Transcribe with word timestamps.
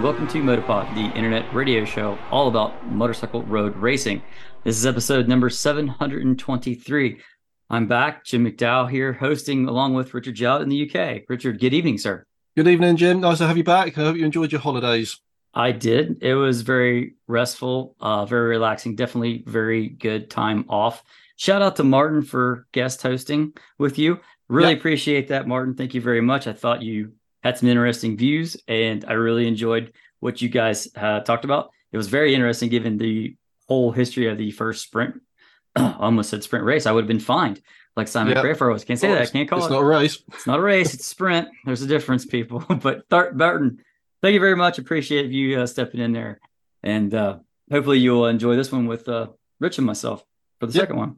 and 0.00 0.06
welcome 0.06 0.26
to 0.26 0.40
Motopod, 0.40 0.94
the 0.94 1.14
internet 1.14 1.54
radio 1.54 1.84
show 1.84 2.16
all 2.30 2.48
about 2.48 2.90
motorcycle 2.90 3.42
road 3.42 3.76
racing. 3.76 4.22
This 4.64 4.78
is 4.78 4.86
episode 4.86 5.28
number 5.28 5.50
723. 5.50 7.20
I'm 7.68 7.86
back, 7.86 8.24
Jim 8.24 8.46
McDowell 8.46 8.88
here, 8.88 9.12
hosting 9.12 9.68
along 9.68 9.92
with 9.92 10.14
Richard 10.14 10.36
Jowett 10.36 10.62
in 10.62 10.70
the 10.70 10.88
UK. 10.90 11.24
Richard, 11.28 11.60
good 11.60 11.74
evening, 11.74 11.98
sir. 11.98 12.24
Good 12.56 12.66
evening, 12.66 12.96
Jim. 12.96 13.20
Nice 13.20 13.36
to 13.38 13.46
have 13.46 13.58
you 13.58 13.62
back. 13.62 13.98
I 13.98 14.00
hope 14.00 14.16
you 14.16 14.24
enjoyed 14.24 14.52
your 14.52 14.62
holidays. 14.62 15.20
I 15.52 15.72
did. 15.72 16.22
It 16.22 16.34
was 16.34 16.62
very 16.62 17.16
restful, 17.26 17.94
uh, 18.00 18.24
very 18.24 18.48
relaxing, 18.48 18.96
definitely 18.96 19.44
very 19.46 19.90
good 19.90 20.30
time 20.30 20.64
off. 20.70 21.02
Shout 21.36 21.60
out 21.60 21.76
to 21.76 21.84
Martin 21.84 22.22
for 22.22 22.66
guest 22.72 23.02
hosting 23.02 23.52
with 23.76 23.98
you. 23.98 24.20
Really 24.48 24.70
yep. 24.70 24.78
appreciate 24.78 25.28
that, 25.28 25.46
Martin. 25.46 25.74
Thank 25.74 25.92
you 25.92 26.00
very 26.00 26.22
much. 26.22 26.46
I 26.46 26.54
thought 26.54 26.80
you 26.80 27.12
had 27.42 27.58
some 27.58 27.68
interesting 27.68 28.16
views, 28.16 28.56
and 28.68 29.04
I 29.06 29.12
really 29.12 29.46
enjoyed 29.46 29.92
what 30.20 30.42
you 30.42 30.48
guys 30.48 30.88
uh, 30.96 31.20
talked 31.20 31.44
about. 31.44 31.70
It 31.92 31.96
was 31.96 32.08
very 32.08 32.34
interesting 32.34 32.68
given 32.68 32.98
the 32.98 33.36
whole 33.68 33.92
history 33.92 34.28
of 34.28 34.38
the 34.38 34.50
first 34.50 34.82
sprint. 34.82 35.20
I 35.76 35.96
almost 35.98 36.30
said 36.30 36.42
sprint 36.42 36.64
race. 36.64 36.86
I 36.86 36.92
would 36.92 37.02
have 37.02 37.08
been 37.08 37.20
fined, 37.20 37.60
like 37.96 38.08
Simon 38.08 38.34
yep. 38.34 38.44
Crafar 38.44 38.72
was. 38.72 38.84
Can't 38.84 38.98
say 38.98 39.08
that. 39.08 39.22
I 39.22 39.26
can't 39.26 39.48
call 39.48 39.58
it's 39.58 39.68
it. 39.68 39.70
It's 39.72 39.74
not 39.74 39.82
a 39.82 39.86
race. 39.86 40.22
It's 40.32 40.46
not 40.46 40.58
a 40.58 40.62
race. 40.62 40.94
It's 40.94 41.06
a 41.06 41.08
sprint. 41.08 41.48
There's 41.64 41.82
a 41.82 41.86
difference, 41.86 42.26
people. 42.26 42.60
but 42.82 43.08
Th- 43.10 43.32
Barton, 43.32 43.78
thank 44.22 44.34
you 44.34 44.40
very 44.40 44.56
much. 44.56 44.78
Appreciate 44.78 45.30
you 45.30 45.60
uh, 45.60 45.66
stepping 45.66 46.00
in 46.00 46.12
there, 46.12 46.40
and 46.82 47.14
uh, 47.14 47.38
hopefully 47.70 47.98
you'll 47.98 48.26
enjoy 48.26 48.56
this 48.56 48.70
one 48.70 48.86
with 48.86 49.08
uh, 49.08 49.28
Rich 49.58 49.78
and 49.78 49.86
myself 49.86 50.24
for 50.58 50.66
the 50.66 50.72
yep. 50.72 50.82
second 50.82 50.96
one. 50.96 51.16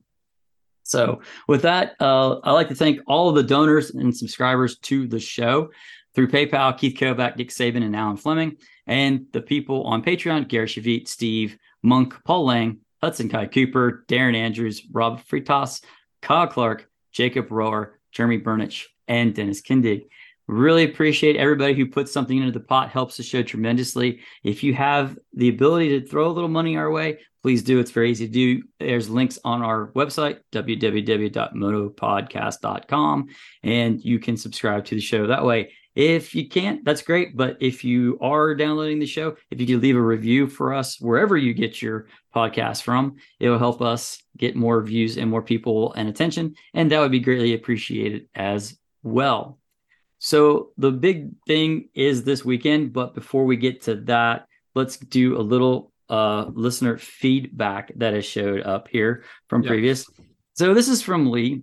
So, 0.84 1.22
with 1.46 1.62
that, 1.62 1.94
uh, 2.00 2.40
I'd 2.42 2.52
like 2.52 2.68
to 2.68 2.74
thank 2.74 3.00
all 3.06 3.28
of 3.28 3.36
the 3.36 3.42
donors 3.42 3.90
and 3.90 4.14
subscribers 4.14 4.78
to 4.80 5.06
the 5.06 5.20
show 5.20 5.70
through 6.14 6.28
PayPal, 6.28 6.76
Keith 6.76 6.96
Kovac, 6.96 7.36
Dick 7.36 7.50
Saban, 7.50 7.82
and 7.82 7.96
Alan 7.96 8.16
Fleming, 8.16 8.56
and 8.86 9.26
the 9.32 9.40
people 9.40 9.84
on 9.84 10.02
Patreon, 10.02 10.48
Gary 10.48 10.66
Shavit, 10.66 11.08
Steve, 11.08 11.56
Monk, 11.82 12.14
Paul 12.24 12.46
Lang, 12.46 12.78
Hudson 13.02 13.28
Kai 13.28 13.46
Cooper, 13.46 14.04
Darren 14.08 14.36
Andrews, 14.36 14.82
Rob 14.90 15.22
Fritas, 15.24 15.82
Kyle 16.20 16.46
Clark, 16.46 16.88
Jacob 17.12 17.48
Rohr, 17.48 17.92
Jeremy 18.12 18.40
Burnich, 18.40 18.84
and 19.08 19.34
Dennis 19.34 19.60
Kindig. 19.60 20.04
Really 20.48 20.84
appreciate 20.84 21.36
everybody 21.36 21.74
who 21.74 21.86
puts 21.86 22.12
something 22.12 22.36
into 22.36 22.52
the 22.52 22.60
pot, 22.60 22.90
helps 22.90 23.16
the 23.16 23.22
show 23.22 23.42
tremendously. 23.42 24.20
If 24.42 24.62
you 24.62 24.74
have 24.74 25.18
the 25.32 25.48
ability 25.48 26.00
to 26.00 26.06
throw 26.06 26.28
a 26.28 26.32
little 26.32 26.48
money 26.48 26.76
our 26.76 26.90
way, 26.90 27.20
please 27.42 27.62
do. 27.62 27.78
It's 27.78 27.90
very 27.90 28.10
easy 28.10 28.26
to 28.26 28.32
do. 28.32 28.62
There's 28.78 29.08
links 29.08 29.38
on 29.44 29.62
our 29.62 29.92
website, 29.92 30.40
www.motopodcast.com, 30.52 33.28
and 33.62 34.04
you 34.04 34.18
can 34.18 34.36
subscribe 34.36 34.84
to 34.86 34.94
the 34.94 35.00
show 35.00 35.28
that 35.28 35.44
way. 35.44 35.72
If 35.94 36.34
you 36.34 36.48
can't, 36.48 36.84
that's 36.84 37.02
great. 37.02 37.36
But 37.36 37.58
if 37.60 37.84
you 37.84 38.18
are 38.20 38.54
downloading 38.54 38.98
the 38.98 39.06
show, 39.06 39.36
if 39.50 39.60
you 39.60 39.66
could 39.66 39.82
leave 39.82 39.96
a 39.96 40.00
review 40.00 40.46
for 40.46 40.72
us 40.72 41.00
wherever 41.00 41.36
you 41.36 41.52
get 41.52 41.82
your 41.82 42.06
podcast 42.34 42.82
from, 42.82 43.16
it 43.38 43.50
will 43.50 43.58
help 43.58 43.82
us 43.82 44.22
get 44.36 44.56
more 44.56 44.80
views 44.82 45.18
and 45.18 45.30
more 45.30 45.42
people 45.42 45.92
and 45.92 46.08
attention. 46.08 46.54
And 46.72 46.90
that 46.90 47.00
would 47.00 47.10
be 47.10 47.20
greatly 47.20 47.54
appreciated 47.54 48.28
as 48.34 48.78
well. 49.02 49.58
So 50.18 50.70
the 50.78 50.92
big 50.92 51.32
thing 51.46 51.88
is 51.94 52.24
this 52.24 52.44
weekend. 52.44 52.92
But 52.92 53.14
before 53.14 53.44
we 53.44 53.56
get 53.56 53.82
to 53.82 53.96
that, 54.06 54.46
let's 54.74 54.96
do 54.96 55.36
a 55.36 55.42
little 55.42 55.92
uh, 56.08 56.46
listener 56.54 56.96
feedback 56.96 57.92
that 57.96 58.14
has 58.14 58.24
showed 58.24 58.62
up 58.62 58.88
here 58.88 59.24
from 59.48 59.62
previous. 59.62 60.08
So 60.54 60.74
this 60.74 60.88
is 60.88 61.02
from 61.02 61.30
Lee. 61.30 61.62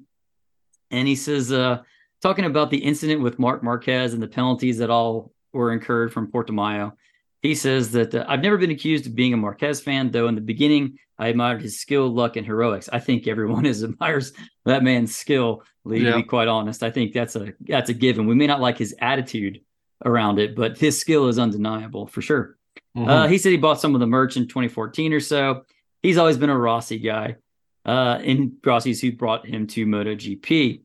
And 0.92 1.08
he 1.08 1.16
says, 1.16 1.52
uh, 1.52 1.82
talking 2.22 2.46
about 2.46 2.70
the 2.70 2.78
incident 2.78 3.22
with 3.22 3.40
Marc 3.40 3.64
Marquez 3.64 4.14
and 4.14 4.22
the 4.22 4.28
penalties 4.28 4.78
that 4.80 4.90
all 4.90 5.32
were 5.54 5.72
incurred 5.72 6.14
from 6.14 6.32
Portimao. 6.32 6.94
He 7.42 7.56
says 7.56 7.92
that 7.92 8.14
uh, 8.14 8.26
I've 8.28 8.42
never 8.42 8.58
been 8.58 8.72
accused 8.72 9.08
of 9.08 9.16
being 9.16 9.34
a 9.34 9.38
Marquez 9.38 9.80
fan, 9.80 10.12
though 10.12 10.28
in 10.28 10.36
the 10.36 10.42
beginning 10.42 11.00
I 11.18 11.28
admired 11.28 11.62
his 11.62 11.80
skill, 11.80 12.10
luck, 12.10 12.36
and 12.36 12.46
heroics. 12.46 12.90
I 12.92 13.00
think 13.00 13.28
everyone 13.28 13.66
is 13.66 13.84
admires 13.84 14.34
that 14.66 14.84
man's 14.84 15.16
skill. 15.16 15.64
Lee, 15.86 16.04
yeah. 16.04 16.12
to 16.12 16.18
be 16.18 16.24
quite 16.24 16.48
honest, 16.48 16.84
I 16.84 16.92
think 16.92 17.14
that's 17.14 17.36
a 17.36 17.54
that's 17.62 17.90
a 17.90 17.94
given. 17.94 18.28
We 18.28 18.36
may 18.36 18.48
not 18.48 18.60
like 18.60 18.78
his 18.78 18.96
attitude 19.00 19.62
around 20.04 20.40
it, 20.40 20.56
but 20.56 20.78
his 20.78 21.00
skill 21.00 21.28
is 21.28 21.40
undeniable 21.40 22.08
for 22.08 22.22
sure. 22.22 22.58
Mm-hmm. 22.98 23.10
Uh, 23.10 23.28
he 23.28 23.38
said 23.38 23.52
he 23.52 23.58
bought 23.58 23.80
some 23.80 23.96
of 23.96 24.02
the 24.02 24.08
merch 24.08 24.38
in 24.38 24.48
2014 24.48 25.14
or 25.14 25.20
so. 25.20 25.64
He's 26.02 26.18
always 26.18 26.38
been 26.38 26.50
a 26.50 26.58
Rossi 26.58 27.00
guy, 27.00 27.38
uh, 27.86 28.20
and 28.24 28.54
Rossi's 28.64 29.02
who 29.02 29.12
brought 29.12 29.46
him 29.46 29.68
to 29.68 29.86
MotoGP. 29.86 30.82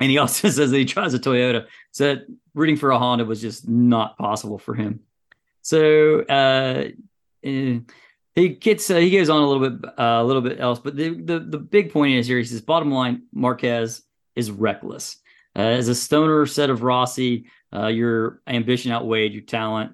And 0.00 0.10
he 0.10 0.18
also 0.18 0.48
says 0.50 0.70
that 0.70 0.76
he 0.76 0.84
tries 0.84 1.14
a 1.14 1.18
Toyota. 1.18 1.66
So 1.92 2.16
rooting 2.54 2.76
for 2.76 2.90
a 2.90 2.98
Honda 2.98 3.24
was 3.24 3.40
just 3.40 3.68
not 3.68 4.18
possible 4.18 4.58
for 4.58 4.74
him. 4.74 5.00
So 5.62 6.22
uh, 6.22 6.88
eh, 7.44 7.78
he 8.34 8.48
gets 8.48 8.90
uh, 8.90 8.96
he 8.96 9.10
goes 9.10 9.28
on 9.28 9.42
a 9.42 9.46
little 9.46 9.68
bit 9.68 9.88
uh, 9.98 10.20
a 10.20 10.24
little 10.24 10.42
bit 10.42 10.60
else, 10.60 10.78
but 10.78 10.96
the, 10.96 11.10
the 11.10 11.38
the 11.40 11.58
big 11.58 11.92
point 11.92 12.14
is 12.14 12.26
here. 12.26 12.38
He 12.38 12.44
says, 12.44 12.60
bottom 12.60 12.90
line, 12.90 13.24
Marquez 13.32 14.02
is 14.34 14.50
reckless. 14.50 15.16
Uh, 15.56 15.62
as 15.62 15.88
a 15.88 15.94
Stoner 15.94 16.46
said 16.46 16.70
of 16.70 16.82
Rossi, 16.82 17.46
uh, 17.74 17.88
your 17.88 18.40
ambition 18.46 18.92
outweighed 18.92 19.32
your 19.32 19.42
talent. 19.42 19.92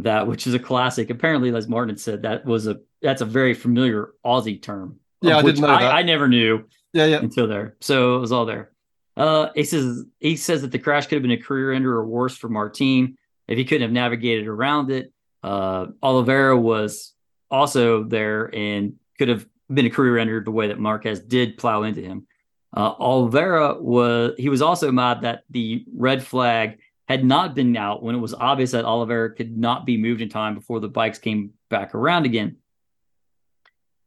That 0.00 0.26
which 0.26 0.46
is 0.46 0.54
a 0.54 0.58
classic. 0.58 1.10
Apparently, 1.10 1.54
as 1.54 1.68
Martin 1.68 1.96
said, 1.96 2.22
that 2.22 2.44
was 2.44 2.66
a 2.66 2.80
that's 3.02 3.20
a 3.20 3.24
very 3.24 3.54
familiar 3.54 4.10
Aussie 4.24 4.60
term. 4.60 5.00
Yeah, 5.22 5.38
I 5.38 5.42
didn't 5.42 5.60
know 5.60 5.68
I, 5.68 5.82
that. 5.82 5.94
I 5.94 6.02
never 6.02 6.28
knew. 6.28 6.64
Yeah, 6.92 7.06
yeah. 7.06 7.18
Until 7.18 7.48
there, 7.48 7.76
so 7.80 8.16
it 8.16 8.20
was 8.20 8.30
all 8.30 8.44
there. 8.44 8.70
Uh, 9.18 9.50
he 9.56 9.64
says 9.64 10.04
he 10.20 10.36
says 10.36 10.62
that 10.62 10.70
the 10.70 10.78
crash 10.78 11.06
could 11.06 11.16
have 11.16 11.22
been 11.22 11.32
a 11.32 11.36
career 11.36 11.72
ender 11.72 11.92
or 11.92 12.06
worse 12.06 12.36
for 12.36 12.48
Martin 12.48 13.18
if 13.48 13.58
he 13.58 13.64
couldn't 13.64 13.82
have 13.82 13.90
navigated 13.90 14.46
around 14.46 14.92
it. 14.92 15.12
Uh, 15.42 15.86
Oliveira 16.02 16.56
was 16.56 17.14
also 17.50 18.04
there 18.04 18.54
and 18.54 18.94
could 19.18 19.28
have 19.28 19.44
been 19.72 19.86
a 19.86 19.90
career 19.90 20.18
ender 20.18 20.40
the 20.40 20.52
way 20.52 20.68
that 20.68 20.78
Marquez 20.78 21.18
did 21.18 21.58
plow 21.58 21.82
into 21.82 22.00
him. 22.00 22.28
Uh, 22.72 22.94
Oliveira 23.00 23.80
was 23.80 24.34
he 24.38 24.48
was 24.48 24.62
also 24.62 24.92
mad 24.92 25.22
that 25.22 25.42
the 25.50 25.84
red 25.92 26.22
flag 26.22 26.78
had 27.08 27.24
not 27.24 27.56
been 27.56 27.76
out 27.76 28.02
when 28.02 28.14
it 28.14 28.18
was 28.18 28.34
obvious 28.34 28.70
that 28.70 28.84
Oliveira 28.84 29.34
could 29.34 29.56
not 29.56 29.84
be 29.84 29.96
moved 29.96 30.20
in 30.20 30.28
time 30.28 30.54
before 30.54 30.78
the 30.78 30.88
bikes 30.88 31.18
came 31.18 31.54
back 31.70 31.94
around 31.94 32.24
again. 32.24 32.56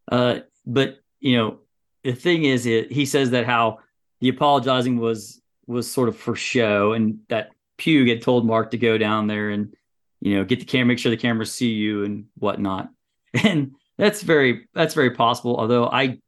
Uh, 0.09 0.39
but 0.65 0.99
you 1.19 1.35
know 1.35 1.59
the 2.03 2.13
thing 2.13 2.45
is, 2.45 2.65
it, 2.65 2.91
he 2.91 3.05
says 3.05 3.31
that 3.31 3.45
how 3.45 3.79
the 4.21 4.29
apologizing 4.29 4.97
was 4.97 5.41
was 5.67 5.89
sort 5.89 6.09
of 6.09 6.17
for 6.17 6.35
show, 6.35 6.93
and 6.93 7.19
that 7.27 7.51
Puig 7.77 8.09
had 8.09 8.21
told 8.21 8.45
Marc 8.45 8.71
to 8.71 8.77
go 8.77 8.97
down 8.97 9.27
there 9.27 9.49
and 9.49 9.75
you 10.21 10.35
know 10.35 10.45
get 10.45 10.59
the 10.59 10.65
camera, 10.65 10.87
make 10.87 10.99
sure 10.99 11.09
the 11.09 11.17
cameras 11.17 11.51
see 11.53 11.71
you 11.71 12.03
and 12.05 12.25
whatnot, 12.35 12.89
and 13.33 13.75
that's 13.97 14.21
very 14.21 14.67
that's 14.73 14.93
very 14.93 15.11
possible. 15.11 15.57
Although 15.57 15.87
I 15.87 16.19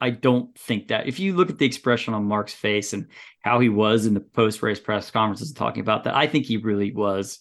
I 0.00 0.10
don't 0.10 0.56
think 0.56 0.88
that 0.88 1.08
if 1.08 1.18
you 1.18 1.34
look 1.34 1.50
at 1.50 1.58
the 1.58 1.66
expression 1.66 2.14
on 2.14 2.24
Marc's 2.24 2.54
face 2.54 2.92
and 2.92 3.08
how 3.40 3.58
he 3.58 3.68
was 3.68 4.06
in 4.06 4.14
the 4.14 4.20
post 4.20 4.62
race 4.62 4.80
press 4.80 5.10
conferences 5.10 5.52
talking 5.52 5.80
about 5.80 6.04
that, 6.04 6.14
I 6.14 6.26
think 6.26 6.46
he 6.46 6.58
really 6.58 6.92
was 6.92 7.40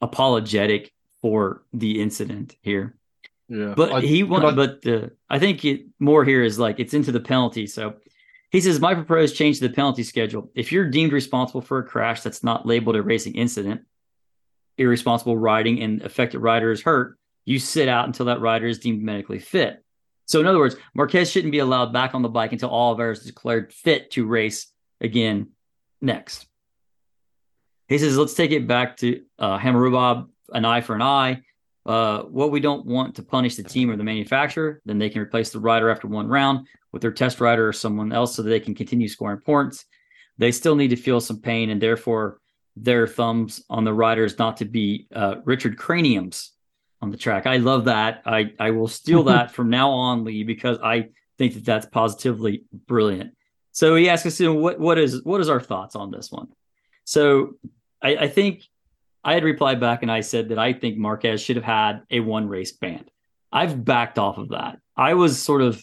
apologetic 0.00 0.92
for 1.20 1.64
the 1.72 2.00
incident 2.00 2.56
here. 2.62 2.96
Yeah, 3.48 3.74
but 3.74 3.92
I, 3.92 4.00
he 4.00 4.22
won. 4.22 4.54
But 4.54 4.82
the 4.82 5.12
I 5.28 5.38
think 5.38 5.64
it 5.64 5.86
more 5.98 6.24
here 6.24 6.42
is 6.42 6.58
like 6.58 6.78
it's 6.78 6.94
into 6.94 7.12
the 7.12 7.20
penalty. 7.20 7.66
So 7.66 7.94
he 8.50 8.60
says, 8.60 8.80
My 8.80 8.94
proposed 8.94 9.36
change 9.36 9.58
to 9.58 9.68
the 9.68 9.74
penalty 9.74 10.02
schedule. 10.02 10.50
If 10.54 10.72
you're 10.72 10.88
deemed 10.88 11.12
responsible 11.12 11.60
for 11.60 11.78
a 11.78 11.84
crash 11.84 12.22
that's 12.22 12.42
not 12.42 12.66
labeled 12.66 12.96
a 12.96 13.02
racing 13.02 13.34
incident, 13.34 13.82
irresponsible 14.76 15.36
riding, 15.36 15.82
and 15.82 16.02
affected 16.02 16.38
rider 16.38 16.70
is 16.70 16.82
hurt, 16.82 17.18
you 17.44 17.58
sit 17.58 17.88
out 17.88 18.06
until 18.06 18.26
that 18.26 18.40
rider 18.40 18.66
is 18.66 18.78
deemed 18.78 19.02
medically 19.02 19.38
fit. 19.38 19.84
So, 20.26 20.40
in 20.40 20.46
other 20.46 20.58
words, 20.58 20.76
Marquez 20.94 21.30
shouldn't 21.30 21.52
be 21.52 21.58
allowed 21.58 21.92
back 21.92 22.14
on 22.14 22.22
the 22.22 22.28
bike 22.28 22.52
until 22.52 22.70
Oliveira 22.70 23.12
is 23.12 23.24
declared 23.24 23.72
fit 23.72 24.10
to 24.12 24.26
race 24.26 24.66
again 25.00 25.48
next. 26.00 26.46
He 27.88 27.98
says, 27.98 28.16
Let's 28.16 28.34
take 28.34 28.50
it 28.50 28.66
back 28.66 28.98
to 28.98 29.22
uh, 29.38 29.58
Hammurabi, 29.58 30.28
an 30.52 30.64
eye 30.64 30.82
for 30.82 30.94
an 30.94 31.02
eye. 31.02 31.42
Uh, 31.88 32.24
what 32.24 32.50
we 32.50 32.60
don't 32.60 32.84
want 32.84 33.14
to 33.14 33.22
punish 33.22 33.56
the 33.56 33.62
team 33.62 33.90
or 33.90 33.96
the 33.96 34.04
manufacturer, 34.04 34.82
then 34.84 34.98
they 34.98 35.08
can 35.08 35.22
replace 35.22 35.48
the 35.48 35.58
rider 35.58 35.88
after 35.88 36.06
one 36.06 36.28
round 36.28 36.66
with 36.92 37.00
their 37.00 37.10
test 37.10 37.40
rider 37.40 37.66
or 37.66 37.72
someone 37.72 38.12
else 38.12 38.36
so 38.36 38.42
that 38.42 38.50
they 38.50 38.60
can 38.60 38.74
continue 38.74 39.08
scoring 39.08 39.40
points. 39.40 39.86
They 40.36 40.52
still 40.52 40.76
need 40.76 40.88
to 40.88 40.96
feel 40.96 41.18
some 41.18 41.40
pain, 41.40 41.70
and 41.70 41.80
therefore 41.80 42.40
their 42.76 43.06
thumbs 43.06 43.64
on 43.70 43.84
the 43.84 43.94
riders 43.94 44.38
not 44.38 44.58
to 44.58 44.66
be 44.66 45.06
uh, 45.14 45.36
Richard 45.46 45.78
Craniums 45.78 46.52
on 47.00 47.10
the 47.10 47.16
track. 47.16 47.46
I 47.46 47.56
love 47.56 47.86
that. 47.86 48.20
I 48.26 48.52
I 48.60 48.72
will 48.72 48.88
steal 48.88 49.22
that 49.24 49.50
from 49.56 49.70
now 49.70 49.90
on, 49.90 50.24
Lee, 50.24 50.44
because 50.44 50.78
I 50.84 51.08
think 51.38 51.54
that 51.54 51.64
that's 51.64 51.86
positively 51.86 52.64
brilliant. 52.86 53.34
So 53.72 53.94
he 53.94 54.10
asks 54.10 54.26
us, 54.26 54.46
what 54.46 54.78
what 54.78 54.98
is 54.98 55.24
what 55.24 55.40
is 55.40 55.48
our 55.48 55.60
thoughts 55.60 55.96
on 55.96 56.10
this 56.10 56.30
one? 56.30 56.48
So 57.04 57.54
I, 58.02 58.16
I 58.16 58.28
think 58.28 58.64
I 59.24 59.34
had 59.34 59.44
replied 59.44 59.80
back 59.80 60.02
and 60.02 60.10
I 60.10 60.20
said 60.20 60.50
that 60.50 60.58
I 60.58 60.72
think 60.72 60.96
Marquez 60.96 61.40
should 61.40 61.56
have 61.56 61.64
had 61.64 62.02
a 62.10 62.20
one 62.20 62.48
race 62.48 62.72
ban. 62.72 63.04
I've 63.52 63.84
backed 63.84 64.18
off 64.18 64.38
of 64.38 64.50
that. 64.50 64.78
I 64.96 65.14
was 65.14 65.40
sort 65.40 65.62
of 65.62 65.82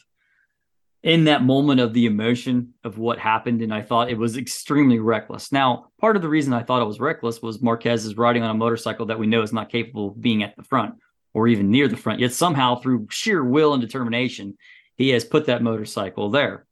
in 1.06 1.26
that 1.26 1.44
moment 1.44 1.80
of 1.80 1.94
the 1.94 2.08
emotion 2.08 2.74
of 2.84 2.98
what 2.98 3.20
happened, 3.20 3.62
and 3.62 3.72
I 3.72 3.84
thought 3.84 4.10
it 4.10 4.18
was 4.18 4.38
extremely 4.38 4.98
reckless. 4.98 5.52
Now, 5.52 5.92
part 6.02 6.16
of 6.16 6.24
the 6.24 6.30
reason 6.30 6.52
I 6.52 6.64
thought 6.64 6.82
it 6.82 6.88
was 6.88 7.00
reckless 7.00 7.44
was 7.44 7.62
Marquez 7.62 8.06
is 8.06 8.18
riding 8.18 8.42
on 8.42 8.50
a 8.50 8.56
motorcycle 8.56 9.06
that 9.06 9.20
we 9.20 9.28
know 9.28 9.44
is 9.44 9.54
not 9.54 9.70
capable 9.70 10.10
of 10.10 10.20
being 10.20 10.42
at 10.42 10.56
the 10.56 10.64
front 10.64 10.96
or 11.36 11.48
even 11.48 11.70
near 11.70 11.88
the 11.88 11.96
front. 11.96 12.20
Yet 12.20 12.34
somehow, 12.34 12.78
through 12.78 13.08
sheer 13.12 13.44
will 13.44 13.74
and 13.74 13.81
determination, 13.81 14.58
he 14.96 15.10
has 15.10 15.24
put 15.24 15.46
that 15.46 15.62
motorcycle 15.62 16.31
there. 16.31 16.66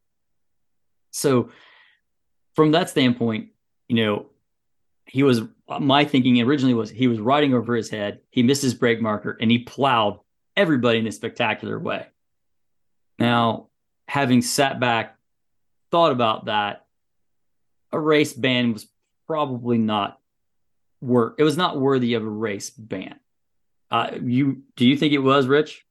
So, 1.11 1.51
from 2.55 2.71
that 2.71 2.89
standpoint, 2.89 3.49
you 3.87 3.97
know, 3.97 4.25
he 5.05 5.23
was 5.23 5.41
my 5.79 6.05
thinking 6.05 6.41
originally 6.41 6.73
was 6.73 6.89
he 6.89 7.07
was 7.07 7.19
riding 7.19 7.53
over 7.53 7.75
his 7.75 7.89
head. 7.89 8.21
He 8.29 8.43
missed 8.43 8.61
his 8.61 8.73
brake 8.73 9.01
marker 9.01 9.37
and 9.39 9.49
he 9.49 9.59
plowed 9.59 10.19
everybody 10.55 10.99
in 10.99 11.07
a 11.07 11.11
spectacular 11.11 11.79
way. 11.79 12.07
Now, 13.19 13.67
having 14.07 14.41
sat 14.41 14.79
back, 14.79 15.17
thought 15.91 16.11
about 16.11 16.45
that, 16.45 16.85
a 17.91 17.99
race 17.99 18.33
ban 18.33 18.73
was 18.73 18.87
probably 19.27 19.77
not 19.77 20.19
work. 21.01 21.35
It 21.37 21.43
was 21.43 21.57
not 21.57 21.79
worthy 21.79 22.15
of 22.15 22.23
a 22.23 22.29
race 22.29 22.69
ban. 22.69 23.19
Uh, 23.91 24.11
you 24.21 24.63
do 24.75 24.87
you 24.87 24.97
think 24.97 25.13
it 25.13 25.19
was, 25.19 25.47
Rich? 25.47 25.85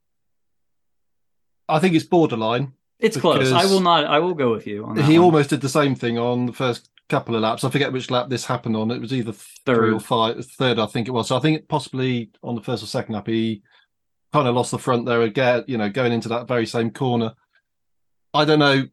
I 1.69 1.79
think 1.79 1.95
it's 1.95 2.05
borderline. 2.05 2.73
It's 2.99 3.17
close. 3.17 3.53
I 3.53 3.65
will 3.67 3.81
not. 3.81 4.05
I 4.05 4.19
will 4.19 4.35
go 4.35 4.53
with 4.53 4.67
you 4.67 4.85
on 4.85 4.97
that. 4.97 5.05
He 5.05 5.19
one. 5.19 5.27
almost 5.27 5.51
did 5.51 5.61
the 5.61 5.69
same 5.69 5.95
thing 5.95 6.19
on 6.19 6.47
the 6.47 6.53
first 6.53 6.89
couple 7.13 7.37
of 7.37 7.43
laps. 7.43 7.63
I 7.63 7.71
forget 7.71 7.93
which 7.93 8.11
lap 8.11 8.31
this 8.31 8.47
happened 8.47 8.75
on. 8.75 8.91
It 8.91 9.01
was 9.01 9.13
either 9.13 9.33
Third. 9.33 9.77
three 9.77 9.93
or 9.93 10.01
five, 10.01 10.45
third, 10.45 10.79
I 10.79 10.87
think 10.87 11.09
it 11.09 11.13
was. 11.13 11.29
So 11.29 11.37
I 11.37 11.41
think 11.41 11.69
possibly 11.69 12.31
on 12.43 12.55
the 12.55 12.63
first 12.63 12.83
or 12.83 12.87
second 12.87 13.15
lap, 13.15 13.27
he 13.27 13.63
kind 14.33 14.49
of 14.49 14.55
lost 14.55 14.71
the 14.71 14.79
front 14.79 15.05
there 15.05 15.21
again. 15.21 15.65
You 15.69 15.77
know, 15.77 15.91
going 15.91 16.13
into 16.13 16.31
that 16.31 16.49
very 16.49 16.67
same 16.67 16.91
corner. 16.91 17.35
I 18.33 18.47
don't 18.47 18.59
know. 18.59 18.87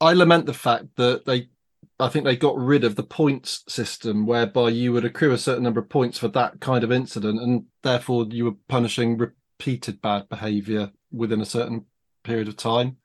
I 0.00 0.14
lament 0.14 0.46
the 0.46 0.52
fact 0.52 0.86
that 0.96 1.24
they, 1.24 1.48
I 2.00 2.08
think 2.08 2.24
they 2.24 2.34
got 2.34 2.58
rid 2.58 2.82
of 2.82 2.96
the 2.96 3.04
points 3.04 3.62
system 3.68 4.26
whereby 4.26 4.70
you 4.70 4.92
would 4.92 5.04
accrue 5.04 5.30
a 5.30 5.38
certain 5.38 5.62
number 5.62 5.78
of 5.78 5.88
points 5.88 6.18
for 6.18 6.26
that 6.28 6.58
kind 6.60 6.82
of 6.82 6.90
incident, 6.90 7.40
and 7.40 7.66
therefore 7.84 8.26
you 8.28 8.46
were 8.46 8.56
punishing 8.68 9.16
repeated 9.16 10.02
bad 10.02 10.28
behaviour 10.28 10.90
within 11.12 11.40
a 11.40 11.46
certain 11.46 11.86
period 12.24 12.48
of 12.48 12.56
time. 12.56 12.96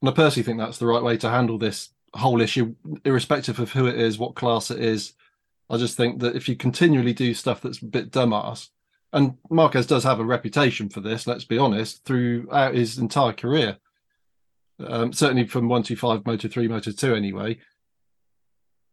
And 0.00 0.08
I 0.08 0.12
personally 0.14 0.44
think 0.44 0.58
that's 0.58 0.78
the 0.78 0.86
right 0.86 1.02
way 1.02 1.18
to 1.18 1.28
handle 1.28 1.58
this 1.58 1.90
whole 2.14 2.40
issue, 2.40 2.74
irrespective 3.04 3.58
of 3.58 3.72
who 3.72 3.86
it 3.86 3.96
is, 3.96 4.18
what 4.18 4.34
class 4.34 4.70
it 4.70 4.80
is. 4.80 5.14
I 5.70 5.76
just 5.76 5.96
think 5.96 6.20
that 6.20 6.34
if 6.34 6.48
you 6.48 6.56
continually 6.56 7.12
do 7.12 7.34
stuff 7.34 7.60
that's 7.60 7.82
a 7.82 7.86
bit 7.86 8.10
dumbass, 8.10 8.68
and 9.12 9.36
Marquez 9.50 9.86
does 9.86 10.04
have 10.04 10.20
a 10.20 10.24
reputation 10.24 10.88
for 10.88 11.00
this, 11.00 11.26
let's 11.26 11.44
be 11.44 11.58
honest, 11.58 12.04
throughout 12.04 12.74
his 12.74 12.98
entire 12.98 13.32
career, 13.32 13.78
um, 14.80 15.12
certainly 15.12 15.46
from 15.46 15.68
125 15.68 16.26
Moto 16.26 16.48
3, 16.48 16.68
Moto 16.68 16.90
2 16.90 17.14
anyway, 17.14 17.58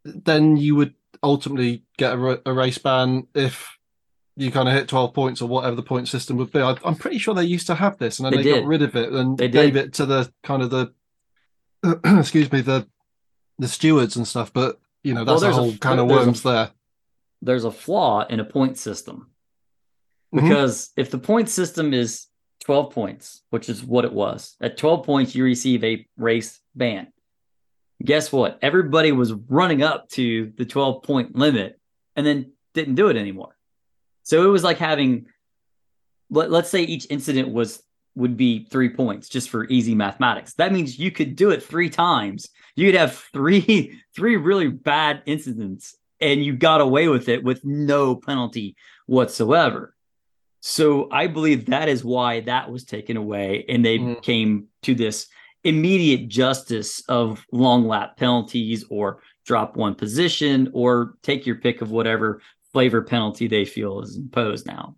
then 0.03 0.57
you 0.57 0.75
would 0.75 0.93
ultimately 1.23 1.83
get 1.97 2.13
a, 2.13 2.41
a 2.45 2.53
race 2.53 2.77
ban 2.77 3.27
if 3.33 3.77
you 4.37 4.51
kind 4.51 4.67
of 4.67 4.75
hit 4.75 4.87
12 4.87 5.13
points 5.13 5.41
or 5.41 5.47
whatever 5.47 5.75
the 5.75 5.83
point 5.83 6.07
system 6.07 6.37
would 6.37 6.51
be. 6.51 6.61
I, 6.61 6.75
am 6.83 6.95
pretty 6.95 7.17
sure 7.17 7.33
they 7.33 7.43
used 7.43 7.67
to 7.67 7.75
have 7.75 7.97
this 7.97 8.19
and 8.19 8.25
then 8.25 8.35
They 8.35 8.43
they, 8.43 8.59
got 8.59 8.67
rid 8.67 8.81
of 8.81 8.95
it 8.95 9.11
and 9.11 9.37
They 9.37 9.47
gave 9.47 9.73
did. 9.73 9.85
it 9.85 9.93
to 9.93 10.05
the 10.05 10.31
kind 10.43 10.61
of 10.61 10.69
the, 10.69 10.93
excuse 12.19 12.51
me, 12.51 12.61
the 12.61 12.87
the 13.59 13.67
stewards 13.67 14.15
and 14.15 14.27
stuff. 14.27 14.51
But, 14.53 14.79
you 15.03 15.13
know, 15.13 15.23
Well, 15.23 15.35
that's 15.39 15.41
a 15.41 15.45
there's 15.45 15.57
a- 15.57 15.61
whole 15.61 15.77
kind 15.77 15.99
of 15.99 16.07
there's 16.07 16.21
a- 16.21 16.25
worms 16.25 16.41
there. 16.43 16.71
There's 17.41 17.63
a 17.65 17.71
flaw 17.71 18.25
in 18.27 18.39
a 18.39 18.45
point 18.45 18.77
system 18.77 19.29
Mhm. 20.33 20.41
because 20.41 20.91
if 20.97 21.11
the 21.11 21.17
point 21.19 21.49
system 21.49 21.93
is 21.93 22.27
12 22.61 22.91
points, 22.93 23.43
which 23.51 23.69
is 23.69 23.83
what 23.83 24.05
it 24.05 24.13
was, 24.13 24.55
at 24.61 24.77
12 24.77 25.05
points 25.05 25.35
you 25.35 25.43
receive 25.43 25.83
a 25.83 26.07
race 26.17 26.59
ban. 26.73 27.11
Guess 28.03 28.31
what? 28.31 28.59
Everybody 28.61 29.11
was 29.11 29.31
running 29.33 29.81
up 29.83 30.09
to 30.09 30.51
the 30.57 30.65
12 30.65 31.03
point 31.03 31.35
limit 31.35 31.79
and 32.15 32.25
then 32.25 32.51
didn't 32.73 32.95
do 32.95 33.07
it 33.09 33.15
anymore. 33.17 33.55
So 34.23 34.43
it 34.45 34.49
was 34.51 34.63
like 34.63 34.77
having 34.79 35.27
let, 36.31 36.49
let's 36.49 36.69
say 36.69 36.81
each 36.83 37.05
incident 37.11 37.49
was 37.53 37.83
would 38.15 38.37
be 38.37 38.65
3 38.71 38.89
points 38.89 39.27
just 39.29 39.49
for 39.49 39.65
easy 39.65 39.93
mathematics. 39.95 40.53
That 40.53 40.71
means 40.71 40.97
you 40.97 41.11
could 41.11 41.35
do 41.35 41.51
it 41.51 41.61
3 41.63 41.89
times. 41.89 42.47
You 42.75 42.87
could 42.91 42.99
have 42.99 43.15
3 43.33 43.99
3 44.15 44.35
really 44.37 44.69
bad 44.69 45.21
incidents 45.25 45.95
and 46.21 46.43
you 46.43 46.55
got 46.55 46.79
away 46.81 47.07
with 47.09 47.27
it 47.29 47.43
with 47.43 47.63
no 47.65 48.15
penalty 48.15 48.75
whatsoever. 49.05 49.93
So 50.61 51.09
I 51.11 51.27
believe 51.27 51.65
that 51.67 51.89
is 51.89 52.03
why 52.03 52.39
that 52.41 52.71
was 52.71 52.85
taken 52.85 53.17
away 53.17 53.65
and 53.69 53.83
they 53.85 53.99
Mm. 53.99 54.21
came 54.23 54.67
to 54.83 54.95
this 54.95 55.27
immediate 55.63 56.27
justice 56.27 57.03
of 57.09 57.43
long 57.51 57.87
lap 57.87 58.17
penalties 58.17 58.85
or 58.89 59.21
drop 59.45 59.75
one 59.75 59.93
position 59.95 60.69
or 60.73 61.15
take 61.21 61.45
your 61.45 61.55
pick 61.57 61.81
of 61.81 61.91
whatever 61.91 62.41
flavor 62.71 63.01
penalty 63.01 63.47
they 63.47 63.65
feel 63.65 64.01
is 64.01 64.15
imposed 64.17 64.65
now. 64.65 64.95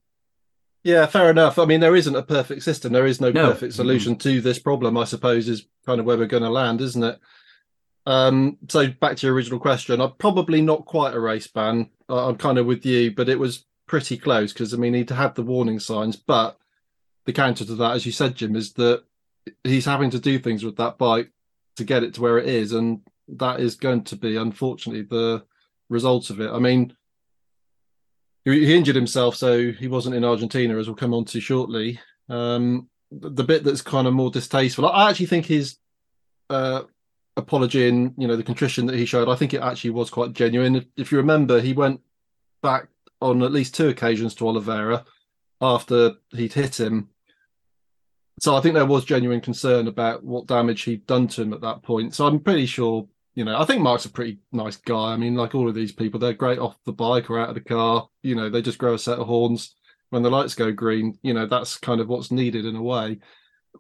Yeah, 0.88 1.06
fair 1.06 1.30
enough. 1.30 1.60
I 1.60 1.66
mean, 1.66 1.82
there 1.82 1.98
isn't 1.98 2.16
a 2.16 2.24
perfect 2.24 2.64
system. 2.64 2.94
There 2.94 3.06
is 3.06 3.20
no, 3.20 3.30
No. 3.30 3.52
perfect 3.52 3.74
solution 3.74 4.16
to 4.20 4.40
this 4.40 4.58
problem, 4.58 4.96
I 4.96 5.04
suppose, 5.04 5.50
is 5.50 5.66
kind 5.86 6.00
of 6.00 6.06
where 6.06 6.18
we're 6.18 6.28
going 6.28 6.44
to 6.44 6.50
land, 6.50 6.80
isn't 6.80 7.04
it? 7.04 7.20
Um, 8.06 8.58
so 8.70 8.88
back 8.88 9.18
to 9.18 9.28
your 9.28 9.36
original 9.36 9.60
question, 9.60 10.00
I'm 10.00 10.14
probably 10.14 10.62
not 10.62 10.86
quite 10.86 11.14
a 11.14 11.20
race 11.20 11.48
ban. 11.48 11.90
I- 12.08 12.30
I'm 12.30 12.38
kind 12.38 12.58
of 12.58 12.68
with 12.68 12.86
you, 12.86 13.12
but 13.12 13.28
it 13.28 13.38
was 13.38 13.66
pretty 13.86 14.18
close 14.18 14.54
because 14.54 14.74
I 14.74 14.78
mean 14.78 14.94
he'd 14.94 15.10
had 15.10 15.36
the 15.36 15.44
warning 15.44 15.82
signs, 15.82 16.16
but 16.16 16.58
the 17.26 17.34
counter 17.34 17.66
to 17.66 17.76
that, 17.76 17.96
as 17.96 18.06
you 18.06 18.14
said, 18.14 18.36
Jim, 18.36 18.56
is 18.56 18.72
that 18.76 19.04
he's 19.66 19.84
having 19.84 20.10
to 20.12 20.20
do 20.20 20.40
things 20.40 20.64
with 20.64 20.78
that 20.78 20.98
bike 20.98 21.34
to 21.76 21.84
get 21.84 22.04
it 22.04 22.14
to 22.14 22.22
where 22.22 22.38
it 22.38 22.48
is, 22.48 22.72
and 22.72 23.02
that 23.28 23.60
is 23.60 23.76
going 23.76 24.06
to 24.06 24.16
be 24.16 24.38
unfortunately 24.38 25.02
the 25.04 25.44
result 25.90 26.30
of 26.30 26.40
it. 26.40 26.50
I 26.50 26.60
mean, 26.60 26.96
he 28.52 28.76
injured 28.76 28.96
himself, 28.96 29.36
so 29.36 29.72
he 29.72 29.88
wasn't 29.88 30.16
in 30.16 30.24
Argentina, 30.24 30.78
as 30.78 30.88
we'll 30.88 30.96
come 30.96 31.14
on 31.14 31.26
to 31.26 31.40
shortly. 31.40 32.00
Um, 32.30 32.90
the 33.12 33.44
bit 33.44 33.64
that's 33.64 33.82
kind 33.82 34.08
of 34.08 34.14
more 34.14 34.32
distasteful, 34.32 34.88
I 34.88 35.10
actually 35.10 35.28
think 35.28 35.46
his 35.46 35.78
uh, 36.50 36.84
apology 37.38 37.88
and 37.88 38.14
you 38.18 38.28
know 38.28 38.36
the 38.36 38.44
contrition 38.44 38.86
that 38.88 38.98
he 38.98 39.06
showed, 39.06 39.30
I 39.30 39.36
think 39.36 39.54
it 39.54 39.62
actually 39.62 39.92
was 39.92 40.10
quite 40.10 40.34
genuine. 40.34 40.86
If 40.98 41.12
you 41.12 41.18
remember, 41.18 41.60
he 41.62 41.74
went 41.74 42.02
back 42.62 42.88
on 43.22 43.44
at 43.44 43.52
least 43.52 43.76
two 43.76 43.90
occasions 43.90 44.36
to 44.36 44.48
Oliveira 44.48 45.06
after 45.62 46.14
he'd 46.32 46.54
hit 46.54 46.80
him. 46.80 47.10
So 48.40 48.56
I 48.56 48.62
think 48.62 48.76
there 48.76 48.86
was 48.86 49.06
genuine 49.06 49.42
concern 49.42 49.88
about 49.88 50.24
what 50.24 50.46
damage 50.46 50.84
he'd 50.84 51.08
done 51.08 51.28
to 51.30 51.42
him 51.42 51.54
at 51.54 51.62
that 51.62 51.82
point. 51.82 52.14
So 52.14 52.28
I'm 52.28 52.40
pretty 52.40 52.68
sure, 52.68 53.08
you 53.38 53.46
know, 53.46 53.56
I 53.56 53.66
think 53.66 53.84
Marc's 53.84 54.06
a 54.06 54.10
pretty 54.10 54.40
nice 54.52 54.78
guy. 54.78 55.14
I 55.14 55.16
mean, 55.16 55.36
like 55.36 55.54
all 55.54 55.70
of 55.70 55.76
these 55.76 55.92
people, 55.92 56.20
they're 56.20 56.34
great 56.34 56.58
off 56.58 56.76
the 56.86 56.92
bike 56.92 57.30
or 57.30 57.40
out 57.40 57.50
of 57.50 57.54
the 57.54 57.62
car. 57.62 58.10
You 58.24 58.34
know, 58.34 58.50
they 58.50 58.64
just 58.64 58.80
grow 58.80 58.96
a 58.96 59.00
set 59.00 59.20
of 59.20 59.28
horns 59.28 59.76
when 60.10 60.24
the 60.24 60.32
lights 60.32 60.56
go 60.56 60.72
green. 60.72 61.20
You 61.22 61.36
know, 61.36 61.46
that's 61.46 61.78
kind 61.78 62.02
of 62.02 62.08
what's 62.08 62.32
needed 62.32 62.66
in 62.66 62.76
a 62.76 62.82
way. 62.82 63.20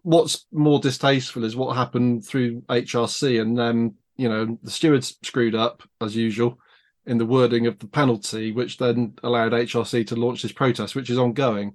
What's 0.04 0.46
more 0.52 0.80
distasteful 0.80 1.44
is 1.44 1.56
what 1.56 1.76
happened 1.76 2.24
through 2.24 2.62
HRC, 2.70 3.42
and 3.42 3.58
then 3.58 3.96
you 4.16 4.30
know 4.30 4.60
the 4.62 4.70
stewards 4.70 5.18
screwed 5.24 5.56
up 5.56 5.82
as 6.02 6.16
usual 6.16 6.60
in 7.08 7.18
the 7.18 7.26
wording 7.26 7.66
of 7.66 7.80
the 7.80 7.88
penalty, 7.88 8.52
which 8.52 8.78
then 8.78 9.14
allowed 9.24 9.54
HRC 9.54 10.06
to 10.06 10.16
launch 10.16 10.44
this 10.44 10.52
protest, 10.52 10.96
which 10.96 11.10
is 11.10 11.18
ongoing. 11.18 11.74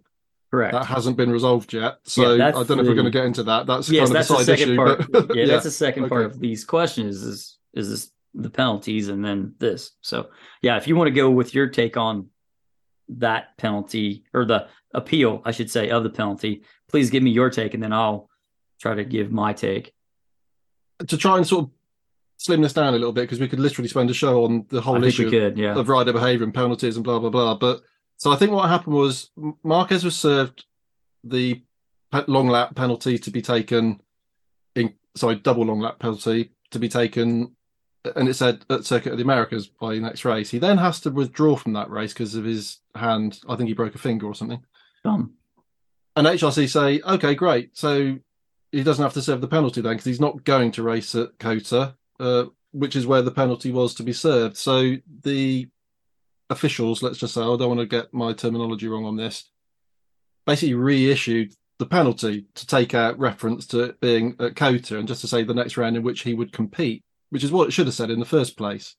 Correct. 0.52 0.72
That 0.72 0.86
hasn't 0.86 1.16
been 1.16 1.32
resolved 1.32 1.72
yet. 1.72 1.96
So 2.04 2.34
Yeah, 2.34 2.46
I 2.46 2.50
don't 2.52 2.76
know 2.76 2.82
if 2.82 2.86
we're 2.86 2.94
going 2.94 3.06
to 3.06 3.10
get 3.10 3.24
into 3.24 3.42
that. 3.42 3.66
That's 3.66 3.90
yes, 3.90 4.08
kind 4.08 4.10
of 4.10 4.28
that's 4.28 4.30
a 4.30 4.44
the 4.44 4.56
second 4.56 4.68
issue. 4.68 4.76
part. 4.76 5.10
but- 5.10 5.34
yeah, 5.34 5.46
that's 5.48 5.64
the 5.64 5.70
second 5.72 6.08
part 6.08 6.26
of 6.26 6.38
these 6.38 6.64
questions 6.64 7.22
is 7.24 7.58
is 7.74 7.90
this 7.90 8.10
the 8.34 8.50
penalties 8.50 9.08
and 9.08 9.24
then 9.24 9.54
this. 9.58 9.92
So 10.00 10.30
yeah, 10.62 10.76
if 10.76 10.88
you 10.88 10.96
want 10.96 11.08
to 11.08 11.14
go 11.14 11.30
with 11.30 11.54
your 11.54 11.68
take 11.68 11.96
on 11.96 12.28
that 13.08 13.56
penalty 13.58 14.24
or 14.32 14.44
the 14.44 14.68
appeal, 14.94 15.42
I 15.44 15.50
should 15.50 15.70
say, 15.70 15.90
of 15.90 16.02
the 16.02 16.10
penalty, 16.10 16.62
please 16.88 17.10
give 17.10 17.22
me 17.22 17.30
your 17.30 17.50
take 17.50 17.74
and 17.74 17.82
then 17.82 17.92
I'll 17.92 18.30
try 18.80 18.94
to 18.94 19.04
give 19.04 19.30
my 19.30 19.52
take. 19.52 19.92
to 21.06 21.16
try 21.16 21.36
and 21.36 21.46
sort 21.46 21.64
of 21.64 21.70
slim 22.42 22.60
this 22.60 22.72
down 22.72 22.88
a 22.88 22.98
little 22.98 23.12
bit 23.12 23.22
because 23.22 23.38
we 23.38 23.48
could 23.48 23.60
literally 23.60 23.88
spend 23.88 24.10
a 24.10 24.14
show 24.14 24.44
on 24.44 24.66
the 24.68 24.80
whole 24.80 25.02
issue 25.04 25.30
could, 25.30 25.56
yeah. 25.56 25.76
of 25.76 25.88
rider 25.88 26.12
behaviour 26.12 26.44
and 26.44 26.54
penalties 26.54 26.96
and 26.96 27.04
blah 27.04 27.18
blah 27.18 27.30
blah. 27.30 27.54
But 27.54 27.82
so 28.16 28.32
I 28.32 28.36
think 28.36 28.50
what 28.52 28.68
happened 28.68 28.94
was 28.94 29.30
Marquez 29.62 30.04
was 30.04 30.16
served 30.16 30.64
the 31.24 31.62
long 32.26 32.48
lap 32.48 32.74
penalty 32.74 33.18
to 33.18 33.30
be 33.30 33.42
taken 33.42 34.00
in 34.74 34.94
sorry 35.14 35.36
double 35.36 35.64
long 35.64 35.80
lap 35.80 35.98
penalty 35.98 36.52
to 36.70 36.78
be 36.78 36.88
taken, 36.88 37.54
and 38.16 38.28
it 38.28 38.34
said 38.34 38.64
at 38.68 38.84
Circuit 38.84 39.12
of 39.12 39.18
the 39.18 39.24
Americas 39.24 39.66
by 39.66 39.94
the 39.94 40.00
next 40.00 40.24
race. 40.24 40.50
He 40.50 40.58
then 40.58 40.78
has 40.78 41.00
to 41.00 41.10
withdraw 41.10 41.56
from 41.56 41.72
that 41.74 41.90
race 41.90 42.12
because 42.12 42.34
of 42.34 42.44
his 42.44 42.78
hand. 42.94 43.40
I 43.48 43.56
think 43.56 43.68
he 43.68 43.74
broke 43.74 43.94
a 43.94 43.98
finger 43.98 44.26
or 44.26 44.34
something. 44.34 44.62
Done. 45.04 45.30
And 46.16 46.26
HRC 46.26 46.68
say, 46.68 47.00
okay, 47.00 47.34
great. 47.34 47.76
So 47.76 48.18
he 48.70 48.82
doesn't 48.82 49.02
have 49.02 49.14
to 49.14 49.22
serve 49.22 49.40
the 49.40 49.48
penalty 49.48 49.80
then 49.80 49.92
because 49.92 50.04
he's 50.04 50.20
not 50.20 50.44
going 50.44 50.72
to 50.72 50.82
race 50.82 51.14
at 51.14 51.38
COTA, 51.38 51.94
uh, 52.20 52.44
which 52.72 52.96
is 52.96 53.06
where 53.06 53.22
the 53.22 53.30
penalty 53.30 53.70
was 53.70 53.94
to 53.94 54.02
be 54.02 54.12
served. 54.12 54.56
So 54.56 54.96
the 55.22 55.68
officials, 56.50 57.02
let's 57.02 57.18
just 57.18 57.34
say, 57.34 57.40
I 57.40 57.44
don't 57.44 57.68
want 57.68 57.80
to 57.80 57.86
get 57.86 58.12
my 58.12 58.32
terminology 58.32 58.88
wrong 58.88 59.04
on 59.04 59.16
this, 59.16 59.50
basically 60.46 60.74
reissued 60.74 61.54
the 61.78 61.86
penalty 61.86 62.46
to 62.54 62.66
take 62.66 62.94
out 62.94 63.18
reference 63.18 63.66
to 63.66 63.80
it 63.80 64.00
being 64.00 64.36
at 64.38 64.56
COTA 64.56 64.98
and 64.98 65.08
just 65.08 65.20
to 65.22 65.28
say 65.28 65.42
the 65.42 65.54
next 65.54 65.76
round 65.76 65.96
in 65.96 66.02
which 66.02 66.22
he 66.22 66.34
would 66.34 66.52
compete, 66.52 67.04
which 67.32 67.42
is 67.42 67.50
what 67.50 67.66
it 67.66 67.70
should 67.70 67.86
have 67.86 67.94
said 67.94 68.10
in 68.10 68.20
the 68.20 68.26
first 68.26 68.58
place. 68.58 68.94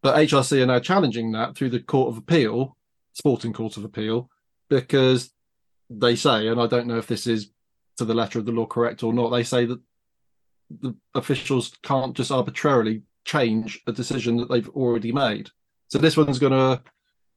But 0.00 0.14
HRC 0.14 0.62
are 0.62 0.66
now 0.66 0.78
challenging 0.78 1.32
that 1.32 1.56
through 1.56 1.70
the 1.70 1.80
Court 1.80 2.08
of 2.08 2.18
Appeal, 2.18 2.76
Sporting 3.14 3.52
Court 3.52 3.76
of 3.76 3.84
Appeal, 3.84 4.30
because 4.68 5.32
they 5.90 6.14
say, 6.14 6.46
and 6.46 6.60
I 6.60 6.68
don't 6.68 6.86
know 6.86 6.98
if 6.98 7.08
this 7.08 7.26
is 7.26 7.50
to 7.96 8.04
the 8.04 8.14
letter 8.14 8.38
of 8.38 8.46
the 8.46 8.52
law 8.52 8.64
correct 8.64 9.02
or 9.02 9.12
not, 9.12 9.30
they 9.30 9.42
say 9.42 9.64
that 9.64 9.80
the 10.70 10.94
officials 11.16 11.76
can't 11.82 12.14
just 12.14 12.30
arbitrarily 12.30 13.02
change 13.24 13.80
a 13.88 13.92
decision 13.92 14.36
that 14.36 14.48
they've 14.48 14.68
already 14.68 15.10
made. 15.10 15.50
So 15.88 15.98
this 15.98 16.16
one's 16.16 16.38
going 16.38 16.52
to 16.52 16.80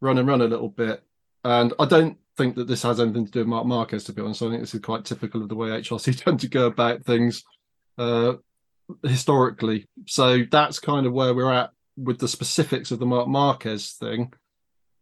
run 0.02 0.20
and 0.20 0.28
run 0.28 0.42
a 0.42 0.48
little 0.48 0.70
bit. 0.70 1.02
And 1.44 1.74
I 1.80 1.86
don't 1.86 2.20
think 2.38 2.58
that 2.58 2.68
this 2.68 2.84
has 2.84 3.00
anything 3.00 3.26
to 3.26 3.32
do 3.32 3.40
with 3.40 3.48
Marc 3.48 3.66
Marquez, 3.66 4.04
to 4.04 4.14
be 4.14 4.22
honest. 4.22 4.44
I 4.44 4.50
think 4.50 4.62
this 4.62 4.76
is 4.76 4.82
quite 4.82 5.04
typical 5.04 5.42
of 5.42 5.50
the 5.50 5.56
way 5.56 5.70
HRC 5.70 6.16
tend 6.24 6.42
to 6.42 6.48
go 6.48 6.68
about 6.68 7.04
things 7.04 7.44
uh, 7.98 8.34
historically. 9.04 9.88
So 10.06 10.44
that's 10.50 10.80
kind 10.80 11.06
of 11.06 11.14
where 11.14 11.34
we're 11.34 11.52
at 11.52 11.72
with 11.98 12.20
the 12.20 12.28
specifics 12.28 12.92
of 12.92 13.00
the 13.00 13.06
Marc 13.06 13.28
Marquez 13.28 13.92
thing. 13.92 14.34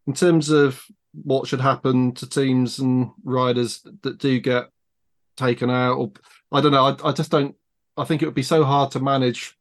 In 0.08 0.14
terms 0.14 0.50
of 0.50 0.84
what 1.14 1.48
should 1.48 1.62
happen 1.62 2.14
to 2.16 2.28
teams 2.28 2.80
and 2.80 3.12
riders 3.24 3.86
that 4.02 4.18
do 4.18 4.40
get 4.40 4.70
taken 5.38 5.70
out, 5.70 5.98
or 5.98 6.12
I 6.52 6.62
don't 6.62 6.72
know, 6.72 6.86
I, 6.86 7.10
I 7.10 7.12
just 7.12 7.32
don't. 7.32 7.56
I 7.98 8.06
think 8.06 8.22
it 8.22 8.26
would 8.26 8.36
be 8.36 8.44
so 8.44 8.64
hard 8.64 8.92
to 8.92 9.00
manage 9.00 9.58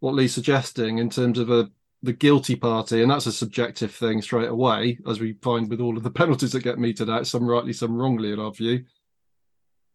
what 0.00 0.14
Lee's 0.14 0.34
suggesting 0.34 0.98
in 0.98 1.10
terms 1.10 1.38
of 1.38 1.50
a 1.50 1.70
the 2.02 2.12
guilty 2.12 2.56
party, 2.56 3.00
and 3.00 3.10
that's 3.10 3.26
a 3.26 3.32
subjective 3.32 3.94
thing 3.94 4.20
straight 4.20 4.48
away, 4.48 4.98
as 5.06 5.20
we 5.20 5.34
find 5.34 5.70
with 5.70 5.80
all 5.80 5.96
of 5.96 6.02
the 6.02 6.10
penalties 6.10 6.52
that 6.52 6.64
get 6.64 6.78
meted 6.78 7.08
out, 7.08 7.26
some 7.26 7.46
rightly, 7.46 7.72
some 7.72 7.96
wrongly, 7.96 8.32
in 8.32 8.40
our 8.40 8.52
view. 8.52 8.84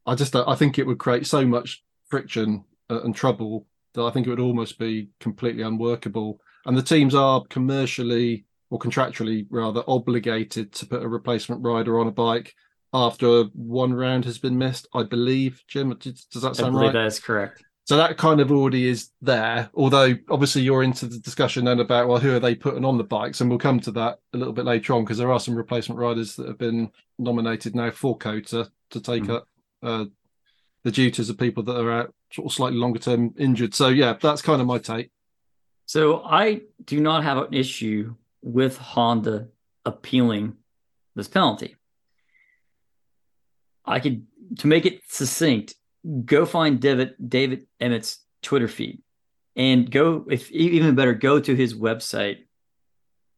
I 0.05 0.15
just 0.15 0.35
I 0.35 0.55
think 0.55 0.79
it 0.79 0.87
would 0.87 0.99
create 0.99 1.27
so 1.27 1.45
much 1.45 1.83
friction 2.07 2.63
and 2.89 3.15
trouble 3.15 3.67
that 3.93 4.03
I 4.03 4.11
think 4.11 4.27
it 4.27 4.29
would 4.29 4.39
almost 4.39 4.77
be 4.79 5.09
completely 5.19 5.63
unworkable. 5.63 6.39
And 6.65 6.77
the 6.77 6.83
teams 6.83 7.15
are 7.15 7.43
commercially 7.49 8.45
or 8.69 8.79
contractually 8.79 9.47
rather 9.49 9.83
obligated 9.87 10.73
to 10.73 10.85
put 10.85 11.03
a 11.03 11.07
replacement 11.07 11.63
rider 11.63 11.99
on 11.99 12.07
a 12.07 12.11
bike 12.11 12.53
after 12.93 13.43
one 13.53 13.93
round 13.93 14.25
has 14.25 14.37
been 14.37 14.57
missed. 14.57 14.87
I 14.93 15.03
believe, 15.03 15.63
Jim. 15.67 15.97
Does 15.99 16.41
that 16.41 16.55
sound 16.55 16.75
right? 16.75 16.93
that 16.93 17.05
is 17.05 17.19
correct. 17.19 17.63
So 17.85 17.95
that 17.95 18.17
kind 18.17 18.41
of 18.41 18.51
already 18.51 18.89
is 18.89 19.11
there. 19.21 19.69
Although 19.73 20.15
obviously 20.29 20.61
you're 20.61 20.83
into 20.83 21.05
the 21.05 21.19
discussion 21.19 21.63
then 21.63 21.79
about 21.79 22.09
well, 22.09 22.19
who 22.19 22.35
are 22.35 22.39
they 22.39 22.53
putting 22.53 22.83
on 22.83 22.97
the 22.97 23.03
bikes, 23.05 23.39
and 23.39 23.49
we'll 23.49 23.59
come 23.59 23.79
to 23.81 23.91
that 23.91 24.19
a 24.33 24.37
little 24.37 24.53
bit 24.53 24.65
later 24.65 24.93
on 24.93 25.05
because 25.05 25.17
there 25.17 25.31
are 25.31 25.39
some 25.39 25.55
replacement 25.55 25.99
riders 25.99 26.35
that 26.35 26.47
have 26.47 26.57
been 26.57 26.91
nominated 27.17 27.75
now 27.75 27.89
for 27.91 28.17
COTA 28.17 28.69
to 28.89 28.99
take 28.99 29.23
Mhm. 29.23 29.35
up 29.37 29.47
uh, 29.83 30.05
the 30.83 30.91
duties 30.91 31.29
of 31.29 31.37
people 31.37 31.63
that 31.63 31.79
are 31.79 31.91
out 31.91 32.13
sort 32.31 32.47
of 32.47 32.53
slightly 32.53 32.77
longer 32.77 32.99
term 32.99 33.33
injured. 33.37 33.73
So 33.73 33.89
yeah, 33.89 34.17
that's 34.21 34.41
kind 34.41 34.61
of 34.61 34.67
my 34.67 34.77
take. 34.77 35.11
So 35.85 36.21
I 36.23 36.61
do 36.83 36.99
not 36.99 37.23
have 37.23 37.37
an 37.37 37.53
issue 37.53 38.15
with 38.41 38.77
Honda 38.77 39.47
appealing 39.85 40.57
this 41.15 41.27
penalty. 41.27 41.75
I 43.85 43.99
could 43.99 44.25
to 44.59 44.67
make 44.67 44.85
it 44.85 45.01
succinct, 45.07 45.75
go 46.25 46.45
find 46.45 46.79
David 46.79 47.15
David 47.25 47.67
Emmett's 47.79 48.19
Twitter 48.41 48.67
feed 48.67 49.01
and 49.55 49.89
go 49.89 50.25
if 50.29 50.51
even 50.51 50.95
better, 50.95 51.13
go 51.13 51.39
to 51.39 51.55
his 51.55 51.73
website, 51.73 52.45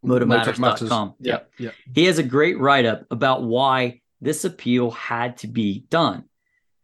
motomatters.com. 0.04 1.16
Yeah, 1.20 1.40
yeah. 1.58 1.72
He 1.94 2.06
has 2.06 2.18
a 2.18 2.24
great 2.24 2.60
write-up 2.60 3.06
about 3.12 3.44
why 3.44 4.02
this 4.22 4.44
appeal 4.44 4.92
had 4.92 5.38
to 5.38 5.48
be 5.48 5.86
done. 5.90 6.26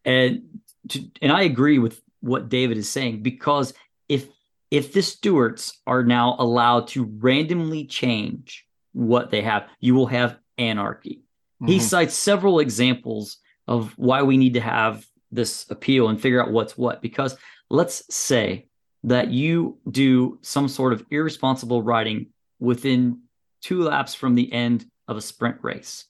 And 0.05 0.59
to, 0.89 1.04
and 1.22 1.32
I 1.32 1.44
agree 1.44 1.80
with 1.80 2.01
what 2.22 2.50
David 2.50 2.77
is 2.77 2.89
saying 2.89 3.24
because 3.24 3.74
if 4.10 4.27
if 4.72 4.94
the 4.94 5.01
stewards 5.01 5.80
are 5.86 6.04
now 6.04 6.36
allowed 6.39 6.88
to 6.89 7.06
randomly 7.20 7.86
change 7.86 8.65
what 8.94 9.30
they 9.30 9.42
have, 9.42 9.68
you 9.80 9.94
will 9.94 10.08
have 10.08 10.38
anarchy. 10.58 11.22
He 11.65 11.77
Mhm. 11.77 11.82
cites 11.82 12.15
several 12.15 12.60
examples 12.60 13.38
of 13.68 13.94
why 13.98 14.24
we 14.24 14.38
need 14.38 14.56
to 14.56 14.62
have 14.62 15.06
this 15.32 15.65
appeal 15.70 16.10
and 16.10 16.20
figure 16.20 16.42
out 16.42 16.51
what's 16.51 16.77
what. 16.77 17.01
Because 17.01 17.38
let's 17.70 18.04
say 18.13 18.68
that 19.04 19.32
you 19.32 19.77
do 19.89 20.39
some 20.42 20.68
sort 20.68 20.94
of 20.94 21.06
irresponsible 21.12 21.82
riding 21.84 22.27
within 22.60 23.22
two 23.62 23.84
laps 23.84 24.15
from 24.15 24.36
the 24.36 24.51
end 24.51 24.86
of 25.08 25.15
a 25.15 25.22
sprint 25.22 25.58
race. 25.62 26.06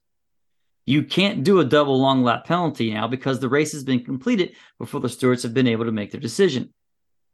You 0.85 1.03
can't 1.03 1.43
do 1.43 1.59
a 1.59 1.65
double 1.65 1.99
long 1.99 2.23
lap 2.23 2.45
penalty 2.45 2.93
now 2.93 3.07
because 3.07 3.39
the 3.39 3.49
race 3.49 3.71
has 3.71 3.83
been 3.83 4.03
completed 4.03 4.55
before 4.77 4.99
the 4.99 5.09
stewards 5.09 5.43
have 5.43 5.53
been 5.53 5.67
able 5.67 5.85
to 5.85 5.91
make 5.91 6.11
their 6.11 6.21
decision. 6.21 6.73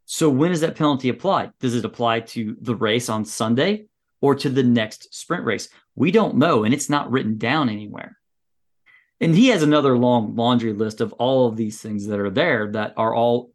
So 0.06 0.30
when 0.30 0.52
is 0.52 0.62
that 0.62 0.76
penalty 0.76 1.10
applied? 1.10 1.52
Does 1.60 1.76
it 1.76 1.86
apply 1.86 2.22
to 2.22 2.56
the 2.62 2.76
race 2.76 3.10
on 3.10 3.26
Sunday 3.26 3.86
or 4.22 4.36
to 4.36 4.50
the 4.50 4.64
next 4.64 5.14
sprint 5.14 5.44
race? 5.44 5.70
We 5.96 6.12
don't 6.12 6.38
know, 6.38 6.64
and 6.64 6.74
it's 6.74 6.90
not 6.90 7.12
written 7.12 7.38
down 7.38 7.70
anywhere. 7.70 8.18
And 9.20 9.36
he 9.36 9.50
has 9.50 9.64
another 9.64 9.98
long 9.98 10.36
laundry 10.36 10.74
list 10.74 11.02
of 11.02 11.14
all 11.14 11.48
of 11.48 11.56
these 11.56 11.82
things 11.82 12.08
that 12.08 12.20
are 12.20 12.32
there 12.32 12.72
that 12.72 12.94
are 12.98 13.14
all 13.14 13.52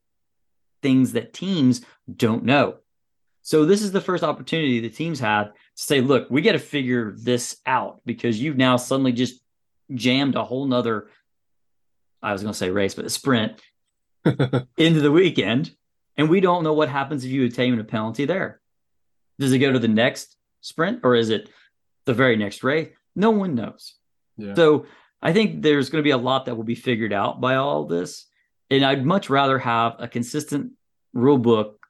things 0.82 1.12
that 1.12 1.32
teams 1.32 1.80
don't 2.14 2.44
know. 2.44 2.76
So 3.42 3.64
this 3.64 3.82
is 3.82 3.92
the 3.92 4.00
first 4.00 4.24
opportunity 4.24 4.80
the 4.80 4.88
teams 4.88 5.20
have 5.20 5.48
to 5.48 5.52
say, 5.74 6.00
look, 6.00 6.28
we 6.30 6.42
got 6.42 6.52
to 6.52 6.58
figure 6.58 7.14
this 7.16 7.56
out 7.66 8.00
because 8.04 8.40
you've 8.40 8.56
now 8.56 8.76
suddenly 8.76 9.12
just 9.12 9.40
jammed 9.92 10.34
a 10.34 10.44
whole 10.44 10.66
nother, 10.66 11.08
I 12.22 12.32
was 12.32 12.42
going 12.42 12.52
to 12.52 12.58
say 12.58 12.70
race, 12.70 12.94
but 12.94 13.04
a 13.04 13.10
sprint 13.10 13.60
into 14.24 15.00
the 15.00 15.12
weekend. 15.12 15.74
And 16.16 16.30
we 16.30 16.40
don't 16.40 16.64
know 16.64 16.72
what 16.72 16.88
happens 16.88 17.24
if 17.24 17.30
you 17.30 17.44
attain 17.44 17.78
a 17.78 17.84
penalty 17.84 18.24
there. 18.24 18.60
Does 19.38 19.52
it 19.52 19.58
go 19.58 19.72
to 19.72 19.78
the 19.78 19.88
next 19.88 20.36
sprint 20.62 21.00
or 21.04 21.14
is 21.14 21.30
it 21.30 21.50
the 22.06 22.14
very 22.14 22.36
next 22.36 22.64
race? 22.64 22.88
No 23.14 23.30
one 23.30 23.54
knows. 23.54 23.94
Yeah. 24.36 24.54
So 24.54 24.86
I 25.22 25.32
think 25.32 25.62
there's 25.62 25.90
going 25.90 26.02
to 26.02 26.06
be 26.06 26.12
a 26.12 26.16
lot 26.16 26.46
that 26.46 26.56
will 26.56 26.64
be 26.64 26.74
figured 26.74 27.12
out 27.12 27.40
by 27.40 27.56
all 27.56 27.84
this. 27.84 28.26
And 28.70 28.84
I'd 28.84 29.04
much 29.04 29.30
rather 29.30 29.58
have 29.58 29.96
a 29.98 30.08
consistent 30.08 30.72
rule 31.12 31.38
book 31.38 31.86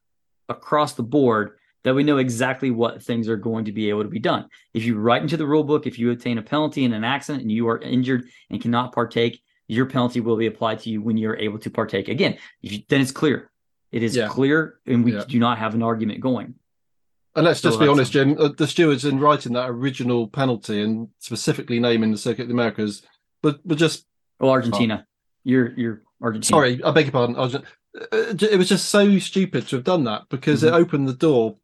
across 0.48 0.94
the 0.94 1.02
board 1.02 1.55
that 1.86 1.94
we 1.94 2.02
know 2.02 2.16
exactly 2.18 2.72
what 2.72 3.00
things 3.00 3.28
are 3.28 3.36
going 3.36 3.64
to 3.64 3.70
be 3.70 3.88
able 3.90 4.02
to 4.02 4.08
be 4.08 4.18
done. 4.18 4.48
If 4.74 4.82
you 4.84 4.98
write 4.98 5.22
into 5.22 5.36
the 5.36 5.46
rule 5.46 5.62
book, 5.62 5.86
if 5.86 6.00
you 6.00 6.10
attain 6.10 6.36
a 6.36 6.42
penalty 6.42 6.82
in 6.82 6.92
an 6.92 7.04
accident 7.04 7.42
and 7.42 7.52
you 7.52 7.68
are 7.68 7.78
injured 7.78 8.24
and 8.50 8.60
cannot 8.60 8.90
partake, 8.92 9.40
your 9.68 9.86
penalty 9.86 10.18
will 10.18 10.36
be 10.36 10.48
applied 10.48 10.80
to 10.80 10.90
you 10.90 11.00
when 11.00 11.16
you're 11.16 11.36
able 11.36 11.60
to 11.60 11.70
partake. 11.70 12.08
Again, 12.08 12.38
if 12.60 12.72
you, 12.72 12.82
then 12.88 13.00
it's 13.00 13.12
clear. 13.12 13.52
It 13.92 14.02
is 14.02 14.16
Yeah. 14.16 14.26
clear, 14.26 14.80
and 14.84 15.04
we 15.04 15.12
Yeah. 15.14 15.22
do 15.28 15.38
not 15.38 15.58
have 15.58 15.76
an 15.76 15.82
argument 15.84 16.18
going. 16.18 16.54
And 17.36 17.44
let's 17.44 17.60
just 17.60 17.76
So 17.78 17.84
be 17.84 17.88
honest, 17.88 18.10
Jim. 18.10 18.34
uh, 18.36 18.48
The 18.48 18.66
stewards 18.66 19.04
in 19.04 19.20
writing 19.20 19.52
that 19.52 19.70
original 19.70 20.26
penalty 20.26 20.80
and 20.82 21.10
specifically 21.20 21.78
naming 21.78 22.10
the 22.10 22.18
Circuit 22.18 22.42
of 22.42 22.48
the 22.48 22.54
Americas, 22.54 23.02
but 23.44 23.60
but 23.64 23.78
just 23.78 24.06
oh 24.40 24.48
Argentina, 24.48 25.06
you're 25.44 25.72
you're 25.78 26.02
Argentina. 26.20 26.48
sorry, 26.48 26.82
I 26.82 26.90
beg 26.90 27.04
your 27.06 27.12
pardon. 27.12 27.36
I 27.36 27.42
was, 27.42 27.54
uh, 27.54 27.60
it 28.12 28.58
was 28.58 28.68
just 28.68 28.88
so 28.88 29.20
stupid 29.20 29.68
to 29.68 29.76
have 29.76 29.84
done 29.84 30.02
that 30.04 30.22
because 30.30 30.62
Mhm. 30.62 30.68
it 30.68 30.72
opened 30.74 31.08
the 31.08 31.14
door 31.14 31.58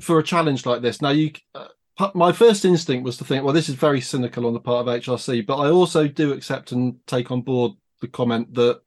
for 0.00 0.18
a 0.18 0.24
challenge 0.24 0.66
like 0.66 0.82
this. 0.82 1.00
Now, 1.00 1.10
you, 1.10 1.32
uh, 1.54 1.68
my 2.14 2.32
first 2.32 2.64
instinct 2.64 3.04
was 3.04 3.16
to 3.18 3.24
think, 3.24 3.44
well, 3.44 3.54
this 3.54 3.68
is 3.68 3.74
very 3.74 4.00
cynical 4.00 4.46
on 4.46 4.52
the 4.52 4.60
part 4.60 4.86
of 4.86 5.02
HRC, 5.02 5.46
but 5.46 5.56
I 5.56 5.70
also 5.70 6.08
do 6.08 6.32
accept 6.32 6.72
and 6.72 6.96
take 7.06 7.30
on 7.30 7.42
board 7.42 7.72
the 8.00 8.08
comment 8.08 8.54
that 8.54 8.80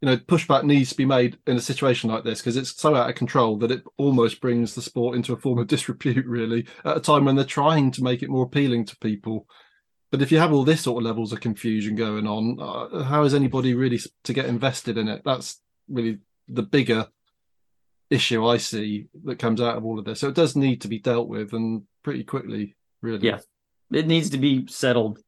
you 0.00 0.06
know 0.06 0.16
pushback 0.16 0.64
needs 0.64 0.90
to 0.90 0.96
be 0.96 1.04
made 1.06 1.38
in 1.46 1.56
a 1.56 1.60
situation 1.60 2.10
like 2.10 2.24
this 2.24 2.40
because 2.40 2.56
it's 2.56 2.78
so 2.78 2.94
out 2.94 3.08
of 3.08 3.14
control 3.14 3.56
that 3.58 3.70
it 3.70 3.84
almost 3.96 4.40
brings 4.40 4.74
the 4.74 4.82
sport 4.82 5.16
into 5.16 5.32
a 5.32 5.36
form 5.36 5.58
of 5.58 5.66
disrepute, 5.68 6.26
really, 6.26 6.66
at 6.84 6.96
a 6.96 7.00
time 7.00 7.24
when 7.24 7.36
they're 7.36 7.44
trying 7.44 7.90
to 7.92 8.02
make 8.02 8.22
it 8.22 8.30
more 8.30 8.44
appealing 8.44 8.84
to 8.86 8.96
people. 8.98 9.46
But 10.10 10.22
if 10.22 10.30
you 10.30 10.38
have 10.38 10.52
all 10.52 10.64
this 10.64 10.82
sort 10.82 11.02
of 11.02 11.06
levels 11.06 11.32
of 11.32 11.40
confusion 11.40 11.96
going 11.96 12.26
on, 12.26 12.58
uh, 12.60 13.02
how 13.02 13.24
is 13.24 13.34
anybody 13.34 13.74
really 13.74 14.00
to 14.24 14.32
get 14.32 14.46
invested 14.46 14.96
in 14.96 15.08
it? 15.08 15.22
That's 15.24 15.60
really 15.88 16.18
the 16.48 16.62
bigger 16.62 17.08
issue 18.10 18.46
I 18.46 18.58
see 18.58 19.06
that 19.24 19.38
comes 19.38 19.60
out 19.60 19.76
of 19.76 19.84
all 19.84 19.98
of 19.98 20.04
this. 20.04 20.20
So 20.20 20.28
it 20.28 20.34
does 20.34 20.56
need 20.56 20.82
to 20.82 20.88
be 20.88 20.98
dealt 20.98 21.28
with 21.28 21.52
and 21.52 21.82
pretty 22.02 22.24
quickly, 22.24 22.76
really. 23.02 23.26
Yeah. 23.26 23.38
it 23.92 24.06
needs 24.06 24.30
to 24.30 24.38
be 24.38 24.66
settled 24.68 25.18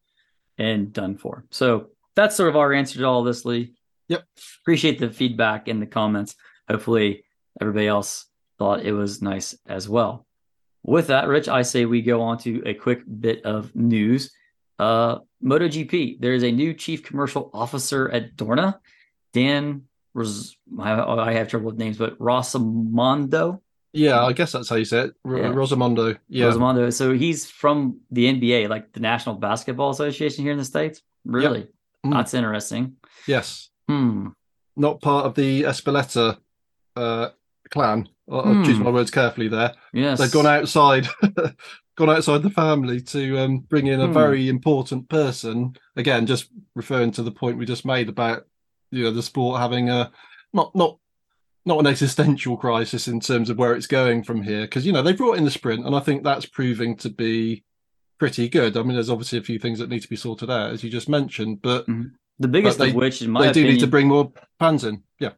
and 0.58 0.92
done 0.92 1.16
for. 1.16 1.44
So 1.50 1.88
that's 2.14 2.36
sort 2.36 2.48
of 2.48 2.56
our 2.56 2.72
answer 2.72 2.98
to 2.98 3.04
all 3.04 3.24
this, 3.24 3.44
Lee. 3.44 3.74
Yep. 4.08 4.24
Appreciate 4.62 4.98
the 4.98 5.10
feedback 5.10 5.68
and 5.68 5.82
the 5.82 5.86
comments. 5.86 6.36
Hopefully, 6.68 7.24
everybody 7.60 7.86
else 7.86 8.26
thought 8.58 8.84
it 8.84 8.92
was 8.92 9.22
nice 9.22 9.56
as 9.66 9.88
well. 9.88 10.26
With 10.82 11.08
that, 11.08 11.26
Rich, 11.26 11.48
I 11.48 11.62
say 11.62 11.84
we 11.84 12.00
go 12.02 12.22
on 12.22 12.38
to 12.38 12.62
a 12.64 12.74
quick 12.74 13.00
bit 13.20 13.44
of 13.44 13.74
news. 13.74 14.32
Uh, 14.78 15.18
MotoGP, 15.42 16.20
there 16.20 16.32
is 16.32 16.44
a 16.44 16.52
new 16.52 16.74
chief 16.74 17.02
commercial 17.02 17.50
officer 17.52 18.08
at 18.08 18.36
Dorna, 18.36 18.78
Dan. 19.32 19.82
Ros- 20.16 20.56
I 20.80 20.92
I 21.28 21.32
have 21.34 21.48
trouble 21.48 21.66
with 21.66 21.76
names, 21.78 21.98
but 21.98 22.18
Rossomondo. 22.18 23.60
Yeah, 23.92 24.24
I 24.24 24.32
guess 24.32 24.52
that's 24.52 24.68
how 24.68 24.76
you 24.76 24.84
say 24.84 25.00
it. 25.06 25.14
R- 25.24 25.36
Yeah. 25.38 25.52
Rossomondo. 25.52 26.18
Yeah. 26.28 26.46
Rossomondo. 26.46 26.92
So 26.92 27.12
he's 27.12 27.50
from 27.50 28.00
the 28.10 28.26
NBA, 28.26 28.68
like 28.68 28.92
the 28.92 29.00
National 29.00 29.34
Basketball 29.36 29.90
Association 29.90 30.42
here 30.44 30.52
in 30.52 30.58
the 30.58 30.64
States. 30.64 31.02
Really? 31.24 31.68
Hmm. 32.04 32.10
That's 32.10 32.34
interesting. 32.34 32.96
Yes, 33.26 33.70
Hmm. 33.88 34.28
not 34.76 35.00
part 35.00 35.26
of 35.26 35.34
the 35.34 35.62
Ezpeleta 35.64 36.38
uh, 36.96 37.28
clan. 37.70 38.08
I'll, 38.30 38.40
I'll 38.40 38.64
choose 38.64 38.78
Hmm. 38.78 38.84
my 38.84 38.90
words 38.90 39.10
carefully 39.10 39.48
there. 39.48 39.74
Yes. 39.92 40.18
They've 40.18 40.32
gone 40.32 40.46
outside, 40.46 41.08
gone 41.96 42.10
outside 42.10 42.42
the 42.42 42.50
family 42.50 43.00
to 43.00 43.38
um, 43.38 43.58
bring 43.60 43.86
in 43.86 44.00
a 44.00 44.06
Hmm. 44.06 44.12
very 44.14 44.48
important 44.48 45.08
person. 45.08 45.74
Again, 45.96 46.26
just 46.26 46.50
referring 46.74 47.12
to 47.12 47.22
the 47.22 47.32
point 47.32 47.58
we 47.58 47.66
just 47.66 47.84
made 47.84 48.08
about 48.08 48.44
you 48.90 49.04
know 49.04 49.10
the 49.10 49.22
sport 49.22 49.60
having 49.60 49.90
a 49.90 50.10
not 50.52 50.74
not 50.74 50.98
not 51.64 51.80
an 51.80 51.86
existential 51.86 52.56
crisis 52.56 53.08
in 53.08 53.18
terms 53.20 53.50
of 53.50 53.58
where 53.58 53.74
it's 53.74 53.86
going 53.88 54.22
from 54.22 54.42
here 54.42 54.62
because 54.62 54.86
you 54.86 54.92
know 54.92 55.02
they 55.02 55.12
brought 55.12 55.38
in 55.38 55.44
the 55.44 55.50
sprint 55.50 55.84
and 55.84 55.94
I 55.96 56.00
think 56.00 56.22
that's 56.22 56.46
proving 56.46 56.96
to 56.98 57.10
be 57.10 57.64
pretty 58.18 58.48
good. 58.48 58.76
I 58.76 58.82
mean, 58.82 58.94
there's 58.94 59.10
obviously 59.10 59.38
a 59.38 59.42
few 59.42 59.58
things 59.58 59.78
that 59.78 59.90
need 59.90 60.02
to 60.02 60.08
be 60.08 60.16
sorted 60.16 60.50
out 60.50 60.70
as 60.70 60.82
you 60.82 60.90
just 60.90 61.08
mentioned, 61.08 61.60
but 61.62 61.86
mm-hmm. 61.86 62.08
The 62.38 62.48
biggest 62.48 62.78
But 62.78 62.88
of 62.90 62.94
which, 62.94 63.22
in 63.22 63.30
my 63.30 63.46
they 63.46 63.52
do 63.52 63.60
opinion, 63.60 63.74
need 63.74 63.80
to 63.80 63.86
bring 63.86 64.08
more 64.08 64.32
fans 64.58 64.84
in. 64.84 65.02
Yeah. 65.18 65.32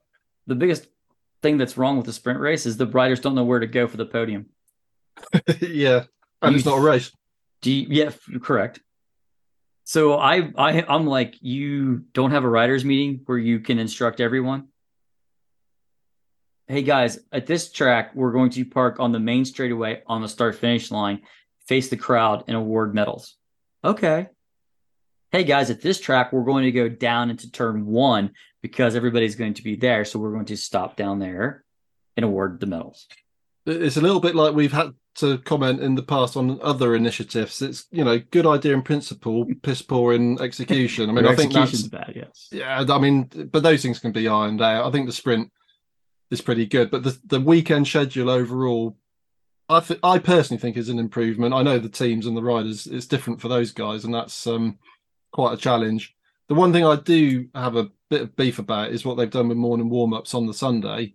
the 0.47 0.57
biggest 0.57 0.89
thing 1.43 1.57
that's 1.57 1.77
wrong 1.77 1.97
with 1.97 2.07
the 2.07 2.13
sprint 2.13 2.41
race 2.41 2.67
is 2.67 2.77
the 2.77 2.87
riders 2.87 3.21
don't 3.21 3.37
know 3.37 3.45
where 3.45 3.61
to 3.61 3.67
go 3.67 3.87
for 3.87 3.97
the 3.97 4.07
podium. 4.07 4.47
yeah. 5.61 6.05
And 6.43 6.57
it's 6.57 6.65
You- 6.65 6.73
not 6.73 6.79
a 6.79 6.83
race. 6.83 7.13
Do 7.61 7.73
you, 7.73 7.87
yeah, 7.89 8.11
correct. 8.41 8.81
So 9.89 10.19
I, 10.19 10.51
I, 10.55 10.85
I'm 10.87 11.07
like, 11.07 11.37
you 11.41 12.05
don't 12.13 12.33
have 12.33 12.45
a 12.45 12.49
writers 12.49 12.85
meeting 12.85 13.23
where 13.25 13.39
you 13.39 13.61
can 13.61 13.79
instruct 13.79 14.21
everyone. 14.21 14.69
Hey 16.67 16.83
guys, 16.83 17.19
at 17.33 17.47
this 17.47 17.73
track, 17.73 18.15
we're 18.15 18.33
going 18.33 18.51
to 18.51 18.67
park 18.67 19.01
on 19.01 19.13
the 19.13 19.19
main 19.19 19.47
straightaway 19.47 20.03
on 20.07 20.21
the 20.21 20.29
start 20.29 20.57
finish 20.57 20.91
line, 20.91 21.23
face 21.69 21.89
the 21.89 21.97
crowd, 21.97 22.45
and 22.49 22.55
award 22.55 22.95
medals. 22.95 23.37
Okay. 23.83 24.27
Hey 25.33 25.45
guys, 25.45 25.71
at 25.71 25.81
this 25.81 25.99
track, 25.99 26.35
we're 26.35 26.45
going 26.45 26.65
to 26.65 26.73
go 26.73 26.91
down 26.91 27.31
into 27.31 27.51
turn 27.51 27.87
one 27.87 28.33
because 28.61 28.95
everybody's 28.95 29.37
going 29.37 29.55
to 29.55 29.63
be 29.63 29.77
there. 29.77 30.05
So 30.05 30.19
we're 30.19 30.35
going 30.35 30.45
to 30.45 30.57
stop 30.59 30.97
down 30.97 31.19
there 31.19 31.65
and 32.15 32.25
award 32.25 32.61
the 32.61 32.67
medals. 32.67 33.07
It's 33.65 33.97
a 33.97 34.03
little 34.03 34.21
bit 34.21 34.35
like 34.35 34.53
we've 34.53 34.71
had 34.71 34.91
to 35.19 35.39
comment 35.39 35.81
in 35.81 35.97
the 35.97 36.03
past 36.03 36.37
on 36.37 36.61
other 36.63 36.95
initiatives. 36.95 37.61
It's 37.61 37.87
you 37.91 38.05
know 38.05 38.19
good 38.31 38.47
idea 38.47 38.75
in 38.75 38.83
principle, 38.83 39.47
piss 39.63 39.83
poor 39.83 40.15
in 40.15 40.41
execution. 40.41 41.11
I 41.11 41.13
mean, 41.13 41.27
I 41.27 41.35
think 41.35 41.53
that's 41.53 41.83
bad, 41.83 42.13
yes. 42.15 42.49
yeah. 42.53 42.85
I 42.89 42.99
mean, 42.99 43.25
but 43.53 43.63
those 43.63 43.83
things 43.83 43.99
can 43.99 44.13
be 44.13 44.29
ironed 44.29 44.63
out. 44.63 44.87
I 44.87 44.91
think 44.91 45.07
the 45.07 45.13
sprint 45.13 45.51
is 46.31 46.41
pretty 46.41 46.67
good, 46.67 46.91
but 46.91 47.03
the 47.03 47.19
the 47.25 47.41
weekend 47.41 47.89
schedule 47.89 48.31
overall, 48.31 48.97
I 49.69 49.81
th- 49.81 50.01
I 50.03 50.19
personally 50.19 50.61
think 50.61 50.77
is 50.77 50.89
an 50.89 51.01
improvement. 51.01 51.55
I 51.55 51.63
know 51.63 51.79
the 51.79 51.89
teams 51.89 52.27
and 52.27 52.37
the 52.37 52.43
riders 52.43 52.87
it's 52.87 53.07
different 53.07 53.41
for 53.41 53.49
those 53.49 53.73
guys, 53.73 54.05
and 54.05 54.15
that's 54.15 54.47
um 54.47 54.79
quite 55.33 55.55
a 55.55 55.59
challenge. 55.59 56.15
The 56.49 56.55
one 56.55 56.73
thing 56.73 56.85
I 56.85 56.97
do 56.97 57.49
have 57.55 57.77
a 57.77 57.91
bit 58.09 58.23
of 58.23 58.37
beef 58.37 58.59
about 58.59 58.93
is 58.93 59.05
what 59.05 59.17
they've 59.17 59.29
done 59.29 59.49
with 59.49 59.59
morning 59.59 59.91
warm 59.91 60.15
ups 60.15 60.33
on 60.33 60.47
the 60.47 60.55
Sunday. 60.55 61.15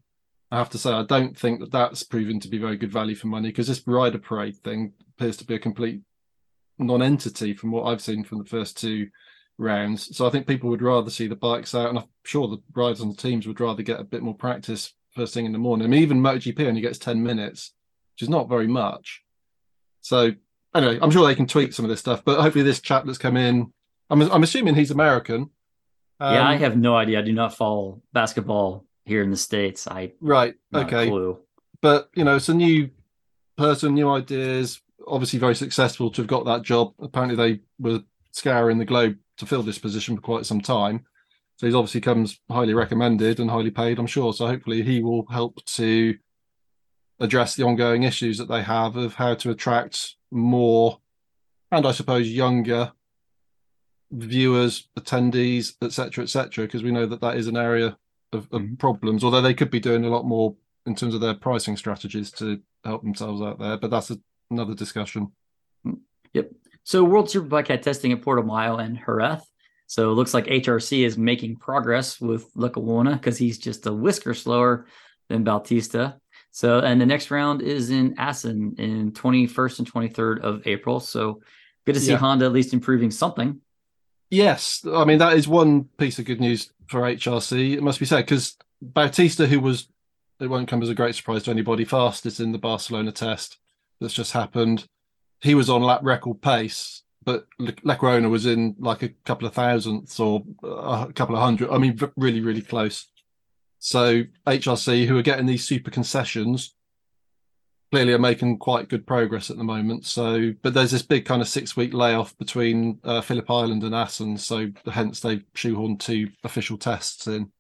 I 0.54 0.58
have 0.58 0.70
to 0.70 0.78
say, 0.78 0.92
I 0.92 1.04
don't 1.04 1.36
think 1.36 1.62
that 1.62 1.72
that's 1.72 2.04
proven 2.04 2.40
to 2.42 2.48
be 2.48 2.60
very 2.60 2.78
good 2.78 2.92
value 2.92 3.16
for 3.16 3.26
money 3.26 3.50
because 3.50 3.68
this 3.68 3.82
rider 3.88 4.20
parade 4.20 4.56
thing 4.58 4.94
appears 5.18 5.36
to 5.38 5.46
be 5.46 5.56
a 5.56 5.60
complete 5.60 6.02
non-entity 6.78 7.56
from 7.56 7.72
what 7.72 7.86
I've 7.86 8.02
seen 8.02 8.24
from 8.24 8.38
the 8.38 8.46
first 8.46 8.78
two 8.78 9.08
rounds. 9.58 10.16
So 10.16 10.28
I 10.28 10.30
think 10.30 10.46
people 10.46 10.70
would 10.70 10.84
rather 10.84 11.10
see 11.10 11.26
the 11.28 11.36
bikes 11.36 11.74
out, 11.74 11.90
and 11.90 11.98
I'm 11.98 12.06
sure 12.24 12.48
the 12.48 12.62
riders 12.76 13.02
and 13.02 13.12
the 13.12 13.22
teams 13.22 13.48
would 13.48 13.60
rather 13.60 13.82
get 13.82 14.00
a 14.00 14.04
bit 14.04 14.22
more 14.22 14.36
practice 14.36 14.94
first 15.16 15.34
thing 15.34 15.48
in 15.48 15.54
the 15.54 15.58
morning. 15.58 15.86
I 15.86 15.90
mean, 15.90 16.04
even 16.04 16.22
MotoGP 16.22 16.68
only 16.68 16.82
gets 16.82 17.00
ten 17.00 17.24
minutes, 17.24 17.74
which 18.14 18.22
is 18.22 18.30
not 18.30 18.48
very 18.48 18.68
much. 18.68 19.24
So 20.02 20.34
anyway, 20.76 21.00
I'm 21.02 21.10
sure 21.10 21.26
they 21.26 21.34
can 21.36 21.48
tweak 21.48 21.74
some 21.74 21.86
of 21.86 21.90
this 21.90 22.00
stuff, 22.00 22.24
but 22.24 22.40
hopefully 22.40 22.64
this 22.64 22.80
chap 22.80 23.06
that's 23.06 23.18
come 23.18 23.38
in, 23.38 23.74
I'm 24.12 24.22
I'm 24.22 24.44
assuming 24.44 24.76
he's 24.76 24.92
American. 24.92 25.50
yeah, 26.22 26.48
I 26.48 26.56
Um, 26.56 26.62
have 26.62 26.78
no 26.78 26.96
idea. 26.96 27.20
I 27.20 27.24
do 27.24 27.34
not 27.34 27.56
follow 27.56 28.04
basketball 28.14 28.86
here 29.06 29.22
in 29.22 29.32
the 29.32 29.38
states. 29.38 29.88
I 29.88 30.14
right. 30.22 30.56
Okay. 30.74 31.08
clue. 31.08 31.40
but 31.82 32.10
you 32.16 32.24
know, 32.24 32.36
it's 32.36 32.50
a 32.50 32.54
new 32.54 32.90
person, 33.58 33.94
new 33.94 34.10
ideas. 34.10 34.82
Obviously, 35.08 35.40
very 35.40 35.56
successful 35.56 36.10
to 36.12 36.22
have 36.22 36.28
got 36.28 36.46
that 36.46 36.64
job. 36.64 36.94
Apparently, 37.00 37.36
they 37.36 37.62
were 37.80 38.02
scouring 38.32 38.78
the 38.78 38.86
globe 38.86 39.18
to 39.38 39.46
fill 39.46 39.64
this 39.64 39.80
position 39.80 40.16
for 40.16 40.22
quite 40.22 40.46
some 40.46 40.62
time. 40.62 41.06
So 41.58 41.68
he's 41.68 41.76
obviously 41.76 42.02
comes 42.02 42.40
highly 42.50 42.74
recommended 42.74 43.40
and 43.40 43.50
highly 43.50 43.72
paid, 43.72 44.00
I'm 44.00 44.08
sure. 44.08 44.34
So 44.34 44.48
hopefully, 44.48 44.82
he 44.82 45.02
will 45.02 45.26
help 45.30 45.64
to 45.66 46.16
address 47.20 47.56
the 47.56 47.64
ongoing 47.64 48.04
issues 48.04 48.38
that 48.38 48.48
they 48.48 48.62
have 48.64 48.96
of 48.96 49.14
how 49.16 49.36
to 49.36 49.52
attract 49.52 50.16
more, 50.32 51.00
and 51.72 51.86
I 51.86 51.92
suppose 51.92 52.28
younger 52.30 52.92
viewers, 54.12 54.88
attendees, 54.98 55.74
etc., 55.82 56.24
etc. 56.24 56.66
Because 56.66 56.84
we 56.84 56.92
know 56.92 57.06
that 57.06 57.22
that 57.22 57.36
is 57.38 57.48
an 57.48 57.58
area 57.58 57.98
of, 58.34 58.48
of 58.52 58.62
Mhm. 58.62 58.80
problems. 58.80 59.24
Although 59.24 59.42
they 59.42 59.54
could 59.54 59.70
be 59.72 59.80
doing 59.80 60.04
a 60.06 60.10
lot 60.10 60.26
more 60.26 60.56
in 60.86 60.96
terms 60.96 61.14
of 61.14 61.22
their 61.22 61.34
pricing 61.34 61.78
strategies 61.78 62.32
to 62.32 62.60
help 62.84 63.04
themselves 63.04 63.42
out 63.42 63.60
there. 63.60 63.78
But 63.78 63.92
that's 63.92 64.12
a, 64.12 64.20
another 64.52 64.74
discussion. 64.76 65.32
Yep. 66.34 66.52
So 66.84 67.04
World 67.04 67.28
Superbike 67.28 67.68
had 67.68 67.84
testing 67.84 68.12
at 68.12 68.22
Portimao 68.22 68.84
and 68.84 68.98
Jerez. 69.06 69.42
So 69.88 70.12
it 70.12 70.16
looks 70.16 70.34
like 70.34 70.46
HRC 70.48 71.06
is 71.06 71.18
making 71.18 71.58
progress 71.58 72.20
with 72.20 72.52
Lecuona 72.56 73.14
because 73.14 73.38
he's 73.38 73.58
just 73.58 73.86
a 73.86 73.94
whisker 73.94 74.34
slower 74.34 74.88
than 75.30 75.44
Bautista. 75.44 76.18
So 76.52 76.80
and 76.80 77.00
the 77.00 77.06
next 77.06 77.32
round 77.32 77.62
is 77.62 77.90
in 77.90 78.16
Assen 78.18 78.76
in 78.78 79.12
21st 79.12 79.80
and 79.80 79.92
23rd 79.92 80.40
of 80.42 80.66
April. 80.68 81.00
So 81.00 81.42
good 81.86 81.94
to 81.94 82.00
see 82.02 82.12
Yeah. 82.12 82.18
Honda 82.18 82.46
at 82.46 82.52
least 82.52 82.74
improving 82.74 83.12
something. 83.12 83.62
Yes, 84.34 84.84
I 84.92 85.06
mean 85.06 85.20
that 85.20 85.38
is 85.38 85.48
one 85.48 85.84
piece 86.00 86.18
of 86.18 86.26
good 86.26 86.42
news 86.42 86.72
for 86.88 87.02
HRC. 87.02 87.74
It 87.74 87.84
must 87.84 88.00
be 88.00 88.08
said 88.08 88.26
because 88.26 88.58
Bautista, 88.82 89.46
who 89.46 89.60
was, 89.60 89.90
it 90.40 90.48
won't 90.48 90.68
come 90.68 90.82
as 90.82 90.90
a 90.90 90.96
great 90.96 91.14
surprise 91.14 91.44
to 91.44 91.52
anybody, 91.52 91.86
fastest 91.86 92.40
in 92.40 92.52
the 92.52 92.58
Barcelona 92.58 93.12
test 93.12 93.60
that's 94.02 94.16
just 94.16 94.32
happened. 94.32 94.88
He 95.42 95.54
was 95.54 95.70
on 95.70 95.84
lap 95.84 96.00
record 96.02 96.42
pace, 96.42 97.04
but 97.24 97.46
Le- 97.60 97.74
Lecuona 97.74 98.28
was 98.28 98.48
in 98.48 98.76
like 98.80 99.04
a 99.04 99.10
couple 99.24 99.48
of 99.48 99.54
thousandths 99.54 100.20
or 100.20 100.44
uh, 100.64 101.06
a 101.08 101.14
couple 101.14 101.36
of 101.36 101.44
hundred. 101.44 101.70
I 101.70 101.78
mean, 101.78 102.00
really, 102.18 102.42
really 102.42 102.64
close. 102.64 103.06
So 103.78 104.24
HRC, 104.48 105.06
who 105.06 105.16
are 105.16 105.22
getting 105.22 105.46
these 105.46 105.68
super 105.68 105.92
concessions, 105.92 106.74
clearly 107.94 108.14
are 108.14 108.18
making 108.18 108.58
quite 108.58 108.90
good 108.90 109.06
progress 109.06 109.52
at 109.52 109.58
the 109.58 109.64
moment. 109.64 110.04
So, 110.04 110.52
but 110.64 110.74
there's 110.74 110.90
this 110.90 111.04
big 111.04 111.26
kind 111.26 111.44
of 111.44 111.48
six 111.48 111.78
week 111.78 111.94
layoff 111.94 112.36
between 112.40 112.98
uh, 113.04 113.22
Phillip 113.22 113.52
Island 113.52 113.84
and 113.84 113.94
Assen, 113.94 114.36
so 114.36 114.72
hence 114.92 115.20
they've 115.20 115.46
shoehorned 115.54 116.00
two 116.00 116.30
official 116.44 116.76
tests 116.76 117.28
in. 117.28 117.52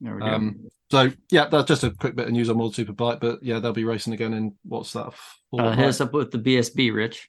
There 0.00 0.14
we 0.14 0.20
go. 0.20 0.26
Um, 0.28 0.68
so 0.92 1.10
yeah, 1.32 1.46
that's 1.46 1.66
just 1.66 1.82
a 1.82 1.90
quick 1.90 2.14
bit 2.14 2.28
of 2.28 2.32
news 2.32 2.48
on 2.48 2.58
World 2.58 2.76
Superbike, 2.76 3.18
but 3.18 3.42
yeah, 3.42 3.58
they'll 3.58 3.72
be 3.72 3.82
racing 3.82 4.12
again 4.12 4.32
in 4.32 4.54
what's 4.62 4.92
that? 4.92 5.12
four 5.50 5.60
uh, 5.60 5.74
hit 5.74 5.88
us 5.88 6.00
up 6.00 6.12
with 6.12 6.30
the 6.30 6.38
BSB, 6.38 6.94
Rich. 6.94 7.28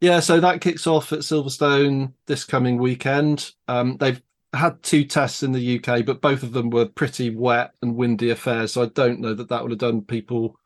yeah, 0.00 0.18
so 0.18 0.40
that 0.40 0.60
kicks 0.60 0.88
off 0.88 1.12
at 1.12 1.20
Silverstone 1.20 2.14
this 2.26 2.42
coming 2.42 2.78
weekend. 2.78 3.52
Um, 3.68 3.98
they've 3.98 4.20
had 4.52 4.82
two 4.82 5.04
tests 5.04 5.44
in 5.44 5.52
the 5.52 5.78
UK, 5.78 6.04
but 6.04 6.20
both 6.20 6.42
of 6.42 6.54
them 6.54 6.70
were 6.70 6.86
pretty 6.86 7.30
wet 7.30 7.70
and 7.82 7.94
windy 7.94 8.30
affairs. 8.30 8.72
So 8.72 8.82
I 8.82 8.86
don't 8.86 9.20
know 9.20 9.32
that 9.34 9.48
that 9.50 9.62
would 9.62 9.70
have 9.70 9.78
done 9.78 10.02
people 10.02 10.56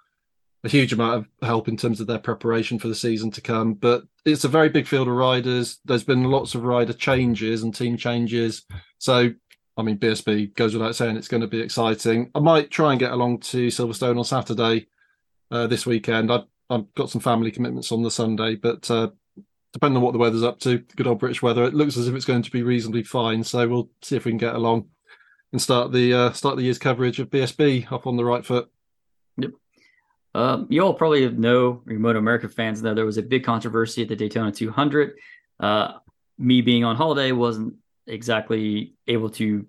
a 0.65 0.69
huge 0.69 0.93
amount 0.95 1.15
of 1.15 1.47
help 1.47 1.69
in 1.69 1.77
terms 1.77 2.01
of 2.01 2.07
their 2.07 2.19
preparation 2.19 2.79
for 2.79 2.89
the 2.89 2.95
season 2.95 3.31
to 3.33 3.43
come. 3.43 3.75
But 3.75 4.05
it's 4.25 4.45
a 4.45 4.49
very 4.49 4.71
big 4.71 4.87
field 4.87 5.09
of 5.09 5.15
riders. 5.15 5.79
There's 5.85 6.05
been 6.05 6.25
lots 6.25 6.55
of 6.55 6.65
rider 6.65 6.95
changes 6.95 7.63
and 7.63 7.75
team 7.75 7.99
changes. 7.99 8.63
So, 8.99 9.31
I 9.77 9.83
mean, 9.83 9.99
BSB 9.99 10.55
goes 10.55 10.73
without 10.73 10.97
saying 10.97 11.17
it's 11.17 11.29
going 11.29 11.43
to 11.43 11.47
be 11.47 11.61
exciting. 11.61 12.31
I 12.35 12.41
might 12.41 12.71
try 12.71 12.93
and 12.93 13.01
get 13.01 13.13
along 13.13 13.41
to 13.41 13.67
Silverstone 13.69 14.17
on 14.19 14.25
Saturday 14.25 14.87
uh, 15.51 15.67
this 15.67 15.85
weekend. 15.85 16.33
I've, 16.33 16.45
I've 16.71 16.93
got 16.95 17.11
some 17.11 17.21
family 17.21 17.51
commitments 17.51 17.93
on 17.93 18.03
the 18.03 18.11
Sunday, 18.11 18.55
but 18.55 18.91
uh, 18.91 19.11
depending 19.75 19.99
on 19.99 20.03
what 20.03 20.13
the 20.13 20.19
weather's 20.19 20.43
up 20.43 20.61
to, 20.61 20.79
good 20.97 21.07
old 21.07 21.19
British 21.19 21.43
weather, 21.43 21.65
it 21.65 21.75
looks 21.75 21.99
as 21.99 22.09
if 22.09 22.15
it's 22.15 22.25
going 22.25 22.43
to 22.43 22.51
be 22.51 22.63
reasonably 22.63 23.03
fine. 23.03 23.45
So 23.45 23.69
we'll 23.69 23.91
see 24.01 24.17
if 24.17 24.25
we 24.25 24.31
can 24.31 24.39
get 24.39 24.55
along 24.55 24.89
and 25.53 25.61
start 25.61 25.93
the 25.93 26.15
uh, 26.15 26.33
start 26.33 26.57
the 26.57 26.63
year's 26.63 26.79
coverage 26.79 27.21
of 27.21 27.29
BSB 27.29 27.93
up 27.93 28.07
on 28.07 28.17
the 28.17 28.25
right 28.25 28.47
foot. 28.47 28.71
Um, 30.35 30.67
you 30.69 30.83
all 30.83 30.95
probably 30.95 31.29
know, 31.31 31.83
remote 31.85 32.17
America 32.17 32.49
fans 32.49 32.83
know 32.83 32.95
there 32.95 33.07
was 33.07 33.19
a 33.19 33.23
big 33.23 33.45
controversy 33.45 34.03
at 34.03 34.09
the 34.09 34.17
Daytona 34.17 34.51
200. 34.51 35.13
Uh, 35.61 35.93
me 36.39 36.61
being 36.61 36.85
on 36.85 36.97
holiday 36.97 37.33
wasn't 37.33 37.75
exactly 38.07 38.95
able 39.07 39.31
to 39.31 39.67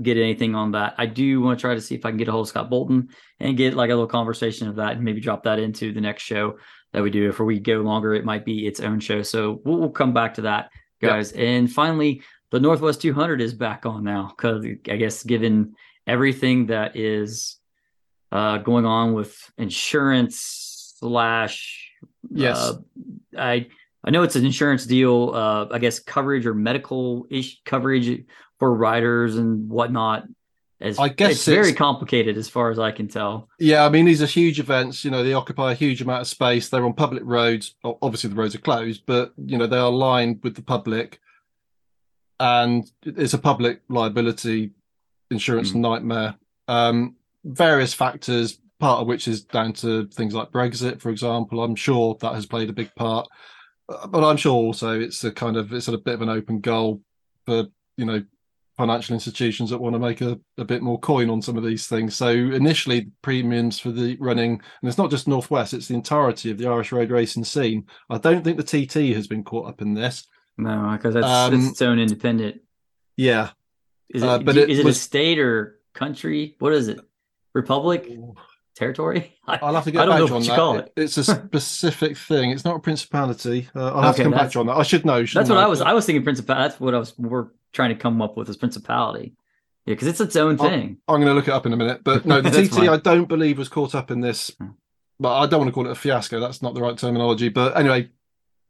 get 0.00 0.16
anything 0.16 0.54
on 0.54 0.72
that. 0.72 0.94
I 0.98 1.06
do 1.06 1.40
want 1.40 1.58
to 1.58 1.60
try 1.60 1.74
to 1.74 1.80
see 1.80 1.94
if 1.94 2.04
I 2.04 2.10
can 2.10 2.18
get 2.18 2.28
a 2.28 2.32
hold 2.32 2.46
of 2.46 2.48
Scott 2.48 2.70
Bolton 2.70 3.08
and 3.40 3.56
get 3.56 3.74
like 3.74 3.90
a 3.90 3.94
little 3.94 4.06
conversation 4.06 4.68
of 4.68 4.76
that 4.76 4.92
and 4.92 5.02
maybe 5.02 5.20
drop 5.20 5.44
that 5.44 5.58
into 5.58 5.92
the 5.92 6.00
next 6.00 6.22
show 6.22 6.58
that 6.92 7.02
we 7.02 7.10
do. 7.10 7.28
If 7.28 7.38
we 7.40 7.58
go 7.58 7.78
longer, 7.78 8.14
it 8.14 8.24
might 8.24 8.44
be 8.44 8.66
its 8.66 8.80
own 8.80 9.00
show. 9.00 9.22
So 9.22 9.60
we'll, 9.64 9.78
we'll 9.78 9.90
come 9.90 10.12
back 10.12 10.34
to 10.34 10.42
that, 10.42 10.70
guys. 11.00 11.32
And 11.32 11.70
finally, 11.70 12.22
the 12.50 12.60
Northwest 12.60 13.02
200 13.02 13.40
is 13.40 13.54
back 13.54 13.86
on 13.86 14.04
now 14.04 14.32
because 14.36 14.64
I 14.88 14.96
guess 14.96 15.22
given 15.22 15.74
everything 16.06 16.66
that 16.66 16.96
is 16.96 17.57
uh, 18.32 18.58
going 18.58 18.86
on 18.86 19.14
with 19.14 19.36
insurance 19.58 20.94
slash 20.98 21.84
Yes. 22.30 22.56
uh, 22.58 22.74
I 23.36 23.68
I 24.04 24.10
know 24.10 24.22
it's 24.22 24.36
an 24.36 24.44
insurance 24.46 24.86
deal, 24.86 25.32
uh, 25.34 25.66
I 25.70 25.78
guess 25.78 25.98
coverage 25.98 26.46
or 26.46 26.54
medical 26.54 27.26
ish 27.30 27.60
coverage 27.64 28.24
for 28.58 28.74
riders 28.74 29.36
and 29.36 29.68
whatnot. 29.68 30.24
As, 30.80 30.96
I 30.98 31.08
guess 31.08 31.32
it's, 31.32 31.44
very 31.44 31.72
complicated 31.72 32.36
as 32.36 32.48
far 32.48 32.70
as 32.70 32.78
I 32.78 32.92
can 32.92 33.08
tell. 33.08 33.48
Yeah, 33.58 33.84
I 33.84 33.88
mean 33.88 34.04
these 34.04 34.22
are 34.22 34.26
huge 34.26 34.60
events. 34.60 35.04
You 35.04 35.10
know, 35.10 35.24
they 35.24 35.32
occupy 35.32 35.72
a 35.72 35.74
huge 35.74 36.00
amount 36.00 36.20
of 36.20 36.28
space. 36.28 36.68
They're 36.68 36.84
on 36.84 36.92
public 36.94 37.22
roads. 37.26 37.74
Obviously, 37.82 38.30
the 38.30 38.36
roads 38.36 38.54
are 38.54 38.60
closed, 38.60 39.02
but 39.04 39.32
you 39.36 39.58
know 39.58 39.66
they 39.66 39.76
are 39.78 39.90
lined 39.90 40.40
with 40.44 40.54
the 40.54 40.62
public, 40.62 41.18
and 42.38 42.88
it's 43.02 43.34
a 43.34 43.38
public 43.38 43.80
liability 43.88 44.70
insurance 45.30 45.72
Mm. 45.72 45.80
nightmare. 45.80 46.36
Um, 46.68 47.16
various 47.44 47.94
factors, 47.94 48.58
part 48.80 49.00
of 49.00 49.06
which 49.06 49.28
is 49.28 49.44
down 49.44 49.72
to 49.74 50.06
things 50.08 50.34
like 50.34 50.50
Brexit, 50.50 51.00
for 51.00 51.10
example. 51.10 51.62
I'm 51.62 51.74
sure 51.76 52.16
that 52.20 52.34
has 52.34 52.46
played 52.46 52.70
a 52.70 52.74
big 52.74 52.94
part, 52.94 53.26
Uh, 53.88 54.06
but 54.06 54.22
I'm 54.22 54.36
sure 54.36 54.52
also 54.54 55.00
it's 55.00 55.24
a 55.24 55.30
kind 55.32 55.56
of 55.56 55.72
it's 55.72 55.88
a 55.88 55.96
bit 55.96 56.14
of 56.14 56.22
an 56.22 56.28
open 56.28 56.60
goal 56.60 57.00
for 57.46 57.66
you 57.96 58.04
know 58.04 58.22
financial 58.76 59.14
institutions 59.14 59.70
that 59.70 59.78
want 59.80 59.94
to 59.94 59.98
make 59.98 60.20
a, 60.20 60.38
a 60.56 60.64
bit 60.64 60.82
more 60.82 61.00
coin 61.00 61.28
on 61.30 61.42
some 61.42 61.56
of 61.56 61.64
these 61.64 61.86
things. 61.88 62.14
So 62.14 62.28
initially, 62.28 63.00
the 63.00 63.10
premiums 63.22 63.80
for 63.80 63.90
the 63.90 64.16
running, 64.20 64.52
and 64.52 64.88
it's 64.88 64.98
not 64.98 65.10
just 65.10 65.26
Northwest; 65.26 65.72
it's 65.74 65.88
the 65.88 65.94
entirety 65.94 66.50
of 66.50 66.58
the 66.58 66.68
Irish 66.68 66.92
road 66.92 67.10
racing 67.10 67.44
scene. 67.44 67.86
I 68.10 68.18
don't 68.18 68.44
think 68.44 68.56
the 68.58 68.62
TT 68.86 69.14
has 69.16 69.26
been 69.26 69.42
caught 69.42 69.68
up 69.68 69.80
in 69.82 69.94
this. 69.94 70.26
No, 70.58 70.90
because 70.92 71.14
that's, 71.14 71.26
Um, 71.26 71.54
that's 71.60 71.70
its 71.72 71.82
own 71.82 71.98
independent. 71.98 72.60
Yeah, 73.16 73.50
Is 74.10 74.22
it, 74.22 74.28
uh, 74.28 74.38
but 74.40 74.54
do- 74.54 74.60
it 74.62 74.70
is 74.70 74.78
it 74.80 74.84
was- 74.84 74.96
a 74.96 75.00
state 75.00 75.38
or 75.40 75.80
country? 75.94 76.54
What 76.60 76.72
is 76.72 76.88
it? 76.88 77.00
Republic? 77.58 78.08
Territory? 78.76 79.36
I, 79.46 79.58
I'll 79.62 79.74
have 79.74 79.84
to 79.84 79.90
I 79.90 79.92
get 79.92 79.98
don't 80.04 80.08
back 80.10 80.28
know 80.28 80.34
what 80.36 80.42
you 80.44 80.48
that. 80.50 80.56
call 80.56 80.76
It- 80.78 80.92
it. 80.96 81.02
It's 81.02 81.16
a 81.18 81.24
specific 81.46 82.16
thing. 82.16 82.50
It's 82.52 82.64
not 82.64 82.76
a 82.76 82.78
principality. 82.78 83.68
Uh, 83.74 83.92
I'll 83.92 84.02
have 84.02 84.14
Okay, 84.14 84.22
to 84.24 84.30
come 84.30 84.38
back 84.38 84.56
on 84.56 84.66
that. 84.66 84.76
I 84.76 84.82
should 84.84 85.04
know. 85.04 85.22
that's 85.24 85.48
what 85.48 85.58
I 85.58 85.64
I? 85.64 85.66
was. 85.66 85.80
I 85.80 85.92
was 85.92 86.06
thinking 86.06 86.22
principality. 86.22 86.68
That's 86.68 86.80
what 86.80 86.94
I 86.94 86.98
was 86.98 87.18
We're 87.18 87.48
trying 87.72 87.90
to 87.90 87.96
come 87.96 88.22
up 88.22 88.36
with 88.36 88.48
is 88.48 88.56
principality. 88.56 89.34
Yeah, 89.84 89.94
because 89.94 90.06
it's 90.08 90.20
its 90.20 90.36
own 90.36 90.58
thing. 90.58 90.98
I'm 91.08 91.16
going 91.16 91.26
to 91.28 91.34
look 91.34 91.48
it 91.48 91.54
up 91.54 91.64
in 91.66 91.72
a 91.72 91.76
minute. 91.76 92.04
But 92.04 92.24
no, 92.26 92.40
the 92.40 92.50
TT 92.68 92.74
fine. 92.74 92.88
I 92.90 92.98
don't 92.98 93.28
believe 93.28 93.58
was 93.58 93.68
caught 93.70 93.94
up 93.94 94.10
in 94.10 94.20
this. 94.20 94.50
Hmm. 94.58 94.68
But 95.18 95.36
I 95.36 95.46
don't 95.46 95.60
want 95.60 95.68
to 95.70 95.72
call 95.72 95.86
it 95.86 95.90
a 95.92 95.94
fiasco. 95.96 96.38
That's 96.38 96.62
not 96.62 96.74
the 96.74 96.80
right 96.82 96.96
terminology. 96.96 97.48
But 97.48 97.76
anyway, 97.76 98.10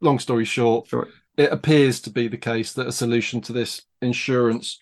long 0.00 0.18
story 0.20 0.44
short, 0.46 0.86
Sure. 0.86 1.06
it 1.36 1.52
appears 1.52 2.00
to 2.02 2.10
be 2.10 2.28
the 2.28 2.38
case 2.38 2.72
that 2.74 2.86
a 2.86 2.92
solution 2.92 3.40
to 3.42 3.52
this 3.52 3.82
insurance 4.00 4.78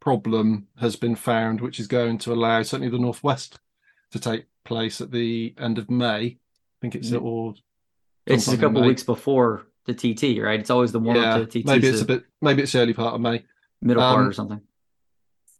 problem 0.00 0.66
has 0.78 0.96
been 0.96 1.14
found, 1.14 1.60
which 1.60 1.78
is 1.78 1.86
going 1.86 2.18
to 2.18 2.32
allow 2.32 2.62
certainly 2.62 2.90
the 2.90 2.98
Northwest 2.98 3.58
to 4.12 4.18
take 4.18 4.46
place 4.64 5.00
at 5.00 5.10
the 5.10 5.54
end 5.58 5.78
of 5.78 5.90
May. 5.90 6.22
I 6.24 6.38
think 6.80 6.94
it's 6.94 7.10
Yeah. 7.10 7.18
or 7.18 7.54
It's 8.26 8.48
a 8.48 8.56
couple 8.56 8.82
weeks 8.84 9.02
before 9.02 9.66
the 9.86 9.94
TT, 9.94 10.40
right? 10.40 10.60
It's 10.60 10.70
always 10.70 10.92
the 10.92 10.98
warm 11.00 11.16
yeah, 11.16 11.34
up 11.36 11.40
to 11.40 11.46
the 11.46 11.62
TT. 11.62 11.66
maybe 11.66 11.88
it's 11.88 11.98
so 11.98 12.04
a 12.04 12.06
bit 12.06 12.24
maybe 12.40 12.62
it's 12.62 12.72
the 12.72 12.80
early 12.80 12.94
part 12.94 13.14
of 13.14 13.20
May. 13.20 13.44
middle 13.82 14.02
part 14.02 14.20
um, 14.20 14.28
or 14.28 14.32
something. 14.32 14.60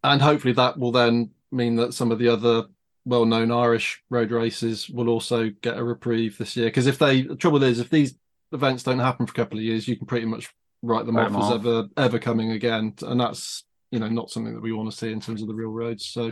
and 0.03 0.21
hopefully 0.21 0.53
that 0.53 0.77
will 0.77 0.91
then 0.91 1.31
mean 1.51 1.75
that 1.75 1.93
some 1.93 2.11
of 2.11 2.19
the 2.19 2.27
other 2.27 2.65
well-known 3.05 3.51
Irish 3.51 4.03
road 4.09 4.31
races 4.31 4.87
will 4.89 5.09
also 5.09 5.49
get 5.61 5.77
a 5.77 5.83
reprieve 5.83 6.37
this 6.37 6.55
year. 6.55 6.67
Because 6.67 6.85
if 6.85 6.99
they, 6.99 7.23
the 7.23 7.35
trouble 7.35 7.63
is, 7.63 7.79
if 7.79 7.89
these 7.89 8.13
events 8.51 8.83
don't 8.83 8.99
happen 8.99 9.25
for 9.25 9.31
a 9.31 9.35
couple 9.35 9.57
of 9.57 9.63
years, 9.63 9.87
you 9.87 9.95
can 9.97 10.05
pretty 10.05 10.27
much 10.27 10.53
write 10.83 11.07
them 11.07 11.17
off 11.17 11.31
them 11.31 11.41
as 11.41 11.45
off. 11.45 11.53
ever 11.55 11.87
ever 11.97 12.19
coming 12.19 12.51
again, 12.51 12.93
and 13.01 13.19
that's 13.19 13.63
you 13.91 13.99
know 13.99 14.07
not 14.07 14.31
something 14.31 14.53
that 14.53 14.61
we 14.61 14.71
want 14.71 14.89
to 14.89 14.97
see 14.97 15.11
in 15.11 15.19
terms 15.19 15.41
of 15.41 15.47
the 15.47 15.53
real 15.53 15.69
roads. 15.69 16.05
So 16.05 16.31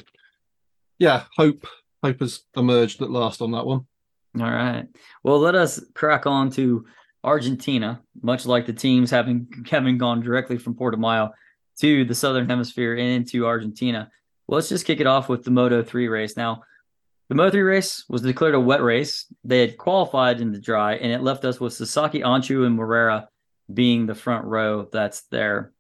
yeah, 0.98 1.24
hope 1.38 1.66
hope 2.04 2.20
has 2.22 2.42
emerged 2.56 3.02
at 3.02 3.12
last 3.12 3.42
on 3.42 3.52
that 3.52 3.66
one. 3.66 3.86
All 4.40 4.50
right. 4.50 4.88
Well, 5.24 5.40
let 5.40 5.56
us 5.56 5.82
crack 5.94 6.26
on 6.26 6.50
to 6.52 6.86
Argentina. 7.24 8.02
Much 8.22 8.46
like 8.46 8.66
the 8.66 8.74
teams 8.74 9.12
having 9.12 9.48
having 9.70 9.98
gone 9.98 10.22
directly 10.22 10.58
from 10.58 10.76
Portimao 10.76 11.32
to 11.82 12.06
the 12.06 12.16
southern 12.16 12.50
hemisphere 12.50 12.96
and 12.96 13.10
into 13.10 13.46
Argentina. 13.46 14.10
Well, 14.48 14.56
let's 14.56 14.70
just 14.70 14.86
kick 14.86 15.00
it 15.00 15.08
off 15.08 15.30
with 15.30 15.44
the 15.44 15.52
Moto 15.52 15.84
3 15.84 16.08
race. 16.08 16.36
Now, 16.36 16.64
the 17.30 17.36
Moto 17.36 17.52
3 17.52 17.62
race 17.62 18.04
was 18.10 18.22
declared 18.22 18.56
a 18.56 18.60
wet 18.60 18.82
race. 18.82 19.32
They 19.44 19.62
had 19.62 19.78
qualified 19.78 20.42
in 20.42 20.52
the 20.52 20.60
dry, 20.60 20.96
and 20.96 21.12
it 21.12 21.22
left 21.22 21.46
us 21.46 21.60
with 21.60 21.74
Sasaki, 21.74 22.22
Öncü, 22.22 22.66
and 22.66 22.76
Moreira 22.76 23.30
being 23.72 24.08
the 24.08 24.16
front 24.16 24.46
row 24.46 24.90
that's 24.92 25.22
there 25.30 25.72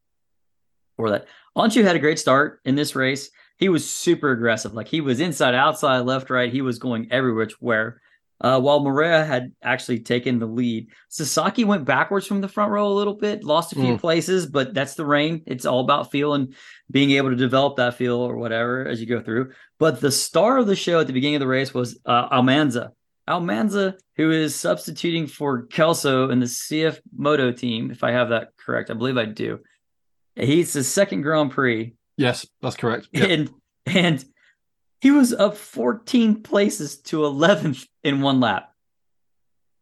for 0.99 1.09
that. 1.11 1.27
Öncü 1.57 1.81
had 1.81 1.95
a 1.95 1.99
great 1.99 2.19
start 2.19 2.59
in 2.65 2.75
this 2.75 2.93
race. 2.93 3.29
He 3.57 3.69
was 3.69 3.89
super 3.89 4.31
aggressive. 4.31 4.73
Like 4.73 4.89
he 4.89 4.99
was 4.99 5.21
inside, 5.21 5.55
outside, 5.55 5.99
left, 6.01 6.29
right. 6.29 6.51
He 6.51 6.61
was 6.61 6.77
going 6.77 7.07
everywhere. 7.09 7.47
where. 7.61 8.01
Uh, 8.41 8.59
while 8.59 8.79
Moreira 8.81 9.25
had 9.25 9.51
actually 9.63 9.99
taken 9.99 10.39
the 10.39 10.45
lead, 10.45 10.87
Sasaki 11.09 11.63
went 11.65 11.83
backwards 11.85 12.25
from 12.25 12.39
the 12.41 12.47
front 12.47 12.71
row 12.71 12.87
a 12.87 12.93
little 12.99 13.13
bit, 13.15 13.43
lost 13.43 13.71
a 13.73 13.75
few 13.75 13.95
Mm. 13.95 13.99
places, 13.99 14.45
but 14.45 14.73
that's 14.73 14.95
the 14.95 15.05
rain. 15.05 15.41
It's 15.45 15.65
all 15.65 15.81
about 15.81 16.09
feel 16.11 16.33
and 16.33 16.53
being 16.91 17.11
able 17.11 17.29
to 17.31 17.35
develop 17.35 17.75
that 17.77 17.95
feel 17.95 18.15
or 18.15 18.37
whatever 18.37 18.85
as 18.87 18.99
you 19.01 19.07
go 19.07 19.21
through. 19.21 19.51
But 19.77 19.99
the 20.01 20.11
star 20.11 20.57
of 20.57 20.67
the 20.67 20.75
show 20.77 20.99
at 21.01 21.07
the 21.07 21.13
beginning 21.13 21.35
of 21.35 21.41
the 21.41 21.47
race 21.47 21.73
was 21.73 21.99
uh, 22.05 22.29
Almansa. 22.29 22.91
Almansa, 23.29 23.95
who 24.15 24.31
is 24.31 24.55
substituting 24.55 25.27
for 25.27 25.65
Kelso 25.67 26.29
in 26.29 26.39
the 26.39 26.45
CF 26.47 26.99
Moto 27.15 27.51
team, 27.51 27.91
if 27.91 28.03
I 28.05 28.11
have 28.11 28.29
that 28.29 28.49
correct. 28.57 28.89
I 28.89 28.93
believe 28.93 29.17
I 29.17 29.25
do. 29.25 29.59
He's 30.39 30.73
the 30.73 30.83
second 30.83 31.21
Grand 31.21 31.51
Prix 31.51 31.95
Yes, 32.17 32.45
that's 32.61 32.75
correct. 32.75 33.07
Yeah. 33.13 33.25
and 33.25 33.49
and 33.85 34.25
he 35.01 35.11
was 35.11 35.31
up 35.33 35.55
14 35.55 36.43
places 36.43 36.97
to 37.03 37.19
11th 37.21 37.87
in 38.03 38.19
one 38.21 38.39
lap. 38.41 38.73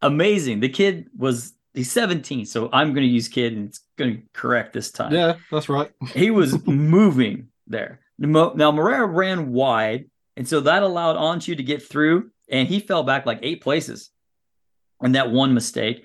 Amazing. 0.00 0.60
The 0.60 0.68
kid 0.68 1.08
was 1.16 1.54
he's 1.74 1.90
17, 1.90 2.46
so 2.46 2.68
I'm 2.72 2.92
going 2.94 3.06
to 3.06 3.12
use 3.12 3.26
kid 3.28 3.54
and 3.54 3.68
it's 3.68 3.80
going 3.96 4.14
to 4.16 4.22
correct 4.32 4.72
this 4.72 4.92
time. 4.92 5.12
yeah, 5.12 5.34
that's 5.50 5.68
right. 5.68 5.90
He 6.14 6.30
was 6.30 6.64
moving 6.66 7.48
there. 7.66 8.00
Now 8.18 8.70
Moreira 8.72 9.06
ran 9.06 9.52
wide, 9.52 10.08
and 10.36 10.46
so 10.46 10.60
that 10.60 10.82
allowed 10.82 11.16
Öncü 11.16 11.56
to 11.56 11.62
get 11.62 11.82
through, 11.82 12.30
and 12.48 12.66
he 12.68 12.78
fell 12.80 13.02
back 13.02 13.26
like 13.26 13.40
eight 13.42 13.60
places. 13.60 14.10
And 15.00 15.14
that 15.14 15.30
one 15.30 15.54
mistake. 15.54 16.04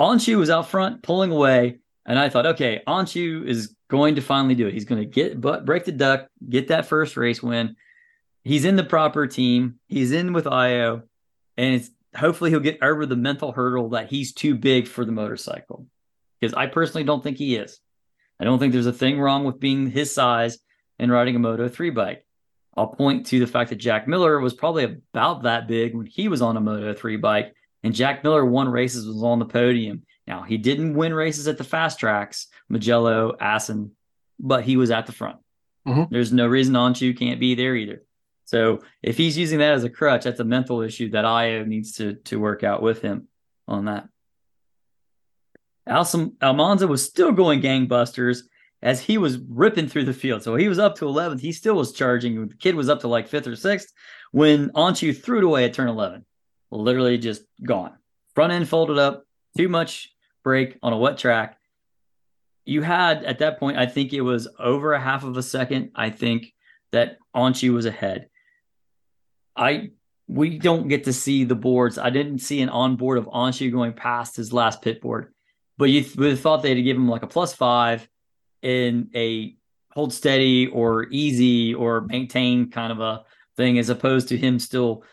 Öncü 0.00 0.38
was 0.38 0.50
out 0.50 0.68
front 0.68 1.02
pulling 1.02 1.32
away, 1.32 1.78
and 2.08 2.18
I 2.18 2.30
thought, 2.30 2.46
okay, 2.46 2.80
Öncü 2.88 3.46
is 3.46 3.76
going 3.88 4.14
to 4.14 4.22
finally 4.22 4.54
do 4.54 4.66
it. 4.66 4.72
He's 4.72 4.86
going 4.86 5.02
to 5.02 5.06
get 5.06 5.40
but 5.40 5.66
break 5.66 5.84
the 5.84 5.92
duck, 5.92 6.28
get 6.48 6.68
that 6.68 6.86
first 6.86 7.16
race 7.16 7.42
win. 7.42 7.76
He's 8.44 8.64
in 8.64 8.76
the 8.76 8.84
proper 8.84 9.26
team. 9.26 9.78
He's 9.88 10.10
in 10.10 10.32
with 10.32 10.46
Ajo, 10.46 11.02
and 11.58 11.74
it's 11.74 11.90
hopefully 12.16 12.50
he'll 12.50 12.60
get 12.60 12.82
over 12.82 13.04
the 13.04 13.14
mental 13.14 13.52
hurdle 13.52 13.90
that 13.90 14.08
he's 14.08 14.32
too 14.32 14.54
big 14.54 14.88
for 14.88 15.04
the 15.04 15.12
motorcycle. 15.12 15.86
Because 16.40 16.54
I 16.54 16.66
personally 16.66 17.04
don't 17.04 17.22
think 17.22 17.36
he 17.36 17.56
is. 17.56 17.78
I 18.40 18.44
don't 18.44 18.58
think 18.58 18.72
there's 18.72 18.86
a 18.86 18.92
thing 18.92 19.20
wrong 19.20 19.44
with 19.44 19.60
being 19.60 19.90
his 19.90 20.14
size 20.14 20.58
and 20.98 21.12
riding 21.12 21.36
a 21.36 21.40
Moto 21.40 21.68
3 21.68 21.90
bike. 21.90 22.24
I'll 22.74 22.86
point 22.86 23.26
to 23.26 23.40
the 23.40 23.46
fact 23.46 23.70
that 23.70 23.76
Jack 23.76 24.08
Miller 24.08 24.40
was 24.40 24.54
probably 24.54 24.84
about 24.84 25.42
that 25.42 25.68
big 25.68 25.94
when 25.94 26.06
he 26.06 26.28
was 26.28 26.40
on 26.40 26.56
a 26.56 26.60
Moto 26.60 26.94
3 26.94 27.16
bike, 27.16 27.52
and 27.82 27.94
Jack 27.94 28.24
Miller 28.24 28.46
won 28.46 28.68
races, 28.68 29.06
was 29.06 29.22
on 29.22 29.40
the 29.40 29.44
podium. 29.44 30.04
Now, 30.28 30.42
he 30.42 30.58
didn't 30.58 30.94
win 30.94 31.14
races 31.14 31.48
at 31.48 31.56
the 31.56 31.64
fast 31.64 31.98
tracks, 31.98 32.48
Mugello, 32.68 33.34
Assen, 33.40 33.92
but 34.38 34.62
he 34.62 34.76
was 34.76 34.90
at 34.90 35.06
the 35.06 35.12
front. 35.12 35.38
Mhm. 35.86 36.10
There's 36.10 36.34
no 36.34 36.46
reason 36.46 36.74
Öncü 36.74 37.18
can't 37.18 37.40
be 37.40 37.54
there 37.54 37.74
either. 37.74 38.04
So 38.44 38.80
if 39.02 39.16
he's 39.16 39.38
using 39.38 39.58
that 39.60 39.72
as 39.72 39.84
a 39.84 39.90
crutch, 39.90 40.24
that's 40.24 40.40
a 40.40 40.44
mental 40.44 40.82
issue 40.82 41.10
that 41.10 41.24
Ajo 41.24 41.64
needs 41.64 41.92
to 41.92 42.14
to 42.26 42.38
work 42.38 42.62
out 42.62 42.82
with 42.82 43.00
him 43.00 43.28
on 43.66 43.86
that. 43.86 44.08
Alsam, 45.88 46.36
Almansa 46.42 46.86
was 46.86 47.02
still 47.02 47.32
going 47.32 47.62
gangbusters 47.62 48.42
as 48.82 49.00
he 49.00 49.16
was 49.16 49.38
ripping 49.38 49.88
through 49.88 50.04
the 50.04 50.12
field. 50.12 50.42
So 50.42 50.56
he 50.56 50.68
was 50.68 50.78
up 50.78 50.96
to 50.96 51.06
11th. 51.06 51.40
He 51.40 51.52
still 51.52 51.74
was 51.74 51.92
charging. 51.92 52.48
The 52.48 52.54
kid 52.54 52.74
was 52.74 52.90
up 52.90 53.00
to 53.00 53.08
like 53.08 53.28
fifth 53.28 53.46
or 53.46 53.56
sixth 53.56 53.92
when 54.30 54.68
Öncü 54.70 55.16
threw 55.16 55.38
it 55.38 55.44
away 55.44 55.64
at 55.64 55.72
turn 55.72 55.88
11. 55.88 56.26
Literally 56.70 57.16
just 57.16 57.42
gone. 57.62 57.96
Front 58.34 58.52
end 58.52 58.68
folded 58.68 58.98
up, 58.98 59.24
too 59.56 59.70
much 59.70 60.14
brake 60.48 60.78
on 60.82 60.94
a 60.94 60.96
wet 60.96 61.18
track. 61.18 61.58
You 62.64 62.80
had 62.80 63.22
at 63.22 63.40
that 63.40 63.60
point, 63.60 63.76
I 63.76 63.84
think 63.84 64.14
it 64.14 64.22
was 64.22 64.48
over 64.58 64.94
a 64.94 65.00
half 65.00 65.22
of 65.22 65.36
a 65.36 65.42
second. 65.42 65.90
I 65.94 66.08
think 66.08 66.54
that 66.90 67.18
Öncü 67.36 67.74
was 67.74 67.84
ahead. 67.84 68.30
I 69.54 69.90
we 70.26 70.58
don't 70.58 70.88
get 70.88 71.04
to 71.04 71.12
see 71.12 71.44
the 71.44 71.54
boards. 71.54 71.98
I 71.98 72.08
didn't 72.08 72.38
see 72.38 72.62
an 72.62 72.70
onboard 72.70 73.18
of 73.18 73.26
Öncü 73.26 73.70
going 73.70 73.92
past 73.92 74.36
his 74.36 74.50
last 74.50 74.80
pit 74.80 75.02
board, 75.02 75.34
but 75.76 75.90
you 75.90 76.02
would 76.16 76.30
have 76.30 76.40
thought 76.40 76.62
they'd 76.62 76.80
give 76.82 76.96
him 76.96 77.10
like 77.10 77.22
a 77.22 77.34
plus 77.36 77.52
five 77.52 78.08
in 78.62 79.10
a 79.14 79.54
hold 79.92 80.14
steady 80.14 80.66
or 80.68 81.08
easy 81.10 81.74
or 81.74 82.00
maintain 82.00 82.70
kind 82.70 82.90
of 82.90 83.00
a 83.00 83.24
thing, 83.58 83.78
as 83.78 83.90
opposed 83.90 84.28
to 84.28 84.38
him 84.38 84.58
still 84.58 85.04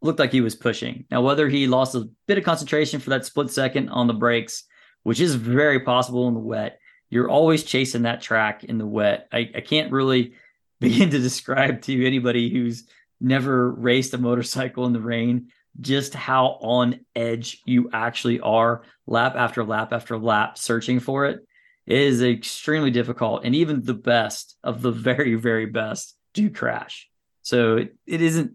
looked 0.00 0.18
like 0.18 0.32
he 0.32 0.40
was 0.40 0.54
pushing. 0.54 1.04
Now, 1.10 1.20
whether 1.20 1.46
he 1.46 1.66
lost 1.66 1.94
a 1.94 2.08
bit 2.26 2.38
of 2.38 2.44
concentration 2.44 3.00
for 3.00 3.10
that 3.10 3.26
split 3.26 3.50
second 3.50 3.90
on 3.90 4.06
the 4.06 4.14
brakes, 4.14 4.64
which 5.02 5.20
is 5.20 5.34
very 5.34 5.80
possible 5.80 6.28
in 6.28 6.34
the 6.34 6.40
wet, 6.40 6.80
you're 7.10 7.30
always 7.30 7.64
chasing 7.64 8.02
that 8.02 8.20
track 8.20 8.64
in 8.64 8.78
the 8.78 8.86
wet. 8.86 9.28
I, 9.32 9.50
I 9.54 9.60
can't 9.60 9.92
really 9.92 10.34
begin 10.80 11.10
to 11.10 11.18
describe 11.18 11.82
to 11.82 12.06
anybody 12.06 12.50
who's 12.50 12.88
never 13.20 13.72
raced 13.72 14.14
a 14.14 14.18
motorcycle 14.18 14.86
in 14.86 14.92
the 14.92 15.00
rain 15.00 15.48
just 15.80 16.14
how 16.14 16.58
on 16.60 17.00
edge 17.14 17.62
you 17.64 17.90
actually 17.92 18.40
are 18.40 18.82
lap 19.06 19.34
after 19.36 19.64
lap 19.64 19.92
after 19.92 20.18
lap 20.18 20.58
searching 20.58 21.00
for 21.00 21.26
it. 21.26 21.46
It 21.86 21.98
is 21.98 22.22
extremely 22.22 22.90
difficult. 22.90 23.44
And 23.44 23.54
even 23.54 23.82
the 23.82 23.94
best 23.94 24.56
of 24.62 24.82
the 24.82 24.92
very, 25.08 25.34
very 25.34 25.66
best 25.66 26.16
do 26.34 26.50
crash. 26.50 27.08
So 27.42 27.78
it, 27.78 27.96
it 28.06 28.20
isn't 28.20 28.52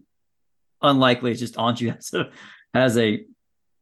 unlikely. 0.82 1.32
It's 1.32 1.40
just 1.40 1.56
Öncü 1.56 1.94
has 1.94 2.12
a, 2.14 2.30
has 2.72 2.98
a 2.98 3.24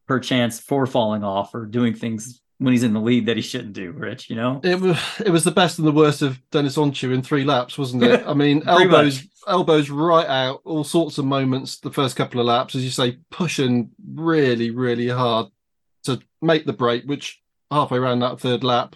perchance 0.07 0.59
for 0.59 0.85
falling 0.85 1.23
off 1.23 1.53
or 1.53 1.65
doing 1.65 1.93
things 1.93 2.41
when 2.63 2.71
he's 2.71 2.83
in 2.83 2.93
the 2.93 2.99
lead 3.01 3.25
that 3.25 3.35
he 3.35 3.41
shouldn't 3.41 3.73
do, 3.73 3.91
Rich, 3.91 4.29
you 4.29 4.37
know? 4.37 4.61
It 4.63 4.79
was 4.79 4.97
it 5.19 5.29
was 5.31 5.43
the 5.43 5.51
best 5.51 5.79
and 5.79 5.87
the 5.87 5.91
worst 5.91 6.21
of 6.21 6.39
Deniz 6.49 6.77
Öncü 6.77 7.13
in 7.13 7.21
three 7.21 7.43
laps, 7.43 7.77
wasn't 7.77 8.03
it? 8.03 8.23
I 8.27 8.33
mean, 8.33 8.63
elbows 8.65 9.17
much. 9.17 9.27
elbows 9.47 9.89
right 9.89 10.25
out, 10.25 10.61
all 10.63 10.85
sorts 10.85 11.17
of 11.17 11.25
moments 11.25 11.79
the 11.79 11.91
first 11.91 12.15
couple 12.15 12.39
of 12.39 12.45
laps, 12.45 12.73
as 12.73 12.83
you 12.85 12.89
say, 12.89 13.17
pushing 13.29 13.91
really, 14.15 14.71
really 14.71 15.09
hard 15.09 15.47
to 16.05 16.21
make 16.41 16.65
the 16.65 16.71
break, 16.71 17.03
which 17.03 17.41
halfway 17.69 17.97
around 17.97 18.19
that 18.19 18.39
third 18.39 18.63
lap, 18.63 18.95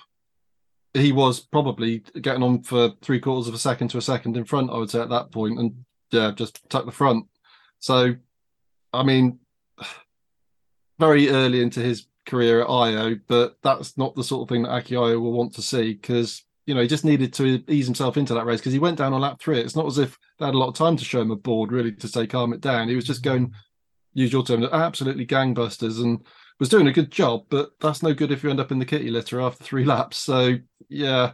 he 0.94 1.12
was 1.12 1.42
probably 1.42 2.00
getting 2.22 2.44
on 2.44 2.64
for 2.64 2.94
three 3.02 3.20
quarters 3.20 3.50
of 3.50 3.54
a 3.54 3.60
second 3.60 3.90
to 3.90 3.98
a 3.98 4.02
second 4.02 4.38
in 4.38 4.46
front, 4.46 4.72
I 4.72 4.78
would 4.78 4.90
say, 4.90 5.02
at 5.02 5.10
that 5.10 5.32
point, 5.32 5.60
and 5.60 5.84
yeah, 6.12 6.32
just 6.34 6.62
tuck 6.70 6.86
the 6.86 6.92
front. 6.94 7.26
So, 7.80 8.16
I 8.94 9.04
mean, 9.04 9.40
very 11.00 11.30
early 11.30 11.62
into 11.62 11.82
his 11.82 12.08
career 12.28 12.62
at 12.62 12.70
Ajo, 12.70 13.20
but 13.28 13.58
that's 13.64 13.98
not 13.98 14.16
the 14.16 14.24
sort 14.24 14.44
of 14.44 14.50
thing 14.50 14.64
that 14.64 14.72
Aki 14.72 14.96
Ajo 14.96 15.20
will 15.20 15.34
want 15.34 15.56
to 15.56 15.62
see 15.62 15.94
because 15.94 16.44
you 16.68 16.76
know 16.76 16.82
he 16.82 16.88
just 16.88 17.06
needed 17.06 17.34
to 17.34 17.64
ease 17.68 17.86
himself 17.86 18.18
into 18.18 18.34
that 18.36 18.46
race 18.46 18.60
because 18.60 18.74
he 18.74 18.80
went 18.80 18.98
down 18.98 19.14
on 19.14 19.22
lap 19.22 19.40
three. 19.40 19.60
It's 19.60 19.76
not 19.76 19.88
as 19.88 19.98
if 19.98 20.18
they 20.38 20.46
had 20.46 20.54
a 20.54 20.58
lot 20.58 20.68
of 20.68 20.76
time 20.76 20.98
to 20.98 21.06
show 21.06 21.22
him 21.22 21.32
a 21.32 21.36
board 21.36 21.72
really 21.72 21.92
to 21.94 22.08
say 22.08 22.28
calm 22.28 22.54
it 22.54 22.62
down. 22.62 22.90
He 22.90 22.96
was 22.96 23.06
just 23.06 23.24
going, 23.24 23.54
use 24.14 24.32
your 24.32 24.44
term, 24.44 24.64
absolutely 24.64 25.26
gangbusters 25.26 26.02
and 26.04 26.24
was 26.60 26.70
doing 26.70 26.88
a 26.88 26.94
good 26.94 27.12
job, 27.12 27.46
but 27.50 27.72
that's 27.80 28.04
no 28.04 28.14
good 28.14 28.32
if 28.32 28.44
you 28.44 28.50
end 28.50 28.60
up 28.60 28.72
in 28.72 28.80
the 28.80 28.86
kitty 28.86 29.10
litter 29.10 29.42
after 29.42 29.64
three 29.64 29.86
laps. 29.86 30.18
So 30.18 30.58
yeah, 30.90 31.32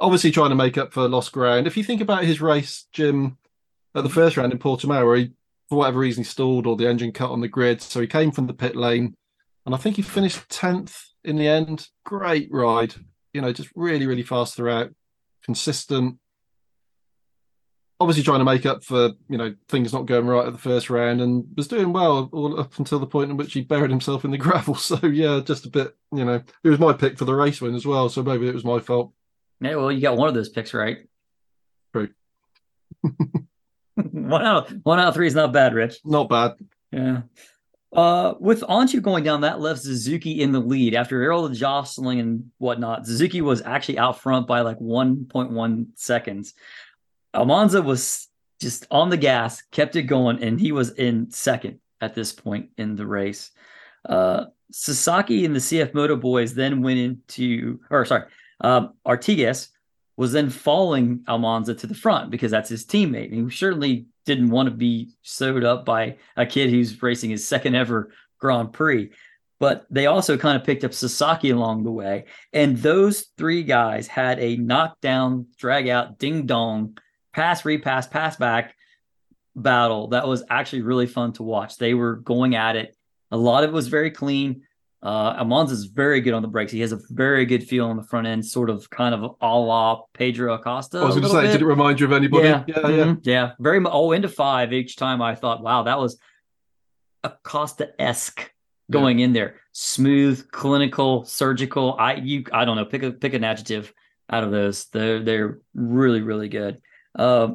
obviously 0.00 0.30
trying 0.30 0.50
to 0.50 0.56
make 0.56 0.78
up 0.78 0.92
for 0.92 1.08
lost 1.08 1.32
ground. 1.32 1.66
If 1.66 1.76
you 1.76 1.84
think 1.84 2.00
about 2.00 2.24
his 2.24 2.40
race, 2.40 2.86
Jim, 2.92 3.36
at 3.94 4.04
the 4.04 4.10
first 4.10 4.36
round 4.36 4.52
in 4.52 4.58
Portimao, 4.58 5.04
where 5.04 5.16
he 5.16 5.32
for 5.68 5.78
whatever 5.78 5.98
reason 5.98 6.24
he 6.24 6.28
stalled 6.28 6.66
or 6.66 6.76
the 6.76 6.88
engine 6.88 7.12
cut 7.12 7.30
on 7.30 7.40
the 7.40 7.48
grid. 7.48 7.82
So 7.82 8.00
he 8.00 8.06
came 8.06 8.30
from 8.30 8.46
the 8.46 8.54
pit 8.54 8.74
lane 8.74 9.14
and 9.68 9.74
I 9.74 9.78
think 9.78 9.96
he 9.96 10.02
finished 10.02 10.48
10th 10.48 10.98
in 11.24 11.36
the 11.36 11.46
end. 11.46 11.88
Great 12.02 12.48
ride, 12.50 12.94
you 13.34 13.42
know, 13.42 13.52
just 13.52 13.68
really, 13.76 14.06
really 14.06 14.22
fast 14.22 14.56
throughout, 14.56 14.94
consistent. 15.44 16.18
Obviously, 18.00 18.22
trying 18.22 18.38
to 18.38 18.46
make 18.46 18.64
up 18.64 18.82
for 18.82 19.10
you 19.28 19.36
know 19.36 19.54
things 19.68 19.92
not 19.92 20.06
going 20.06 20.26
right 20.26 20.46
at 20.46 20.54
the 20.54 20.58
first 20.58 20.88
round, 20.88 21.20
and 21.20 21.44
was 21.54 21.68
doing 21.68 21.92
well 21.92 22.30
all 22.32 22.58
up 22.58 22.78
until 22.78 22.98
the 22.98 23.06
point 23.06 23.30
in 23.30 23.36
which 23.36 23.52
he 23.52 23.60
buried 23.60 23.90
himself 23.90 24.24
in 24.24 24.30
the 24.30 24.38
gravel. 24.46 24.74
So 24.74 25.04
yeah, 25.06 25.40
just 25.44 25.66
a 25.66 25.70
bit, 25.70 25.94
you 26.12 26.24
know, 26.24 26.42
it 26.64 26.68
was 26.70 26.78
my 26.78 26.94
pick 26.94 27.18
for 27.18 27.26
the 27.26 27.34
race 27.34 27.60
win 27.60 27.74
as 27.74 27.84
well. 27.84 28.08
So 28.08 28.22
maybe 28.22 28.48
it 28.48 28.54
was 28.54 28.64
my 28.64 28.78
fault. 28.78 29.12
Yeah, 29.60 29.74
well, 29.74 29.92
you 29.92 30.00
got 30.00 30.16
one 30.16 30.28
of 30.28 30.34
those 30.34 30.48
picks 30.48 30.72
right. 30.72 30.96
True. 31.92 32.08
one 33.96 34.46
out 34.46 34.70
one 34.82 34.98
out 34.98 35.08
of 35.08 35.14
three 35.14 35.26
is 35.26 35.34
not 35.34 35.52
bad, 35.52 35.74
Rich. 35.74 35.98
Not 36.06 36.30
bad. 36.30 36.54
Yeah. 36.90 37.22
Uh, 37.92 38.34
with 38.38 38.60
Öncü 38.62 39.00
going 39.00 39.24
down, 39.24 39.40
that 39.40 39.60
left 39.60 39.80
Suzuki 39.80 40.42
in 40.42 40.52
the 40.52 40.60
lead 40.60 40.94
after 40.94 41.32
all 41.32 41.48
the 41.48 41.54
jostling 41.54 42.20
and 42.20 42.50
whatnot. 42.58 43.06
Suzuki 43.06 43.40
was 43.40 43.62
actually 43.62 43.98
out 43.98 44.20
front 44.20 44.46
by 44.46 44.60
like 44.60 44.78
1.1 44.78 45.86
seconds. 45.94 46.54
Almansa 47.34 47.82
was 47.82 48.28
just 48.60 48.86
on 48.90 49.08
the 49.08 49.16
gas, 49.16 49.62
kept 49.70 49.96
it 49.96 50.02
going, 50.02 50.42
and 50.42 50.60
he 50.60 50.72
was 50.72 50.90
in 50.90 51.30
second 51.30 51.80
at 52.00 52.14
this 52.14 52.32
point 52.32 52.70
in 52.76 52.94
the 52.96 53.06
race. 53.06 53.52
Uh, 54.06 54.46
Sasaki 54.70 55.44
and 55.44 55.54
the 55.54 55.60
CF 55.60 55.94
Moto 55.94 56.16
boys 56.16 56.54
then 56.54 56.82
went 56.82 56.98
into, 56.98 57.80
or 57.90 58.04
sorry, 58.04 58.24
um, 58.60 58.94
Artigas 59.06 59.68
was 60.16 60.32
then 60.32 60.50
following 60.50 61.20
Almansa 61.28 61.78
to 61.78 61.86
the 61.86 61.94
front 61.94 62.30
because 62.30 62.50
that's 62.50 62.68
his 62.68 62.84
teammate. 62.84 63.32
And 63.32 63.50
he 63.50 63.56
certainly 63.56 64.06
didn't 64.28 64.50
want 64.50 64.68
to 64.68 64.74
be 64.74 65.10
sewed 65.22 65.64
up 65.64 65.84
by 65.84 66.18
a 66.36 66.44
kid 66.44 66.70
who's 66.70 67.02
racing 67.02 67.30
his 67.30 67.48
second 67.48 67.74
ever 67.74 68.12
Grand 68.38 68.72
Prix. 68.72 69.10
But 69.58 69.86
they 69.90 70.06
also 70.06 70.36
kind 70.36 70.56
of 70.56 70.64
picked 70.64 70.84
up 70.84 70.94
Sasaki 70.94 71.50
along 71.50 71.82
the 71.82 71.90
way. 71.90 72.26
And 72.52 72.76
those 72.76 73.26
three 73.36 73.64
guys 73.64 74.06
had 74.06 74.38
a 74.38 74.56
knockdown, 74.56 75.46
drag 75.56 75.88
out, 75.88 76.18
ding 76.18 76.46
dong, 76.46 76.98
pass, 77.32 77.64
repass, 77.64 78.06
pass 78.06 78.36
back 78.36 78.74
battle 79.56 80.08
that 80.08 80.28
was 80.28 80.44
actually 80.50 80.82
really 80.82 81.06
fun 81.06 81.32
to 81.32 81.42
watch. 81.42 81.78
They 81.78 81.94
were 81.94 82.16
going 82.16 82.54
at 82.54 82.76
it. 82.76 82.94
A 83.30 83.36
lot 83.36 83.64
of 83.64 83.70
it 83.70 83.74
was 83.74 83.88
very 83.88 84.10
clean. 84.10 84.62
Uh, 85.00 85.42
Almansa 85.42 85.70
is 85.70 85.84
very 85.84 86.20
good 86.20 86.34
on 86.34 86.42
the 86.42 86.48
brakes. 86.48 86.72
He 86.72 86.80
has 86.80 86.90
a 86.90 86.98
very 87.10 87.46
good 87.46 87.62
feel 87.62 87.86
on 87.86 87.96
the 87.96 88.02
front 88.02 88.26
end, 88.26 88.44
sort 88.44 88.68
of 88.68 88.90
kind 88.90 89.14
of 89.14 89.36
a 89.40 89.58
la 89.58 90.02
Pedro 90.12 90.54
Acosta. 90.54 90.98
I 90.98 91.04
was 91.04 91.14
going 91.14 91.22
to 91.22 91.30
say, 91.30 91.42
bit. 91.42 91.52
did 91.52 91.62
it 91.62 91.66
remind 91.66 92.00
you 92.00 92.06
of 92.06 92.12
anybody? 92.12 92.48
Yeah, 92.48 92.64
yeah, 92.66 92.74
mm-hmm. 92.74 93.20
yeah. 93.22 93.32
yeah. 93.32 93.52
Very 93.60 93.80
oh, 93.86 94.10
into 94.10 94.28
five 94.28 94.72
each 94.72 94.96
time. 94.96 95.22
I 95.22 95.36
thought, 95.36 95.62
wow, 95.62 95.84
that 95.84 96.00
was 96.00 96.18
Acosta 97.22 97.90
esque 98.00 98.50
going 98.90 99.20
yeah. 99.20 99.26
in 99.26 99.32
there. 99.32 99.56
Smooth, 99.72 100.50
clinical, 100.50 101.24
surgical. 101.24 101.94
I 101.96 102.14
you 102.14 102.44
I 102.52 102.64
don't 102.64 102.76
know. 102.76 102.84
Pick 102.84 103.04
a 103.04 103.12
pick 103.12 103.34
an 103.34 103.44
adjective 103.44 103.92
out 104.28 104.42
of 104.42 104.50
those. 104.50 104.86
They're 104.86 105.22
they're 105.22 105.58
really 105.74 106.22
really 106.22 106.48
good. 106.48 106.80
Uh, 107.14 107.52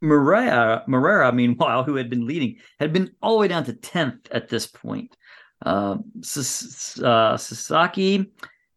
Moreira, 0.00 0.84
Moreira, 0.86 1.32
meanwhile, 1.32 1.82
who 1.82 1.96
had 1.96 2.10
been 2.10 2.26
leading, 2.26 2.58
had 2.78 2.92
been 2.92 3.12
all 3.20 3.32
the 3.32 3.40
way 3.40 3.48
down 3.48 3.64
to 3.64 3.72
tenth 3.72 4.28
at 4.30 4.48
this 4.48 4.66
point 4.66 5.16
uh, 5.64 5.96
Sasaki 6.22 8.30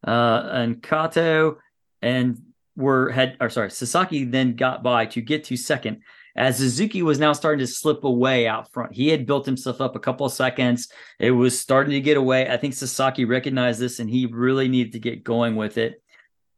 uh, 0.07 0.49
and 0.51 0.81
Kato, 0.81 1.57
and 2.01 2.41
were 2.75 3.09
had 3.09 3.37
or 3.39 3.49
sorry, 3.49 3.71
Sasaki 3.71 4.23
then 4.23 4.55
got 4.55 4.83
by 4.83 5.05
to 5.07 5.21
get 5.21 5.43
to 5.45 5.57
second 5.57 6.01
as 6.39 6.57
Suzuki 6.57 7.01
was 7.01 7.19
now 7.19 7.33
starting 7.33 7.59
to 7.59 7.67
slip 7.67 8.05
away 8.05 8.47
out 8.47 8.71
front. 8.71 8.93
He 8.93 9.09
had 9.09 9.25
built 9.25 9.45
himself 9.45 9.81
up 9.81 9.95
a 9.95 9.99
couple 9.99 10.25
of 10.25 10.31
seconds. 10.31 10.89
It 11.19 11.31
was 11.31 11.59
starting 11.59 11.91
to 11.91 12.01
get 12.01 12.15
away. 12.15 12.49
I 12.49 12.55
think 12.55 12.73
Sasaki 12.73 13.25
recognized 13.25 13.79
this 13.79 13.99
and 13.99 14.09
he 14.09 14.25
really 14.25 14.69
needed 14.69 14.93
to 14.93 14.99
get 14.99 15.25
going 15.25 15.57
with 15.57 15.77
it. 15.77 16.01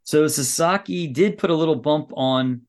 So 0.04 0.28
Sasaki 0.28 1.08
did 1.08 1.40
put 1.40 1.50
a 1.50 1.56
little 1.56 1.76
bump 1.76 2.12
on 2.16 2.62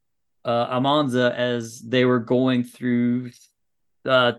uh, 0.45 0.75
Almansa 0.75 1.35
as 1.35 1.81
they 1.81 2.07
were 2.07 2.19
going 2.19 2.65
through 2.65 3.31
uh, 4.07 4.33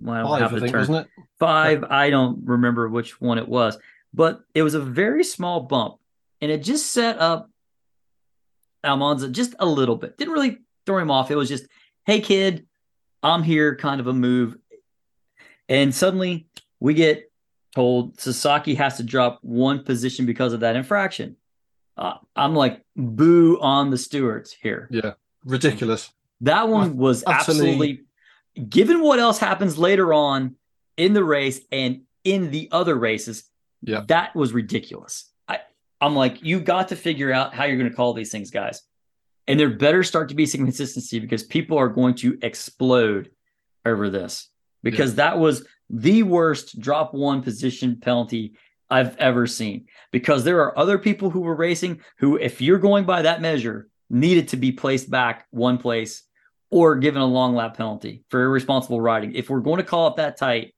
well, 0.00 0.14
I 0.14 0.20
don't 0.20 0.30
Five, 0.30 0.40
have 0.40 0.50
the 0.50 0.56
I 0.56 0.60
think, 0.60 0.72
term. 0.72 0.80
Wasn't 0.80 0.98
it? 0.98 1.24
Five. 1.38 1.84
I 1.84 2.10
don't 2.10 2.40
remember 2.44 2.88
which 2.88 3.20
one 3.20 3.38
it 3.38 3.48
was, 3.48 3.78
but 4.12 4.40
it 4.54 4.62
was 4.62 4.74
a 4.74 4.80
very 4.80 5.24
small 5.24 5.60
bump, 5.60 5.96
and 6.40 6.50
it 6.50 6.62
just 6.62 6.92
set 6.92 7.18
up 7.18 7.50
Almansa 8.84 9.32
just 9.32 9.54
a 9.58 9.66
little 9.66 9.96
bit. 9.96 10.18
Didn't 10.18 10.34
really 10.34 10.58
throw 10.84 10.98
him 10.98 11.10
off. 11.10 11.30
It 11.30 11.36
was 11.36 11.48
just, 11.48 11.66
"Hey, 12.04 12.20
kid, 12.20 12.66
I'm 13.22 13.42
here," 13.42 13.74
kind 13.76 14.00
of 14.00 14.06
a 14.06 14.12
move, 14.12 14.56
and 15.68 15.94
suddenly 15.94 16.46
we 16.78 16.94
get 16.94 17.30
told 17.74 18.18
Sasaki 18.20 18.74
has 18.74 18.96
to 18.96 19.02
drop 19.02 19.38
one 19.42 19.84
position 19.84 20.24
because 20.26 20.52
of 20.52 20.60
that 20.60 20.76
infraction. 20.76 21.36
Uh, 21.96 22.14
I'm 22.34 22.54
like, 22.54 22.82
boo 22.94 23.58
on 23.60 23.90
the 23.90 23.98
stewards 23.98 24.52
here. 24.52 24.88
Yeah, 24.90 25.12
ridiculous. 25.44 26.10
That 26.42 26.68
one 26.68 26.96
was 26.96 27.24
absolutely 27.26 28.05
given 28.56 29.02
what 29.02 29.18
else 29.18 29.38
happens 29.38 29.78
later 29.78 30.12
on 30.12 30.56
in 30.96 31.12
the 31.12 31.24
race 31.24 31.60
and 31.70 32.02
in 32.24 32.50
the 32.50 32.68
other 32.72 32.94
races, 32.94 33.44
yeah, 33.82 34.02
that 34.08 34.34
was 34.34 34.52
ridiculous. 34.52 35.30
I, 35.48 35.60
I'm 36.00 36.16
like, 36.16 36.42
you 36.42 36.60
got 36.60 36.88
to 36.88 36.96
figure 36.96 37.32
out 37.32 37.54
how 37.54 37.64
you're 37.64 37.76
going 37.76 37.90
to 37.90 37.96
call 37.96 38.14
these 38.14 38.32
things, 38.32 38.50
guys. 38.50 38.82
And 39.46 39.60
there 39.60 39.70
better 39.70 40.02
start 40.02 40.30
to 40.30 40.34
be 40.34 40.46
some 40.46 40.64
consistency 40.64 41.20
because 41.20 41.44
people 41.44 41.78
are 41.78 41.88
going 41.88 42.14
to 42.16 42.38
explode 42.42 43.30
over 43.84 44.10
this 44.10 44.50
because 44.82 45.10
yeah. 45.10 45.16
that 45.16 45.38
was 45.38 45.64
the 45.88 46.24
worst 46.24 46.80
drop 46.80 47.14
one 47.14 47.42
position 47.42 48.00
penalty 48.00 48.54
I've 48.90 49.16
ever 49.18 49.46
seen. 49.46 49.86
Because 50.10 50.42
there 50.42 50.60
are 50.62 50.76
other 50.76 50.98
people 50.98 51.30
who 51.30 51.40
were 51.40 51.54
racing 51.54 52.00
who, 52.18 52.36
if 52.36 52.60
you're 52.60 52.78
going 52.78 53.04
by 53.04 53.22
that 53.22 53.40
measure, 53.40 53.88
needed 54.10 54.48
to 54.48 54.56
be 54.56 54.72
placed 54.72 55.10
back 55.10 55.46
one 55.50 55.78
place 55.78 56.25
or 56.70 56.96
given 56.96 57.22
a 57.22 57.26
long 57.26 57.54
lap 57.54 57.76
penalty 57.76 58.24
for 58.28 58.42
irresponsible 58.42 59.00
riding. 59.00 59.34
If 59.34 59.50
we're 59.50 59.60
going 59.60 59.78
to 59.78 59.84
call 59.84 60.08
it 60.08 60.16
that 60.16 60.36
tight, 60.36 60.74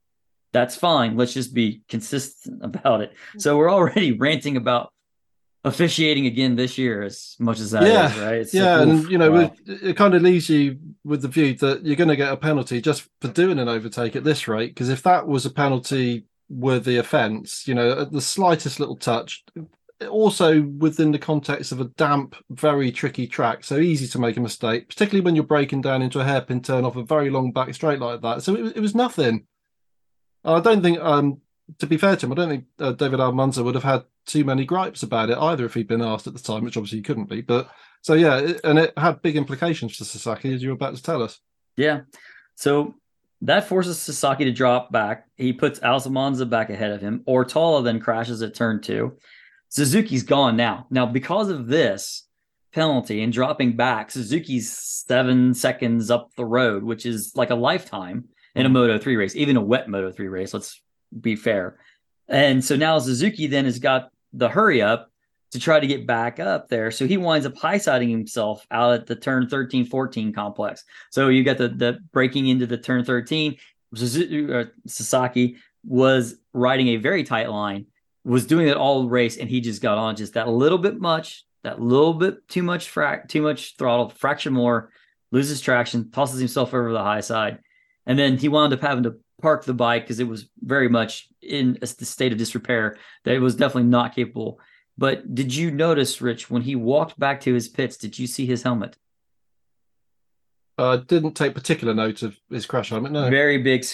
that's 0.52 0.76
fine. 0.76 1.16
Let's 1.16 1.34
just 1.34 1.54
be 1.54 1.82
consistent 1.88 2.60
about 2.64 3.00
it. 3.00 3.12
Mm-hmm. 3.12 3.38
So 3.40 3.56
we're 3.56 3.70
already 3.70 4.12
ranting 4.18 4.56
about 4.56 4.92
officiating 5.64 6.26
again 6.26 6.56
this 6.56 6.78
year 6.78 7.02
as 7.02 7.36
much 7.38 7.60
as 7.60 7.72
that 7.72 7.82
yeah, 7.82 8.10
is, 8.10 8.18
right? 8.18 8.34
It's 8.34 8.54
yeah, 8.54 8.76
like, 8.76 8.88
and 8.88 9.10
you 9.10 9.18
know, 9.18 9.30
wow. 9.30 9.52
it 9.66 9.96
kind 9.96 10.14
of 10.14 10.22
leaves 10.22 10.48
you 10.48 10.78
with 11.04 11.22
the 11.22 11.28
view 11.28 11.54
that 11.54 11.84
you're 11.84 11.96
going 11.96 12.08
to 12.08 12.16
get 12.16 12.32
a 12.32 12.36
penalty 12.36 12.80
just 12.80 13.08
for 13.20 13.28
doing 13.28 13.58
an 13.58 13.68
overtake 13.68 14.16
at 14.16 14.24
this 14.24 14.46
rate. 14.48 14.74
Because 14.74 14.88
if 14.88 15.02
that 15.02 15.26
was 15.26 15.46
a 15.46 15.50
penalty 15.50 16.24
worthy 16.48 16.96
offence, 16.96 17.66
you 17.66 17.74
know, 17.74 18.04
the 18.04 18.20
slightest 18.20 18.80
little 18.80 18.96
touch, 18.96 19.44
also 20.06 20.62
within 20.62 21.10
the 21.10 21.18
context 21.18 21.72
of 21.72 21.80
a 21.80 21.86
damp, 21.96 22.36
very 22.50 22.92
tricky 22.92 23.26
track, 23.26 23.64
so 23.64 23.78
easy 23.78 24.06
to 24.08 24.18
make 24.18 24.36
a 24.36 24.40
mistake, 24.40 24.88
particularly 24.88 25.24
when 25.24 25.34
you're 25.34 25.44
breaking 25.44 25.80
down 25.80 26.02
into 26.02 26.20
a 26.20 26.24
hairpin 26.24 26.62
turn 26.62 26.84
off 26.84 26.96
a 26.96 27.02
very 27.02 27.30
long 27.30 27.52
back 27.52 27.74
straight 27.74 27.98
like 27.98 28.20
that. 28.22 28.42
So 28.42 28.54
it, 28.54 28.76
it 28.76 28.80
was 28.80 28.94
nothing. 28.94 29.46
I 30.44 30.60
don't 30.60 30.82
think, 30.82 31.00
um, 31.00 31.40
to 31.78 31.86
be 31.86 31.96
fair 31.96 32.16
to 32.16 32.26
him, 32.26 32.32
I 32.32 32.34
don't 32.36 32.48
think 32.48 32.64
uh, 32.78 32.92
David 32.92 33.18
Almansa 33.18 33.64
would 33.64 33.74
have 33.74 33.84
had 33.84 34.04
too 34.24 34.44
many 34.44 34.64
gripes 34.64 35.02
about 35.02 35.30
it 35.30 35.38
either 35.38 35.64
if 35.64 35.74
he'd 35.74 35.88
been 35.88 36.02
asked 36.02 36.26
at 36.26 36.34
the 36.34 36.38
time, 36.38 36.64
which 36.64 36.76
obviously 36.76 36.98
he 36.98 37.02
couldn't 37.02 37.28
be. 37.28 37.40
But 37.40 37.68
so 38.02 38.14
yeah, 38.14 38.38
it, 38.38 38.60
and 38.62 38.78
it 38.78 38.96
had 38.96 39.22
big 39.22 39.36
implications 39.36 39.96
for 39.96 40.04
Sasaki, 40.04 40.54
as 40.54 40.62
you 40.62 40.68
were 40.68 40.74
about 40.76 40.94
to 40.94 41.02
tell 41.02 41.22
us. 41.22 41.40
Yeah. 41.76 42.02
So 42.54 42.94
that 43.42 43.68
forces 43.68 44.00
Sasaki 44.00 44.44
to 44.44 44.52
drop 44.52 44.92
back. 44.92 45.26
He 45.36 45.52
puts 45.52 45.80
Almansa 45.80 46.48
back 46.48 46.70
ahead 46.70 46.92
of 46.92 47.00
him. 47.00 47.24
Ortola 47.26 47.82
then 47.82 48.00
crashes 48.00 48.42
at 48.42 48.54
turn 48.54 48.80
two. 48.80 49.18
Suzuki's 49.68 50.22
gone 50.22 50.56
now. 50.56 50.86
Now, 50.90 51.06
because 51.06 51.48
of 51.48 51.66
this 51.66 52.26
penalty 52.72 53.22
and 53.22 53.32
dropping 53.32 53.76
back, 53.76 54.10
Suzuki's 54.10 54.72
seven 54.72 55.54
seconds 55.54 56.10
up 56.10 56.30
the 56.36 56.44
road, 56.44 56.82
which 56.82 57.06
is 57.06 57.32
like 57.34 57.50
a 57.50 57.54
lifetime 57.54 58.28
in 58.54 58.66
a 58.66 58.68
Moto 58.68 58.98
3 58.98 59.16
race, 59.16 59.36
even 59.36 59.56
a 59.56 59.60
wet 59.60 59.88
Moto 59.88 60.10
3 60.10 60.28
race. 60.28 60.54
Let's 60.54 60.80
be 61.18 61.36
fair. 61.36 61.78
And 62.28 62.64
so 62.64 62.76
now 62.76 62.98
Suzuki 62.98 63.46
then 63.46 63.64
has 63.64 63.78
got 63.78 64.10
the 64.32 64.48
hurry 64.48 64.82
up 64.82 65.10
to 65.52 65.58
try 65.58 65.80
to 65.80 65.86
get 65.86 66.06
back 66.06 66.40
up 66.40 66.68
there. 66.68 66.90
So 66.90 67.06
he 67.06 67.16
winds 67.16 67.46
up 67.46 67.56
high 67.56 67.78
siding 67.78 68.10
himself 68.10 68.66
out 68.70 68.92
at 68.92 69.06
the 69.06 69.16
turn 69.16 69.48
13 69.48 69.86
14 69.86 70.32
complex. 70.32 70.84
So 71.10 71.28
you 71.28 71.42
got 71.42 71.58
the, 71.58 71.68
the 71.68 71.98
breaking 72.12 72.48
into 72.48 72.66
the 72.66 72.76
turn 72.76 73.04
13. 73.04 73.56
Suzuki, 73.94 74.52
uh, 74.52 74.64
Sasaki 74.86 75.56
was 75.86 76.36
riding 76.52 76.88
a 76.88 76.96
very 76.96 77.24
tight 77.24 77.48
line, 77.48 77.86
was 78.28 78.46
doing 78.46 78.68
it 78.68 78.76
all 78.76 79.08
race, 79.08 79.38
and 79.38 79.48
he 79.48 79.60
just 79.60 79.80
got 79.80 79.96
on 79.96 80.14
just 80.14 80.34
that 80.34 80.48
little 80.48 80.78
bit 80.78 81.00
much, 81.00 81.44
that 81.64 81.80
little 81.80 82.12
bit 82.12 82.46
too 82.46 82.62
much 82.62 82.92
frac, 82.92 83.28
too 83.28 83.40
much 83.40 83.76
throttle, 83.78 84.10
fraction 84.10 84.52
more, 84.52 84.90
loses 85.32 85.60
traction, 85.62 86.10
tosses 86.10 86.38
himself 86.38 86.74
over 86.74 86.92
the 86.92 87.02
high 87.02 87.20
side. 87.20 87.58
And 88.06 88.18
then 88.18 88.36
he 88.36 88.48
wound 88.48 88.72
up 88.74 88.82
having 88.82 89.04
to 89.04 89.16
park 89.40 89.64
the 89.64 89.74
bike 89.74 90.04
because 90.04 90.20
it 90.20 90.28
was 90.28 90.48
very 90.60 90.88
much 90.88 91.28
in 91.40 91.78
a 91.80 91.86
state 91.86 92.32
of 92.32 92.38
disrepair 92.38 92.98
that 93.24 93.34
it 93.34 93.40
was 93.40 93.56
definitely 93.56 93.88
not 93.88 94.14
capable. 94.14 94.60
But 94.98 95.34
did 95.34 95.54
you 95.54 95.70
notice, 95.70 96.20
Rich, 96.20 96.50
when 96.50 96.62
he 96.62 96.74
walked 96.74 97.18
back 97.18 97.40
to 97.42 97.54
his 97.54 97.68
pits, 97.68 97.96
did 97.96 98.18
you 98.18 98.26
see 98.26 98.44
his 98.46 98.62
helmet? 98.62 98.96
I 100.76 100.82
uh, 100.82 100.96
didn't 100.96 101.32
take 101.32 101.54
particular 101.54 101.94
note 101.94 102.22
of 102.22 102.38
his 102.50 102.66
crash 102.66 102.90
helmet. 102.90 103.12
No, 103.12 103.30
very 103.30 103.58
big 103.58 103.84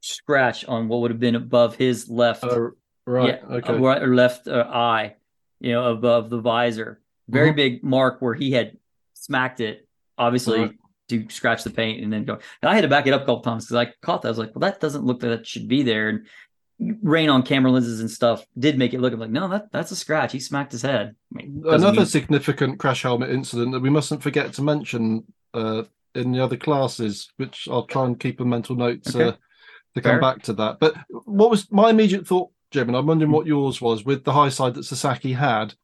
scratch 0.00 0.64
on 0.66 0.88
what 0.88 1.00
would 1.00 1.10
have 1.10 1.20
been 1.20 1.36
above 1.36 1.76
his 1.76 2.08
left, 2.08 2.44
uh, 2.44 2.70
right, 3.06 3.40
yeah, 3.42 3.56
okay, 3.56 3.78
right 3.78 4.02
or 4.02 4.14
left 4.14 4.48
uh, 4.48 4.66
eye, 4.68 5.14
you 5.60 5.72
know, 5.72 5.90
above 5.92 6.30
the 6.30 6.40
visor. 6.40 7.00
Very 7.28 7.48
mm-hmm. 7.48 7.56
big 7.56 7.84
mark 7.84 8.20
where 8.20 8.34
he 8.34 8.52
had 8.52 8.76
smacked 9.14 9.60
it, 9.60 9.88
obviously 10.18 10.60
right. 10.60 10.78
to 11.08 11.28
scratch 11.30 11.64
the 11.64 11.70
paint 11.70 12.02
and 12.02 12.12
then 12.12 12.24
go. 12.24 12.34
And 12.62 12.70
I 12.70 12.74
had 12.74 12.82
to 12.82 12.88
back 12.88 13.06
it 13.06 13.14
up 13.14 13.22
a 13.22 13.24
couple 13.24 13.40
times 13.40 13.64
because 13.64 13.76
I 13.76 13.92
caught 14.02 14.22
that. 14.22 14.28
I 14.28 14.30
was 14.30 14.38
like, 14.38 14.54
well, 14.54 14.70
that 14.70 14.80
doesn't 14.80 15.04
look 15.04 15.22
like 15.22 15.30
that 15.30 15.46
should 15.46 15.68
be 15.68 15.82
there. 15.82 16.08
And 16.08 16.26
rain 17.02 17.28
on 17.28 17.42
camera 17.42 17.70
lenses 17.70 18.00
and 18.00 18.10
stuff 18.10 18.44
did 18.58 18.78
make 18.78 18.92
it 18.92 19.00
look 19.00 19.14
like 19.14 19.30
no 19.30 19.46
that 19.46 19.70
that's 19.70 19.92
a 19.92 19.96
scratch 19.96 20.32
he 20.32 20.40
smacked 20.40 20.72
his 20.72 20.82
head 20.82 21.14
I 21.32 21.36
mean, 21.36 21.62
another 21.66 21.98
mean... 21.98 22.06
significant 22.06 22.78
crash 22.80 23.02
helmet 23.02 23.30
incident 23.30 23.72
that 23.72 23.80
we 23.80 23.90
mustn't 23.90 24.22
forget 24.22 24.52
to 24.54 24.62
mention 24.62 25.24
uh, 25.54 25.84
in 26.16 26.32
the 26.32 26.40
other 26.40 26.56
classes 26.56 27.30
which 27.36 27.68
i'll 27.70 27.86
try 27.86 28.04
and 28.06 28.18
keep 28.18 28.40
a 28.40 28.44
mental 28.44 28.74
note 28.74 29.02
okay. 29.08 29.28
uh, 29.28 29.32
to 29.94 30.00
come 30.00 30.12
Fair. 30.12 30.20
back 30.20 30.42
to 30.42 30.52
that 30.54 30.80
but 30.80 30.96
what 31.24 31.48
was 31.48 31.70
my 31.70 31.90
immediate 31.90 32.26
thought 32.26 32.50
jim 32.74 32.88
and 32.88 32.96
i'm 32.96 33.06
wondering 33.06 33.30
what 33.30 33.46
yours 33.46 33.80
was 33.80 34.04
with 34.04 34.24
the 34.24 34.32
high 34.32 34.48
side 34.48 34.74
that 34.74 34.84
sasaki 34.84 35.32
had 35.32 35.74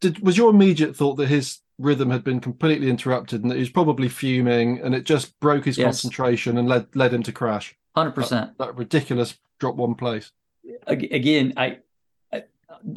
did 0.00 0.18
was 0.20 0.36
your 0.36 0.50
immediate 0.50 0.94
thought 0.94 1.14
that 1.14 1.28
his 1.28 1.60
rhythm 1.78 2.10
had 2.10 2.22
been 2.22 2.40
completely 2.40 2.88
interrupted 2.88 3.42
and 3.42 3.50
that 3.50 3.56
he 3.56 3.60
was 3.60 3.70
probably 3.70 4.08
fuming 4.08 4.80
and 4.80 4.94
it 4.94 5.04
just 5.04 5.38
broke 5.40 5.64
his 5.64 5.78
yes. 5.78 5.86
concentration 5.86 6.58
and 6.58 6.68
led 6.68 6.86
led 6.94 7.12
him 7.12 7.22
to 7.22 7.32
crash 7.32 7.74
100% 7.96 8.28
that, 8.28 8.58
that 8.58 8.76
ridiculous 8.76 9.38
drop 9.58 9.76
one 9.76 9.94
place. 9.94 10.32
Again, 10.86 11.54
I, 11.56 11.78
I 12.32 12.44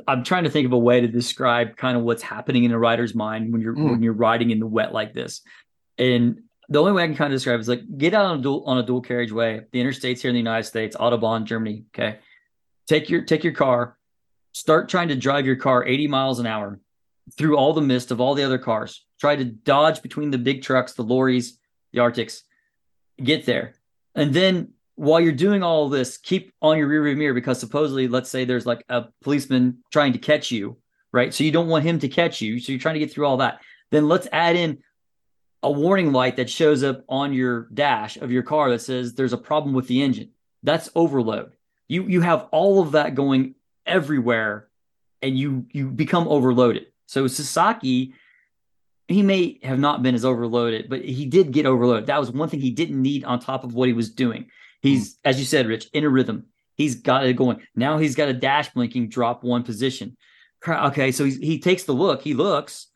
am 0.07 0.23
trying 0.23 0.43
to 0.45 0.49
think 0.49 0.65
of 0.65 0.73
a 0.73 0.77
way 0.77 1.01
to 1.01 1.07
describe 1.07 1.77
kind 1.77 1.97
of 1.97 2.03
what's 2.03 2.23
happening 2.23 2.63
in 2.63 2.71
a 2.71 2.79
rider's 2.79 3.13
mind 3.13 3.51
when 3.51 3.61
you're 3.61 3.75
mm. 3.75 3.91
when 3.91 4.03
you're 4.03 4.13
riding 4.13 4.51
in 4.51 4.59
the 4.59 4.67
wet 4.67 4.93
like 4.93 5.13
this. 5.13 5.41
And 5.97 6.43
the 6.69 6.79
only 6.79 6.91
way 6.91 7.03
I 7.03 7.07
can 7.07 7.15
kind 7.15 7.31
of 7.31 7.37
describe 7.37 7.57
it 7.57 7.61
is 7.61 7.69
like 7.69 7.97
get 7.97 8.13
out 8.13 8.25
on 8.25 8.39
a 8.39 8.41
dual 8.41 8.63
on 8.65 8.77
a 8.77 8.83
dual 8.83 9.01
carriageway, 9.01 9.61
the 9.71 9.79
interstates 9.81 10.19
here 10.19 10.29
in 10.29 10.35
the 10.35 10.39
United 10.39 10.63
States, 10.63 10.95
Autobahn, 10.95 11.43
Germany. 11.45 11.85
Okay. 11.95 12.19
Take 12.87 13.09
your 13.09 13.23
take 13.23 13.43
your 13.43 13.53
car, 13.53 13.97
start 14.53 14.89
trying 14.89 15.09
to 15.09 15.15
drive 15.15 15.45
your 15.45 15.55
car 15.55 15.85
80 15.85 16.07
miles 16.07 16.39
an 16.39 16.47
hour 16.47 16.79
through 17.37 17.57
all 17.57 17.73
the 17.73 17.81
mist 17.81 18.11
of 18.11 18.21
all 18.21 18.35
the 18.35 18.43
other 18.43 18.57
cars. 18.57 19.05
Try 19.19 19.35
to 19.35 19.45
dodge 19.45 20.01
between 20.01 20.31
the 20.31 20.37
big 20.37 20.61
trucks, 20.61 20.93
the 20.93 21.03
lorries, 21.03 21.59
the 21.91 21.99
Arctics. 21.99 22.43
Get 23.21 23.45
there. 23.45 23.73
And 24.15 24.33
then 24.33 24.73
while 24.95 25.19
you're 25.19 25.31
doing 25.31 25.63
all 25.63 25.89
this, 25.89 26.17
keep 26.17 26.53
on 26.61 26.77
your 26.77 26.89
rearview 26.89 27.17
mirror 27.17 27.33
because 27.33 27.59
supposedly, 27.59 28.07
let's 28.07 28.29
say 28.29 28.45
there's 28.45 28.65
like 28.65 28.83
a 28.89 29.05
policeman 29.21 29.79
trying 29.91 30.13
to 30.13 30.19
catch 30.19 30.51
you, 30.51 30.77
right? 31.11 31.33
So 31.33 31.43
you 31.43 31.51
don't 31.51 31.67
want 31.67 31.83
him 31.83 31.99
to 31.99 32.07
catch 32.07 32.41
you. 32.41 32.59
So 32.59 32.71
you're 32.71 32.79
trying 32.79 32.95
to 32.95 32.99
get 32.99 33.11
through 33.11 33.25
all 33.25 33.37
that. 33.37 33.61
Then 33.91 34.07
let's 34.07 34.27
add 34.31 34.55
in 34.55 34.79
a 35.61 35.71
warning 35.71 36.11
light 36.13 36.37
that 36.37 36.49
shows 36.49 36.83
up 36.83 37.03
on 37.09 37.33
your 37.33 37.67
dash 37.73 38.17
of 38.17 38.31
your 38.31 38.43
car 38.43 38.69
that 38.71 38.81
says 38.81 39.13
there's 39.13 39.33
a 39.33 39.37
problem 39.37 39.73
with 39.75 39.87
the 39.87 40.01
engine. 40.01 40.31
That's 40.63 40.89
overload. 40.95 41.51
You 41.87 42.03
you 42.03 42.21
have 42.21 42.47
all 42.51 42.81
of 42.81 42.91
that 42.93 43.15
going 43.15 43.55
everywhere 43.85 44.67
and 45.21 45.37
you 45.37 45.65
you 45.71 45.89
become 45.89 46.27
overloaded. 46.27 46.87
So 47.05 47.27
Sasaki 47.27 48.13
he 49.07 49.23
may 49.23 49.59
have 49.63 49.79
not 49.79 50.03
been 50.03 50.15
as 50.15 50.25
overloaded, 50.25 50.89
but 50.89 51.03
he 51.03 51.25
did 51.25 51.51
get 51.51 51.65
overloaded. 51.65 52.07
That 52.07 52.19
was 52.19 52.31
one 52.31 52.49
thing 52.49 52.59
he 52.59 52.71
didn't 52.71 53.01
need 53.01 53.23
on 53.23 53.39
top 53.39 53.63
of 53.63 53.73
what 53.73 53.87
he 53.87 53.93
was 53.93 54.09
doing. 54.09 54.47
He's, 54.81 55.13
hmm. 55.13 55.29
as 55.29 55.39
you 55.39 55.45
said, 55.45 55.67
Rich, 55.67 55.89
in 55.93 56.03
a 56.03 56.09
rhythm. 56.09 56.47
He's 56.75 56.95
got 56.95 57.25
it 57.25 57.33
going. 57.33 57.61
Now 57.75 57.97
he's 57.97 58.15
got 58.15 58.29
a 58.29 58.33
dash 58.33 58.69
blinking, 58.73 59.09
drop 59.09 59.43
one 59.43 59.63
position. 59.63 60.15
Okay, 60.67 61.11
so 61.11 61.23
he 61.23 61.59
takes 61.59 61.83
the 61.83 61.93
look, 61.93 62.21
he 62.21 62.33
looks, 62.33 62.87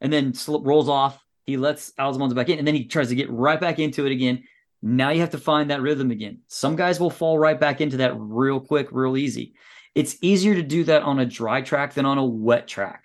and 0.00 0.12
then 0.12 0.32
rolls 0.48 0.88
off. 0.88 1.22
He 1.44 1.56
lets 1.56 1.92
Almansa 1.92 2.34
back 2.34 2.48
in, 2.48 2.58
and 2.58 2.66
then 2.66 2.74
he 2.74 2.86
tries 2.86 3.08
to 3.08 3.14
get 3.14 3.30
right 3.30 3.60
back 3.60 3.78
into 3.78 4.06
it 4.06 4.12
again. 4.12 4.44
Now 4.80 5.10
you 5.10 5.20
have 5.20 5.30
to 5.30 5.38
find 5.38 5.70
that 5.70 5.82
rhythm 5.82 6.10
again. 6.10 6.40
Some 6.46 6.76
guys 6.76 7.00
will 7.00 7.10
fall 7.10 7.38
right 7.38 7.58
back 7.58 7.80
into 7.80 7.98
that 7.98 8.12
real 8.16 8.60
quick, 8.60 8.88
real 8.92 9.16
easy. 9.16 9.54
It's 9.94 10.16
easier 10.22 10.54
to 10.54 10.62
do 10.62 10.84
that 10.84 11.02
on 11.02 11.18
a 11.18 11.26
dry 11.26 11.62
track 11.62 11.94
than 11.94 12.06
on 12.06 12.18
a 12.18 12.24
wet 12.24 12.68
track. 12.68 13.04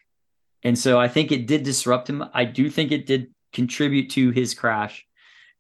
And 0.63 0.77
so 0.77 0.99
I 0.99 1.07
think 1.07 1.31
it 1.31 1.47
did 1.47 1.63
disrupt 1.63 2.09
him. 2.09 2.23
I 2.33 2.45
do 2.45 2.69
think 2.69 2.91
it 2.91 3.05
did 3.05 3.33
contribute 3.51 4.11
to 4.11 4.29
his 4.29 4.53
crash. 4.53 5.05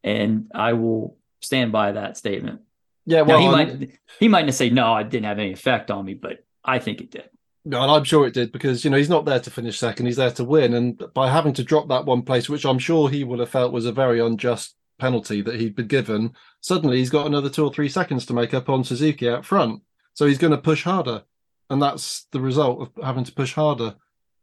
And 0.03 0.51
I 0.53 0.73
will 0.73 1.17
stand 1.41 1.71
by 1.71 1.93
that 1.93 2.17
statement. 2.17 2.61
Yeah, 3.05 3.21
well, 3.21 3.39
now, 3.39 3.43
he 3.43 3.51
might 3.51 3.99
he 4.19 4.27
might 4.27 4.53
say 4.53 4.69
no, 4.69 4.95
it 4.97 5.09
didn't 5.09 5.25
have 5.25 5.39
any 5.39 5.51
effect 5.51 5.91
on 5.91 6.05
me, 6.05 6.13
but 6.13 6.45
I 6.63 6.79
think 6.79 7.01
it 7.01 7.11
did. 7.11 7.29
No, 7.65 7.81
and 7.81 7.91
I'm 7.91 8.03
sure 8.03 8.27
it 8.27 8.33
did 8.33 8.51
because 8.51 8.83
you 8.83 8.91
know 8.91 8.97
he's 8.97 9.09
not 9.09 9.25
there 9.25 9.39
to 9.39 9.49
finish 9.49 9.77
second; 9.77 10.05
he's 10.05 10.17
there 10.17 10.31
to 10.31 10.43
win. 10.43 10.73
And 10.73 11.03
by 11.13 11.29
having 11.29 11.53
to 11.53 11.63
drop 11.63 11.89
that 11.89 12.05
one 12.05 12.21
place, 12.21 12.49
which 12.49 12.65
I'm 12.65 12.79
sure 12.79 13.09
he 13.09 13.23
would 13.23 13.39
have 13.39 13.49
felt 13.49 13.73
was 13.73 13.85
a 13.85 13.91
very 13.91 14.19
unjust 14.19 14.75
penalty 15.03 15.41
that 15.41 15.59
he'd 15.59 15.75
been 15.75 15.87
given, 15.87 16.33
suddenly 16.61 16.97
he's 16.97 17.09
got 17.09 17.27
another 17.27 17.49
two 17.49 17.65
or 17.65 17.73
three 17.73 17.89
seconds 17.89 18.25
to 18.25 18.33
make 18.33 18.53
up 18.53 18.69
on 18.69 18.85
Suzuki 18.85 19.27
out 19.27 19.45
front. 19.45 19.81
So 20.13 20.25
he's 20.25 20.37
going 20.37 20.51
to 20.51 20.69
push 20.69 20.83
harder, 20.85 21.23
and 21.69 21.81
that's 21.81 22.27
the 22.31 22.39
result 22.39 22.81
of 22.81 23.03
having 23.03 23.25
to 23.25 23.33
push 23.33 23.53
harder. 23.53 23.95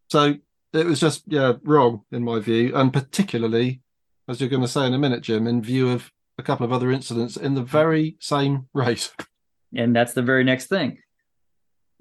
So 0.08 0.34
it 0.74 0.84
was 0.84 1.00
just 1.00 1.22
yeah 1.26 1.54
wrong 1.64 2.02
in 2.12 2.22
my 2.22 2.40
view, 2.40 2.76
and 2.76 2.92
particularly 2.92 3.80
as 4.28 4.38
you're 4.38 4.50
going 4.50 4.62
to 4.62 4.68
say 4.68 4.86
in 4.86 4.92
a 4.92 4.98
minute, 4.98 5.22
Jim, 5.22 5.46
in 5.46 5.62
view 5.62 5.88
of 5.88 6.12
a 6.38 6.42
couple 6.42 6.66
of 6.66 6.72
other 6.72 6.92
incidents 6.92 7.36
in 7.36 7.54
the 7.54 7.62
very 7.62 8.16
same 8.20 8.66
race. 8.74 9.10
And 9.74 9.96
that's 9.96 10.12
the 10.12 10.22
very 10.22 10.44
next 10.44 10.66
thing. 10.66 10.98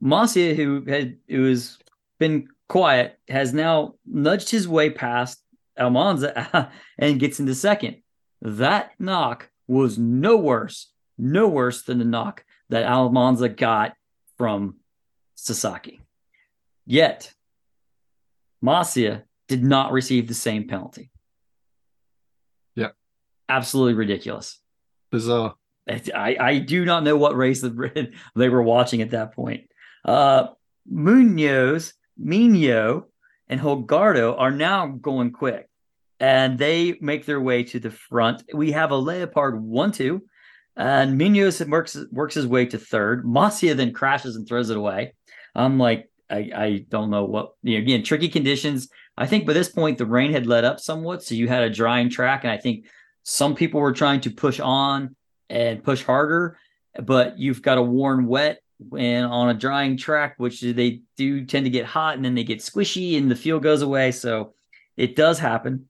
Masia, 0.04 0.56
who 0.56 0.84
had 0.86 1.17
who 1.30 1.45
has 1.45 1.78
been 2.19 2.48
quiet, 2.67 3.19
has 3.29 3.54
now 3.54 3.96
nudged 4.06 4.50
his 4.50 4.67
way 4.67 4.90
past 4.90 5.42
Almansa 5.79 6.69
and 6.98 7.19
gets 7.19 7.40
into 7.40 7.56
second. 7.56 8.02
That 8.42 8.92
knock 9.00 9.50
was 9.67 9.98
no 9.98 10.37
worse, 10.37 10.92
no 11.17 11.48
worse 11.48 11.83
than 11.83 12.00
the 12.00 12.06
knock 12.06 12.44
that 12.69 12.85
Almansa 12.85 13.56
got 13.56 13.94
from 14.37 14.77
Sasaki. 15.35 16.00
Yet, 16.85 17.33
Masia 18.63 19.23
did 19.48 19.63
not 19.63 19.92
receive 19.92 20.27
the 20.27 20.33
same 20.33 20.67
penalty 20.67 21.12
Yeah. 22.75 22.90
absolutely 23.48 23.94
ridiculous. 23.94 24.60
Bizarre. 25.12 25.56
I, 25.87 26.37
I 26.40 26.60
do 26.60 26.85
not 26.85 27.04
know 27.04 27.17
what 27.17 27.35
race 27.35 27.62
they 28.35 28.50
were 28.50 28.62
watching 28.62 29.02
at 29.02 29.12
that 29.12 29.33
point. 29.33 29.63
Uh, 30.06 30.48
Munoz, 30.87 31.94
Migno, 32.21 33.06
and 33.48 33.60
Holgado 33.60 34.35
are 34.37 34.52
now 34.52 34.87
going 34.87 35.31
quick, 35.31 35.69
and 36.20 36.58
they 36.58 36.98
make 37.02 37.26
their 37.26 37.40
way 37.40 37.63
to 37.63 37.80
the 37.80 37.92
front. 37.92 38.44
We 38.54 38.72
have 38.74 38.92
a 38.92 38.98
Leopard 38.98 39.62
one 39.62 39.92
two, 39.92 40.24
and 40.76 41.17
Munoz 41.17 41.63
works 41.65 41.98
works 42.12 42.36
his 42.36 42.48
way 42.48 42.65
to 42.67 42.78
third. 42.78 43.26
Masia 43.26 43.76
then 43.76 43.94
crashes 43.94 44.36
and 44.36 44.48
throws 44.48 44.70
it 44.70 44.78
away. 44.78 45.13
I'm 45.56 45.78
like, 45.78 46.10
I, 46.30 46.52
I 46.56 46.86
don't 46.90 47.10
know 47.10 47.26
what 47.26 47.54
you 47.63 47.78
know, 47.78 47.84
again 47.84 48.04
tricky 48.04 48.30
conditions. 48.30 48.90
I 49.17 49.28
think 49.28 49.46
by 49.46 49.54
this 49.54 49.70
point 49.70 49.98
the 49.98 50.06
rain 50.06 50.32
had 50.32 50.48
let 50.48 50.63
up 50.63 50.80
somewhat, 50.80 51.24
so 51.24 51.36
you 51.36 51.48
had 51.48 51.63
a 51.63 51.70
drying 51.70 52.10
track, 52.10 52.44
and 52.44 52.52
I 52.52 52.58
think 52.58 52.86
some 53.24 53.56
people 53.56 53.82
were 53.82 53.94
trying 53.94 54.22
to 54.22 54.32
push 54.32 54.60
on 54.60 55.15
and 55.50 55.84
push 55.84 56.04
harder. 56.04 56.58
but 57.04 57.38
you've 57.38 57.62
got 57.62 57.78
a 57.78 57.82
worn 57.82 58.26
wet 58.26 58.62
and 58.98 59.26
on 59.26 59.50
a 59.50 59.54
drying 59.54 59.98
track, 59.98 60.36
which 60.38 60.62
they 60.62 61.02
do 61.17 61.46
tend 61.46 61.65
to 61.65 61.70
get 61.70 61.86
hot 61.86 62.15
and 62.15 62.26
then 62.26 62.36
they 62.36 62.44
get 62.44 62.60
squishy 62.60 63.17
and 63.17 63.30
the 63.30 63.36
fuel 63.36 63.60
goes 63.60 63.82
away. 63.82 64.12
So 64.12 64.54
it 64.98 65.15
does 65.15 65.40
happen 65.40 65.88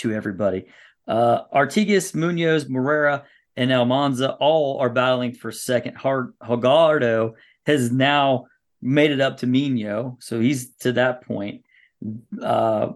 to 0.00 0.12
everybody. 0.12 0.66
Uh, 1.08 1.44
Artigas, 1.54 2.14
Munoz, 2.14 2.68
Moreira, 2.68 3.24
and 3.56 3.70
Almansa 3.70 4.36
all 4.40 4.78
are 4.78 4.90
battling 4.90 5.32
for 5.32 5.50
second. 5.50 5.96
Holgado 5.96 7.34
has 7.66 7.90
now 7.90 8.46
made 8.80 9.10
it 9.10 9.20
up 9.20 9.38
to 9.38 9.46
Migno, 9.46 10.22
so 10.22 10.40
he's 10.40 10.74
to 10.76 10.92
that 10.92 11.22
point. 11.22 11.64
Uh, 12.40 12.92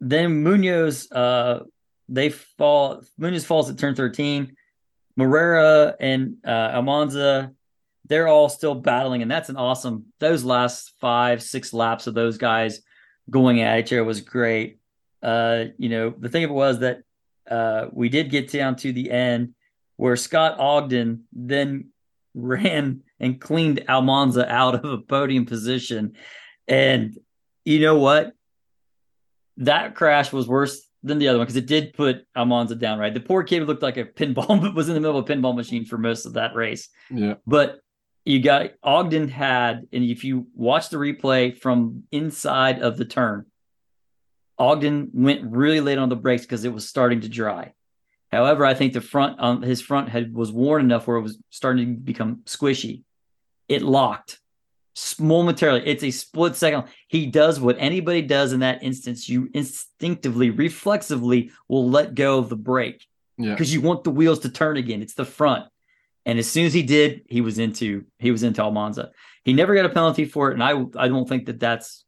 then 0.00 0.42
Munoz, 0.42 1.10
uh, 1.12 1.60
they 2.08 2.30
fall. 2.30 3.02
Munoz 3.16 3.44
falls 3.44 3.70
at 3.70 3.78
turn 3.78 3.94
thirteen. 3.94 4.56
Moreira 5.16 5.94
and 6.00 6.36
uh, 6.44 6.70
Almansa, 6.72 7.54
they're 8.06 8.28
all 8.28 8.48
still 8.48 8.74
battling, 8.74 9.22
and 9.22 9.30
that's 9.30 9.48
an 9.48 9.56
awesome. 9.56 10.06
Those 10.18 10.42
last 10.42 10.92
five, 11.00 11.42
six 11.42 11.72
laps 11.72 12.06
of 12.06 12.14
those 12.14 12.36
guys 12.36 12.80
going 13.30 13.60
at 13.62 13.78
each 13.78 13.92
other 13.92 14.04
was 14.04 14.20
great. 14.20 14.80
Uh, 15.22 15.66
you 15.78 15.88
know, 15.88 16.14
the 16.18 16.28
thing 16.28 16.44
of 16.44 16.50
it 16.50 16.54
was 16.54 16.80
that 16.80 17.02
uh, 17.50 17.86
we 17.92 18.08
did 18.08 18.30
get 18.30 18.50
down 18.50 18.76
to 18.76 18.92
the 18.92 19.10
end 19.10 19.54
where 19.96 20.16
Scott 20.16 20.58
Ogden 20.58 21.24
then 21.32 21.88
ran 22.34 23.02
and 23.20 23.40
cleaned 23.40 23.84
Almansa 23.88 24.48
out 24.48 24.74
of 24.74 24.84
a 24.84 24.98
podium 24.98 25.44
position. 25.44 26.14
And 26.66 27.16
you 27.64 27.80
know 27.80 27.98
what? 27.98 28.32
That 29.58 29.94
crash 29.94 30.32
was 30.32 30.48
worse 30.48 30.80
than 31.02 31.18
the 31.18 31.28
other 31.28 31.38
one 31.38 31.46
because 31.46 31.56
it 31.56 31.66
did 31.66 31.92
put 31.92 32.24
Almansa 32.34 32.78
down, 32.78 32.98
right? 32.98 33.12
The 33.12 33.20
poor 33.20 33.42
kid 33.42 33.64
looked 33.64 33.82
like 33.82 33.96
a 33.96 34.04
pinball, 34.18 34.60
but 34.60 34.74
was 34.74 34.88
in 34.88 34.94
the 34.94 35.00
middle 35.00 35.18
of 35.18 35.28
a 35.28 35.32
pinball 35.32 35.54
machine 35.54 35.84
for 35.84 35.98
most 35.98 36.26
of 36.26 36.34
that 36.34 36.54
race. 36.54 36.88
Yeah. 37.10 37.34
But 37.46 37.80
you 38.24 38.40
got 38.40 38.70
Ogden 38.82 39.28
had, 39.28 39.88
and 39.92 40.04
if 40.04 40.24
you 40.24 40.46
watch 40.54 40.88
the 40.88 40.96
replay 40.96 41.56
from 41.56 42.04
inside 42.12 42.80
of 42.80 42.96
the 42.96 43.04
turn, 43.04 43.46
Ogden 44.58 45.10
went 45.12 45.50
really 45.50 45.80
late 45.80 45.98
on 45.98 46.08
the 46.08 46.16
brakes 46.16 46.42
because 46.42 46.64
it 46.64 46.72
was 46.72 46.88
starting 46.88 47.20
to 47.22 47.28
dry. 47.28 47.72
However, 48.30 48.64
I 48.64 48.74
think 48.74 48.92
the 48.92 49.00
front 49.00 49.38
on 49.40 49.56
um, 49.56 49.62
his 49.62 49.82
front 49.82 50.08
had 50.08 50.34
was 50.34 50.50
worn 50.50 50.82
enough 50.82 51.06
where 51.06 51.18
it 51.18 51.22
was 51.22 51.38
starting 51.50 51.96
to 51.96 52.00
become 52.00 52.42
squishy. 52.46 53.02
It 53.68 53.82
locked 53.82 54.40
momentarily. 55.18 55.86
It's 55.86 56.04
a 56.04 56.10
split 56.10 56.56
second. 56.56 56.84
He 57.08 57.26
does 57.26 57.60
what 57.60 57.76
anybody 57.78 58.22
does 58.22 58.52
in 58.52 58.60
that 58.60 58.82
instance. 58.82 59.28
You 59.28 59.50
instinctively, 59.54 60.50
reflexively 60.50 61.50
will 61.68 61.88
let 61.88 62.14
go 62.14 62.38
of 62.38 62.48
the 62.48 62.56
brake 62.56 63.06
because 63.38 63.72
yeah. 63.72 63.80
you 63.80 63.86
want 63.86 64.04
the 64.04 64.10
wheels 64.10 64.40
to 64.40 64.48
turn 64.48 64.76
again. 64.76 65.02
It's 65.02 65.14
the 65.14 65.24
front. 65.24 65.66
And 66.24 66.38
as 66.38 66.48
soon 66.48 66.66
as 66.66 66.74
he 66.74 66.82
did, 66.82 67.22
he 67.28 67.40
was 67.40 67.58
into 67.58 68.04
he 68.18 68.30
was 68.30 68.42
into 68.42 68.62
Almansa. 68.62 69.10
He 69.44 69.52
never 69.52 69.74
got 69.74 69.86
a 69.86 69.90
penalty 69.90 70.24
for 70.24 70.50
it, 70.50 70.54
and 70.54 70.62
I 70.62 70.70
I 70.96 71.08
don't 71.08 71.28
think 71.28 71.46
that 71.46 71.58
that's 71.58 72.04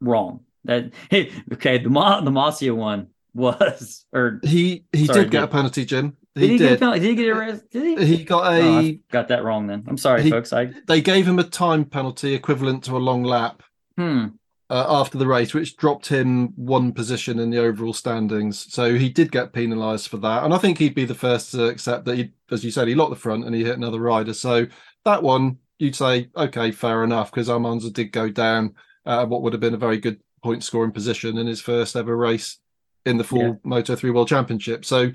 wrong. 0.00 0.40
That 0.64 0.92
hey, 1.10 1.32
okay, 1.54 1.78
the 1.78 1.90
Ma, 1.90 2.20
the 2.20 2.30
Masia 2.30 2.74
one 2.74 3.08
was 3.34 4.04
or 4.12 4.40
he 4.44 4.84
he 4.92 5.06
sorry, 5.06 5.22
did 5.22 5.30
get 5.30 5.40
did, 5.40 5.48
a 5.48 5.48
penalty, 5.48 5.84
Jim. 5.84 6.16
He 6.34 6.40
did. 6.40 6.50
He 6.50 6.58
did. 6.58 6.80
Get 6.80 6.96
a 6.96 7.00
did 7.00 7.02
he 7.02 7.14
get 7.14 7.28
arrested? 7.28 7.70
Did 7.70 7.98
he? 7.98 8.16
He 8.16 8.24
got 8.24 8.52
a. 8.52 8.60
Oh, 8.60 8.92
got 9.10 9.28
that 9.28 9.42
wrong. 9.42 9.66
Then 9.66 9.84
I'm 9.86 9.98
sorry, 9.98 10.22
he, 10.22 10.30
folks. 10.30 10.52
I 10.52 10.72
they 10.86 11.00
gave 11.00 11.26
him 11.26 11.38
a 11.38 11.44
time 11.44 11.84
penalty 11.84 12.34
equivalent 12.34 12.84
to 12.84 12.96
a 12.96 12.98
long 12.98 13.22
lap. 13.24 13.62
Hmm. 13.96 14.28
Uh, 14.70 14.86
after 14.88 15.18
the 15.18 15.26
race, 15.26 15.52
which 15.52 15.76
dropped 15.76 16.06
him 16.06 16.46
one 16.56 16.92
position 16.92 17.38
in 17.38 17.50
the 17.50 17.58
overall 17.58 17.92
standings. 17.92 18.72
So 18.72 18.94
he 18.94 19.10
did 19.10 19.30
get 19.30 19.52
penalised 19.52 20.08
for 20.08 20.16
that, 20.18 20.44
and 20.44 20.54
I 20.54 20.56
think 20.56 20.78
he'd 20.78 20.94
be 20.94 21.04
the 21.04 21.14
first 21.14 21.50
to 21.50 21.66
accept 21.66 22.06
that 22.06 22.16
he, 22.16 22.32
as 22.50 22.64
you 22.64 22.70
said, 22.70 22.88
he 22.88 22.94
locked 22.94 23.10
the 23.10 23.16
front 23.16 23.44
and 23.44 23.54
he 23.54 23.64
hit 23.64 23.76
another 23.76 24.00
rider. 24.00 24.32
So 24.32 24.66
that 25.04 25.22
one, 25.22 25.58
you'd 25.78 25.94
say, 25.94 26.30
okay, 26.34 26.70
fair 26.70 27.04
enough, 27.04 27.30
because 27.30 27.50
Almansa 27.50 27.92
did 27.92 28.12
go 28.12 28.30
down 28.30 28.74
uh, 29.04 29.26
what 29.26 29.42
would 29.42 29.52
have 29.52 29.60
been 29.60 29.74
a 29.74 29.78
very 29.78 29.98
good 29.98 30.20
point 30.42 30.64
scoring 30.64 30.92
position 30.92 31.38
in 31.38 31.46
his 31.46 31.60
first 31.60 31.96
ever 31.96 32.16
race 32.16 32.58
in 33.04 33.18
the 33.18 33.24
full 33.24 33.42
yeah. 33.42 33.52
Moto 33.64 33.96
3 33.96 34.10
World 34.10 34.28
Championship. 34.28 34.84
So 34.84 35.12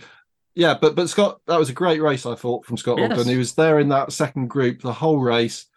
yeah, 0.55 0.75
but 0.79 0.95
but 0.95 1.09
Scott, 1.09 1.39
that 1.47 1.59
was 1.59 1.69
a 1.69 1.73
great 1.73 2.01
race, 2.01 2.25
I 2.25 2.35
thought, 2.35 2.65
from 2.65 2.77
Scott 2.77 2.97
yes. 2.97 3.11
Ogden. 3.11 3.27
He 3.27 3.37
was 3.37 3.53
there 3.53 3.79
in 3.79 3.89
that 3.89 4.11
second 4.11 4.47
group 4.47 4.81
the 4.81 4.93
whole 4.93 5.19
race 5.19 5.67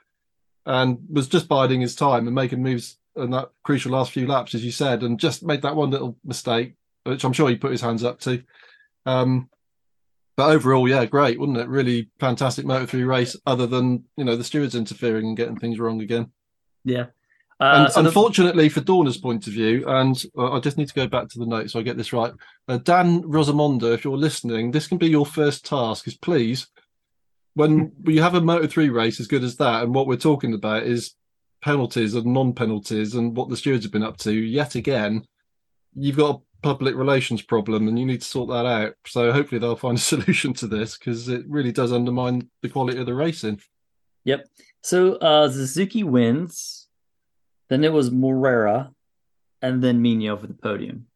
and 0.66 0.98
was 1.10 1.28
just 1.28 1.48
biding 1.48 1.80
his 1.80 1.94
time 1.94 2.26
and 2.26 2.34
making 2.34 2.62
moves 2.62 2.96
in 3.16 3.30
that 3.30 3.50
crucial 3.62 3.92
last 3.92 4.12
few 4.12 4.26
laps, 4.26 4.54
as 4.54 4.64
you 4.64 4.70
said, 4.70 5.02
and 5.02 5.20
just 5.20 5.42
made 5.42 5.62
that 5.62 5.76
one 5.76 5.90
little 5.90 6.16
mistake, 6.24 6.74
which 7.04 7.24
I'm 7.24 7.32
sure 7.32 7.48
he 7.48 7.56
put 7.56 7.72
his 7.72 7.80
hands 7.80 8.04
up 8.04 8.20
to. 8.20 8.42
Um, 9.04 9.48
but 10.36 10.50
overall, 10.50 10.88
yeah, 10.88 11.04
great, 11.04 11.38
wasn't 11.38 11.58
it? 11.58 11.68
Really 11.68 12.08
fantastic 12.18 12.64
Moto 12.64 12.86
3 12.86 13.04
race, 13.04 13.36
other 13.46 13.66
than, 13.66 14.04
you 14.16 14.24
know, 14.24 14.36
the 14.36 14.44
stewards 14.44 14.74
interfering 14.74 15.26
and 15.26 15.36
getting 15.36 15.58
things 15.58 15.78
wrong 15.78 16.00
again. 16.00 16.30
Yeah. 16.84 17.06
Uh, 17.60 17.84
and 17.84 17.92
so 17.92 18.00
unfortunately, 18.00 18.68
the... 18.68 18.74
for 18.74 18.80
Dorna's 18.80 19.18
point 19.18 19.46
of 19.46 19.52
view, 19.52 19.84
and 19.86 20.22
uh, 20.36 20.52
I 20.52 20.60
just 20.60 20.78
need 20.78 20.88
to 20.88 20.94
go 20.94 21.06
back 21.06 21.28
to 21.28 21.38
the 21.38 21.46
notes 21.46 21.72
so 21.72 21.80
I 21.80 21.82
get 21.82 21.98
this 21.98 22.12
right. 22.12 22.32
Uh, 22.66 22.78
Dan 22.78 23.22
Rossomondo, 23.22 23.92
if 23.92 24.04
you're 24.04 24.16
listening, 24.16 24.70
this 24.70 24.86
can 24.86 24.96
be 24.96 25.08
your 25.08 25.26
first 25.26 25.66
task. 25.66 26.08
Is 26.08 26.16
please, 26.16 26.68
when 27.54 27.92
you 28.04 28.22
have 28.22 28.34
a 28.34 28.40
Moto 28.40 28.66
Three 28.66 28.88
race 28.88 29.20
as 29.20 29.26
good 29.26 29.44
as 29.44 29.56
that, 29.56 29.82
and 29.82 29.94
what 29.94 30.06
we're 30.06 30.16
talking 30.16 30.54
about 30.54 30.84
is 30.84 31.14
penalties 31.60 32.14
and 32.14 32.26
non-penalties, 32.26 33.14
and 33.14 33.36
what 33.36 33.50
the 33.50 33.56
stewards 33.56 33.84
have 33.84 33.92
been 33.92 34.02
up 34.02 34.16
to. 34.18 34.32
Yet 34.32 34.74
again, 34.74 35.26
you've 35.94 36.16
got 36.16 36.36
a 36.36 36.42
public 36.62 36.94
relations 36.94 37.42
problem, 37.42 37.88
and 37.88 37.98
you 37.98 38.06
need 38.06 38.22
to 38.22 38.26
sort 38.26 38.48
that 38.48 38.64
out. 38.64 38.94
So 39.06 39.32
hopefully, 39.32 39.58
they'll 39.58 39.76
find 39.76 39.98
a 39.98 40.00
solution 40.00 40.54
to 40.54 40.66
this 40.66 40.96
because 40.96 41.28
it 41.28 41.44
really 41.46 41.72
does 41.72 41.92
undermine 41.92 42.48
the 42.62 42.70
quality 42.70 42.98
of 42.98 43.04
the 43.04 43.14
racing. 43.14 43.60
Yep. 44.24 44.46
So 44.82 45.16
uh, 45.16 45.50
Suzuki 45.50 46.04
wins 46.04 46.79
then 47.70 47.84
it 47.84 47.92
was 47.92 48.10
Moreira, 48.10 48.90
and 49.62 49.82
then 49.82 50.02
Migno 50.02 50.38
for 50.38 50.46
the 50.46 50.54
podium. 50.54 51.06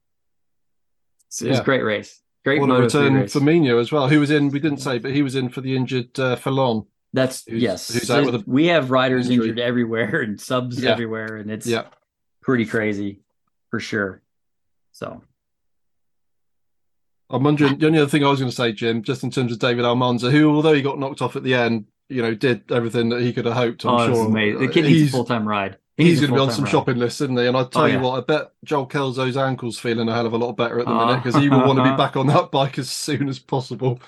So 1.29 1.47
it 1.47 1.51
was 1.51 1.59
a 1.59 1.65
great 1.65 1.83
race. 1.83 2.21
Great 2.45 2.63
a 2.63 2.65
return 2.67 3.27
for 3.27 3.41
Migno 3.41 3.81
as 3.81 3.91
well. 3.91 4.09
Who 4.09 4.21
was 4.21 4.31
in? 4.31 4.51
We 4.51 4.61
didn't 4.61 4.79
say, 4.79 4.99
but 4.99 5.11
he 5.11 5.23
was 5.23 5.35
in 5.35 5.49
for 5.49 5.61
the 5.61 5.77
injured 5.77 6.19
uh, 6.19 6.37
Fellon. 6.37 6.87
That's 7.13 7.45
who's, 7.45 7.63
yes. 7.63 7.93
Who's 7.93 8.11
out 8.11 8.25
with 8.25 8.35
a 8.37 8.45
we 8.47 8.67
have 8.67 8.91
riders 8.91 9.29
injury. 9.29 9.49
injured 9.49 9.61
everywhere 9.61 10.21
and 10.23 10.41
subs 10.41 10.83
yeah. 10.83 10.91
everywhere, 10.91 11.37
and 11.37 11.51
it's 11.51 11.67
yeah. 11.67 11.87
pretty 12.41 12.67
crazy 12.67 13.21
for 13.71 13.81
sure. 13.81 14.23
So 14.93 15.23
I'm 17.31 17.43
wondering 17.43 17.79
the 17.79 17.87
only 17.87 17.99
other 17.99 18.09
thing 18.09 18.25
I 18.25 18.29
was 18.29 18.39
going 18.39 18.51
to 18.51 18.57
say, 18.57 18.73
Jim, 18.73 19.03
just 19.03 19.25
in 19.25 19.31
terms 19.31 19.51
of 19.51 19.59
David 19.59 19.85
Almansa, 19.85 20.31
who 20.31 20.55
although 20.55 20.75
he 20.75 20.83
got 20.83 21.01
knocked 21.01 21.21
off 21.21 21.35
at 21.35 21.43
the 21.43 21.55
end, 21.55 21.87
you 22.09 22.23
know, 22.23 22.35
did 22.35 22.71
everything 22.71 23.09
that 23.09 23.23
he 23.23 23.33
could 23.33 23.47
have 23.47 23.55
hoped. 23.55 23.85
I'm 23.85 23.95
oh, 23.95 24.15
sure. 24.15 24.27
Amazing. 24.27 24.61
The 24.61 24.69
kid 24.69 24.85
needs 24.85 25.09
a 25.09 25.13
full 25.13 25.25
time 25.25 25.49
ride. 25.49 25.79
He's, 25.97 26.21
going 26.21 26.33
to 26.33 26.37
be 26.37 26.41
on 26.41 26.51
some 26.51 26.67
shopping 26.67 26.97
lists, 26.97 27.21
isn't 27.21 27.37
he? 27.37 27.47
And 27.47 27.57
I 27.57 27.65
tell 27.65 27.83
oh, 27.83 27.87
you 27.87 27.95
yeah. 27.95 28.01
what, 28.01 28.19
I 28.19 28.21
bet 28.27 28.53
Joel 28.65 28.89
Kelso's 28.89 29.37
ankle's 29.37 29.79
feeling 29.79 30.09
a 30.09 30.13
hell 30.13 30.27
of 30.27 30.33
a 30.33 30.37
lot 30.37 30.55
better 30.55 30.81
at 30.81 30.87
the 30.87 30.93
uh, 30.93 31.07
minute 31.07 31.23
because 31.23 31.41
he 31.41 31.49
will 31.49 31.65
want 31.65 31.79
to 31.79 31.85
be 31.85 31.97
back 31.97 32.17
on 32.17 32.27
that 32.27 32.51
bike 32.51 32.79
as 32.79 32.91
soon 32.91 33.29
as 33.29 33.39
possible. 33.39 34.01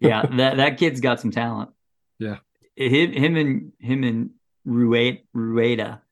yeah, 0.00 0.24
that 0.36 0.56
that 0.56 0.78
kid's 0.78 1.00
got 1.00 1.20
some 1.20 1.30
talent. 1.30 1.70
Yeah, 2.18 2.38
him, 2.76 3.12
him 3.12 3.36
and 3.36 3.72
him 3.78 4.04
and 4.04 4.30
Rueda, 4.64 5.18
Rueda 5.34 6.02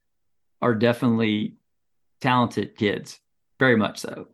are 0.61 0.75
definitely 0.75 1.57
talented 2.21 2.77
kids, 2.77 3.21
very 3.59 3.77
much 3.77 4.01
so. 4.01 4.29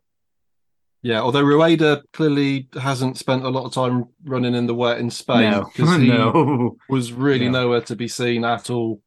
Yeah, 1.03 1.21
although 1.21 1.41
Rueda 1.41 2.03
clearly 2.13 2.69
hasn't 2.79 3.17
spent 3.17 3.43
a 3.43 3.49
lot 3.49 3.65
of 3.65 3.73
time 3.73 4.09
running 4.23 4.53
in 4.53 4.67
the 4.67 4.75
wet 4.75 4.99
in 4.99 5.09
Spain 5.09 5.63
because 5.63 5.97
no. 5.97 5.99
he 5.99 6.07
no. 6.07 6.77
was 6.89 7.11
really 7.11 7.49
no. 7.49 7.63
nowhere 7.63 7.81
to 7.81 7.95
be 7.95 8.07
seen 8.07 8.45
at 8.45 8.69
all 8.69 9.01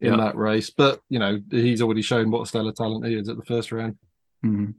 in 0.00 0.10
yep. 0.10 0.18
that 0.18 0.36
race. 0.36 0.70
But 0.70 1.00
you 1.08 1.18
know, 1.18 1.40
he's 1.50 1.82
already 1.82 2.02
shown 2.02 2.30
what 2.30 2.42
a 2.42 2.46
stellar 2.46 2.72
talent 2.72 3.06
he 3.06 3.14
is 3.14 3.28
at 3.28 3.36
the 3.36 3.44
first 3.44 3.72
round. 3.72 3.96
Mm-hmm. 4.44 4.72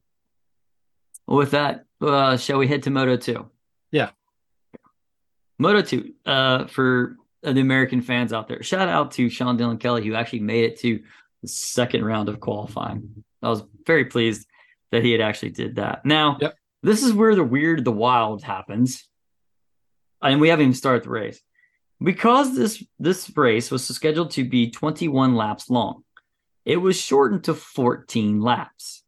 Well, 1.25 1.37
with 1.37 1.51
that, 1.51 1.85
uh, 2.01 2.37
shall 2.37 2.57
we 2.57 2.67
head 2.67 2.83
to 2.83 2.89
Moto 2.89 3.17
Two? 3.17 3.49
Yeah, 3.91 4.11
Moto 5.57 5.81
Two. 5.81 6.13
Uh, 6.25 6.67
for 6.67 7.15
the 7.43 7.61
American 7.61 8.01
fans 8.01 8.33
out 8.33 8.47
there, 8.47 8.63
shout 8.63 8.89
out 8.89 9.11
to 9.11 9.29
Sean 9.29 9.57
Dylan 9.57 9.79
Kelly 9.79 10.05
who 10.05 10.15
actually 10.15 10.39
made 10.41 10.65
it 10.65 10.79
to 10.81 11.01
the 11.41 11.47
second 11.47 12.03
round 12.03 12.29
of 12.29 12.39
qualifying. 12.39 13.23
I 13.41 13.49
was 13.49 13.63
very 13.85 14.05
pleased 14.05 14.47
that 14.91 15.03
he 15.03 15.11
had 15.11 15.21
actually 15.21 15.51
did 15.51 15.75
that. 15.75 16.05
Now, 16.05 16.37
yep. 16.41 16.55
this 16.81 17.03
is 17.03 17.13
where 17.13 17.35
the 17.35 17.43
weird, 17.43 17.85
the 17.85 17.91
wild 17.91 18.43
happens, 18.43 19.07
and 20.21 20.41
we 20.41 20.49
haven't 20.49 20.63
even 20.63 20.73
started 20.73 21.03
the 21.03 21.09
race. 21.09 21.41
Because 22.01 22.55
this 22.55 22.83
this 22.99 23.35
race 23.35 23.71
was 23.71 23.87
scheduled 23.87 24.31
to 24.31 24.43
be 24.43 24.69
21 24.69 25.35
laps 25.35 25.69
long, 25.69 26.03
it 26.65 26.77
was 26.77 26.99
shortened 26.99 27.45
to 27.45 27.53
14 27.53 28.41
laps. 28.41 29.03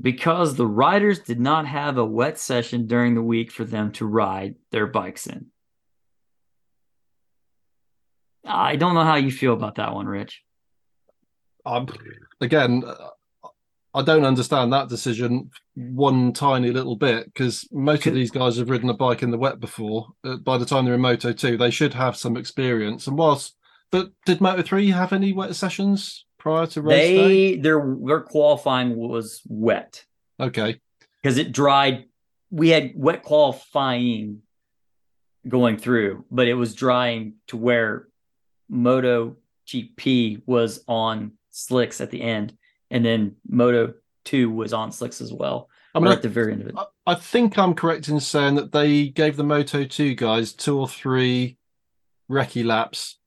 Because 0.00 0.54
the 0.54 0.66
riders 0.66 1.18
did 1.18 1.40
not 1.40 1.66
have 1.66 1.98
a 1.98 2.04
wet 2.04 2.38
session 2.38 2.86
during 2.86 3.14
the 3.14 3.22
week 3.22 3.50
for 3.50 3.64
them 3.64 3.90
to 3.92 4.06
ride 4.06 4.54
their 4.70 4.86
bikes 4.86 5.26
in. 5.26 5.46
I 8.44 8.76
don't 8.76 8.94
know 8.94 9.04
how 9.04 9.16
you 9.16 9.32
feel 9.32 9.52
about 9.52 9.74
that 9.74 9.92
one, 9.92 10.06
Rich. 10.06 10.44
Um, 11.66 11.88
again, 12.40 12.84
I 13.98 14.02
don't 14.02 14.24
understand 14.24 14.72
that 14.72 14.88
decision 14.88 15.50
one 15.74 16.32
tiny 16.32 16.70
little 16.70 16.94
bit 16.94 17.24
because 17.26 17.66
most 17.72 18.06
of 18.06 18.14
these 18.14 18.30
guys 18.30 18.56
have 18.56 18.70
ridden 18.70 18.88
a 18.90 18.94
bike 18.94 19.24
in 19.24 19.32
the 19.32 19.38
wet 19.38 19.58
before. 19.58 20.06
Uh, 20.22 20.36
by 20.36 20.56
the 20.56 20.64
time 20.64 20.84
they're 20.84 20.94
in 20.94 21.00
Moto 21.00 21.32
2, 21.32 21.56
they 21.56 21.70
should 21.70 21.94
have 21.94 22.16
some 22.16 22.36
experience. 22.36 23.08
And 23.08 23.18
whilst, 23.18 23.56
but 23.90 24.12
did 24.24 24.40
Moto 24.40 24.62
3 24.62 24.90
have 24.90 25.12
any 25.12 25.32
wet 25.32 25.56
sessions 25.56 26.26
prior 26.38 26.66
to 26.68 26.82
race 26.82 26.94
they 26.94 27.16
day? 27.16 27.56
their 27.56 27.96
their 28.04 28.20
qualifying 28.20 28.94
was 28.96 29.42
wet 29.48 30.04
Okay. 30.38 30.78
because 31.20 31.36
it 31.36 31.50
dried. 31.50 32.04
We 32.52 32.68
had 32.68 32.92
wet 32.94 33.24
qualifying 33.24 34.42
going 35.48 35.76
through, 35.76 36.24
but 36.30 36.46
it 36.46 36.54
was 36.54 36.72
drying 36.74 37.34
to 37.48 37.56
where 37.56 38.06
Moto 38.68 39.38
GP 39.66 40.42
was 40.46 40.84
on 40.86 41.32
slicks 41.50 42.00
at 42.00 42.10
the 42.12 42.22
end, 42.22 42.56
and 42.90 43.04
then 43.04 43.36
Moto 43.48 43.94
Two 44.24 44.50
was 44.50 44.72
on 44.72 44.92
slicks 44.92 45.20
as 45.20 45.32
well. 45.32 45.68
I 45.94 45.98
mean, 46.00 46.06
right 46.06 46.12
I, 46.12 46.16
at 46.16 46.22
the 46.22 46.28
very 46.28 46.52
end 46.52 46.62
of 46.62 46.68
it. 46.68 46.74
I- 46.76 46.84
I 47.06 47.14
think 47.14 47.56
I'm 47.58 47.72
correct 47.74 48.08
in 48.08 48.20
saying 48.20 48.56
that 48.56 48.72
they 48.72 49.08
gave 49.08 49.36
the 49.36 49.42
Moto 49.44 49.84
2 49.86 50.14
guys 50.14 50.52
two 50.52 50.78
or 50.78 50.86
three 50.86 51.56
recce 52.30 52.62
laps 52.64 53.18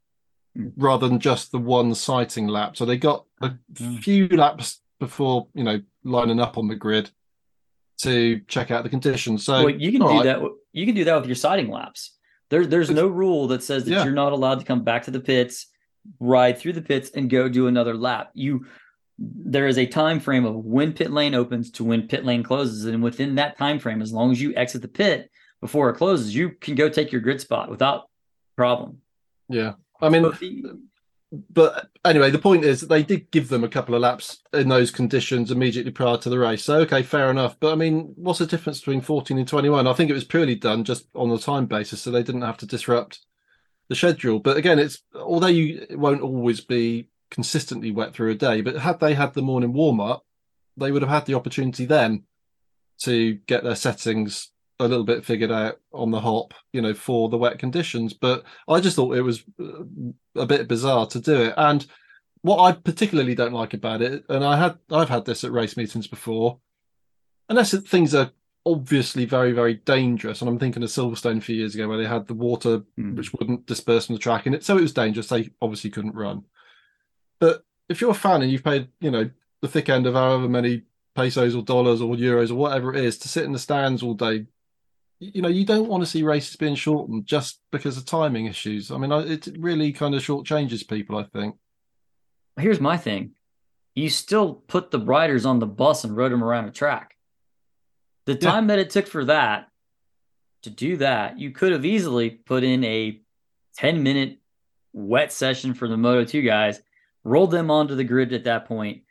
Hmm. 0.55 0.67
rather 0.77 1.07
than 1.07 1.19
just 1.19 1.51
the 1.51 1.57
one 1.57 1.95
sighting 1.95 2.47
lap. 2.47 2.77
So 2.77 2.85
they 2.85 2.97
got 2.97 3.25
a 3.41 3.53
Hmm. 3.77 3.95
few 3.97 4.27
laps 4.27 4.81
before, 4.99 5.47
you 5.55 5.63
know, 5.63 5.81
lining 6.03 6.39
up 6.39 6.57
on 6.59 6.67
the 6.67 6.75
grid 6.75 7.09
to 8.01 8.39
check 8.47 8.69
out 8.69 8.83
the 8.83 8.89
conditions. 8.89 9.43
So 9.45 9.63
well, 9.65 9.69
you 9.69 9.91
can 9.91 10.01
do 10.01 10.07
right. 10.07 10.23
that. 10.25 10.41
You 10.73 10.85
can 10.85 10.93
do 10.93 11.03
that 11.05 11.15
with 11.15 11.25
your 11.25 11.35
sighting 11.35 11.69
laps. 11.71 12.17
There, 12.49 12.65
there's 12.67 12.89
no 12.91 13.07
rule 13.07 13.47
that 13.47 13.63
says 13.63 13.85
that 13.85 13.91
Yeah. 13.91 14.03
you're 14.03 14.13
not 14.13 14.33
allowed 14.33 14.59
to 14.59 14.65
come 14.65 14.83
back 14.83 15.03
to 15.03 15.11
the 15.11 15.19
pits, 15.21 15.67
ride 16.19 16.57
through 16.59 16.73
the 16.73 16.81
pits, 16.81 17.09
and 17.15 17.29
go 17.29 17.47
do 17.49 17.67
another 17.67 17.95
lap. 17.95 18.29
You, 18.33 18.65
there 19.21 19.67
is 19.67 19.77
a 19.77 19.85
time 19.85 20.19
frame 20.19 20.45
of 20.45 20.55
when 20.55 20.93
pit 20.93 21.11
lane 21.11 21.35
opens 21.35 21.69
to 21.71 21.83
when 21.83 22.07
pit 22.07 22.25
lane 22.25 22.43
closes, 22.43 22.85
and 22.85 23.03
within 23.03 23.35
that 23.35 23.57
time 23.57 23.79
frame, 23.79 24.01
as 24.01 24.11
long 24.11 24.31
as 24.31 24.41
you 24.41 24.53
exit 24.55 24.81
the 24.81 24.87
pit 24.87 25.29
before 25.59 25.89
it 25.89 25.97
closes, 25.97 26.33
you 26.35 26.51
can 26.51 26.75
go 26.75 26.89
take 26.89 27.11
your 27.11 27.21
grid 27.21 27.39
spot 27.39 27.69
without 27.69 28.09
problem. 28.55 28.97
Yeah. 29.47 29.73
I 30.01 30.09
mean, 30.09 30.31
But 31.49 31.89
anyway, 32.03 32.31
the 32.31 32.39
point 32.39 32.65
is 32.65 32.81
that 32.81 32.89
they 32.89 33.03
did 33.03 33.31
give 33.31 33.49
them 33.49 33.63
a 33.63 33.69
couple 33.69 33.95
of 33.95 34.01
laps 34.01 34.41
in 34.53 34.69
those 34.69 34.91
conditions 34.91 35.51
immediately 35.51 35.91
prior 35.91 36.17
to 36.17 36.29
the 36.29 36.39
race. 36.39 36.63
So 36.63 36.79
okay, 36.79 37.03
fair 37.03 37.29
enough. 37.29 37.57
But 37.59 37.73
I 37.73 37.75
mean, 37.75 38.13
what's 38.15 38.39
the 38.39 38.47
difference 38.47 38.79
between 38.79 39.01
14 39.01 39.37
and 39.37 39.47
21? 39.47 39.87
I 39.87 39.93
think 39.93 40.09
it 40.09 40.15
was 40.15 40.25
purely 40.25 40.55
done 40.55 40.83
just 40.83 41.05
on 41.15 41.29
the 41.29 41.37
time 41.37 41.67
basis, 41.67 42.01
so 42.01 42.11
they 42.11 42.23
didn't 42.23 42.41
have 42.41 42.57
to 42.57 42.65
disrupt 42.65 43.19
the 43.87 43.95
schedule. 43.95 44.39
But 44.39 44.57
again, 44.57 44.79
it's 44.79 45.03
although 45.13 45.47
you 45.47 45.85
it 45.89 45.99
won't 45.99 46.21
always 46.21 46.61
be 46.61 47.07
consistently 47.31 47.91
wet 47.91 48.13
through 48.13 48.29
a 48.31 48.35
day, 48.35 48.61
but 48.61 48.75
had 48.75 48.99
they 48.99 49.13
had 49.15 49.33
the 49.33 49.41
morning 49.41 49.73
warm 49.73 49.99
up, 49.99 50.25
they 50.77 50.91
would 50.91 51.01
have 51.01 51.09
had 51.11 51.25
the 51.25 51.33
opportunity 51.33 51.85
then 51.85 52.23
to 53.03 53.35
get 53.47 53.63
their 53.63 53.75
settings 53.75 54.51
a 54.79 54.87
little 54.87 55.03
bit 55.03 55.25
figured 55.25 55.51
out 55.51 55.79
on 55.93 56.11
the 56.11 56.19
hop, 56.19 56.53
you 56.73 56.81
know, 56.81 56.93
for 56.93 57.29
the 57.29 57.37
wet 57.37 57.59
conditions. 57.59 58.13
But 58.13 58.43
I 58.67 58.79
just 58.79 58.95
thought 58.95 59.15
it 59.15 59.21
was 59.21 59.43
uh, 59.59 59.83
a 60.35 60.45
bit 60.45 60.67
bizarre 60.67 61.05
to 61.07 61.19
do 61.19 61.35
it. 61.43 61.53
And 61.55 61.85
what 62.41 62.59
I 62.63 62.71
particularly 62.71 63.35
don't 63.35 63.53
like 63.53 63.73
about 63.73 64.01
it, 64.01 64.23
and 64.29 64.43
I 64.43 64.57
had 64.57 64.77
I've 64.91 65.09
had 65.09 65.25
this 65.25 65.43
at 65.43 65.51
race 65.51 65.77
meetings 65.77 66.07
before, 66.07 66.59
unless 67.49 67.73
it, 67.73 67.87
things 67.87 68.15
are 68.15 68.31
obviously 68.65 69.25
very 69.25 69.51
very 69.51 69.75
dangerous. 69.75 70.41
And 70.41 70.49
I'm 70.49 70.59
thinking 70.59 70.83
of 70.83 70.89
Silverstone 70.89 71.37
a 71.37 71.41
few 71.41 71.55
years 71.55 71.75
ago 71.75 71.87
where 71.87 71.97
they 71.97 72.07
had 72.07 72.27
the 72.27 72.33
water 72.33 72.83
Hmm. 72.97 73.15
which 73.15 73.31
wouldn't 73.33 73.67
disperse 73.67 74.07
from 74.07 74.15
the 74.15 74.19
track, 74.19 74.45
and 74.47 74.55
it 74.55 74.63
so 74.63 74.77
it 74.77 74.81
was 74.81 74.93
dangerous. 74.93 75.27
They 75.27 75.51
obviously 75.61 75.91
couldn't 75.91 76.15
run. 76.15 76.43
But 77.41 77.65
if 77.89 77.99
you're 77.99 78.11
a 78.11 78.13
fan 78.13 78.41
and 78.41 78.49
you've 78.49 78.63
paid, 78.63 78.87
you 79.01 79.11
know, 79.11 79.29
the 79.61 79.67
thick 79.67 79.89
end 79.89 80.07
of 80.07 80.13
however 80.13 80.47
many 80.47 80.83
pesos 81.13 81.55
or 81.55 81.63
dollars 81.63 82.01
or 82.01 82.15
euros 82.15 82.51
or 82.51 82.55
whatever 82.55 82.93
it 82.93 83.03
is 83.03 83.17
to 83.17 83.27
sit 83.27 83.43
in 83.43 83.51
the 83.51 83.59
stands 83.59 84.01
all 84.01 84.13
day 84.13 84.45
you 85.19 85.41
know 85.41 85.49
you 85.49 85.65
don't 85.65 85.89
want 85.89 86.01
to 86.01 86.09
see 86.09 86.23
races 86.23 86.55
being 86.55 86.73
shortened 86.73 87.27
just 87.27 87.59
because 87.71 87.95
of 87.97 88.05
timing 88.05 88.47
issues. 88.47 88.89
I 88.91 88.97
mean 88.97 89.11
it 89.11 89.47
really 89.59 89.91
kind 89.91 90.15
of 90.15 90.23
shortchanges 90.23 90.87
people 90.87 91.17
i 91.17 91.23
think. 91.23 91.57
Here's 92.57 92.79
my 92.79 92.97
thing. 92.97 93.31
You 93.93 94.09
still 94.09 94.55
put 94.55 94.89
the 94.89 94.99
riders 94.99 95.45
on 95.45 95.59
the 95.59 95.67
bus 95.67 96.03
and 96.03 96.15
rode 96.17 96.31
them 96.31 96.43
around 96.43 96.65
a 96.65 96.71
track. 96.71 97.17
The 98.25 98.33
Yeah. 98.33 98.39
time 98.39 98.67
that 98.67 98.79
it 98.79 98.89
took 98.89 99.05
for 99.05 99.25
that 99.25 99.69
to 100.63 100.69
do 100.71 100.97
that 100.97 101.37
you 101.39 101.51
could 101.51 101.71
have 101.71 101.85
easily 101.85 102.31
put 102.31 102.63
in 102.63 102.83
a 102.83 103.21
10 103.75 104.01
minute 104.01 104.39
wet 104.93 105.31
session 105.31 105.73
for 105.75 105.87
the 105.87 105.97
moto 105.97 106.25
2 106.25 106.41
guys 106.41 106.81
rolled 107.23 107.51
them 107.51 107.69
onto 107.71 107.95
the 107.95 108.03
grid 108.03 108.33
at 108.33 108.45
that 108.45 108.65
point 108.65 109.03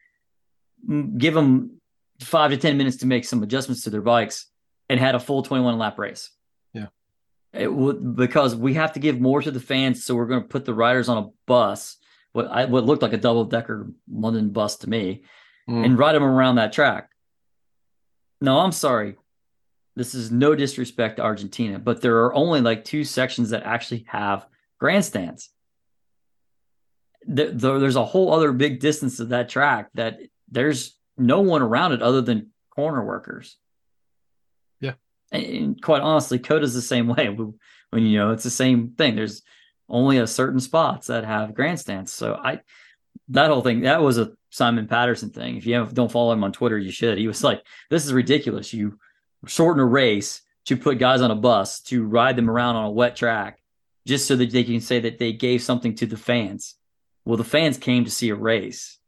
give 1.19 1.35
them 1.35 1.81
five 2.21 2.51
to 2.51 2.57
10 2.57 2.77
minutes 2.77 2.99
to 2.99 3.07
make 3.07 3.25
some 3.25 3.43
adjustments 3.43 3.83
to 3.85 3.91
their 3.91 4.01
bikes 4.03 4.47
and 4.89 4.99
had 4.99 5.15
a 5.15 5.21
full 5.21 5.43
21 5.43 5.79
lap 5.79 5.99
race 5.99 6.31
Yeah. 6.73 6.87
it 7.53 7.73
would 7.73 8.17
because 8.17 8.57
we 8.57 8.75
have 8.75 8.93
to 8.95 9.01
give 9.01 9.21
more 9.21 9.41
to 9.43 9.51
the 9.51 9.61
fans 9.61 10.05
so 10.05 10.15
we're 10.15 10.27
going 10.27 10.43
to 10.43 10.49
put 10.49 10.65
the 10.65 10.75
riders 10.75 11.09
on 11.09 11.19
a 11.25 11.29
bus 11.47 11.97
what 12.33 12.47
I, 12.47 12.65
what 12.67 12.85
looked 12.87 13.03
like 13.03 13.13
a 13.13 13.17
double 13.19 13.45
decker 13.45 13.91
London 14.11 14.51
bus 14.51 14.77
to 14.79 14.89
me, 14.89 15.23
Mm. 15.69 15.85
and 15.85 15.99
ride 15.99 16.15
them 16.15 16.25
around 16.25 16.57
that 16.57 16.73
track. 16.73 17.11
No, 18.41 18.59
I'm 18.59 18.73
sorry. 18.73 19.17
This 19.95 20.15
is 20.15 20.31
no 20.33 20.55
disrespect 20.55 21.17
to 21.19 21.23
Argentina, 21.23 21.79
but 21.79 22.01
there 22.01 22.25
are 22.25 22.35
only 22.35 22.61
like 22.61 22.83
two 22.85 23.05
sections 23.05 23.51
that 23.51 23.63
actually 23.65 24.05
have 24.09 24.47
grandstands. 24.81 25.51
There, 27.27 27.51
there- 27.51 27.79
there's 27.79 27.97
a 27.97 28.05
whole 28.05 28.33
other 28.33 28.53
big 28.53 28.81
distance 28.81 29.21
of 29.21 29.31
that 29.31 29.49
track 29.49 29.91
that 29.95 30.19
there's 30.51 30.97
no 31.19 31.41
one 31.41 31.63
around 31.63 31.93
it 31.93 32.03
other 32.03 32.21
than 32.23 32.51
corner 32.75 33.05
workers. 33.05 33.57
Yeah. 34.81 34.95
And, 35.31 35.45
and 35.45 35.83
quite 35.83 36.03
honestly, 36.03 36.39
COTA's 36.39 36.75
the 36.75 36.83
same 36.83 37.09
way. 37.09 37.29
When 37.91 38.05
you 38.05 38.19
know 38.19 38.31
it's 38.31 38.45
the 38.45 38.51
same 38.51 38.91
thing. 38.93 39.17
There's 39.17 39.43
only 39.89 40.19
a 40.19 40.27
certain 40.27 40.61
spots 40.61 41.09
that 41.09 41.25
have 41.25 41.55
grandstands. 41.55 42.13
So 42.13 42.35
I 42.35 42.61
that 43.29 43.51
whole 43.51 43.63
thing 43.63 43.81
that 43.83 44.03
was 44.03 44.19
a 44.19 44.33
Simon 44.51 44.87
Patterson 44.87 45.31
thing. 45.31 45.57
If 45.57 45.67
you 45.67 45.75
have, 45.75 45.95
don't 45.95 46.11
follow 46.11 46.33
him 46.33 46.45
on 46.45 46.53
Twitter, 46.53 46.79
you 46.79 46.91
should. 46.93 47.19
He 47.19 47.27
was 47.29 47.43
like, 47.45 47.63
"This 47.91 48.05
is 48.07 48.13
ridiculous. 48.13 48.73
You 48.73 48.99
shorten 49.47 49.81
a 49.83 49.87
race 49.87 50.43
to 50.67 50.77
put 50.77 50.99
guys 50.99 51.21
on 51.21 51.31
a 51.31 51.37
bus 51.37 51.81
to 51.83 52.05
ride 52.05 52.37
them 52.37 52.49
around 52.51 52.77
on 52.77 52.85
a 52.87 52.91
wet 52.91 53.17
track, 53.17 53.61
just 54.07 54.27
so 54.29 54.37
that 54.37 54.51
they 54.53 54.65
can 54.65 54.81
say 54.81 55.01
that 55.01 55.19
they 55.19 55.33
gave 55.33 55.63
something 55.63 55.95
to 55.97 56.07
the 56.07 56.17
fans." 56.17 56.77
Well, 57.31 57.37
the 57.37 57.45
fans 57.45 57.79
came 57.79 58.05
to 58.07 58.11
see 58.11 58.31
a 58.31 58.35
race. 58.35 58.99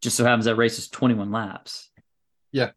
Just 0.00 0.16
so 0.16 0.24
happens 0.24 0.46
that 0.46 0.54
race 0.54 0.78
is 0.78 0.88
21 0.88 1.30
laps. 1.30 1.90
Yeah. 2.52 2.70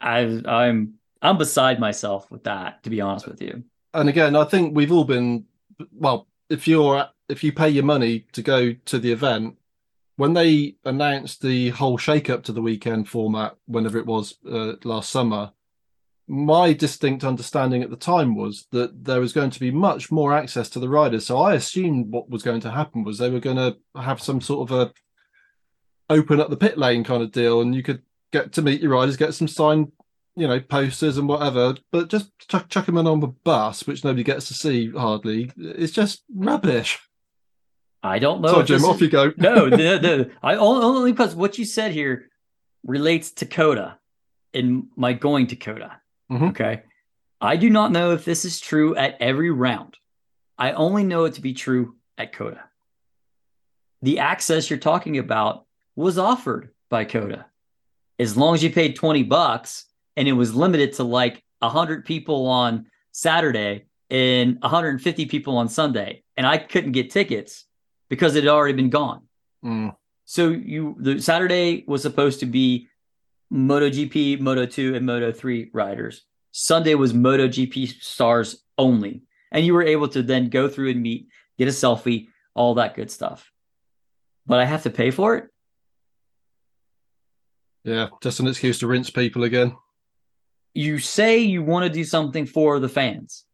I, 0.00 0.40
I'm 0.46 0.94
I'm 1.20 1.38
beside 1.38 1.80
myself 1.80 2.30
with 2.30 2.44
that, 2.44 2.84
to 2.84 2.90
be 2.90 3.00
honest 3.00 3.26
with 3.26 3.42
you. 3.42 3.64
and 3.94 4.08
again 4.08 4.36
i 4.36 4.44
think 4.44 4.76
we've 4.76 4.92
all 4.92 5.02
been 5.04 5.44
well 5.92 6.28
if 6.48 6.68
you're 6.68 7.04
if 7.28 7.42
you 7.42 7.52
pay 7.52 7.68
your 7.68 7.82
money 7.82 8.24
to 8.30 8.42
go 8.42 8.72
to 8.84 9.00
the 9.00 9.10
event 9.10 9.56
when 10.14 10.34
they 10.34 10.76
announced 10.84 11.42
the 11.42 11.70
whole 11.70 11.98
shake 11.98 12.30
up 12.30 12.44
to 12.44 12.52
the 12.52 12.62
weekend 12.62 13.08
format 13.08 13.56
whenever 13.66 13.98
it 13.98 14.06
was 14.06 14.36
uh, 14.48 14.74
last 14.84 15.10
summer 15.10 15.50
my 16.28 16.72
distinct 16.72 17.24
understanding 17.24 17.82
at 17.82 17.90
the 17.90 17.96
time 17.96 18.34
was 18.34 18.66
that 18.70 19.04
there 19.04 19.20
was 19.20 19.32
going 19.32 19.50
to 19.50 19.60
be 19.60 19.70
much 19.70 20.10
more 20.10 20.32
access 20.32 20.68
to 20.70 20.78
the 20.78 20.88
riders 20.88 21.26
so 21.26 21.38
i 21.38 21.54
assumed 21.54 22.10
what 22.10 22.30
was 22.30 22.42
going 22.42 22.60
to 22.60 22.70
happen 22.70 23.02
was 23.02 23.18
they 23.18 23.30
were 23.30 23.40
going 23.40 23.56
to 23.56 23.76
have 24.00 24.22
some 24.22 24.40
sort 24.40 24.70
of 24.70 24.78
a 24.78 24.92
open 26.08 26.40
up 26.40 26.48
the 26.50 26.56
pit 26.56 26.78
lane 26.78 27.02
kind 27.02 27.22
of 27.22 27.32
deal 27.32 27.60
and 27.60 27.74
you 27.74 27.82
could 27.82 28.02
get 28.32 28.52
to 28.52 28.62
meet 28.62 28.80
your 28.80 28.92
riders 28.92 29.16
get 29.16 29.34
some 29.34 29.48
signed 29.48 29.90
you 30.36 30.46
know 30.46 30.60
posters 30.60 31.18
and 31.18 31.28
whatever 31.28 31.74
but 31.90 32.08
just 32.08 32.30
chuck, 32.48 32.68
chuck 32.68 32.86
them 32.86 32.96
in 32.98 33.06
on 33.06 33.20
the 33.20 33.26
bus 33.26 33.86
which 33.86 34.04
nobody 34.04 34.22
gets 34.22 34.48
to 34.48 34.54
see 34.54 34.90
hardly 34.90 35.50
it's 35.56 35.92
just 35.92 36.22
rubbish 36.34 36.98
I 38.02 38.18
don't 38.18 38.40
know. 38.40 38.48
so 38.48 38.60
if 38.60 38.66
jim 38.66 38.78
this 38.78 38.88
off 38.88 38.96
is- 38.96 39.02
you 39.02 39.08
go 39.10 39.32
no, 39.36 39.68
the, 39.70 39.76
the, 39.76 40.30
I 40.42 40.54
only, 40.56 41.12
because 41.12 41.34
what 41.34 41.58
you 41.58 41.64
said 41.64 41.92
here 41.92 42.30
relates 42.84 43.32
to 43.32 43.46
COTA 43.46 43.98
and 44.54 44.88
my 44.96 45.12
going 45.12 45.46
to 45.48 45.56
COTA. 45.56 46.00
Mhm. 46.30 46.50
Okay. 46.50 46.82
I 47.40 47.56
do 47.56 47.68
not 47.70 47.92
know 47.92 48.12
if 48.12 48.24
this 48.24 48.44
is 48.44 48.60
true 48.60 48.94
at 48.96 49.16
every 49.20 49.50
round. 49.50 49.96
I 50.58 50.72
only 50.72 51.02
know 51.04 51.24
it 51.24 51.34
to 51.34 51.40
be 51.40 51.54
true 51.54 51.96
at 52.16 52.32
COTA. 52.32 52.62
The 54.02 54.18
access 54.18 54.70
you're 54.70 54.78
talking 54.78 55.18
about 55.18 55.66
was 55.96 56.18
offered 56.18 56.70
by 56.88 57.04
COTA. 57.04 57.46
As 58.18 58.36
long 58.36 58.54
as 58.54 58.62
you 58.62 58.70
paid 58.70 58.94
20 58.96 59.22
bucks 59.24 59.86
and 60.16 60.28
it 60.28 60.32
was 60.32 60.54
limited 60.54 60.92
to 60.94 61.04
like 61.04 61.42
100 61.60 62.04
people 62.04 62.46
on 62.46 62.86
Saturday 63.12 63.86
and 64.10 64.58
150 64.62 65.26
people 65.26 65.56
on 65.56 65.68
Sunday. 65.68 66.22
And 66.36 66.46
I 66.46 66.58
couldn't 66.58 66.92
get 66.92 67.10
tickets 67.10 67.64
because 68.08 68.36
it 68.36 68.44
had 68.44 68.50
already 68.52 68.74
been 68.74 68.90
gone. 68.90 69.22
Mm, 69.64 69.96
So 70.24 70.48
you 70.48 70.96
the 70.98 71.20
Saturday 71.20 71.84
was 71.86 72.02
supposed 72.02 72.40
to 72.40 72.46
be 72.46 72.88
MotoGP, 73.52 74.40
Moto2, 74.40 74.96
and 74.96 75.06
Moto3 75.06 75.70
riders. 75.72 76.24
Sunday 76.52 76.94
was 76.94 77.12
MotoGP 77.12 78.00
stars 78.00 78.62
only. 78.78 79.22
And 79.50 79.66
you 79.66 79.74
were 79.74 79.82
able 79.82 80.08
to 80.08 80.22
then 80.22 80.48
go 80.48 80.68
through 80.68 80.90
and 80.90 81.02
meet, 81.02 81.28
get 81.58 81.68
a 81.68 81.72
selfie, 81.72 82.28
all 82.54 82.74
that 82.74 82.94
good 82.94 83.10
stuff. 83.10 83.52
But 84.46 84.60
I 84.60 84.64
have 84.64 84.84
to 84.84 84.90
pay 84.90 85.10
for 85.10 85.36
it. 85.36 85.44
Yeah, 87.84 88.08
just 88.22 88.40
an 88.40 88.46
excuse 88.46 88.78
to 88.78 88.86
rinse 88.86 89.10
people 89.10 89.44
again. 89.44 89.76
You 90.72 90.98
say 90.98 91.38
you 91.40 91.62
want 91.62 91.84
to 91.84 91.90
do 91.90 92.04
something 92.04 92.46
for 92.46 92.78
the 92.78 92.88
fans. 92.88 93.44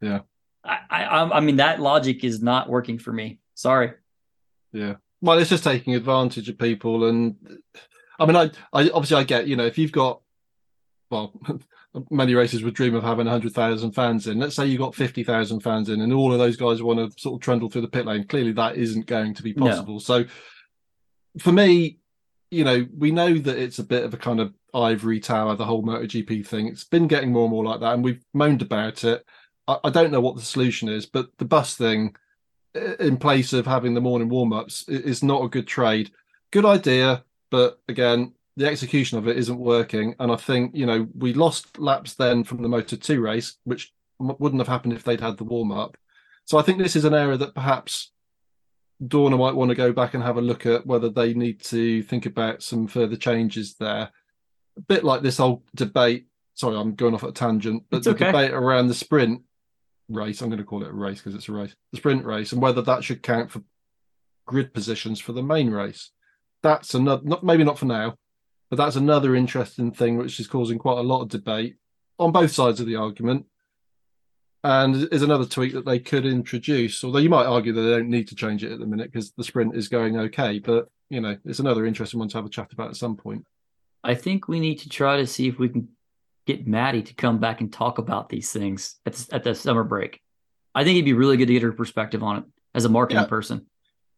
Yeah. 0.00 0.20
I, 0.64 0.78
I 0.90 1.36
I 1.36 1.40
mean 1.40 1.56
that 1.56 1.80
logic 1.80 2.24
is 2.24 2.42
not 2.42 2.68
working 2.68 2.98
for 2.98 3.12
me. 3.12 3.38
Sorry. 3.54 3.92
Yeah. 4.72 4.94
Well, 5.22 5.38
it's 5.38 5.50
just 5.50 5.64
taking 5.64 5.94
advantage 5.94 6.48
of 6.48 6.58
people, 6.58 7.08
and 7.08 7.36
I 8.18 8.26
mean, 8.26 8.36
I, 8.36 8.50
I 8.72 8.90
obviously 8.90 9.16
I 9.16 9.24
get 9.24 9.46
you 9.46 9.56
know 9.56 9.64
if 9.64 9.78
you've 9.78 9.92
got 9.92 10.20
well, 11.12 11.32
many 12.10 12.34
races 12.34 12.64
would 12.64 12.74
dream 12.74 12.94
of 12.94 13.04
having 13.04 13.26
hundred 13.26 13.52
thousand 13.52 13.92
fans 13.92 14.26
in. 14.26 14.38
Let's 14.38 14.56
say 14.56 14.66
you 14.66 14.78
got 14.78 14.94
fifty 14.94 15.22
thousand 15.22 15.60
fans 15.60 15.88
in, 15.88 16.00
and 16.00 16.12
all 16.12 16.32
of 16.32 16.38
those 16.38 16.56
guys 16.56 16.82
want 16.82 16.98
to 16.98 17.20
sort 17.20 17.36
of 17.36 17.40
trundle 17.40 17.70
through 17.70 17.82
the 17.82 17.88
pit 17.88 18.06
lane. 18.06 18.26
Clearly, 18.26 18.52
that 18.52 18.76
isn't 18.76 19.06
going 19.06 19.34
to 19.34 19.42
be 19.42 19.52
possible. 19.52 19.94
No. 19.94 19.98
So, 20.00 20.24
for 21.38 21.52
me, 21.52 21.98
you 22.50 22.64
know, 22.64 22.86
we 22.96 23.12
know 23.12 23.38
that 23.38 23.58
it's 23.58 23.78
a 23.78 23.84
bit 23.84 24.04
of 24.04 24.12
a 24.12 24.18
kind 24.18 24.40
of 24.40 24.52
ivory 24.74 25.20
tower, 25.20 25.54
the 25.54 25.64
whole 25.64 25.82
MotoGP 25.82 26.46
thing. 26.46 26.66
It's 26.66 26.84
been 26.84 27.06
getting 27.06 27.30
more 27.30 27.44
and 27.44 27.52
more 27.52 27.64
like 27.64 27.80
that, 27.80 27.94
and 27.94 28.02
we've 28.02 28.24
moaned 28.34 28.62
about 28.62 29.04
it. 29.04 29.24
I, 29.68 29.78
I 29.84 29.90
don't 29.90 30.10
know 30.10 30.20
what 30.20 30.36
the 30.36 30.42
solution 30.42 30.88
is, 30.88 31.06
but 31.06 31.28
the 31.38 31.44
bus 31.44 31.76
thing, 31.76 32.16
in 32.74 33.16
place 33.16 33.52
of 33.52 33.66
having 33.66 33.94
the 33.94 34.00
morning 34.00 34.28
warm 34.28 34.52
ups, 34.52 34.88
is 34.88 35.22
not 35.22 35.44
a 35.44 35.48
good 35.48 35.66
trade. 35.66 36.10
Good 36.50 36.64
idea, 36.64 37.24
but 37.50 37.80
again, 37.88 38.32
the 38.56 38.66
execution 38.66 39.18
of 39.18 39.28
it 39.28 39.38
isn't 39.38 39.58
working. 39.58 40.14
And 40.18 40.30
I 40.30 40.36
think, 40.36 40.74
you 40.74 40.86
know, 40.86 41.08
we 41.16 41.32
lost 41.32 41.78
laps 41.78 42.14
then 42.14 42.44
from 42.44 42.62
the 42.62 42.68
Moto 42.68 42.96
2 42.96 43.20
race, 43.20 43.56
which 43.64 43.92
wouldn't 44.18 44.60
have 44.60 44.68
happened 44.68 44.92
if 44.92 45.04
they'd 45.04 45.20
had 45.20 45.38
the 45.38 45.44
warm 45.44 45.72
up. 45.72 45.96
So 46.44 46.58
I 46.58 46.62
think 46.62 46.78
this 46.78 46.96
is 46.96 47.04
an 47.04 47.14
area 47.14 47.36
that 47.38 47.54
perhaps 47.54 48.10
Dorna 49.02 49.38
might 49.38 49.54
want 49.54 49.70
to 49.70 49.74
go 49.74 49.92
back 49.92 50.14
and 50.14 50.22
have 50.22 50.36
a 50.36 50.42
look 50.42 50.66
at 50.66 50.86
whether 50.86 51.08
they 51.08 51.34
need 51.34 51.62
to 51.64 52.02
think 52.02 52.26
about 52.26 52.62
some 52.62 52.86
further 52.86 53.16
changes 53.16 53.74
there. 53.74 54.10
A 54.76 54.80
bit 54.80 55.04
like 55.04 55.22
this 55.22 55.38
whole 55.38 55.64
debate. 55.74 56.26
Sorry, 56.54 56.76
I'm 56.76 56.94
going 56.94 57.14
off 57.14 57.24
at 57.24 57.30
a 57.30 57.32
tangent, 57.32 57.84
but 57.90 57.98
it's 57.98 58.06
the 58.06 58.12
okay. 58.12 58.26
debate 58.26 58.52
around 58.52 58.88
the 58.88 58.94
sprint 58.94 59.42
race. 60.14 60.40
I'm 60.40 60.48
going 60.48 60.58
to 60.58 60.64
call 60.64 60.82
it 60.82 60.90
a 60.90 60.92
race 60.92 61.18
because 61.18 61.34
it's 61.34 61.48
a 61.48 61.52
race, 61.52 61.74
the 61.90 61.98
sprint 61.98 62.24
race, 62.24 62.52
and 62.52 62.62
whether 62.62 62.82
that 62.82 63.04
should 63.04 63.22
count 63.22 63.50
for 63.50 63.62
grid 64.46 64.74
positions 64.74 65.20
for 65.20 65.32
the 65.32 65.42
main 65.42 65.70
race. 65.70 66.10
That's 66.62 66.94
another, 66.94 67.22
not 67.24 67.44
maybe 67.44 67.64
not 67.64 67.78
for 67.78 67.86
now, 67.86 68.16
but 68.70 68.76
that's 68.76 68.96
another 68.96 69.34
interesting 69.34 69.92
thing 69.92 70.16
which 70.16 70.38
is 70.40 70.46
causing 70.46 70.78
quite 70.78 70.98
a 70.98 71.02
lot 71.02 71.22
of 71.22 71.28
debate 71.28 71.76
on 72.18 72.32
both 72.32 72.52
sides 72.52 72.80
of 72.80 72.86
the 72.86 72.96
argument. 72.96 73.46
And 74.64 75.08
is 75.10 75.22
another 75.22 75.44
tweak 75.44 75.72
that 75.72 75.84
they 75.84 75.98
could 75.98 76.24
introduce, 76.24 77.02
although 77.02 77.18
you 77.18 77.28
might 77.28 77.46
argue 77.46 77.72
that 77.72 77.80
they 77.80 77.90
don't 77.90 78.08
need 78.08 78.28
to 78.28 78.36
change 78.36 78.62
it 78.62 78.70
at 78.70 78.78
the 78.78 78.86
minute 78.86 79.10
because 79.10 79.32
the 79.32 79.42
sprint 79.42 79.76
is 79.76 79.88
going 79.88 80.16
okay. 80.16 80.60
But 80.60 80.88
you 81.10 81.20
know, 81.20 81.36
it's 81.44 81.58
another 81.58 81.84
interesting 81.84 82.20
one 82.20 82.28
to 82.28 82.38
have 82.38 82.46
a 82.46 82.48
chat 82.48 82.72
about 82.72 82.90
at 82.90 82.96
some 82.96 83.16
point. 83.16 83.44
I 84.04 84.14
think 84.14 84.46
we 84.46 84.60
need 84.60 84.78
to 84.80 84.88
try 84.88 85.16
to 85.16 85.26
see 85.26 85.48
if 85.48 85.58
we 85.58 85.68
can 85.68 85.88
get 86.46 86.66
Maddie 86.66 87.02
to 87.02 87.14
come 87.14 87.38
back 87.38 87.60
and 87.60 87.72
talk 87.72 87.98
about 87.98 88.28
these 88.28 88.52
things 88.52 88.96
at 89.06 89.14
the, 89.14 89.34
at 89.34 89.44
the 89.44 89.54
summer 89.54 89.84
break. 89.84 90.20
I 90.74 90.84
think 90.84 90.96
it'd 90.96 91.04
be 91.04 91.12
really 91.12 91.36
good 91.36 91.46
to 91.46 91.52
get 91.52 91.62
her 91.62 91.72
perspective 91.72 92.22
on 92.22 92.38
it 92.38 92.44
as 92.74 92.84
a 92.84 92.88
marketing 92.88 93.22
yeah. 93.22 93.28
person. 93.28 93.66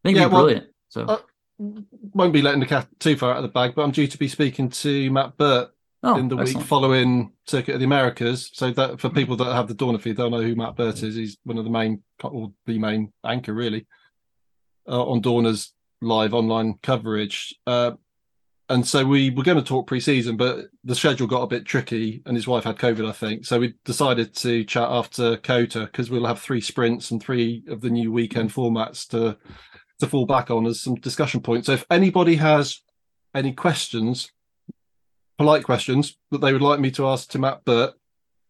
I 0.03 0.07
think 0.07 0.17
it'd 0.17 0.29
be 0.29 0.33
well, 0.33 0.43
brilliant. 0.43 0.67
So 0.89 1.05
uh, 1.05 1.19
won't 1.57 2.33
be 2.33 2.41
letting 2.41 2.59
the 2.59 2.65
cat 2.65 2.87
too 2.99 3.17
far 3.17 3.31
out 3.31 3.37
of 3.37 3.43
the 3.43 3.49
bag, 3.49 3.73
but 3.75 3.83
I'm 3.83 3.91
due 3.91 4.07
to 4.07 4.17
be 4.17 4.27
speaking 4.27 4.69
to 4.69 5.11
Matt 5.11 5.37
Birt 5.37 5.69
oh, 6.03 6.17
in 6.17 6.27
the 6.27 6.37
excellent. 6.37 6.57
week 6.59 6.67
following 6.67 7.31
Circuit 7.45 7.73
of 7.73 7.79
the 7.79 7.85
Americas. 7.85 8.49
So 8.53 8.71
that 8.71 8.99
for 8.99 9.09
people 9.09 9.35
that 9.37 9.53
have 9.53 9.67
the 9.67 9.75
Dorna 9.75 9.99
feed, 10.01 10.17
they'll 10.17 10.29
know 10.29 10.41
who 10.41 10.55
Matt 10.55 10.75
Birt 10.75 11.03
is. 11.03 11.15
He's 11.15 11.37
one 11.43 11.57
of 11.57 11.63
the 11.63 11.71
main, 11.71 12.03
or 12.23 12.51
the 12.65 12.79
main 12.79 13.11
anchor 13.25 13.53
really, 13.53 13.85
uh, 14.87 15.03
on 15.03 15.21
Dorna's 15.21 15.73
live 16.01 16.33
online 16.33 16.75
coverage. 16.81 17.55
Uh, 17.65 17.91
and 18.69 18.85
so 18.85 19.05
we 19.05 19.29
were 19.29 19.43
going 19.43 19.57
to 19.57 19.63
talk 19.63 19.87
pre-season, 19.87 20.37
but 20.37 20.65
the 20.83 20.95
schedule 20.95 21.27
got 21.27 21.43
a 21.43 21.47
bit 21.47 21.65
tricky, 21.65 22.23
and 22.25 22.35
his 22.35 22.47
wife 22.47 22.63
had 22.63 22.77
COVID, 22.77 23.07
I 23.07 23.11
think. 23.11 23.45
So 23.45 23.59
we 23.59 23.75
decided 23.85 24.33
to 24.35 24.63
chat 24.63 24.87
after 24.89 25.37
COTA 25.37 25.81
because 25.81 26.09
we'll 26.09 26.25
have 26.25 26.41
three 26.41 26.61
sprints 26.61 27.11
and 27.11 27.21
three 27.21 27.63
of 27.67 27.81
the 27.81 27.89
new 27.89 28.11
weekend 28.11 28.51
formats 28.51 29.07
to 29.09 29.37
to 29.99 30.07
fall 30.07 30.25
back 30.25 30.51
on 30.51 30.65
as 30.65 30.81
some 30.81 30.95
discussion 30.95 31.41
points. 31.41 31.67
So 31.67 31.73
if 31.73 31.85
anybody 31.89 32.35
has 32.35 32.81
any 33.33 33.53
questions, 33.53 34.29
polite 35.37 35.63
questions 35.63 36.17
that 36.31 36.41
they 36.41 36.51
would 36.51 36.61
like 36.61 36.79
me 36.79 36.91
to 36.91 37.07
ask 37.07 37.29
to 37.31 37.39
Matt 37.39 37.63
Birt, 37.63 37.93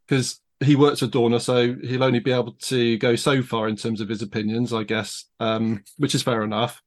because 0.08 0.40
he 0.64 0.76
works 0.76 1.02
with 1.02 1.12
Dorna, 1.12 1.42
so 1.42 1.76
he'll 1.84 2.04
only 2.04 2.20
be 2.20 2.32
able 2.32 2.54
to 2.54 2.98
go 2.98 3.16
so 3.16 3.44
far 3.44 3.68
in 3.68 3.76
terms 3.76 4.02
of 4.02 4.10
his 4.10 4.22
opinions, 4.22 4.74
I 4.74 4.84
guess, 4.84 5.26
um, 5.40 5.84
which 5.98 6.16
is 6.16 6.24
fair 6.24 6.42
enough. 6.42 6.82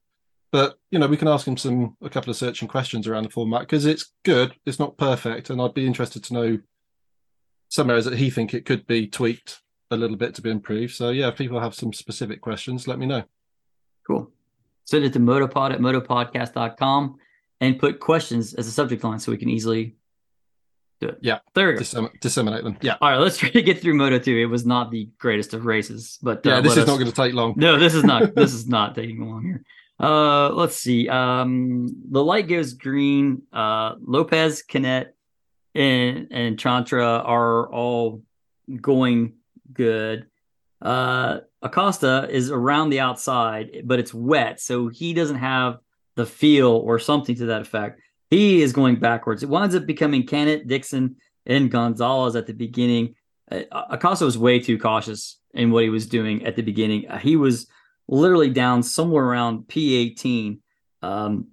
But 0.51 0.79
you 0.91 0.99
know, 0.99 1.07
we 1.07 1.17
can 1.17 1.29
ask 1.29 1.47
him 1.47 1.57
some 1.57 1.97
a 2.03 2.09
couple 2.09 2.31
of 2.31 2.37
searching 2.37 2.69
questions 2.69 3.07
around 3.07 3.25
the 3.25 3.31
format 3.31 3.61
because 3.61 3.85
it's 3.85 4.13
good. 4.25 4.55
It's 4.65 4.79
not 4.79 4.97
perfect, 4.97 5.51
and 5.51 5.61
I'd 5.61 5.75
be 5.75 5.87
interested 5.87 6.25
to 6.25 6.35
know 6.35 6.59
some 7.69 7.91
areas 7.91 8.07
that 8.07 8.19
he 8.19 8.31
think 8.31 8.55
it 8.55 8.65
could 8.65 8.87
be 8.87 9.07
tweaked 9.07 9.61
a 9.91 9.97
little 9.97 10.17
bit 10.17 10.35
to 10.35 10.43
be 10.43 10.51
improved. 10.51 10.95
So 10.95 11.11
yeah, 11.11 11.29
if 11.29 11.37
people 11.37 11.61
have 11.61 11.75
some 11.75 11.93
specific 11.93 12.41
questions, 12.41 12.89
let 12.89 12.99
me 12.99 13.07
know. 13.07 13.25
Cool 14.07 14.33
send 14.89 15.05
it 15.05 15.13
to 15.13 15.21
motopod 15.21 15.71
at 15.71 15.81
motopodcast.com 15.81 17.19
and 17.61 17.79
put 17.79 18.01
questions 18.01 18.55
as 18.55 18.67
a 18.67 18.71
subject 18.71 19.05
line 19.05 19.19
so 19.19 19.31
we 19.31 19.37
can 19.37 19.51
easily 19.51 19.97
do 20.99 21.09
it. 21.09 21.19
Yeah. 21.21 21.41
There 21.55 21.73
we. 21.73 21.79
Dissemin- 21.79 22.19
disseminate 22.21 22.65
them. 22.65 22.79
Yeah. 22.81 22.97
All 23.03 23.11
right, 23.11 23.19
let's 23.19 23.37
try 23.39 23.51
to 23.51 23.61
get 23.61 23.83
through 23.83 23.95
Moto 23.95 24.19
2. 24.19 24.39
It 24.39 24.47
was 24.47 24.65
not 24.65 24.91
the 24.91 25.11
greatest 25.19 25.53
of 25.53 25.67
races, 25.67 26.19
but 26.23 26.39
uh, 26.47 26.51
yeah, 26.51 26.61
this 26.63 26.73
is 26.73 26.79
us... 26.79 26.87
not 26.87 26.95
going 26.95 27.11
to 27.11 27.13
take 27.13 27.35
long. 27.35 27.53
No, 27.57 27.79
this 27.79 27.93
is 27.93 28.03
not 28.03 28.35
this 28.35 28.55
is 28.55 28.67
not 28.67 28.95
taking 28.95 29.29
long 29.29 29.45
here. 29.45 29.65
Uh 30.01 30.51
let's 30.51 30.77
see. 30.77 31.09
Um 31.09 31.89
the 32.11 32.23
light 32.23 32.49
goes 32.49 32.75
green. 32.75 33.43
Uh 33.53 33.95
Lopez, 34.01 34.63
Canet, 34.63 35.15
and 35.75 36.29
and 36.31 36.57
Chantra 36.57 37.23
are 37.25 37.73
all 37.73 38.23
going 38.81 39.35
good. 39.73 40.27
Uh 40.81 41.39
Acosta 41.61 42.29
is 42.31 42.51
around 42.51 42.91
the 42.91 43.01
outside, 43.01 43.83
but 43.85 43.99
it's 43.99 44.15
wet, 44.15 44.61
so 44.61 44.89
he 44.89 45.13
doesn't 45.13 45.39
have 45.39 45.79
the 46.15 46.27
feel 46.27 46.71
or 46.71 46.99
something 46.99 47.35
to 47.37 47.47
that 47.47 47.63
effect. 47.63 48.01
He 48.31 48.63
is 48.63 48.73
going 48.73 48.97
backwards. 49.01 49.43
It 49.43 49.49
winds 49.49 49.75
up 49.75 49.87
becoming 49.87 50.27
Canet, 50.27 50.69
Dixon, 50.69 51.17
and 51.47 51.71
Gonzalez 51.71 52.37
at 52.37 52.47
the 52.47 52.53
beginning. 52.53 53.15
Uh, 53.51 53.63
Acosta 53.91 54.25
was 54.25 54.37
way 54.37 54.61
too 54.61 54.79
cautious 54.79 55.39
in 55.55 55.71
what 55.71 55.83
he 55.83 55.89
was 55.89 56.07
doing 56.07 56.45
at 56.45 56.55
the 56.55 56.63
beginning. 56.63 57.09
Uh, 57.09 57.19
he 57.19 57.37
was 57.37 57.67
literally 58.09 58.51
down 58.51 58.83
somewhere 58.83 59.25
around 59.25 59.69
P18. 59.69 60.59
Um, 61.03 61.49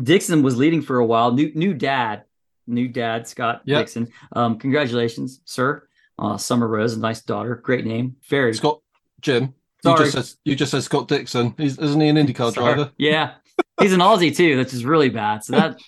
Dixon 0.00 0.42
was 0.42 0.56
leading 0.56 0.82
for 0.82 0.98
a 0.98 1.06
while. 1.06 1.32
New 1.32 1.52
new 1.54 1.74
dad, 1.74 2.24
new 2.66 2.88
dad 2.88 3.26
Scott 3.26 3.62
yep. 3.64 3.80
Dixon. 3.80 4.08
Um, 4.32 4.58
congratulations, 4.58 5.40
sir. 5.44 5.86
Uh, 6.18 6.36
Summer 6.36 6.68
Rose, 6.68 6.94
a 6.94 7.00
nice 7.00 7.22
daughter, 7.22 7.56
great 7.56 7.84
name. 7.84 8.16
Very 8.28 8.54
Scott 8.54 8.80
Jim. 9.20 9.54
Sorry. 9.82 9.98
You 10.06 10.12
just 10.12 10.28
said 10.30 10.38
you 10.44 10.56
just 10.56 10.70
said 10.70 10.82
Scott 10.82 11.08
Dixon. 11.08 11.54
He's, 11.56 11.78
isn't 11.78 12.00
he 12.00 12.08
an 12.08 12.16
IndyCar 12.16 12.52
Sorry. 12.52 12.74
driver? 12.74 12.92
Yeah, 12.98 13.34
he's 13.80 13.92
an 13.92 14.00
Aussie 14.00 14.34
too, 14.34 14.58
which 14.58 14.72
is 14.72 14.84
really 14.84 15.10
bad. 15.10 15.44
So 15.44 15.52
that. 15.52 15.80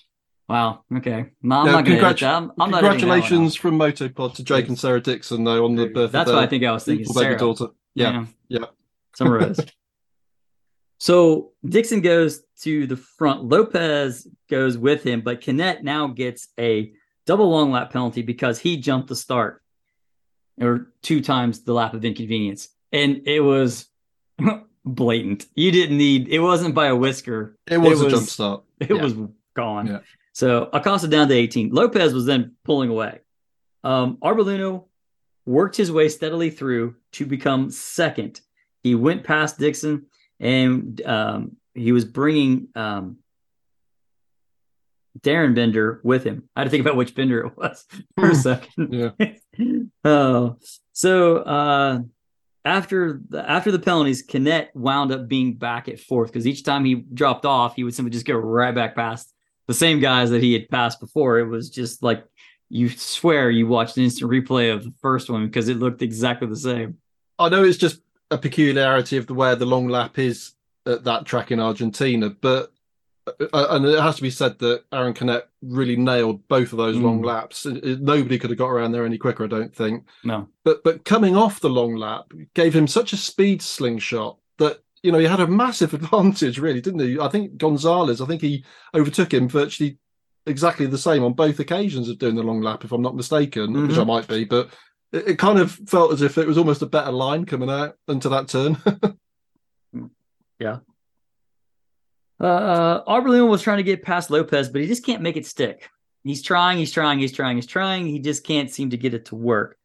Wow. 0.49 0.85
Okay. 0.99 1.27
No, 1.43 1.57
I'm 1.57 1.67
no, 1.67 1.73
not 1.73 1.85
going 1.85 2.15
to 2.15 2.27
I'm, 2.27 2.53
I'm 2.61 2.71
Congratulations 2.71 3.57
from 3.57 3.77
Motopod 3.77 4.37
to 4.37 4.45
Jake 4.45 4.69
and 4.69 4.79
Sarah 4.79 5.01
Dixon, 5.01 5.43
though, 5.43 5.65
on 5.65 5.75
the 5.75 5.87
birth. 5.87 6.13
That's 6.13 6.31
what 6.31 6.39
I 6.39 6.47
think 6.47 6.63
I 6.63 6.71
was 6.71 6.85
thinking. 6.85 7.05
Sarah. 7.05 7.37
daughter. 7.37 7.67
Yeah. 7.95 8.25
Yeah. 8.49 8.61
yeah. 8.61 8.67
Summer 9.17 9.41
so 10.99 11.53
Dixon 11.65 12.01
goes 12.01 12.43
to 12.63 12.87
the 12.87 12.97
front. 12.97 13.45
Lopez 13.45 14.27
goes 14.49 14.79
with 14.79 15.03
him, 15.03 15.21
but 15.21 15.41
Canet 15.41 15.85
now 15.85 16.07
gets 16.07 16.49
a 16.59 16.93
double 17.27 17.51
long 17.51 17.73
lap 17.73 17.93
penalty 17.93 18.23
because 18.23 18.59
he 18.59 18.77
jumped 18.77 19.09
the 19.09 19.17
start 19.17 19.63
or 20.61 20.93
two 21.03 21.21
times 21.21 21.63
the 21.63 21.73
lap 21.73 21.93
of 21.93 22.05
inconvenience 22.05 22.69
and 22.93 23.23
it 23.27 23.41
was 23.41 23.87
blatant. 24.85 25.47
You 25.55 25.71
didn't 25.71 25.99
need 25.99 26.29
it 26.29 26.39
wasn't 26.39 26.75
by 26.75 26.87
a 26.87 26.97
whisker. 26.97 27.59
It 27.67 27.79
was, 27.79 28.01
it 28.01 28.05
was 28.05 28.13
a 28.13 28.17
jump 28.17 28.29
start. 28.29 28.63
It 28.81 28.95
yeah. 28.95 29.03
was 29.03 29.15
gone. 29.55 29.87
Yeah. 29.87 29.99
So 30.33 30.69
Acosta 30.73 31.09
down 31.09 31.29
to 31.29 31.35
18. 31.35 31.71
Lopez 31.71 32.13
was 32.13 32.27
then 32.27 32.57
pulling 32.63 32.91
away. 32.91 33.21
Um, 33.85 34.19
Arbolino 34.23 34.85
worked 35.47 35.77
his 35.77 35.91
way 35.91 36.11
steadily 36.11 36.51
through 36.51 36.97
to 37.13 37.25
become 37.25 37.71
second. 37.71 38.43
He 38.83 38.95
went 38.95 39.25
past 39.25 39.59
Dixon 39.59 40.07
and 40.41 41.01
um, 41.05 41.57
he 41.75 41.93
was 41.93 42.05
bringing 42.05 42.69
um, 42.75 43.19
Darryn 45.21 45.55
Binder 45.55 46.01
with 46.05 46.25
him. 46.25 46.49
I 46.55 46.61
had 46.61 46.65
to 46.65 46.71
think 46.71 46.83
about 46.83 46.97
which 46.97 47.15
Binder 47.15 47.47
it 47.47 47.57
was 47.57 47.85
for 48.19 48.31
a 48.31 48.35
second. 48.35 48.93
yeah. 48.93 49.33
oh, 50.05 50.57
so 50.93 51.39
uh, 51.39 52.01
after 52.65 53.21
the 53.29 53.49
after 53.49 53.71
the 53.71 53.79
penalties, 53.79 54.23
Canet 54.23 54.71
wound 54.75 55.13
up 55.13 55.29
being 55.29 55.55
back 55.55 55.89
at 55.89 56.01
fourth 56.01 56.33
because 56.33 56.47
each 56.47 56.65
time 56.65 56.85
he 56.85 56.95
dropped 56.95 57.47
off, 57.47 57.77
he 57.77 57.85
would 57.85 57.95
simply 57.95 58.11
just 58.11 58.27
go 58.27 58.35
right 58.35 58.75
back 58.75 58.95
past 58.95 59.33
the 59.67 59.75
same 59.75 60.01
guys 60.01 60.31
that 60.31 60.43
he 60.43 60.53
had 60.53 60.69
passed 60.69 61.01
before. 61.01 61.39
It 61.39 61.47
was 61.47 61.71
just 61.71 62.03
like 62.03 62.25
you 62.69 62.89
swear 62.89 63.51
you 63.51 63.67
watched 63.67 63.97
an 63.97 64.05
instant 64.05 64.31
replay 64.31 64.73
of 64.73 64.83
the 64.83 64.93
first 65.01 65.31
one 65.31 65.47
because 65.47 65.69
it 65.69 65.79
looked 65.79 66.03
exactly 66.03 66.49
the 66.49 66.57
same. 66.57 66.99
I 67.39 67.49
know 67.49 67.65
it's 67.65 67.79
just 67.79 68.01
a 68.31 68.39
peculiarity 68.39 69.17
of 69.17 69.27
the 69.27 69.35
where 69.35 69.57
the 69.57 69.67
long 69.67 69.89
lap 69.89 70.19
is 70.19 70.53
at 70.87 71.05
that 71.05 71.25
track 71.27 71.51
in 71.51 71.61
Argentina, 71.61 72.31
but 72.31 72.73
uh, 73.27 73.67
and 73.71 73.85
it 73.87 74.01
has 74.01 74.17
to 74.17 74.23
be 74.23 74.31
said 74.31 74.59
that 74.61 74.85
Aron 74.93 75.13
Canet 75.15 75.49
really 75.61 75.97
nailed 75.97 76.47
both 76.47 76.73
of 76.73 76.79
those 76.79 76.97
Mm. 76.97 77.03
long 77.03 77.23
laps. 77.23 77.67
Nobody 77.67 78.39
could 78.39 78.51
have 78.51 78.59
got 78.59 78.69
around 78.69 78.93
there 78.93 79.05
any 79.05 79.19
quicker, 79.19 79.45
I 79.45 79.49
don't 79.49 79.75
think. 79.75 80.05
No. 80.23 80.49
But 80.65 80.85
but 80.85 81.05
coming 81.05 81.37
off 81.37 81.59
the 81.61 81.69
long 81.71 81.97
lap 81.97 82.33
gave 82.55 82.75
him 82.75 82.87
such 82.87 83.13
a 83.13 83.17
speed 83.17 83.63
slingshot 83.63 84.39
that 84.59 84.83
you 85.03 85.11
know 85.11 85.19
he 85.19 85.27
had 85.27 85.41
a 85.41 85.47
massive 85.49 85.93
advantage, 86.01 86.59
really, 86.61 86.81
didn't 86.81 87.01
he? 87.01 87.19
I 87.19 87.29
think 87.29 87.57
Gonzalez, 87.59 88.21
I 88.21 88.27
think 88.27 88.43
he 88.43 88.65
overtook 88.95 89.35
him 89.35 89.49
virtually 89.49 89.99
exactly 90.47 90.87
the 90.87 90.97
same 90.99 91.25
on 91.25 91.33
both 91.33 91.59
occasions 91.59 92.09
of 92.09 92.19
doing 92.21 92.37
the 92.37 92.43
long 92.45 92.61
lap, 92.61 92.85
if 92.85 92.93
I'm 92.93 93.03
not 93.03 93.17
mistaken, 93.17 93.89
which 93.89 93.99
I 93.99 94.05
might 94.05 94.29
be. 94.29 94.45
But 94.45 94.71
it, 95.13 95.29
it 95.29 95.39
kind 95.39 95.59
of 95.59 95.73
felt 95.73 96.13
as 96.13 96.23
if 96.23 96.39
it 96.39 96.47
was 96.47 96.59
almost 96.59 96.83
a 96.83 96.87
better 96.87 97.13
line 97.13 97.45
coming 97.45 97.71
out 97.71 97.97
into 98.09 98.29
that 98.29 98.49
turn. 98.49 98.77
Yeah. 100.59 100.79
Uh, 102.39 103.03
Arbolino 103.05 103.49
was 103.49 103.63
trying 103.63 103.79
to 103.79 103.83
get 103.83 104.03
past 104.03 104.31
Lopez, 104.31 104.69
but 104.69 104.81
he 104.81 104.87
just 104.87 105.05
can't 105.05 105.23
make 105.23 105.37
it 105.37 105.47
stick. 105.47 105.89
He's 106.23 106.43
trying, 106.43 106.79
he's 106.79 106.93
trying, 106.93 107.19
he's 107.19 107.33
trying, 107.33 107.57
he's 107.57 107.67
trying. 107.67 108.07
He 108.07 108.19
just 108.19 108.45
can't 108.45 108.71
seem 108.71 108.91
to 108.91 108.97
get 108.97 109.15
it 109.15 109.27
to 109.27 109.37
work. 109.37 109.79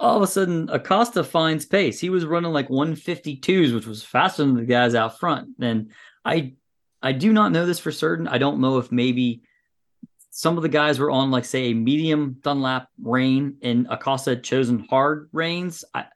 All 0.00 0.16
of 0.16 0.22
a 0.22 0.26
sudden, 0.26 0.68
Acosta 0.70 1.22
finds 1.22 1.64
pace. 1.64 2.00
He 2.00 2.10
was 2.10 2.24
running 2.24 2.52
like 2.52 2.68
152s, 2.68 3.72
which 3.72 3.86
was 3.86 4.02
faster 4.02 4.42
than 4.42 4.56
the 4.56 4.64
guys 4.64 4.94
out 4.94 5.20
front. 5.20 5.50
And 5.60 5.92
I, 6.24 6.54
I 7.00 7.12
do 7.12 7.32
not 7.32 7.52
know 7.52 7.64
this 7.64 7.78
for 7.78 7.92
certain. 7.92 8.26
I 8.26 8.38
don't 8.38 8.60
know 8.60 8.78
if 8.78 8.90
maybe 8.90 9.42
some 10.34 10.56
of 10.56 10.62
the 10.62 10.68
guys 10.68 10.98
were 10.98 11.10
on 11.10 11.30
like 11.30 11.44
say 11.44 11.70
a 11.70 11.74
medium 11.74 12.38
Dunlop 12.42 12.88
rain, 13.02 13.56
and 13.62 13.86
Acosta 13.90 14.30
had 14.30 14.42
chosen 14.42 14.86
hard 14.90 15.28
rains. 15.32 15.84
I, 15.94 16.06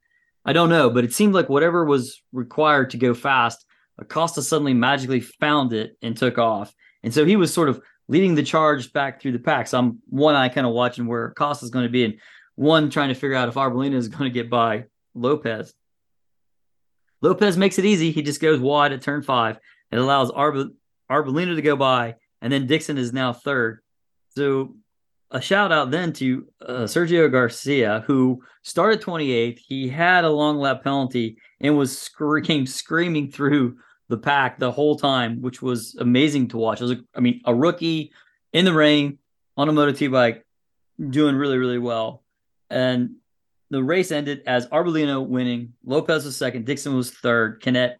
I 0.45 0.53
don't 0.53 0.71
know, 0.71 0.91
but 0.91 1.05
it 1.05 1.13
seemed 1.13 1.35
like 1.35 1.49
whatever 1.49 1.85
was 1.85 2.23
required 2.33 2.91
to 2.91 2.97
go 2.97 3.15
fast 3.15 3.67
Acosta 3.99 4.43
suddenly 4.43 4.75
magically 4.75 5.21
found 5.21 5.73
it 5.73 5.97
and 6.03 6.17
took 6.17 6.39
off. 6.39 6.75
And 7.03 7.13
so 7.13 7.25
he 7.25 7.37
was 7.37 7.53
sort 7.53 7.69
of 7.69 7.81
leading 8.09 8.35
the 8.35 8.43
charge 8.43 8.93
back 8.93 9.21
through 9.21 9.33
the 9.33 9.39
pack. 9.39 9.67
So 9.67 9.79
I'm 9.79 9.99
one 10.09 10.35
eye 10.35 10.49
kind 10.49 10.67
of 10.67 10.73
watching 10.73 11.07
where 11.07 11.29
Acosta's 11.31 11.71
going 11.71 11.85
to 11.85 11.91
be, 11.91 12.05
and 12.05 12.19
one 12.55 12.91
trying 12.91 13.09
to 13.09 13.15
figure 13.15 13.35
out 13.35 13.49
if 13.49 13.55
Arbolino 13.55 13.95
is 13.95 14.09
going 14.09 14.31
to 14.31 14.35
get 14.35 14.51
by 14.51 14.85
Lopez. 15.15 15.75
Lopez 17.23 17.57
makes 17.57 17.79
it 17.79 17.85
easy. 17.85 18.11
He 18.11 18.23
just 18.23 18.41
goes 18.41 18.61
wide 18.61 18.93
at 18.93 19.03
turn 19.03 19.23
five. 19.23 19.59
It 19.91 19.99
allows 19.99 20.31
Arb- 20.31 20.75
Arbolino 21.11 21.57
to 21.57 21.63
go 21.63 21.77
by, 21.77 22.17
and 22.43 22.53
then 22.53 22.67
Dixon 22.67 22.99
is 22.99 23.13
now 23.13 23.33
third. 23.33 23.81
So 24.37 24.77
a 25.31 25.41
shout 25.41 25.73
out 25.73 25.91
then 25.91 26.13
to 26.15 26.47
uh, 26.61 26.73
Sergio 26.83 27.31
Garcia, 27.33 28.05
who 28.07 28.43
started 28.63 29.01
28th. 29.01 29.59
He 29.59 29.89
had 29.89 30.25
a 30.25 30.31
long 30.31 30.59
lap 30.59 30.85
penalty 30.85 31.39
and 31.61 31.77
was 31.77 31.97
scre- 31.97 32.41
came 32.41 32.67
screaming 32.67 33.31
through 33.31 33.79
the 34.09 34.19
pack 34.19 34.59
the 34.59 34.71
whole 34.71 34.97
time, 34.97 35.41
which 35.41 35.63
was 35.63 35.97
amazing 35.99 36.49
to 36.49 36.59
watch. 36.59 36.81
It 36.81 36.85
was, 36.85 36.93
a, 36.93 37.01
I 37.15 37.21
mean, 37.21 37.41
a 37.45 37.55
rookie 37.55 38.13
in 38.53 38.65
the 38.65 38.73
rain 38.73 39.19
on 39.57 39.69
a 39.69 39.73
Moto 39.73 39.93
2 39.93 40.11
bike 40.11 40.47
doing 41.11 41.35
really, 41.35 41.59
really 41.59 41.79
well. 41.79 42.23
And 42.71 43.17
the 43.71 43.83
race 43.83 44.13
ended 44.13 44.43
as 44.47 44.69
Arbolino 44.69 45.27
winning. 45.27 45.73
Lopez 45.85 46.25
was 46.25 46.37
second. 46.37 46.67
Dixon 46.67 46.95
was 46.95 47.11
third. 47.11 47.63
Canet 47.63 47.99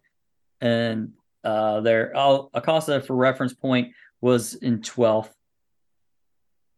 and 0.61 1.13
uh, 1.43 1.81
there, 1.81 2.13
Acosta, 2.53 3.01
for 3.01 3.15
reference 3.15 3.53
point, 3.53 3.93
was 4.21 4.53
in 4.53 4.79
12th. 4.79 5.31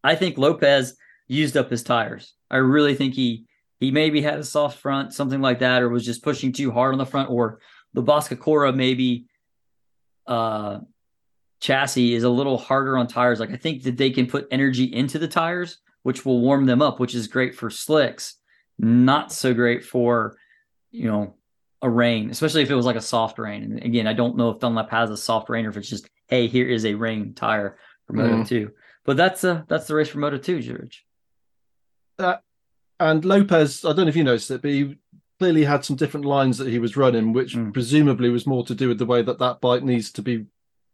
I 0.04 0.16
think 0.16 0.38
Lopez 0.38 0.96
used 1.28 1.58
up 1.58 1.70
his 1.70 1.84
tires. 1.84 2.34
I 2.50 2.58
really 2.58 2.96
think 2.96 3.14
he 3.14 3.46
he 3.80 3.92
maybe 3.92 4.22
had 4.22 4.40
a 4.40 4.44
soft 4.44 4.80
front, 4.80 5.14
something 5.14 5.42
like 5.42 5.60
that, 5.60 5.82
or 5.82 5.90
was 5.90 6.06
just 6.06 6.24
pushing 6.24 6.52
too 6.52 6.72
hard 6.72 6.94
on 6.94 6.98
the 6.98 7.06
front, 7.06 7.30
or 7.30 7.60
the 7.94 8.04
Boscoscuro 8.04 8.76
maybe 8.76 9.28
uh, 10.28 10.80
chassis 11.62 12.14
is 12.14 12.24
a 12.24 12.30
little 12.30 12.58
harder 12.58 12.98
on 12.98 13.08
tires. 13.08 13.40
Like 13.40 13.52
I 13.52 13.58
think 13.58 13.84
that 13.84 13.98
they 13.98 14.10
can 14.10 14.28
put 14.28 14.48
energy 14.52 14.86
into 14.86 15.20
the 15.20 15.28
tires, 15.28 15.78
which 16.04 16.26
will 16.26 16.42
warm 16.42 16.66
them 16.66 16.82
up, 16.82 17.00
which 17.00 17.16
is 17.16 17.28
great 17.28 17.56
for 17.56 17.70
slicks, 17.70 18.36
not 18.78 19.32
so 19.32 19.54
great 19.54 19.84
for 19.84 20.36
you 20.92 21.10
know 21.10 21.36
a 21.82 21.90
rain, 21.90 22.30
especially 22.30 22.62
if 22.62 22.70
it 22.70 22.76
was 22.76 22.86
like 22.86 22.96
a 22.98 23.02
soft 23.02 23.40
rain. 23.40 23.64
And 23.64 23.84
again, 23.84 24.08
I 24.08 24.14
don't 24.14 24.36
know 24.36 24.50
if 24.50 24.60
Dunlop 24.60 24.90
has 24.90 25.10
a 25.10 25.18
soft 25.18 25.50
rain 25.50 25.66
or 25.66 25.70
if 25.70 25.78
it's 25.78 25.90
just 25.90 26.10
hey, 26.28 26.48
here 26.48 26.68
is 26.68 26.86
a 26.86 26.94
rain 26.94 27.34
tire 27.34 27.78
for 28.06 28.14
Moto 28.14 28.38
Mm. 28.38 28.48
Two. 28.48 28.72
But 29.10 29.18
that's 29.18 29.44
uh 29.44 29.64
that's 29.68 29.88
the 29.88 29.96
race 29.96 30.10
for 30.10 30.20
Moto 30.20 30.38
Two, 30.38 30.62
George. 30.62 31.04
and 33.00 33.26
Lopez, 33.26 33.84
I 33.84 33.88
don't 33.88 34.06
know 34.06 34.08
if 34.10 34.16
you 34.16 34.24
noticed 34.24 34.52
it, 34.52 34.62
but 34.62 34.70
he 34.70 34.98
clearly 35.40 35.64
had 35.64 35.84
some 35.84 35.96
different 35.96 36.28
lines 36.28 36.60
that 36.60 36.68
he 36.68 36.78
was 36.78 36.96
running, 36.96 37.34
which 37.34 37.56
Mm. 37.56 37.74
presumably 37.74 38.30
was 38.30 38.46
more 38.46 38.64
to 38.68 38.76
do 38.76 38.88
with 38.88 39.00
the 39.00 39.08
way 39.08 39.24
that 39.24 39.40
that 39.40 39.62
bike 39.62 39.82
needs 39.82 40.12
to 40.12 40.22
be 40.22 40.46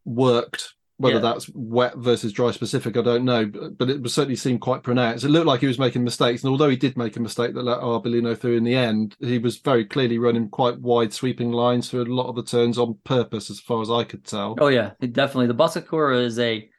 worked. 0.06 0.76
Whether 0.96 1.16
Yeah. 1.16 1.22
that's 1.24 1.50
wet 1.54 1.98
versus 1.98 2.32
dry 2.32 2.52
specific, 2.52 2.96
I 2.96 3.02
don't 3.02 3.26
know, 3.26 3.48
but, 3.48 3.78
but 3.78 3.90
it 3.90 4.02
was 4.02 4.14
certainly 4.14 4.38
seemed 4.38 4.62
quite 4.62 4.82
pronounced. 4.82 5.26
It 5.26 5.30
looked 5.30 5.48
like 5.48 5.60
he 5.60 5.68
was 5.68 5.78
making 5.78 6.06
mistakes, 6.06 6.42
and 6.42 6.52
although 6.52 6.70
he 6.70 6.78
did 6.78 6.96
make 6.96 7.18
a 7.18 7.22
mistake 7.22 7.54
that 7.54 7.64
let 7.66 7.80
Arbolino 7.82 8.34
through 8.38 8.56
in 8.56 8.64
the 8.64 8.76
end, 8.76 9.18
he 9.20 9.40
was 9.40 9.58
very 9.58 9.84
clearly 9.84 10.20
running 10.20 10.48
quite 10.48 10.80
wide 10.80 11.12
sweeping 11.12 11.52
lines 11.52 11.90
for 11.90 12.00
a 12.00 12.06
lot 12.06 12.30
of 12.30 12.38
the 12.38 12.44
turns 12.44 12.78
on 12.78 12.98
purpose, 13.04 13.50
as 13.50 13.60
far 13.60 13.82
as 13.82 13.92
I 13.92 14.06
could 14.06 14.24
tell. 14.24 14.56
Oh 14.62 14.68
yeah, 14.68 14.92
definitely. 15.02 15.48
The 15.48 15.54
Boscoscuro 15.54 16.24
is 16.24 16.40
a 16.40 16.70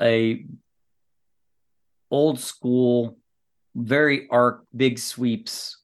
a 0.00 0.44
old 2.12 2.38
school, 2.38 3.16
very 3.74 4.28
arc, 4.30 4.64
big 4.76 4.98
sweeps, 4.98 5.78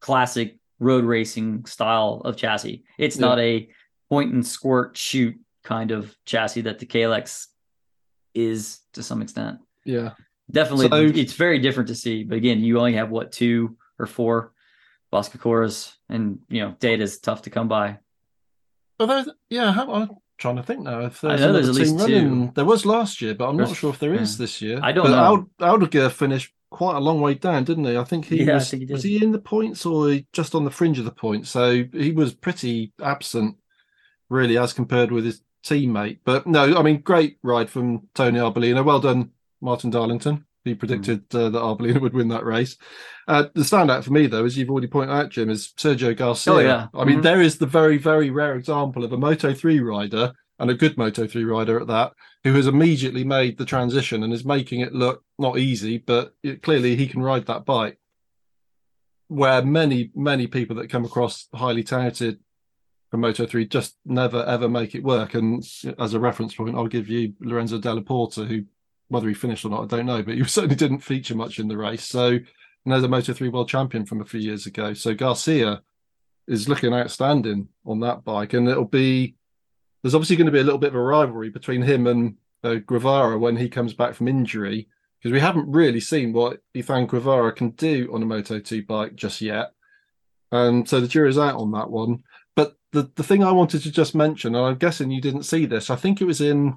classic 0.00 0.58
road 0.80 1.04
racing 1.04 1.64
style 1.64 2.20
of 2.24 2.36
chassis. 2.36 2.84
It's 2.98 3.16
Yeah. 3.16 3.26
not 3.26 3.38
a 3.38 3.68
point 4.10 4.32
and 4.34 4.46
squirt 4.46 4.96
shoot 4.96 5.38
kind 5.62 5.92
of 5.92 6.14
chassis 6.26 6.62
that 6.62 6.78
the 6.80 6.86
Kalex 6.86 7.46
is 8.34 8.80
to 8.94 9.02
some 9.02 9.22
extent. 9.22 9.60
Yeah, 9.84 10.14
Definitely, 10.50 10.88
So- 10.88 11.20
it's 11.20 11.34
very 11.34 11.60
different 11.60 11.88
to 11.88 11.94
see. 11.94 12.24
But 12.24 12.36
again, 12.36 12.58
you 12.60 12.78
only 12.78 12.94
have 12.94 13.10
what 13.10 13.30
two 13.30 13.76
or 14.00 14.06
four 14.06 14.52
Boscoscuros, 15.12 15.94
and 16.08 16.40
you 16.48 16.60
know, 16.62 16.74
data 16.80 17.04
is 17.04 17.20
tough 17.20 17.42
to 17.42 17.50
come 17.50 17.68
by. 17.68 17.98
Although, 18.98 19.24
yeah, 19.48 19.70
how, 19.72 19.92
I'm 19.92 20.08
trying 20.40 20.56
to 20.56 20.62
think 20.62 20.80
now. 20.80 21.00
If 21.02 21.22
I 21.22 21.36
know 21.36 21.52
there's 21.52 21.68
at 21.68 21.74
least 21.74 21.98
two. 22.06 22.50
there 22.54 22.64
was 22.64 22.84
last 22.84 23.20
year, 23.20 23.34
but 23.34 23.48
I'm 23.48 23.56
not 23.56 23.76
sure 23.76 23.90
if 23.90 23.98
there 24.00 24.14
is 24.14 24.34
yeah. 24.34 24.42
this 24.42 24.62
year. 24.62 24.80
I 24.82 24.90
don't 24.90 25.04
but 25.04 25.10
know. 25.10 25.46
Ald- 25.60 25.80
Aldeguer 25.80 26.10
finished 26.10 26.52
quite 26.70 26.96
a 26.96 27.00
long 27.00 27.20
way 27.20 27.34
down, 27.34 27.64
didn't 27.64 27.84
he? 27.84 27.96
I 27.96 28.04
think 28.04 28.24
he 28.24 28.44
Yeah, 28.44 28.54
was. 28.54 28.70
think 28.70 28.86
he 28.86 28.92
was 28.92 29.02
he 29.02 29.22
in 29.22 29.32
the 29.32 29.38
points 29.38 29.84
or 29.86 30.18
just 30.32 30.54
on 30.54 30.64
the 30.64 30.70
fringe 30.70 30.98
of 30.98 31.04
the 31.04 31.10
points? 31.12 31.50
So 31.50 31.84
he 31.92 32.12
was 32.12 32.34
pretty 32.34 32.92
absent, 33.02 33.56
really, 34.28 34.56
as 34.58 34.72
compared 34.72 35.12
with 35.12 35.24
his 35.24 35.42
teammate. 35.64 36.20
But 36.24 36.46
no, 36.46 36.76
I 36.76 36.82
mean, 36.82 37.02
great 37.02 37.38
ride 37.42 37.70
from 37.70 38.08
Tony 38.14 38.38
Arbolino. 38.38 38.84
Well 38.84 39.00
done, 39.00 39.30
Martin 39.60 39.90
Darlington. 39.90 40.46
He 40.64 40.74
predicted 40.74 41.24
Hmm. 41.30 41.36
uh, 41.38 41.48
that 41.50 41.58
Arbolino 41.62 42.00
would 42.02 42.12
win 42.14 42.28
that 42.28 42.44
race. 42.44 42.76
Uh, 43.26 43.44
the 43.54 43.62
standout 43.62 44.04
for 44.04 44.12
me, 44.12 44.26
though, 44.26 44.44
as 44.44 44.58
you've 44.58 44.70
already 44.70 44.88
pointed 44.88 45.12
out, 45.14 45.30
Jim, 45.30 45.48
is 45.50 45.72
Sergio 45.78 46.14
Garcia. 46.16 46.52
Oh, 46.52 46.58
yeah. 46.58 46.86
I 46.94 47.04
mean, 47.04 47.20
Mhm. 47.20 47.22
there 47.22 47.40
is 47.40 47.58
the 47.58 47.66
very, 47.66 47.96
very 47.96 48.30
rare 48.30 48.56
example 48.56 49.04
of 49.04 49.12
a 49.12 49.16
Moto 49.16 49.54
3 49.54 49.80
rider, 49.80 50.32
and 50.58 50.70
a 50.70 50.74
good 50.74 50.98
Moto 50.98 51.26
3 51.26 51.44
rider 51.44 51.80
at 51.80 51.86
that, 51.86 52.12
who 52.44 52.52
has 52.54 52.66
immediately 52.66 53.24
made 53.24 53.56
the 53.56 53.64
transition 53.64 54.22
and 54.22 54.32
is 54.34 54.44
making 54.44 54.80
it 54.80 54.92
look 54.94 55.24
not 55.38 55.58
easy, 55.58 55.96
but 55.96 56.34
it, 56.42 56.62
clearly 56.62 56.94
he 56.96 57.06
can 57.06 57.22
ride 57.22 57.46
that 57.46 57.64
bike. 57.64 57.98
Where 59.28 59.64
many, 59.64 60.10
many 60.14 60.46
people 60.46 60.76
that 60.76 60.90
come 60.90 61.04
across 61.04 61.46
highly 61.54 61.84
talented 61.84 62.40
from 63.10 63.20
Moto 63.20 63.46
3 63.46 63.64
just 63.66 63.96
never 64.04 64.44
ever 64.44 64.68
make 64.68 64.94
it 64.94 65.02
work. 65.04 65.34
And 65.34 65.64
as 65.98 66.14
a 66.14 66.20
reference 66.20 66.54
point, 66.54 66.74
I'll 66.76 66.86
give 66.88 67.08
you 67.08 67.32
Lorenzo 67.40 67.78
Dalla 67.78 68.02
Porta, 68.02 68.44
who, 68.44 68.64
whether 69.10 69.28
he 69.28 69.34
finished 69.34 69.64
or 69.64 69.70
not, 69.70 69.82
I 69.82 69.96
don't 69.96 70.06
know, 70.06 70.22
but 70.22 70.34
he 70.34 70.44
certainly 70.46 70.76
didn't 70.76 71.00
feature 71.00 71.34
much 71.34 71.58
in 71.58 71.68
the 71.68 71.76
race. 71.76 72.04
So, 72.04 72.28
and 72.28 72.44
there's 72.86 73.02
a 73.02 73.08
Moto 73.08 73.34
3 73.34 73.48
world 73.50 73.68
champion 73.68 74.06
from 74.06 74.22
a 74.22 74.24
few 74.24 74.40
years 74.40 74.66
ago. 74.66 74.94
So 74.94 75.14
Garcia 75.14 75.82
is 76.46 76.68
looking 76.68 76.94
outstanding 76.94 77.68
on 77.84 78.00
that 78.00 78.24
bike. 78.24 78.54
And 78.54 78.68
it'll 78.68 78.84
be, 78.84 79.34
there's 80.02 80.14
obviously 80.14 80.36
going 80.36 80.46
to 80.46 80.52
be 80.52 80.60
a 80.60 80.64
little 80.64 80.78
bit 80.78 80.90
of 80.90 80.94
a 80.94 81.02
rivalry 81.02 81.50
between 81.50 81.82
him 81.82 82.06
and 82.06 82.36
uh, 82.64 82.76
Guevara 82.86 83.38
when 83.38 83.56
he 83.56 83.68
comes 83.68 83.92
back 83.92 84.14
from 84.14 84.28
injury, 84.28 84.88
because 85.18 85.32
we 85.32 85.40
haven't 85.40 85.70
really 85.70 86.00
seen 86.00 86.32
what 86.32 86.60
Izan 86.72 87.06
Guevara 87.06 87.52
can 87.52 87.70
do 87.70 88.10
on 88.12 88.22
a 88.22 88.26
Moto 88.26 88.58
2 88.58 88.84
bike 88.84 89.16
just 89.16 89.40
yet. 89.40 89.72
And 90.52 90.88
so 90.88 91.00
the 91.00 91.08
jury's 91.08 91.38
out 91.38 91.56
on 91.56 91.72
that 91.72 91.90
one. 91.90 92.22
But 92.56 92.76
the, 92.92 93.10
the 93.14 93.22
thing 93.22 93.44
I 93.44 93.52
wanted 93.52 93.82
to 93.82 93.92
just 93.92 94.14
mention, 94.14 94.54
and 94.54 94.64
I'm 94.64 94.78
guessing 94.78 95.10
you 95.10 95.20
didn't 95.20 95.44
see 95.44 95.66
this, 95.66 95.90
I 95.90 95.96
think 95.96 96.20
it 96.20 96.26
was 96.26 96.40
in 96.40 96.76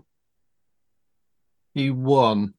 Q1. 1.75 2.53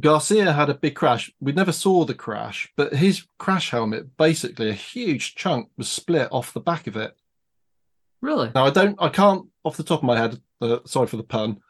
Garcia 0.00 0.52
had 0.52 0.70
a 0.70 0.74
big 0.74 0.94
crash. 0.94 1.32
We 1.40 1.52
never 1.52 1.72
saw 1.72 2.04
the 2.04 2.14
crash, 2.14 2.72
but 2.76 2.94
his 2.94 3.26
crash 3.38 3.70
helmet, 3.70 4.16
basically 4.16 4.68
a 4.68 4.74
huge 4.74 5.36
chunk 5.36 5.68
was 5.76 5.88
split 5.88 6.28
off 6.32 6.52
the 6.52 6.60
back 6.60 6.86
of 6.86 6.96
it. 6.96 7.16
Really? 8.20 8.50
Now 8.54 8.64
I 8.64 8.70
don't, 8.70 8.96
I 9.00 9.08
can't 9.08 9.46
off 9.62 9.76
the 9.76 9.84
top 9.84 10.00
of 10.00 10.04
my 10.04 10.18
head. 10.18 10.40
Uh, 10.60 10.78
sorry 10.84 11.06
for 11.06 11.16
the 11.16 11.22
pun. 11.22 11.60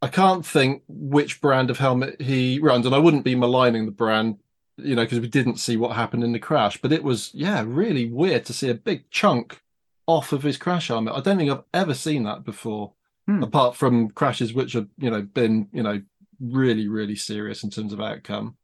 I 0.00 0.08
can't 0.08 0.46
think 0.46 0.82
which 0.86 1.40
brand 1.40 1.70
of 1.70 1.78
helmet 1.78 2.20
he 2.20 2.60
runs, 2.60 2.86
and 2.86 2.94
I 2.94 2.98
wouldn't 2.98 3.24
be 3.24 3.34
maligning 3.34 3.86
the 3.86 3.92
brand, 3.92 4.38
you 4.76 4.94
know, 4.94 5.02
because 5.02 5.18
we 5.18 5.28
didn't 5.28 5.56
see 5.56 5.76
what 5.76 5.96
happened 5.96 6.22
in 6.22 6.32
the 6.32 6.38
crash. 6.38 6.80
But 6.80 6.92
it 6.92 7.02
was, 7.02 7.30
yeah, 7.34 7.64
really 7.66 8.06
weird 8.06 8.44
to 8.46 8.52
see 8.52 8.68
a 8.68 8.74
big 8.74 9.10
chunk 9.10 9.60
off 10.06 10.32
of 10.32 10.44
his 10.44 10.56
crash 10.56 10.88
helmet. 10.88 11.14
I 11.14 11.20
don't 11.20 11.36
think 11.36 11.50
I've 11.50 11.64
ever 11.74 11.94
seen 11.94 12.22
that 12.24 12.44
before. 12.44 12.92
Hmm. 13.28 13.42
apart 13.42 13.76
from 13.76 14.08
crashes 14.08 14.54
which 14.54 14.72
have 14.72 14.86
you 14.96 15.10
know 15.10 15.20
been 15.20 15.68
you 15.70 15.82
know 15.82 16.00
really 16.40 16.88
really 16.88 17.14
serious 17.14 17.62
in 17.62 17.68
terms 17.68 17.92
of 17.92 18.00
outcome. 18.00 18.56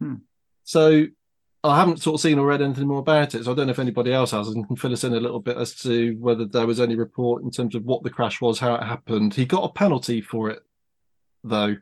Hmm. 0.00 0.16
So 0.64 1.06
I 1.62 1.78
haven't 1.78 2.02
sort 2.02 2.14
of 2.14 2.20
seen 2.20 2.40
or 2.40 2.46
read 2.48 2.60
anything 2.60 2.88
more 2.88 2.98
about 2.98 3.36
it, 3.36 3.44
so 3.44 3.52
I 3.52 3.54
don't 3.54 3.68
know 3.68 3.70
if 3.70 3.78
anybody 3.78 4.12
else 4.12 4.32
has 4.32 4.48
and 4.48 4.66
can 4.66 4.74
fill 4.74 4.92
us 4.92 5.04
in 5.04 5.14
a 5.14 5.20
little 5.20 5.38
bit 5.38 5.56
as 5.56 5.76
to 5.82 6.16
whether 6.18 6.44
there 6.44 6.66
was 6.66 6.80
any 6.80 6.96
report 6.96 7.44
in 7.44 7.52
terms 7.52 7.76
of 7.76 7.84
what 7.84 8.02
the 8.02 8.10
crash 8.10 8.40
was, 8.40 8.58
how 8.58 8.74
it 8.74 8.82
happened. 8.82 9.32
He 9.32 9.46
got 9.46 9.62
a 9.62 9.72
penalty 9.72 10.20
for 10.20 10.50
it 10.50 10.64
though, 11.44 11.76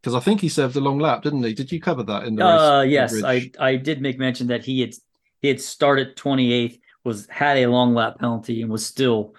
because 0.00 0.14
I 0.14 0.20
think 0.20 0.40
he 0.40 0.48
served 0.48 0.76
a 0.76 0.80
long 0.80 1.00
lap, 1.00 1.24
didn't 1.24 1.42
he? 1.42 1.52
Did 1.52 1.72
you 1.72 1.80
cover 1.80 2.04
that 2.04 2.26
in 2.26 2.36
the 2.36 2.44
race? 2.44 2.60
Uh, 2.60 2.84
yes. 2.86 3.24
I 3.24 3.50
I 3.58 3.74
did 3.74 4.00
make 4.00 4.20
mention 4.20 4.46
that 4.46 4.64
he 4.64 4.82
had 4.82 4.94
he 5.42 5.48
had 5.48 5.60
started 5.60 6.16
28th, 6.16 6.78
was 7.02 7.26
had 7.26 7.56
a 7.56 7.66
long 7.66 7.92
lap 7.92 8.20
penalty, 8.20 8.62
and 8.62 8.70
was 8.70 8.86
still 8.86 9.34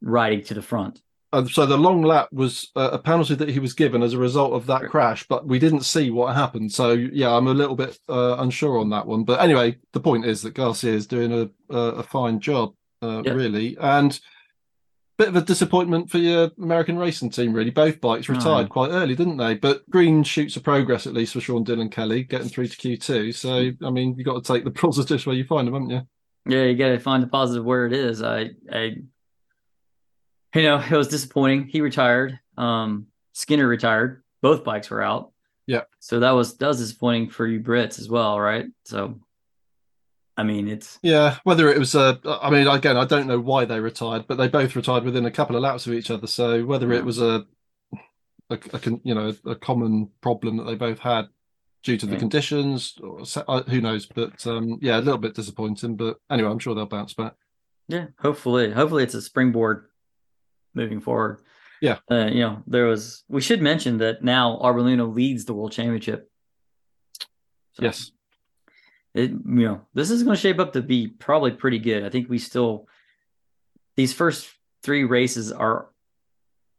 riding 0.00 0.42
to 0.44 0.54
the 0.54 0.62
front. 0.62 1.02
Uh, 1.32 1.46
so 1.46 1.64
the 1.64 1.76
long 1.78 2.02
lap 2.02 2.28
was 2.32 2.70
uh, 2.76 2.90
a 2.92 2.98
penalty 2.98 3.34
that 3.34 3.48
he 3.48 3.58
was 3.58 3.72
given 3.72 4.02
as 4.02 4.12
a 4.12 4.18
result 4.18 4.52
of 4.52 4.66
that 4.66 4.88
crash, 4.90 5.26
but 5.28 5.46
we 5.46 5.58
didn't 5.58 5.80
see 5.84 6.10
what 6.10 6.34
happened. 6.36 6.70
So 6.70 6.92
yeah, 6.92 7.34
I'm 7.34 7.46
a 7.46 7.54
little 7.54 7.76
bit 7.76 7.98
uh, 8.08 8.36
unsure 8.38 8.78
on 8.78 8.90
that 8.90 9.06
one. 9.06 9.24
But 9.24 9.40
anyway, 9.40 9.78
the 9.92 10.00
point 10.00 10.26
is 10.26 10.42
that 10.42 10.54
Garcia 10.54 10.92
is 10.92 11.06
doing 11.06 11.32
a 11.32 11.74
a, 11.74 12.02
fine 12.02 12.38
job, 12.38 12.74
uh, 13.00 13.22
Yeah. 13.24 13.32
really, 13.32 13.78
and 13.80 14.18
bit 15.18 15.28
of 15.28 15.36
a 15.36 15.40
disappointment 15.42 16.10
for 16.10 16.18
your 16.18 16.50
American 16.58 16.98
racing 16.98 17.30
team. 17.30 17.52
Really, 17.54 17.70
both 17.70 18.00
bikes 18.00 18.28
Oh, 18.28 18.34
retired 18.34 18.64
yeah. 18.64 18.68
quite 18.68 18.90
early, 18.90 19.14
didn't 19.14 19.36
they? 19.38 19.54
But 19.54 19.88
green 19.88 20.22
shoots 20.24 20.56
of 20.56 20.64
progress 20.64 21.06
at 21.06 21.14
least 21.14 21.32
for 21.32 21.40
Sean 21.40 21.64
Dylan 21.64 21.90
Kelly 21.90 22.24
getting 22.24 22.48
through 22.48 22.68
to 22.68 22.76
Q2. 22.76 23.34
So 23.34 23.70
I 23.86 23.90
mean, 23.90 24.16
you 24.18 24.24
got 24.24 24.42
to 24.44 24.52
take 24.52 24.64
the 24.64 24.70
positives 24.84 25.24
where 25.24 25.36
you 25.36 25.44
find 25.44 25.66
them, 25.66 25.74
haven't 25.74 25.90
you? 25.90 26.02
Yeah, 26.46 26.64
you 26.64 26.76
got 26.76 26.88
to 26.88 26.98
find 26.98 27.22
the 27.22 27.28
positive 27.28 27.64
where 27.64 27.86
it 27.86 27.92
is. 27.92 28.20
I, 28.22 28.50
I, 28.70 28.96
you 30.54 30.62
know, 30.62 30.78
it 30.78 30.90
was 30.90 31.08
disappointing. 31.08 31.66
He 31.66 31.80
retired. 31.80 32.38
Um, 32.56 33.06
Skinner 33.32 33.66
retired. 33.66 34.22
Both 34.42 34.64
bikes 34.64 34.90
were 34.90 35.02
out. 35.02 35.32
Yeah. 35.66 35.82
So 36.00 36.20
that 36.20 36.32
was 36.32 36.56
that 36.58 36.66
was 36.66 36.78
disappointing 36.78 37.30
for 37.30 37.46
you 37.46 37.60
Brits 37.60 37.98
as 38.00 38.08
well, 38.08 38.38
right? 38.40 38.66
So, 38.84 39.20
I 40.36 40.42
mean, 40.42 40.66
it's 40.68 40.98
Yeah, 41.02 41.36
whether 41.44 41.68
it 41.68 41.78
was 41.78 41.94
a, 41.94 42.18
I 42.42 42.50
mean, 42.50 42.66
again, 42.66 42.96
I 42.96 43.04
don't 43.04 43.28
know 43.28 43.38
why 43.38 43.64
they 43.64 43.78
retired, 43.80 44.24
but 44.26 44.36
they 44.36 44.48
both 44.48 44.74
retired 44.74 45.04
within 45.04 45.26
a 45.26 45.30
couple 45.30 45.54
of 45.56 45.62
laps 45.62 45.86
of 45.86 45.92
each 45.92 46.10
other. 46.10 46.26
So 46.26 46.64
whether 46.64 46.92
it 46.92 47.04
was 47.04 47.20
a, 47.20 47.46
a, 48.50 48.58
a 48.72 48.80
you 49.04 49.14
know, 49.14 49.32
a 49.46 49.54
common 49.54 50.10
problem 50.20 50.56
that 50.56 50.64
they 50.64 50.74
both 50.74 50.98
had 50.98 51.28
due 51.84 51.96
to 51.96 52.06
the 52.06 52.14
Yeah. 52.14 52.18
conditions, 52.18 52.98
or 53.02 53.22
uh, 53.48 53.62
who 53.64 53.80
knows? 53.80 54.06
But 54.06 54.44
um, 54.46 54.78
yeah, 54.82 54.98
a 54.98 55.00
little 55.00 55.18
bit 55.18 55.34
disappointing. 55.34 55.96
But 55.96 56.18
anyway, 56.30 56.50
I'm 56.50 56.58
sure 56.58 56.74
they'll 56.74 56.86
bounce 56.86 57.14
back. 57.14 57.34
yeah. 57.88 58.06
Hopefully, 58.18 58.72
hopefully 58.72 59.04
it's 59.04 59.14
a 59.14 59.22
springboard 59.22 59.86
moving 60.74 61.00
forward. 61.00 61.40
Yeah. 61.80 61.98
Uh, 62.10 62.26
you 62.26 62.40
know, 62.40 62.62
there 62.66 62.86
was. 62.86 63.24
We 63.28 63.40
should 63.40 63.60
mention 63.60 63.98
that 63.98 64.22
now 64.22 64.58
Arbolino 64.62 65.12
leads 65.12 65.44
the 65.44 65.54
world 65.54 65.72
championship. 65.72 66.30
So- 67.72 67.82
Yes, 67.84 68.10
it 69.14 69.30
you 69.30 69.40
know 69.66 69.80
this 69.94 70.10
is 70.10 70.22
going 70.22 70.36
to 70.36 70.40
shape 70.40 70.58
up 70.58 70.72
to 70.74 70.82
be 70.82 71.08
probably 71.08 71.50
pretty 71.52 71.78
good. 71.78 72.04
I 72.04 72.10
think 72.10 72.28
we 72.28 72.38
still 72.38 72.86
these 73.96 74.12
first 74.12 74.48
three 74.82 75.04
races 75.04 75.50
are 75.52 75.88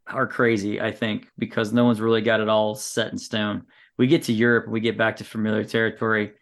are 0.07 0.27
crazy. 0.27 0.79
I 0.81 0.91
think 0.91 1.27
because 1.37 1.73
no 1.73 1.85
one's 1.85 2.01
really 2.01 2.21
got 2.21 2.41
it 2.41 2.49
all 2.49 2.75
set 2.75 3.11
in 3.11 3.17
stone. 3.17 3.63
We 3.97 4.07
get 4.07 4.23
to 4.23 4.33
Europe, 4.33 4.67
we 4.67 4.79
get 4.81 4.97
back 4.97 5.17
to 5.17 5.23
familiar 5.23 5.63
territory. 5.63 6.33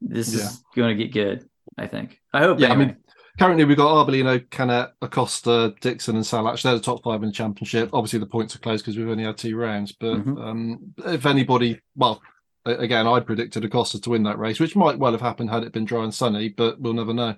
This 0.00 0.34
Yeah. 0.34 0.44
is 0.46 0.62
going 0.74 0.96
to 0.96 1.04
get 1.04 1.12
good. 1.12 1.48
I 1.78 1.86
think. 1.86 2.20
I 2.32 2.40
hope. 2.40 2.58
Yeah, 2.60 2.72
I 2.72 2.76
mean, 2.76 2.96
currently 3.38 3.64
we've 3.64 3.76
got 3.76 4.06
Arbolino, 4.06 4.48
Canet, 4.50 4.90
Acosta, 5.02 5.74
Dixon, 5.80 6.16
and 6.16 6.24
Salač. 6.24 6.62
They're 6.62 6.74
the 6.74 6.80
top 6.80 7.02
five 7.02 7.22
in 7.22 7.28
the 7.28 7.32
championship. 7.34 7.90
Obviously, 7.92 8.18
the 8.18 8.26
points 8.26 8.54
are 8.54 8.58
close 8.60 8.80
because 8.82 8.96
we've 8.96 9.08
only 9.08 9.24
had 9.24 9.36
two 9.38 9.56
rounds. 9.56 9.92
But 9.92 10.24
Mhm. 10.24 10.42
um, 10.44 10.94
if 11.06 11.26
anybody, 11.26 11.80
well, 11.96 12.20
again, 12.64 13.06
I 13.06 13.20
predicted 13.20 13.64
Acosta 13.64 14.00
to 14.00 14.10
win 14.10 14.22
that 14.24 14.38
race, 14.38 14.60
which 14.60 14.76
might 14.76 14.98
well 14.98 15.12
have 15.12 15.20
happened 15.20 15.50
had 15.50 15.64
it 15.64 15.72
been 15.72 15.84
dry 15.84 16.04
and 16.04 16.14
sunny, 16.14 16.48
but 16.48 16.80
we'll 16.80 16.92
never 16.94 17.14
know. 17.14 17.34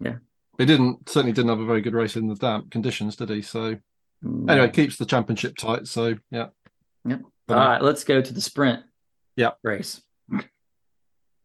Yeah. 0.00 0.16
He 0.58 0.64
didn't 0.64 1.08
certainly 1.08 1.32
didn't 1.32 1.50
have 1.50 1.60
a 1.60 1.66
very 1.66 1.82
good 1.82 1.92
race 1.94 2.16
in 2.16 2.28
the 2.28 2.34
damp 2.34 2.70
conditions, 2.70 3.16
did 3.16 3.28
he? 3.30 3.42
So 3.42 3.76
Mm. 4.24 4.50
anyway, 4.50 4.70
keeps 4.70 4.96
the 4.96 5.04
championship 5.04 5.56
tight. 5.58 5.86
So 5.86 6.14
yeah. 6.30 6.48
Yep. 7.04 7.20
But, 7.46 7.58
all 7.58 7.68
right, 7.68 7.82
let's 7.82 8.02
go 8.04 8.20
to 8.22 8.32
the 8.34 8.40
sprint. 8.40 8.82
Yeah. 9.36 9.50
race. 9.62 10.00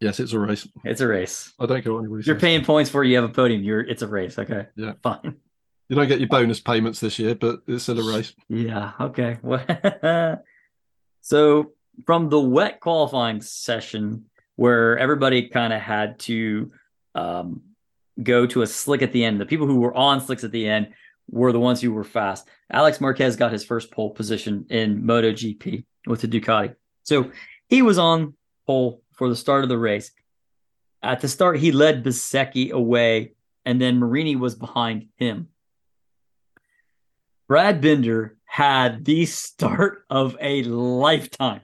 Yes, 0.01 0.19
it's 0.19 0.33
a 0.33 0.39
race. 0.39 0.67
It's 0.83 0.99
a 0.99 1.07
race. 1.07 1.53
I 1.59 1.67
don't 1.67 1.81
care 1.83 1.93
what 1.93 1.99
anybody 1.99 2.23
you're 2.25 2.35
says. 2.35 2.41
paying 2.41 2.65
points 2.65 2.89
for 2.89 3.03
it, 3.03 3.07
you 3.07 3.15
have 3.15 3.23
a 3.23 3.29
podium. 3.29 3.63
You're. 3.63 3.81
It's 3.81 4.01
a 4.01 4.07
race. 4.07 4.37
Okay. 4.39 4.65
Yeah. 4.75 4.93
Fine. 5.03 5.35
You 5.89 5.95
don't 5.95 6.07
get 6.07 6.19
your 6.19 6.27
bonus 6.27 6.59
payments 6.59 6.99
this 6.99 7.19
year, 7.19 7.35
but 7.35 7.61
it's 7.67 7.83
still 7.83 7.99
a 7.99 8.15
race. 8.17 8.33
Yeah. 8.49 8.91
Okay. 8.99 9.37
So 11.21 11.73
from 12.05 12.29
the 12.29 12.39
wet 12.39 12.79
qualifying 12.79 13.41
session, 13.41 14.25
where 14.55 14.97
everybody 14.97 15.49
kind 15.49 15.71
of 15.71 15.79
had 15.79 16.19
to 16.21 16.71
um, 17.13 17.61
go 18.21 18.45
to 18.47 18.63
a 18.63 18.67
slick 18.67 19.01
at 19.01 19.11
the 19.11 19.23
end, 19.23 19.39
the 19.39 19.45
people 19.45 19.67
who 19.67 19.79
were 19.79 19.95
on 19.95 20.19
slicks 20.19 20.43
at 20.43 20.51
the 20.51 20.67
end 20.67 20.93
were 21.29 21.51
the 21.51 21.59
ones 21.59 21.79
who 21.79 21.93
were 21.93 22.03
fast. 22.03 22.47
Alex 22.71 22.99
Marquez 22.99 23.35
got 23.35 23.51
his 23.51 23.63
first 23.63 23.91
pole 23.91 24.09
position 24.09 24.65
in 24.69 25.03
MotoGP 25.03 25.85
with 26.07 26.21
the 26.21 26.27
Ducati. 26.27 26.75
So 27.03 27.31
he 27.69 27.81
was 27.81 27.97
on 27.97 28.33
pole 28.65 29.01
for 29.21 29.29
the 29.29 29.35
start 29.35 29.61
of 29.61 29.69
the 29.69 29.77
race. 29.77 30.09
At 31.03 31.21
the 31.21 31.27
start, 31.27 31.59
he 31.59 31.71
led 31.71 32.03
Bezzecchi 32.03 32.71
away, 32.71 33.33
and 33.65 33.79
then 33.79 33.99
Marini 33.99 34.35
was 34.35 34.55
behind 34.55 35.09
him. 35.15 35.49
Brad 37.47 37.81
Binder 37.81 38.37
had 38.45 39.05
the 39.05 39.27
start 39.27 40.05
of 40.09 40.35
a 40.41 40.63
lifetime. 40.63 41.61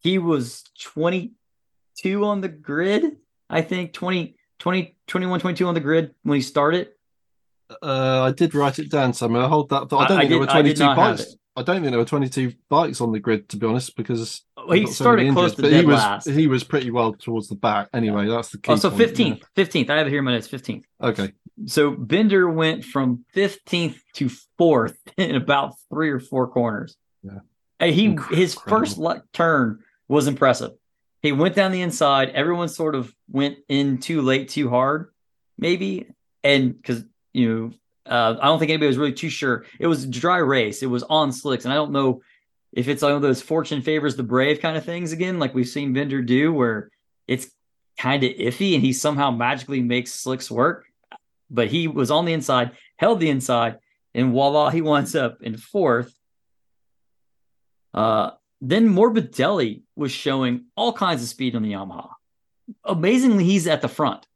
He 0.00 0.18
was 0.18 0.64
22 0.82 2.24
on 2.26 2.42
the 2.42 2.48
grid, 2.50 3.16
I 3.48 3.62
think 3.62 3.94
20, 3.94 4.36
20 4.58 4.96
21, 5.06 5.40
22 5.40 5.66
on 5.66 5.72
the 5.72 5.80
grid 5.80 6.14
when 6.24 6.36
he 6.36 6.42
started. 6.42 6.88
Uh, 7.82 8.24
I 8.24 8.32
did 8.32 8.54
write 8.54 8.78
it 8.78 8.90
down 8.90 9.14
somewhere. 9.14 9.44
I 9.44 9.48
hold 9.48 9.70
that 9.70 9.88
thought. 9.88 10.02
I 10.02 10.08
don't 10.08 10.18
I- 10.18 10.20
I 10.20 10.20
think 10.24 10.30
there 10.30 10.38
were 10.40 10.44
did- 10.46 10.56
I 10.56 10.62
did 10.62 10.76
22 10.76 10.94
bikes. 10.96 11.36
I 11.56 11.62
don't 11.62 11.76
think 11.76 11.90
there 11.90 11.98
were 11.98 12.04
22 12.04 12.52
bikes 12.68 13.00
on 13.00 13.12
the 13.12 13.20
grid, 13.20 13.48
to 13.48 13.56
be 13.56 13.66
honest, 13.66 13.96
because 13.96 14.42
Well, 14.66 14.76
he 14.76 14.80
I've 14.82 14.86
got 14.86 14.94
so 14.94 15.04
started 15.04 15.32
close 15.32 15.54
to 15.54 15.62
dead 15.62 15.72
he 15.72 15.84
was 15.86 15.96
last. 15.96 16.28
he 16.28 16.46
was 16.46 16.64
pretty 16.64 16.90
well 16.90 17.12
towards 17.14 17.48
the 17.48 17.54
back. 17.56 17.88
Anyway, 17.92 18.26
that's 18.28 18.50
the 18.50 18.58
key. 18.58 18.72
Oh, 18.72 18.76
so 18.76 18.90
15th, 18.90 19.42
15th. 19.56 19.90
I 19.90 19.98
have 19.98 20.06
it 20.06 20.10
here 20.10 20.20
in 20.20 20.24
my 20.24 20.32
notes, 20.32 20.48
15th. 20.48 20.84
Okay, 21.02 21.32
So 21.66 21.90
Binder 21.90 22.48
went 22.48 22.84
from 22.84 23.24
15th 23.34 23.98
to 24.14 24.30
fourth 24.58 24.98
in 25.16 25.34
about 25.34 25.74
three 25.90 26.10
or 26.10 26.20
four 26.20 26.48
corners. 26.48 26.96
Yeah. 27.22 27.40
And 27.80 27.94
he 27.94 28.06
Incredible. 28.06 28.36
his 28.36 28.54
first 28.54 29.00
turn 29.32 29.80
was 30.08 30.26
impressive. 30.28 30.72
He 31.22 31.32
went 31.32 31.54
down 31.54 31.72
the 31.72 31.82
inside. 31.82 32.30
Everyone 32.30 32.68
sort 32.68 32.94
of 32.94 33.12
went 33.30 33.58
in 33.68 33.98
too 33.98 34.22
late, 34.22 34.48
too 34.48 34.68
hard, 34.68 35.12
maybe, 35.58 36.08
and 36.42 36.76
because 36.76 37.04
you 37.32 37.48
know. 37.48 37.70
Uh, 38.04 38.36
I 38.42 38.46
don't 38.46 38.58
think 38.58 38.70
anybody 38.70 38.88
was 38.88 38.98
really 38.98 39.12
too 39.12 39.28
sure. 39.28 39.64
It 39.78 39.86
was 39.86 40.02
a 40.02 40.08
dry 40.08 40.38
race. 40.38 40.82
It 40.82 40.88
was 40.88 41.04
on 41.04 41.30
slicks, 41.30 41.64
and 41.64 41.72
I 41.72 41.76
don't 41.76 41.92
know 41.92 42.20
if 42.72 42.88
it's 42.88 43.02
one 43.02 43.12
of 43.12 43.22
those 43.22 43.42
fortune 43.42 43.82
favors 43.82 44.16
the 44.16 44.22
brave 44.22 44.60
kind 44.60 44.76
of 44.76 44.84
things 44.84 45.12
again, 45.12 45.38
like 45.38 45.54
we've 45.54 45.68
seen 45.68 45.92
Binder 45.92 46.22
do, 46.22 46.52
where 46.52 46.90
it's 47.28 47.50
kind 47.98 48.24
of 48.24 48.30
iffy 48.30 48.74
and 48.74 48.82
he 48.82 48.92
somehow 48.92 49.30
magically 49.30 49.80
makes 49.80 50.12
slicks 50.12 50.50
work. 50.50 50.86
But 51.50 51.68
he 51.68 51.86
was 51.86 52.10
on 52.10 52.24
the 52.24 52.32
inside, 52.32 52.72
held 52.96 53.20
the 53.20 53.28
inside, 53.28 53.78
and 54.14 54.32
voila, 54.32 54.70
he 54.70 54.80
winds 54.80 55.14
up 55.14 55.42
in 55.42 55.56
fourth. 55.56 56.14
Uh, 57.92 58.30
then 58.62 58.88
Morbidelli 58.88 59.82
was 59.94 60.12
showing 60.12 60.66
all 60.76 60.92
kinds 60.92 61.22
of 61.22 61.28
speed 61.28 61.54
on 61.54 61.62
the 61.62 61.72
Yamaha. 61.72 62.10
Amazingly, 62.84 63.44
he's 63.44 63.66
at 63.66 63.82
the 63.82 63.88
front. 63.88 64.26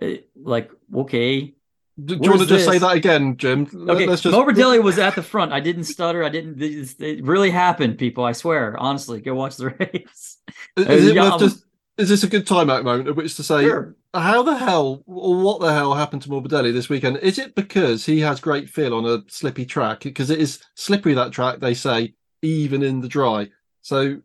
Uh, 0.00 0.18
like, 0.36 0.70
okay, 0.94 1.54
do, 2.02 2.16
do 2.16 2.24
you 2.24 2.30
want 2.30 2.42
to 2.42 2.48
just 2.48 2.64
say 2.64 2.78
that 2.78 2.96
again, 2.96 3.36
Jim? 3.36 3.62
Okay, 3.88 4.06
Let's 4.06 4.22
just 4.22 4.34
Morbidelli 4.34 4.82
was 4.82 4.98
at 4.98 5.14
the 5.14 5.22
front. 5.22 5.52
I 5.52 5.60
didn't 5.60 5.84
stutter. 5.84 6.24
I 6.24 6.30
didn't. 6.30 6.58
This, 6.58 6.94
it 6.98 7.24
really 7.24 7.50
happened, 7.50 7.98
people. 7.98 8.24
I 8.24 8.32
swear. 8.32 8.76
Honestly, 8.78 9.20
go 9.20 9.34
watch 9.34 9.56
the 9.56 9.70
race. 9.78 10.38
Is, 10.76 10.86
is 10.86 11.06
it 11.08 11.16
worth 11.16 11.40
just? 11.40 11.64
Is 11.98 12.08
this 12.08 12.22
a 12.22 12.28
good 12.28 12.46
timeout 12.46 12.84
moment 12.84 13.08
at 13.08 13.16
which 13.16 13.36
to 13.36 13.42
say 13.42 13.64
Sure. 13.64 13.94
how 14.14 14.42
the 14.42 14.56
hell 14.56 15.02
or 15.06 15.36
what 15.42 15.60
the 15.60 15.72
hell 15.72 15.92
happened 15.92 16.22
to 16.22 16.30
Morbidelli 16.30 16.72
this 16.72 16.88
weekend? 16.88 17.18
Is 17.18 17.38
it 17.38 17.54
because 17.54 18.06
he 18.06 18.20
has 18.20 18.40
great 18.40 18.70
feel 18.70 18.94
on 18.94 19.04
a 19.04 19.22
slippy 19.28 19.66
track? 19.66 20.00
Because 20.00 20.30
it 20.30 20.40
is 20.40 20.60
slippery 20.74 21.12
that 21.14 21.32
track, 21.32 21.60
they 21.60 21.74
say, 21.74 22.14
even 22.40 22.82
in 22.82 23.02
the 23.02 23.08
dry. 23.08 23.50
So, 23.82 24.22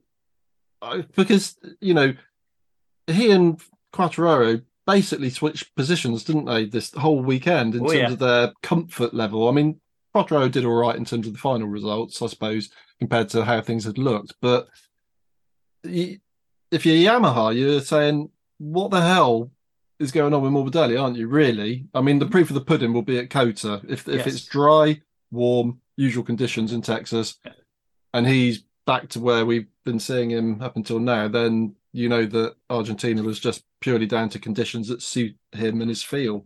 because 1.17 1.57
you 1.81 1.93
know, 1.93 2.13
he 3.07 3.31
and 3.31 3.61
Quartararo 3.93 4.63
basically 4.87 5.29
switched 5.29 5.75
positions, 5.75 6.23
didn't 6.23 6.45
they, 6.45 6.65
this 6.65 6.91
whole 6.93 7.21
weekend 7.21 7.75
in 7.75 7.81
Oh, 7.83 7.87
terms 7.87 7.95
yeah. 7.97 8.11
of 8.11 8.19
their 8.19 8.53
comfort 8.63 9.13
level? 9.13 9.47
I 9.47 9.51
mean, 9.51 9.79
Quartararo 10.15 10.51
did 10.51 10.65
all 10.65 10.73
right 10.81 10.95
in 10.95 11.05
terms 11.05 11.27
of 11.27 11.33
the 11.33 11.39
final 11.39 11.67
results, 11.67 12.19
I 12.21 12.27
suppose, 12.27 12.69
compared 12.97 13.29
to 13.29 13.45
how 13.45 13.61
things 13.61 13.83
had 13.83 13.99
looked, 13.99 14.33
but. 14.41 14.67
if 15.83 16.85
you're 16.85 17.11
Yamaha, 17.13 17.55
you're 17.55 17.79
saying, 17.81 18.29
what 18.57 18.91
the 18.91 19.01
hell 19.01 19.51
is 19.99 20.11
going 20.11 20.33
on 20.33 20.41
with 20.41 20.51
Morbidelli, 20.51 21.01
aren't 21.01 21.17
you? 21.17 21.27
Really? 21.27 21.87
I 21.93 22.01
mean, 22.01 22.19
the 22.19 22.25
mm. 22.25 22.31
proof 22.31 22.49
of 22.49 22.55
the 22.55 22.61
pudding 22.61 22.93
will 22.93 23.01
be 23.03 23.17
at 23.19 23.29
COTA. 23.29 23.81
If 23.87 24.07
if 24.07 24.25
Yes. 24.25 24.27
it's 24.27 24.45
dry, 24.45 25.01
warm, 25.31 25.79
usual 25.95 26.23
conditions 26.23 26.73
in 26.73 26.81
Texas, 26.81 27.39
and 28.13 28.27
he's 28.27 28.63
back 28.85 29.09
to 29.09 29.19
where 29.19 29.45
we've 29.45 29.67
been 29.85 29.99
seeing 29.99 30.29
him 30.31 30.61
up 30.61 30.75
until 30.75 30.99
now, 30.99 31.27
then 31.27 31.75
you 31.93 32.09
know 32.09 32.25
that 32.25 32.55
Argentina 32.69 33.23
was 33.23 33.39
just 33.39 33.63
purely 33.81 34.05
down 34.05 34.29
to 34.29 34.39
conditions 34.39 34.87
that 34.87 35.01
suit 35.01 35.35
him 35.51 35.81
and 35.81 35.89
his 35.89 36.03
feel. 36.03 36.45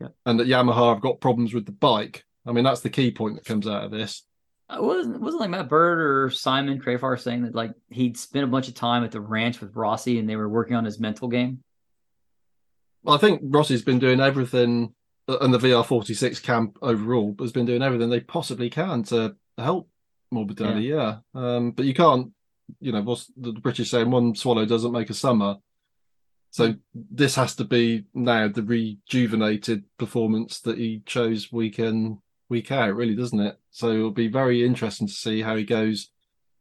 Yeah. 0.00 0.08
And 0.26 0.38
that 0.40 0.48
Yamaha 0.48 0.92
have 0.92 1.00
got 1.00 1.20
problems 1.20 1.54
with 1.54 1.64
the 1.64 1.72
bike. 1.72 2.24
I 2.46 2.52
mean, 2.52 2.64
that's 2.64 2.82
the 2.82 2.90
key 2.90 3.10
point 3.10 3.36
that 3.36 3.44
comes 3.44 3.66
out 3.66 3.84
of 3.84 3.90
this. 3.90 4.24
Uh, 4.68 4.78
wasn't 4.80 5.20
wasn't 5.20 5.40
like 5.40 5.50
Matt 5.50 5.68
Birt 5.68 6.00
or 6.00 6.30
Simon 6.30 6.80
Crafar 6.80 7.18
saying 7.20 7.42
that 7.42 7.54
like 7.54 7.72
he'd 7.88 8.16
spent 8.18 8.44
a 8.44 8.48
bunch 8.48 8.68
of 8.68 8.74
time 8.74 9.04
at 9.04 9.12
the 9.12 9.20
ranch 9.20 9.60
with 9.60 9.76
Rossi 9.76 10.18
and 10.18 10.28
they 10.28 10.36
were 10.36 10.48
working 10.48 10.76
on 10.76 10.84
his 10.84 10.98
mental 10.98 11.28
game. 11.28 11.62
Well, 13.02 13.14
I 13.14 13.18
think 13.18 13.40
Rossi's 13.44 13.82
been 13.82 14.00
doing 14.00 14.20
everything, 14.20 14.92
uh, 15.28 15.38
and 15.38 15.54
the 15.54 15.58
VR46 15.58 16.42
camp 16.42 16.78
overall 16.82 17.36
has 17.38 17.52
been 17.52 17.66
doing 17.66 17.82
everything 17.82 18.10
they 18.10 18.18
possibly 18.18 18.68
can 18.68 19.04
to 19.04 19.36
help 19.56 19.88
Morbidelli. 20.34 20.82
Yeah, 20.82 21.18
um, 21.32 21.70
but 21.70 21.84
you 21.84 21.94
can't, 21.94 22.32
you 22.80 22.92
know, 22.92 23.02
what's 23.02 23.30
the 23.36 23.52
British 23.52 23.90
saying? 23.90 24.10
One 24.10 24.34
swallow 24.34 24.64
doesn't 24.64 24.92
make 24.92 25.10
a 25.10 25.14
summer. 25.14 25.56
So 26.50 26.74
this 26.94 27.34
has 27.34 27.54
to 27.56 27.64
be 27.64 28.06
now 28.14 28.48
the 28.48 28.62
rejuvenated 28.62 29.84
performance 29.98 30.60
that 30.60 30.78
he 30.78 31.02
chose 31.04 31.52
week 31.52 31.78
in, 31.78 32.18
week 32.48 32.72
out, 32.72 32.94
really, 32.94 33.14
doesn't 33.14 33.40
it? 33.40 33.58
So 33.70 33.90
it'll 33.92 34.10
be 34.10 34.28
very 34.28 34.64
interesting 34.64 35.06
to 35.06 35.12
see 35.12 35.42
how 35.42 35.56
he 35.56 35.64
goes 35.64 36.10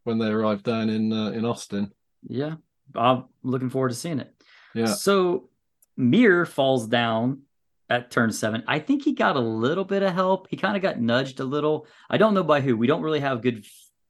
when 0.03 0.17
they 0.17 0.27
arrive 0.27 0.63
down 0.63 0.89
in 0.89 1.13
uh, 1.13 1.29
in 1.29 1.45
Austin. 1.45 1.91
Yeah, 2.27 2.55
I'm 2.93 3.25
looking 3.43 3.69
forward 3.69 3.89
to 3.89 3.95
seeing 3.95 4.19
it. 4.19 4.33
Yeah. 4.73 4.87
So 4.87 5.49
Mir 5.95 6.45
falls 6.45 6.87
down 6.87 7.43
at 7.89 8.11
turn 8.11 8.31
seven. 8.31 8.63
I 8.67 8.79
think 8.79 9.03
he 9.03 9.13
got 9.13 9.35
a 9.35 9.39
little 9.39 9.85
bit 9.85 10.03
of 10.03 10.13
help. 10.13 10.47
He 10.49 10.57
kind 10.57 10.75
of 10.75 10.81
got 10.81 10.99
nudged 10.99 11.39
a 11.39 11.45
little. 11.45 11.87
I 12.09 12.17
don't 12.17 12.33
know 12.33 12.43
by 12.43 12.61
who. 12.61 12.75
We 12.75 12.87
don't 12.87 13.01
really 13.01 13.19
have 13.19 13.41
good 13.41 13.65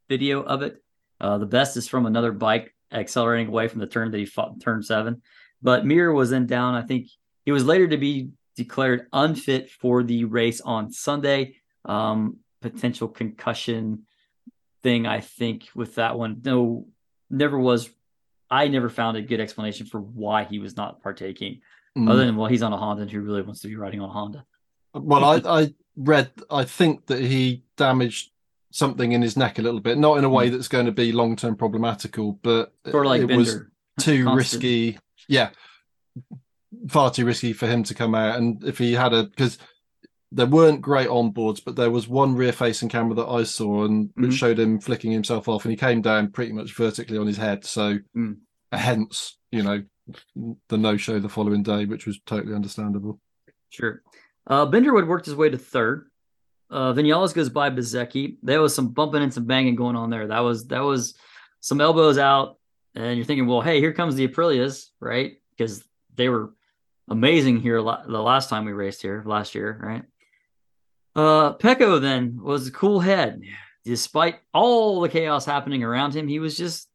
video 0.09 0.41
of 0.41 0.61
it. 0.61 0.83
Uh, 1.19 1.37
the 1.37 1.45
best 1.45 1.77
is 1.77 1.87
from 1.87 2.05
another 2.05 2.31
bike 2.31 2.73
accelerating 2.91 3.47
away 3.47 3.67
from 3.67 3.79
the 3.79 3.87
turn 3.87 4.11
that 4.11 4.17
he 4.17 4.25
fought 4.25 4.59
turn 4.59 4.83
seven. 4.83 5.21
But 5.61 5.85
Mir 5.85 6.11
was 6.13 6.29
then 6.29 6.45
down. 6.45 6.75
I 6.75 6.81
think 6.81 7.07
he 7.45 7.51
was 7.51 7.65
later 7.65 7.87
to 7.87 7.97
be 7.97 8.29
declared 8.55 9.07
unfit 9.11 9.69
for 9.69 10.03
the 10.03 10.25
race 10.25 10.61
on 10.61 10.91
Sunday. 10.91 11.57
Um, 11.83 12.37
potential 12.61 13.07
concussion 13.07 14.05
thing, 14.83 15.05
I 15.05 15.21
think, 15.21 15.65
with 15.75 15.95
that 15.95 16.17
one. 16.17 16.41
No, 16.43 16.87
never 17.29 17.57
was. 17.59 17.89
I 18.49 18.67
never 18.67 18.89
found 18.89 19.17
a 19.17 19.21
good 19.21 19.39
explanation 19.39 19.85
for 19.85 19.99
why 19.99 20.43
he 20.43 20.59
was 20.59 20.77
not 20.77 21.01
partaking. 21.01 21.61
Mm. 21.97 22.09
Other 22.09 22.25
than 22.25 22.35
well, 22.35 22.49
he's 22.49 22.63
on 22.63 22.73
a 22.73 22.77
Honda 22.77 23.03
and 23.03 23.11
he 23.11 23.17
really 23.17 23.41
wants 23.41 23.61
to 23.61 23.67
be 23.67 23.75
riding 23.75 24.01
on 24.01 24.09
a 24.09 24.13
Honda. 24.13 24.45
Well, 24.93 25.23
I, 25.23 25.61
I 25.61 25.73
read, 25.95 26.31
I 26.49 26.63
think 26.63 27.07
that 27.07 27.19
he 27.19 27.63
damaged 27.77 28.31
something 28.75 29.13
in 29.13 29.21
his 29.21 29.37
neck 29.37 29.57
a 29.57 29.61
little 29.61 29.79
bit, 29.79 29.97
not 29.97 30.17
in 30.17 30.25
a 30.25 30.29
way 30.29 30.49
that's 30.49 30.67
going 30.67 30.85
to 30.85 30.91
be 30.91 31.13
long 31.13 31.35
term 31.37 31.55
problematical, 31.55 32.33
but 32.43 32.73
Sort 32.89 33.05
of 33.05 33.09
like 33.09 33.21
it 33.21 33.27
Bender. 33.27 33.37
was 33.39 33.55
too 34.03 34.25
Constant. 34.25 34.35
risky. 34.63 34.99
Yeah, 35.29 35.49
far 36.89 37.09
too 37.11 37.25
risky 37.25 37.53
for 37.53 37.67
him 37.67 37.83
to 37.83 37.93
come 37.95 38.13
out. 38.15 38.37
And 38.37 38.63
if 38.65 38.77
he 38.77 38.93
had 38.93 39.13
a, 39.13 39.23
because 39.23 39.57
there 40.31 40.45
weren't 40.45 40.81
great 40.81 41.07
onboards, 41.07 41.61
but 41.63 41.77
there 41.77 41.89
was 41.89 42.07
one 42.07 42.35
rear 42.35 42.51
facing 42.51 42.89
camera 42.89 43.15
that 43.15 43.27
I 43.29 43.43
saw 43.43 43.85
and 43.85 44.09
which 44.15 44.31
Mhm. 44.31 44.37
showed 44.37 44.59
him 44.59 44.79
flicking 44.81 45.11
himself 45.11 45.47
off, 45.47 45.63
and 45.63 45.71
he 45.71 45.77
came 45.77 46.01
down 46.01 46.31
pretty 46.31 46.51
much 46.51 46.75
vertically 46.75 47.17
on 47.17 47.27
his 47.27 47.37
head. 47.37 47.63
So, 47.63 47.99
Mm. 48.15 48.39
hence, 48.73 49.37
you 49.51 49.63
know, 49.63 49.83
the 50.67 50.77
no 50.77 50.97
show 50.97 51.19
the 51.19 51.29
following 51.29 51.63
day, 51.63 51.85
which 51.85 52.05
was 52.05 52.19
totally 52.25 52.53
understandable. 52.53 53.19
Sure. 53.69 54.01
Uh, 54.45 54.65
Binder 54.65 54.93
would 54.93 55.07
worked 55.07 55.25
his 55.25 55.35
way 55.35 55.49
to 55.49 55.57
third. 55.57 56.09
Uh, 56.69 56.93
Vinales 56.93 57.33
goes 57.33 57.49
by 57.49 57.69
Bezzecchi. 57.69 58.37
There 58.41 58.61
was 58.61 58.73
some 58.73 58.89
bumping 58.89 59.21
and 59.21 59.33
some 59.33 59.45
banging 59.45 59.75
going 59.75 59.95
on 59.95 60.09
there. 60.09 60.27
That 60.27 60.39
was 60.39 60.67
that 60.67 60.83
was 60.83 61.15
some 61.59 61.81
elbows 61.81 62.17
out, 62.17 62.57
and 62.95 63.17
you're 63.17 63.25
thinking, 63.25 63.47
well, 63.47 63.61
hey, 63.61 63.79
here 63.79 63.93
comes 63.93 64.15
the 64.15 64.27
Aprilias, 64.27 64.89
right? 64.99 65.33
Because 65.51 65.83
they 66.15 66.29
were 66.29 66.53
amazing 67.09 67.59
here 67.59 67.79
la- 67.79 68.05
the 68.05 68.21
last 68.21 68.49
time 68.49 68.65
we 68.65 68.73
raced 68.73 69.01
here 69.01 69.23
last 69.25 69.55
year, 69.55 69.79
right? 69.81 70.03
Uh, 71.15 71.53
Pecco 71.53 72.01
then 72.01 72.39
was 72.41 72.67
a 72.67 72.71
cool 72.71 72.99
head. 72.99 73.41
Despite 73.85 74.39
all 74.53 75.01
the 75.01 75.09
chaos 75.09 75.45
happening 75.45 75.83
around 75.83 76.15
him, 76.15 76.27
he 76.27 76.39
was 76.39 76.57
just 76.57 76.89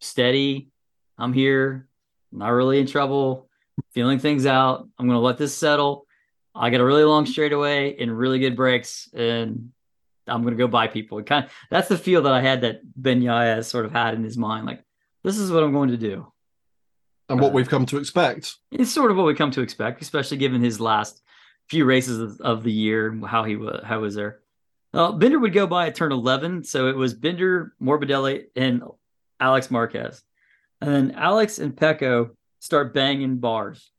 steady. 0.00 0.70
I'm 1.18 1.32
here, 1.32 1.88
not 2.30 2.48
really 2.48 2.78
in 2.80 2.86
trouble, 2.86 3.48
feeling 3.90 4.18
things 4.18 4.46
out. 4.46 4.88
I'm 4.98 5.08
to 5.08 5.18
let 5.18 5.38
this 5.38 5.54
settle. 5.54 6.06
I 6.54 6.70
got 6.70 6.80
a 6.80 6.84
really 6.84 7.04
long 7.04 7.26
straightaway 7.26 7.96
and 7.98 8.16
really 8.16 8.38
good 8.38 8.56
brakes, 8.56 9.08
and 9.14 9.70
I'm 10.26 10.42
going 10.42 10.54
to 10.54 10.58
go 10.58 10.68
by 10.68 10.86
people. 10.86 11.18
It 11.18 11.26
kind 11.26 11.44
of 11.46 11.50
that's 11.70 11.88
the 11.88 11.98
feel 11.98 12.22
that 12.22 12.32
I 12.32 12.40
had 12.40 12.60
that 12.62 12.82
Bagnaia 13.00 13.64
sort 13.64 13.86
of 13.86 13.92
had 13.92 14.14
in 14.14 14.22
his 14.22 14.36
mind. 14.36 14.66
Like, 14.66 14.84
this 15.22 15.38
is 15.38 15.50
what 15.50 15.62
I'm 15.62 15.72
going 15.72 15.90
to 15.90 15.96
do. 15.96 16.30
And 17.28 17.40
what 17.40 17.50
Uh, 17.50 17.54
we've 17.54 17.68
come 17.68 17.86
to 17.86 17.98
expect. 17.98 18.56
It's 18.70 18.92
sort 18.92 19.10
of 19.10 19.16
what 19.16 19.26
we 19.26 19.34
come 19.34 19.50
to 19.52 19.62
expect, 19.62 20.02
especially 20.02 20.36
given 20.36 20.60
his 20.62 20.80
last 20.80 21.22
few 21.68 21.84
races 21.84 22.18
of, 22.18 22.40
of 22.40 22.62
the 22.64 22.72
year, 22.72 23.18
how 23.26 23.44
he 23.44 23.56
was, 23.56 23.82
how 23.84 24.00
was 24.00 24.14
there. 24.14 24.40
Uh, 24.92 25.12
Binder 25.12 25.38
would 25.38 25.54
go 25.54 25.66
by 25.66 25.86
at 25.86 25.94
turn 25.94 26.12
11, 26.12 26.64
so 26.64 26.88
it 26.88 26.96
was 26.96 27.14
Binder, 27.14 27.72
Morbidelli, 27.80 28.44
and 28.54 28.82
Alex 29.40 29.70
Marquez, 29.70 30.22
and 30.82 30.90
then 30.90 31.10
Alex 31.12 31.58
and 31.58 31.74
Pecco 31.74 32.30
start 32.58 32.92
banging 32.92 33.38
bars. 33.38 33.90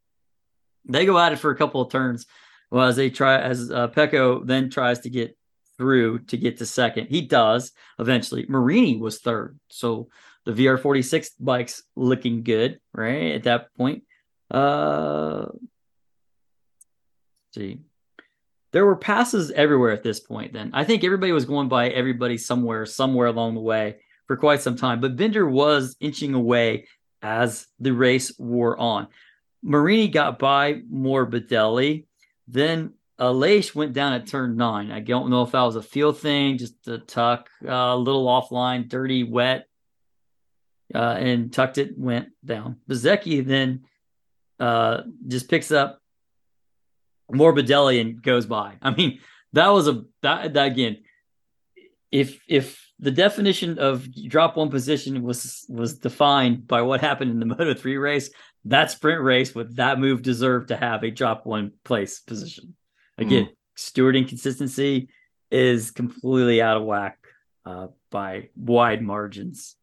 They 0.86 1.06
go 1.06 1.18
at 1.18 1.34
it 1.34 1.40
for 1.40 1.52
a 1.52 1.56
couple 1.56 1.82
of 1.82 1.92
turns, 1.92 2.26
well 2.72 2.88
as 2.88 2.96
they 2.96 3.10
try 3.10 3.40
as 3.40 3.72
uh, 3.72 3.88
Pecco 3.88 4.46
then 4.46 4.70
tries 4.70 5.00
to 5.02 5.10
get 5.10 5.38
through 5.78 6.20
to 6.20 6.38
get 6.38 6.58
to 6.58 6.66
second. 6.66 7.08
He 7.08 7.22
does 7.22 7.72
eventually. 8.00 8.46
Marini 8.48 8.98
was 8.98 9.20
third, 9.20 9.60
so 9.70 10.10
the 10.46 10.52
VR46 10.52 11.32
bike's 11.40 11.84
looking 11.96 12.44
good, 12.44 12.80
right? 12.94 13.34
At 13.34 13.44
that 13.44 13.74
point. 13.76 14.04
Uh 14.52 15.46
see. 17.54 17.80
There 18.72 18.86
were 18.86 18.96
passes 18.96 19.52
everywhere 19.52 19.92
at 19.92 20.04
this 20.04 20.20
point 20.20 20.54
then. 20.54 20.72
I 20.74 20.84
think 20.84 21.04
everybody 21.04 21.32
was 21.32 21.46
going 21.46 21.70
by 21.70 21.90
everybody 21.90 22.38
somewhere, 22.38 22.88
somewhere 22.88 23.28
along 23.28 23.54
the 23.54 23.62
way 23.62 23.98
for 24.26 24.36
quite 24.36 24.62
some 24.62 24.76
time. 24.76 25.00
But 25.00 25.16
Binder 25.16 25.48
was 25.48 25.96
inching 26.00 26.34
away 26.34 26.88
as 27.22 27.68
the 27.80 27.92
race 27.92 28.38
wore 28.40 28.78
on. 28.78 29.08
Marini 29.64 30.10
got 30.10 30.38
by 30.38 30.74
Morbidelli. 30.74 32.06
Then 32.48 32.94
Aleix 33.20 33.74
went 33.74 33.94
down 33.94 34.14
at 34.14 34.28
turn 34.28 34.58
nine. 34.58 34.92
I 34.92 35.00
don't 35.00 35.30
know 35.30 35.44
if 35.44 35.52
that 35.52 35.62
was 35.62 35.76
a 35.76 35.82
field 35.82 36.20
thing, 36.20 36.58
just 36.58 36.88
a 36.88 36.98
tuck, 36.98 37.50
uh, 37.66 37.72
a 37.72 37.98
little 37.98 38.26
offline, 38.26 38.90
dirty, 38.90 39.24
wet, 39.24 39.68
uh, 40.94 41.16
and 41.18 41.54
tucked 41.54 41.78
it, 41.78 41.98
went 41.98 42.30
down. 42.44 42.78
Bezzecchi 42.90 43.46
then 43.46 43.86
uh, 44.60 45.02
just 45.28 45.50
picks 45.50 45.72
up 45.72 46.02
Morbidelli 47.32 48.02
and 48.02 48.22
goes 48.22 48.46
by. 48.46 48.76
I 48.82 48.92
mean, 48.92 49.20
that 49.54 49.70
was 49.70 49.88
a 49.88 50.04
that, 50.22 50.54
that 50.54 50.68
again. 50.68 50.98
If 52.12 52.42
if 52.48 52.92
the 53.00 53.12
definition 53.12 53.80
of 53.80 54.08
drop 54.28 54.56
one 54.56 54.70
position 54.70 55.24
was 55.24 55.66
was 55.70 55.98
defined 55.98 56.68
by 56.68 56.82
what 56.82 57.02
happened 57.02 57.32
in 57.32 57.40
the 57.40 57.46
Moto 57.58 57.74
three 57.74 57.98
race, 57.98 58.30
that 58.66 58.92
sprint 58.92 59.22
race 59.22 59.54
with 59.54 59.76
that 59.76 60.00
move 60.00 60.22
deserved 60.22 60.70
to 60.70 60.78
have 60.78 61.04
a 61.04 61.12
drop 61.12 61.46
one 61.46 61.72
place 61.84 62.20
position. 62.20 62.76
Again, 63.18 63.50
stewarding 63.78 64.28
consistency 64.28 65.10
is 65.52 65.92
completely 65.92 66.62
out 66.62 66.78
of 66.78 66.84
whack 66.84 67.18
uh, 67.66 67.88
by 68.10 68.50
wide 68.56 69.02
margins. 69.02 69.76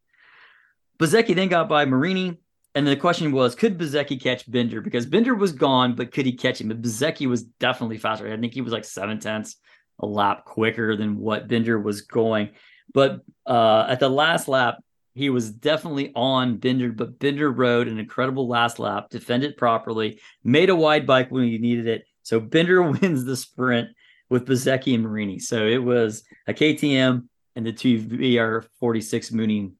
Bezzecchi 0.98 1.34
then 1.34 1.48
got 1.48 1.68
by 1.68 1.84
Marini, 1.84 2.38
and 2.74 2.86
the 2.86 2.96
question 2.96 3.32
was, 3.32 3.54
could 3.54 3.78
Bezzecchi 3.78 4.20
catch 4.20 4.50
Binder? 4.50 4.80
Because 4.80 5.06
Binder 5.06 5.34
was 5.34 5.52
gone, 5.52 5.94
but 5.94 6.12
could 6.12 6.26
he 6.26 6.32
catch 6.32 6.60
him? 6.60 6.70
Bezzecchi 6.70 7.26
was 7.26 7.44
definitely 7.44 7.98
faster. 7.98 8.32
I 8.32 8.36
think 8.36 8.52
he 8.52 8.60
was 8.60 8.72
like 8.72 8.84
seven 8.84 9.18
tenths 9.18 9.56
a 9.98 10.06
lap 10.06 10.44
quicker 10.44 10.96
than 10.96 11.18
what 11.18 11.48
Binder 11.48 11.78
was 11.78 12.02
going. 12.02 12.50
But 12.92 13.20
uh, 13.46 13.86
at 13.88 14.00
the 14.00 14.08
last 14.08 14.48
lap, 14.48 14.82
he 15.20 15.28
was 15.28 15.50
definitely 15.50 16.12
on 16.16 16.56
Binder, 16.56 16.90
but 16.92 17.18
Binder 17.18 17.52
rode 17.52 17.88
an 17.88 17.98
incredible 17.98 18.48
last 18.48 18.78
lap, 18.78 19.10
defended 19.10 19.58
properly, 19.58 20.18
made 20.42 20.70
a 20.70 20.74
wide 20.74 21.06
bike 21.06 21.30
when 21.30 21.44
he 21.44 21.58
needed 21.58 21.86
it. 21.86 22.04
So 22.22 22.40
Binder 22.40 22.82
wins 22.90 23.26
the 23.26 23.36
sprint 23.36 23.90
with 24.30 24.46
Bezzecchi 24.46 24.94
and 24.94 25.02
Marini. 25.02 25.38
So 25.38 25.66
it 25.66 25.82
was 25.82 26.22
a 26.46 26.54
KTM 26.54 27.28
and 27.54 27.66
the 27.66 27.72
two 27.72 28.00
VR46 28.00 29.32
Mooney 29.32 29.72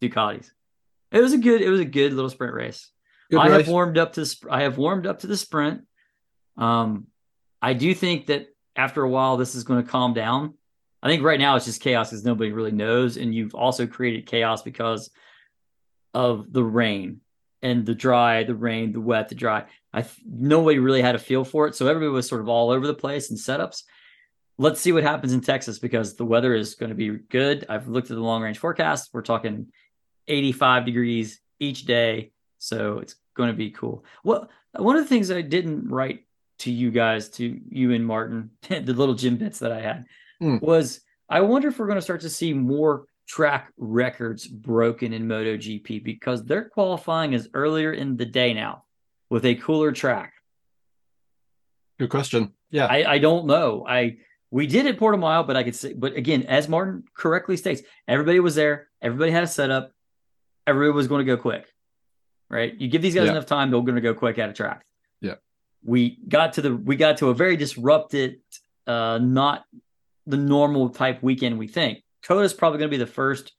Ducatis. 0.00 0.50
It 1.12 1.20
was 1.20 1.34
a 1.34 1.38
good. 1.38 1.60
It 1.60 1.68
was 1.68 1.80
a 1.80 1.84
good 1.84 2.14
little 2.14 2.30
sprint 2.30 2.54
race. 2.54 2.90
Good 3.30 3.38
I 3.38 3.48
race. 3.48 3.66
have 3.66 3.68
warmed 3.68 3.98
up 3.98 4.14
to. 4.14 4.26
I 4.50 4.62
have 4.62 4.78
warmed 4.78 5.06
up 5.06 5.20
to 5.20 5.26
the 5.26 5.36
sprint. 5.36 5.82
Um, 6.56 7.08
I 7.60 7.74
do 7.74 7.94
think 7.94 8.26
that 8.26 8.46
after 8.74 9.02
a 9.02 9.08
while, 9.08 9.36
this 9.36 9.54
is 9.54 9.64
going 9.64 9.84
to 9.84 9.90
calm 9.90 10.14
down. 10.14 10.54
I 11.06 11.08
think 11.08 11.22
right 11.22 11.38
now 11.38 11.54
it's 11.54 11.66
just 11.66 11.80
chaos 11.80 12.10
because 12.10 12.24
nobody 12.24 12.50
really 12.50 12.72
knows, 12.72 13.16
and 13.16 13.32
you've 13.32 13.54
also 13.54 13.86
created 13.86 14.26
chaos 14.26 14.62
because 14.62 15.08
of 16.12 16.52
the 16.52 16.64
rain 16.64 17.20
and 17.62 17.86
the 17.86 17.94
dry, 17.94 18.42
the 18.42 18.56
rain, 18.56 18.90
the 18.90 19.00
wet, 19.00 19.28
the 19.28 19.36
dry. 19.36 19.66
I 19.92 20.04
nobody 20.28 20.80
really 20.80 21.02
had 21.02 21.14
a 21.14 21.20
feel 21.20 21.44
for 21.44 21.68
it, 21.68 21.76
so 21.76 21.86
everybody 21.86 22.10
was 22.10 22.28
sort 22.28 22.40
of 22.40 22.48
all 22.48 22.70
over 22.70 22.88
the 22.88 22.92
place 22.92 23.30
in 23.30 23.36
setups. 23.36 23.84
let's 24.58 24.80
see 24.80 24.90
what 24.90 25.04
happens 25.04 25.32
in 25.32 25.42
Texas 25.42 25.78
because 25.78 26.16
the 26.16 26.24
weather 26.24 26.56
is 26.56 26.74
going 26.74 26.90
to 26.90 26.96
be 26.96 27.10
good. 27.10 27.64
I've 27.68 27.86
looked 27.86 28.10
at 28.10 28.16
the 28.16 28.22
long 28.22 28.42
range 28.42 28.58
forecast. 28.58 29.10
We're 29.12 29.22
talking 29.22 29.68
85 30.26 30.86
degrees 30.86 31.40
each 31.60 31.84
day. 31.84 32.32
So 32.58 32.98
it's 32.98 33.14
going 33.36 33.50
to 33.50 33.56
be 33.56 33.70
cool. 33.70 34.04
Well, 34.24 34.50
one 34.74 34.96
of 34.96 35.04
the 35.04 35.08
things 35.08 35.30
I 35.30 35.42
didn't 35.42 35.88
write 35.88 36.26
to 36.60 36.72
you 36.72 36.90
guys, 36.90 37.28
to 37.28 37.60
you 37.68 37.92
and 37.92 38.04
Martin, 38.04 38.50
the 38.68 38.92
little 38.92 39.14
gym 39.14 39.36
bits 39.36 39.60
that 39.60 39.70
I 39.70 39.80
had 39.80 40.06
Mm. 40.42 40.60
was 40.60 41.00
I 41.28 41.40
wonder 41.40 41.68
if 41.68 41.78
we're 41.78 41.86
going 41.86 41.96
to 41.96 42.02
start 42.02 42.20
to 42.22 42.30
see 42.30 42.52
more 42.52 43.06
track 43.26 43.72
records 43.76 44.46
broken 44.46 45.12
in 45.12 45.26
MotoGP 45.26 46.04
because 46.04 46.44
their 46.44 46.68
qualifying 46.68 47.32
is 47.32 47.48
earlier 47.54 47.92
in 47.92 48.16
the 48.16 48.26
day 48.26 48.52
now 48.54 48.84
with 49.30 49.44
a 49.44 49.54
cooler 49.56 49.92
track. 49.92 50.34
Good 51.98 52.10
question. 52.10 52.52
Yeah. 52.70 52.86
I, 52.86 53.14
I 53.14 53.18
don't 53.18 53.46
know. 53.46 53.84
I 53.88 54.18
we 54.50 54.66
did 54.66 54.86
at 54.86 54.98
Portimao, 54.98 55.46
but 55.46 55.56
I 55.56 55.64
could 55.64 55.74
say, 55.74 55.92
but 55.92 56.14
again, 56.14 56.44
as 56.44 56.68
Martin 56.68 57.04
correctly 57.14 57.56
states, 57.56 57.82
everybody 58.06 58.38
was 58.38 58.54
there, 58.54 58.88
everybody 59.02 59.32
had 59.32 59.42
a 59.42 59.46
setup, 59.48 59.92
everybody 60.66 60.94
was 60.94 61.08
going 61.08 61.26
to 61.26 61.36
go 61.36 61.40
quick. 61.40 61.66
Right? 62.48 62.72
You 62.78 62.86
give 62.88 63.02
these 63.02 63.14
guys 63.14 63.24
Yeah. 63.24 63.32
enough 63.32 63.46
time, 63.46 63.70
they're 63.70 63.80
going 63.80 63.96
to 63.96 64.00
go 64.00 64.14
quick 64.14 64.38
out 64.38 64.48
of 64.48 64.54
track. 64.54 64.84
Yeah. 65.20 65.34
We 65.84 66.18
got 66.28 66.52
to 66.54 66.62
the 66.62 66.76
we 66.76 66.94
got 66.96 67.16
to 67.18 67.30
a 67.30 67.34
very 67.34 67.56
disrupted, 67.56 68.40
uh, 68.86 69.18
not 69.20 69.64
the 70.26 70.36
normal 70.36 70.90
type 70.90 71.22
weekend 71.22 71.58
we 71.58 71.68
think. 71.68 72.02
COTA's 72.22 72.54
probably 72.54 72.78
going 72.78 72.90
to 72.90 72.96
be 72.96 73.02
the 73.04 73.10
first 73.10 73.52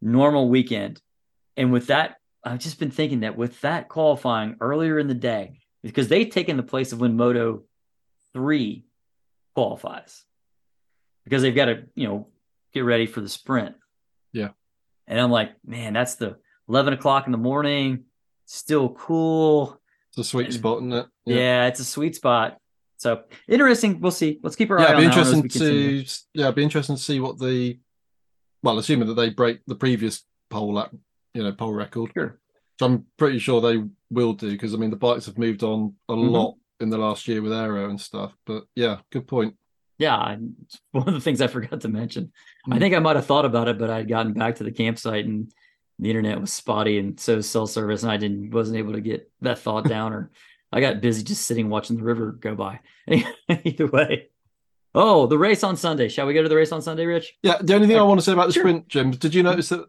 normal 0.00 0.48
weekend. 0.48 1.00
And 1.56 1.72
with 1.72 1.88
that, 1.88 2.16
I've 2.44 2.58
just 2.60 2.78
been 2.78 2.90
thinking 2.90 3.20
that 3.20 3.36
with 3.36 3.60
that 3.60 3.88
qualifying 3.88 4.56
earlier 4.60 4.98
in 4.98 5.08
the 5.08 5.14
day, 5.14 5.58
because 5.82 6.08
they've 6.08 6.30
taken 6.30 6.56
the 6.56 6.62
place 6.62 6.92
of 6.92 7.00
when 7.00 7.16
Moto 7.16 7.62
3 8.34 8.84
qualifies. 9.54 10.24
Because 11.24 11.42
they've 11.42 11.54
got 11.54 11.66
to, 11.66 11.84
you 11.94 12.08
know, 12.08 12.28
get 12.72 12.84
ready 12.84 13.06
for 13.06 13.20
the 13.20 13.28
sprint. 13.28 13.76
Yeah. 14.32 14.50
And 15.06 15.20
I'm 15.20 15.30
like, 15.30 15.52
man, 15.64 15.92
that's 15.92 16.16
the 16.16 16.36
11 16.68 16.94
o'clock 16.94 17.26
in 17.26 17.32
the 17.32 17.38
morning. 17.38 18.04
Still 18.46 18.88
cool. 18.88 19.80
It's 20.10 20.18
a 20.18 20.24
sweet 20.24 20.46
And- 20.46 20.54
spot, 20.54 20.78
isn't 20.78 20.92
it? 20.92 21.06
Yeah, 21.26 21.66
it's 21.66 21.80
a 21.80 21.84
sweet 21.84 22.16
spot. 22.16 22.58
So 23.02 23.22
interesting. 23.48 24.00
We'll 24.00 24.12
see. 24.12 24.38
Let's 24.44 24.54
keep 24.54 24.70
our 24.70 24.78
eye 24.78 24.82
yeah, 24.82 24.88
on 24.94 25.02
it'd 25.02 25.14
be 25.14 25.20
as 25.20 25.32
interesting 25.32 25.48
to 25.60 26.04
yeah, 26.34 26.44
it'd 26.44 26.54
be 26.54 26.62
interesting 26.62 26.94
to 26.94 27.02
see 27.02 27.18
what 27.18 27.36
the 27.36 27.80
well, 28.62 28.78
assuming 28.78 29.08
that 29.08 29.14
they 29.14 29.30
break 29.30 29.58
the 29.66 29.74
previous 29.74 30.22
pole 30.50 30.78
at 30.78 30.90
you 31.34 31.42
know 31.42 31.50
pole 31.52 31.72
record, 31.72 32.12
Sure. 32.14 32.26
which 32.78 32.88
I'm 32.88 33.04
pretty 33.18 33.40
sure 33.40 33.60
they 33.60 33.82
will 34.10 34.34
do 34.34 34.50
because 34.52 34.72
I 34.72 34.76
mean 34.76 34.90
the 34.90 34.96
bikes 34.96 35.26
have 35.26 35.36
moved 35.36 35.64
on 35.64 35.94
a 36.08 36.12
Mhm. 36.14 36.30
lot 36.30 36.54
in 36.78 36.90
the 36.90 36.98
last 36.98 37.26
year 37.26 37.42
with 37.42 37.52
aero 37.52 37.90
and 37.90 38.00
stuff. 38.00 38.36
But 38.46 38.64
yeah, 38.76 39.00
good 39.10 39.26
point. 39.26 39.56
Yeah, 39.98 40.36
one 40.92 41.08
of 41.08 41.14
the 41.14 41.20
things 41.20 41.40
I 41.40 41.46
forgot 41.56 41.80
to 41.80 41.88
mention. 41.88 42.30
I 42.70 42.76
Mm. 42.76 42.78
think 42.78 42.94
I 42.94 43.00
might 43.00 43.16
have 43.16 43.26
thought 43.26 43.44
about 43.44 43.66
it, 43.66 43.78
but 43.80 43.90
I'd 43.90 44.08
gotten 44.08 44.32
back 44.32 44.54
to 44.56 44.64
the 44.64 44.70
campsite 44.72 45.24
and 45.24 45.52
the 45.98 46.08
internet 46.08 46.40
was 46.40 46.52
spotty 46.52 46.98
and 46.98 47.18
so 47.18 47.40
cell 47.40 47.66
service, 47.66 48.04
and 48.04 48.12
I 48.12 48.16
didn't 48.16 48.50
wasn't 48.52 48.78
able 48.78 48.92
to 48.92 49.00
get 49.00 49.28
that 49.40 49.58
thought 49.58 49.88
down, 49.88 50.12
or 50.12 50.30
I 50.72 50.80
got 50.80 51.00
busy 51.00 51.22
just 51.22 51.46
sitting 51.46 51.68
watching 51.68 51.96
the 51.96 52.02
river 52.02 52.32
go 52.32 52.54
by. 52.54 52.80
Either 53.64 53.86
way. 53.86 54.28
Oh, 54.94 55.26
the 55.26 55.38
race 55.38 55.64
on 55.64 55.76
Sunday. 55.76 56.08
Shall 56.08 56.26
we 56.26 56.34
go 56.34 56.42
to 56.42 56.48
the 56.48 56.56
race 56.56 56.72
on 56.72 56.82
Sunday, 56.82 57.06
Rich? 57.06 57.34
Yeah, 57.42 57.58
the 57.62 57.74
only 57.74 57.86
thing 57.88 57.96
I 57.98 58.02
want 58.02 58.20
to 58.20 58.24
say 58.24 58.32
about 58.32 58.48
the 58.48 58.52
Sure. 58.52 58.62
sprint, 58.62 58.88
Jim, 58.88 59.10
did 59.12 59.34
you 59.34 59.42
notice 59.42 59.70
that 59.70 59.86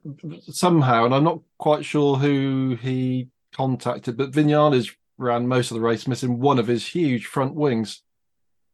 somehow, 0.50 1.06
and 1.06 1.14
I'm 1.14 1.24
not 1.26 1.40
quite 1.58 1.84
sure 1.86 2.16
who 2.16 2.78
he 2.82 3.28
contacted, 3.54 4.16
but 4.18 4.32
Vinales 4.32 4.92
ran 5.18 5.48
most 5.48 5.72
of 5.72 5.76
the 5.76 5.82
race 5.82 6.08
missing 6.08 6.40
one 6.40 6.58
of 6.58 6.68
his 6.68 6.86
huge 6.88 7.26
front 7.26 7.54
wings 7.54 8.02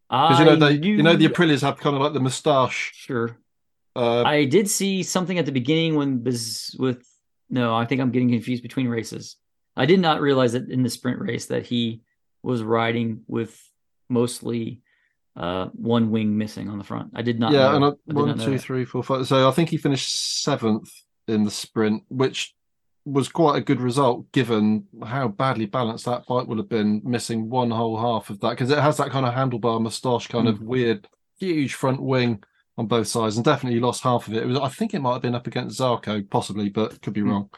because 0.09 0.39
you 0.39 0.45
know 0.45 0.55
they, 0.55 0.71
you 0.73 1.03
know, 1.03 1.13
the 1.13 1.19
knew- 1.19 1.29
Aprilias 1.29 1.61
have 1.61 1.77
kind 1.77 1.95
of 1.95 2.01
like 2.01 2.13
the 2.13 2.19
moustache. 2.19 2.91
Sure. 2.95 3.37
Uh, 3.95 4.23
I 4.23 4.45
did 4.45 4.69
see 4.69 5.03
something 5.03 5.37
at 5.39 5.45
the 5.45 5.51
beginning 5.51 5.95
when 5.95 6.19
Biz 6.19 6.75
with 6.79 7.03
no, 7.49 7.75
I 7.75 7.85
think 7.85 8.01
I'm 8.01 8.11
getting 8.11 8.29
confused 8.29 8.61
between 8.63 8.87
races. 8.87 9.35
I 9.79 9.85
did 9.85 9.99
not 9.99 10.21
realize 10.21 10.53
that 10.53 10.69
in 10.69 10.83
the 10.83 10.89
sprint 10.89 11.19
race 11.21 11.45
that 11.47 11.65
he 11.65 12.01
was 12.43 12.61
riding 12.63 13.21
with 13.27 13.51
mostly 14.09 14.81
uh 15.35 15.67
one 15.73 16.11
wing 16.11 16.37
missing 16.37 16.67
on 16.69 16.77
the 16.77 16.83
front. 16.83 17.11
I 17.15 17.21
did 17.21 17.39
not 17.39 17.51
yeah, 17.53 17.69
know. 17.69 17.75
and 17.75 17.85
I, 17.85 17.87
I 17.87 17.91
did 18.07 18.15
one, 18.15 18.37
two, 18.37 18.57
three, 18.57 18.85
four, 18.85 19.03
five. 19.03 19.25
So 19.27 19.47
I 19.47 19.51
think 19.51 19.69
he 19.69 19.77
finished 19.77 20.09
seventh 20.43 20.89
in 21.27 21.43
the 21.45 21.51
sprint, 21.51 22.03
which 22.09 22.53
was 23.05 23.29
quite 23.29 23.57
a 23.57 23.61
good 23.69 23.79
result 23.79 24.29
given 24.33 24.85
how 25.05 25.27
badly 25.29 25.65
balanced 25.65 26.05
that 26.05 26.25
bike 26.27 26.47
would 26.47 26.57
have 26.57 26.69
been, 26.69 27.01
missing 27.05 27.49
one 27.49 27.71
whole 27.71 27.97
half 27.97 28.29
of 28.29 28.39
that 28.41 28.51
because 28.51 28.69
it 28.71 28.79
has 28.79 28.97
that 28.97 29.11
kind 29.11 29.25
of 29.25 29.33
handlebar 29.33 29.81
moustache, 29.81 30.27
kind 30.27 30.47
Hmm. 30.47 30.53
of 30.55 30.61
weird, 30.61 31.07
huge 31.39 31.73
front 31.75 32.01
wing 32.01 32.43
on 32.77 32.87
both 32.87 33.07
sides, 33.07 33.35
and 33.37 33.45
definitely 33.45 33.79
lost 33.79 34.03
half 34.03 34.27
of 34.27 34.33
it. 34.33 34.43
It 34.43 34.47
was, 34.47 34.57
I 34.59 34.69
think, 34.69 34.93
it 34.93 34.99
might 35.01 35.13
have 35.13 35.21
been 35.21 35.35
up 35.35 35.47
against 35.47 35.79
Zarco, 35.79 36.27
possibly, 36.29 36.69
but 36.69 37.01
could 37.01 37.13
be 37.13 37.21
Hmm. 37.21 37.29
wrong. 37.31 37.49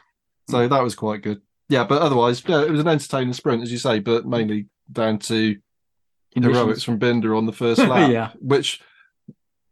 So 0.50 0.68
that 0.68 0.82
was 0.82 0.94
quite 0.94 1.22
good. 1.22 1.40
Yeah, 1.68 1.84
but 1.84 2.02
otherwise, 2.02 2.42
yeah, 2.46 2.62
it 2.62 2.70
was 2.70 2.80
an 2.80 2.88
entertaining 2.88 3.32
sprint, 3.32 3.62
as 3.62 3.72
you 3.72 3.78
say, 3.78 3.98
but 3.98 4.26
mainly 4.26 4.66
down 4.90 5.18
to 5.20 5.56
Conditions. 6.34 6.56
heroics 6.58 6.82
from 6.82 6.98
Binder 6.98 7.34
on 7.34 7.46
the 7.46 7.52
first 7.52 7.78
lap, 7.86 8.10
Yeah. 8.10 8.30
which 8.40 8.80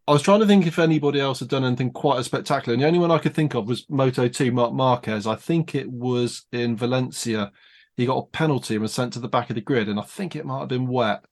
I 0.09 0.13
was 0.13 0.23
trying 0.23 0.41
to 0.41 0.47
think 0.47 0.67
if 0.67 0.79
anybody 0.79 1.21
else 1.21 1.41
had 1.41 1.49
done 1.49 1.65
anything 1.65 1.91
quite 1.93 2.19
as 2.19 2.27
spectacular. 2.27 2.75
And 2.75 2.83
the 2.83 2.87
only 2.87 2.99
one 2.99 3.11
I 3.11 3.19
could 3.19 3.35
think 3.35 3.55
of 3.55 3.69
was 3.69 3.87
Moto 3.89 4.29
2 4.29 4.51
Marc 4.51 4.73
Marquez. 4.73 5.27
I 5.27 5.37
think 5.37 5.75
it 5.75 5.91
was 5.91 6.47
in 6.53 6.77
Valencia. 6.77 7.53
He 7.97 8.07
got 8.07 8.17
a 8.19 8.27
penalty 8.27 8.75
and 8.75 8.83
was 8.83 8.95
sent 8.95 9.13
to 9.13 9.21
the 9.21 9.29
back 9.29 9.51
of 9.51 9.55
the 9.57 9.61
grid, 9.61 9.89
and 9.89 10.01
I 10.01 10.03
think 10.05 10.35
it 10.35 10.47
might 10.47 10.61
have 10.61 10.69
been 10.69 10.87
wet. 10.89 11.25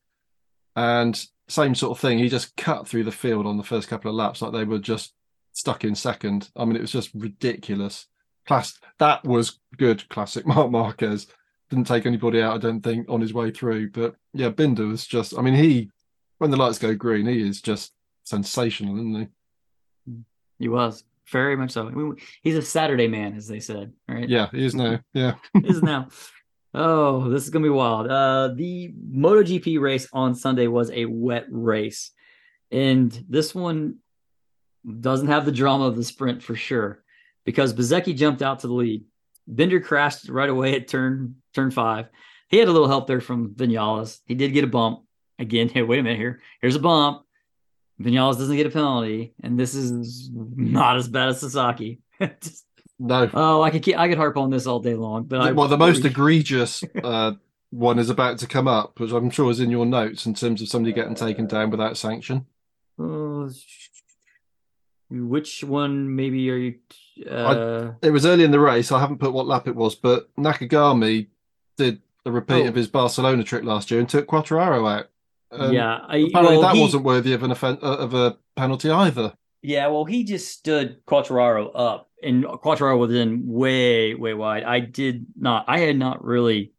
And 0.77 1.21
same 1.49 1.75
sort 1.75 1.97
of 1.97 2.01
thing. 2.01 2.19
He 2.19 2.29
just 2.29 2.57
cut 2.57 2.87
through 2.87 3.05
the 3.05 3.11
field 3.13 3.47
on 3.47 3.57
the 3.57 3.63
first 3.65 3.89
couple 3.89 4.11
of 4.11 4.17
laps, 4.17 4.43
like 4.43 4.53
they 4.53 4.65
were 4.65 4.79
just 4.79 5.15
stuck 5.55 5.83
in 5.83 5.95
second. 5.95 6.51
I 6.55 6.65
mean, 6.65 6.77
it 6.77 6.83
was 6.83 6.93
just 6.93 7.11
ridiculous. 7.15 8.07
Class 8.49 8.79
that 8.99 9.25
was 9.25 9.61
good, 9.77 10.09
classic 10.09 10.47
Marc 10.55 10.71
Marquez. 10.71 11.29
Didn't 11.71 11.87
take 11.87 12.07
anybody 12.07 12.41
out, 12.41 12.55
I 12.55 12.59
don't 12.59 12.81
think, 12.81 13.09
on 13.11 13.21
his 13.21 13.35
way 13.35 13.51
through. 13.51 13.91
But 13.91 14.17
yeah, 14.33 14.49
Binder 14.49 14.87
was 14.87 15.07
just 15.07 15.39
I 15.39 15.43
mean, 15.43 15.55
he 15.55 15.91
when 16.39 16.51
the 16.51 16.57
lights 16.57 16.79
go 16.79 16.95
green, 16.95 17.27
he 17.27 17.47
is 17.47 17.61
just 17.61 17.93
sensational, 18.25 18.97
isn't 18.97 19.15
he? 19.15 20.15
He 20.59 20.69
was 20.69 21.05
very 21.31 21.57
much 21.57 21.73
so. 21.73 21.87
I 21.87 21.91
mean, 21.91 22.17
he's 22.43 22.57
a 22.57 22.63
Saturday 22.63 23.07
man, 23.07 23.37
as 23.37 23.47
they 23.47 23.61
said, 23.61 23.93
right? 24.09 24.29
Yeah, 24.29 24.49
he 24.51 24.65
is 24.65 24.75
now. 24.75 25.01
Yeah. 25.13 25.35
He 25.63 25.69
is 25.69 25.83
now. 25.83 26.09
Oh, 26.75 27.29
this 27.29 27.45
is 27.45 27.51
gonna 27.51 27.65
be 27.65 27.71
wild. 27.71 28.11
Uh, 28.11 28.55
the 28.55 28.93
MotoGP 29.11 29.81
race 29.81 30.09
on 30.13 30.35
Sunday 30.35 30.67
was 30.67 30.91
a 30.91 31.05
wet 31.07 31.47
race, 31.51 32.13
and 32.71 33.13
this 33.29 33.55
one 33.55 33.97
doesn't 35.01 35.29
have 35.29 35.45
the 35.45 35.53
drama 35.53 35.85
of 35.85 35.97
the 35.97 36.05
sprint 36.05 36.43
for 36.43 36.55
sure, 36.55 37.03
because 37.45 37.73
Bezzecchi 37.75 38.15
jumped 38.17 38.43
out 38.43 38.61
to 38.61 38.67
the 38.67 38.73
lead. 38.75 39.05
Binder 39.47 39.81
crashed 39.81 40.29
right 40.29 40.49
away 40.51 40.75
at 40.77 40.89
turn 40.89 41.37
turn 41.55 41.71
five. 41.71 42.07
He 42.49 42.59
had 42.59 42.69
a 42.69 42.73
little 42.73 42.89
help 42.89 43.07
there 43.07 43.21
from 43.21 43.51
Vinales. 43.55 44.19
He 44.27 44.35
did 44.35 44.53
get 44.53 44.65
a 44.65 44.69
bump 44.69 45.01
again. 45.39 45.69
Hey, 45.73 45.83
wait 45.83 46.01
a 46.01 46.03
minute 46.03 46.19
here. 46.19 46.41
Here's 46.61 46.77
a 46.77 46.81
bump. 46.81 47.23
Vinales 48.01 48.39
doesn't 48.39 48.57
get 48.57 48.67
a 48.67 48.71
penalty, 48.71 49.35
and 49.43 49.59
this 49.59 49.75
is 49.75 50.31
not 50.33 50.97
as 50.97 51.09
bad 51.09 51.31
as 51.31 51.41
Sasaki. 51.41 52.01
Just- 52.41 52.65
No. 53.01 53.29
oh, 53.35 53.63
I 53.63 53.71
could 53.71 53.83
keep, 53.83 53.97
I 53.99 54.09
could 54.09 54.19
harp 54.19 54.37
on 54.37 54.51
this 54.51 54.67
all 54.67 54.81
day 54.81 54.95
long, 54.95 55.25
but 55.25 55.41
I, 55.41 55.53
well, 55.53 55.67
the 55.69 55.77
most 55.79 56.05
egregious 56.05 56.83
uh, 57.03 57.33
one 57.71 57.99
is 57.99 58.09
about 58.11 58.39
to 58.39 58.47
come 58.47 58.69
up, 58.69 58.99
which 59.01 59.11
I'm 59.13 59.31
sure 59.31 59.51
is 59.51 59.61
in 59.61 59.71
your 59.71 59.85
notes 59.87 60.27
in 60.27 60.35
terms 60.35 60.63
of 60.63 60.69
somebody 60.69 60.93
getting 60.93 61.15
taken 61.15 61.47
down 61.47 61.71
without 61.71 61.97
sanction. 61.97 62.47
Uh, 63.01 63.49
which 65.11 65.65
one 65.65 66.15
maybe 66.15 66.51
are 66.51 66.57
you? 66.57 66.75
Uh, 67.27 67.93
It 68.03 68.11
was 68.11 68.27
early 68.27 68.45
in 68.45 68.51
the 68.51 68.61
race. 68.61 68.93
I 68.93 69.01
haven't 69.01 69.19
put 69.19 69.33
what 69.33 69.47
lap 69.47 69.67
it 69.69 69.75
was, 69.77 69.95
but 69.95 70.29
Nakagami 70.37 71.29
did 71.77 72.01
a 72.27 72.31
repeat 72.31 72.65
Oh. 72.65 72.69
of 72.69 72.75
his 72.75 72.89
Barcelona 72.89 73.43
trick 73.45 73.65
last 73.65 73.91
year 73.91 74.01
and 74.01 74.09
took 74.09 74.27
Quartararo 74.27 74.91
out. 74.91 75.07
Um, 75.51 75.73
yeah, 75.73 76.01
I, 76.07 76.19
Apparently, 76.19 76.59
well, 76.59 76.63
that 76.63 76.75
he- 76.75 76.81
wasn't 76.83 77.05
worthy 77.05 77.33
of 77.33 77.43
an 77.43 77.53
offen- 77.53 77.79
uh, 77.83 77.97
of 77.97 78.13
a 78.15 78.37
penalty 78.57 78.91
either. 78.91 79.33
Yeah, 79.63 79.87
well, 79.89 80.05
he 80.05 80.23
just 80.25 80.49
stood 80.53 81.05
Quartararo 81.07 81.71
up, 81.75 82.11
and 82.23 82.45
Quartararo 82.45 82.99
was 82.99 83.13
in 83.15 83.43
way, 83.47 84.15
way 84.15 84.35
wide. 84.35 84.63
I 84.65 84.81
did 84.81 85.27
not. 85.37 85.65
I 85.67 85.79
had 85.81 85.97
not 85.97 86.23
really. 86.25 86.73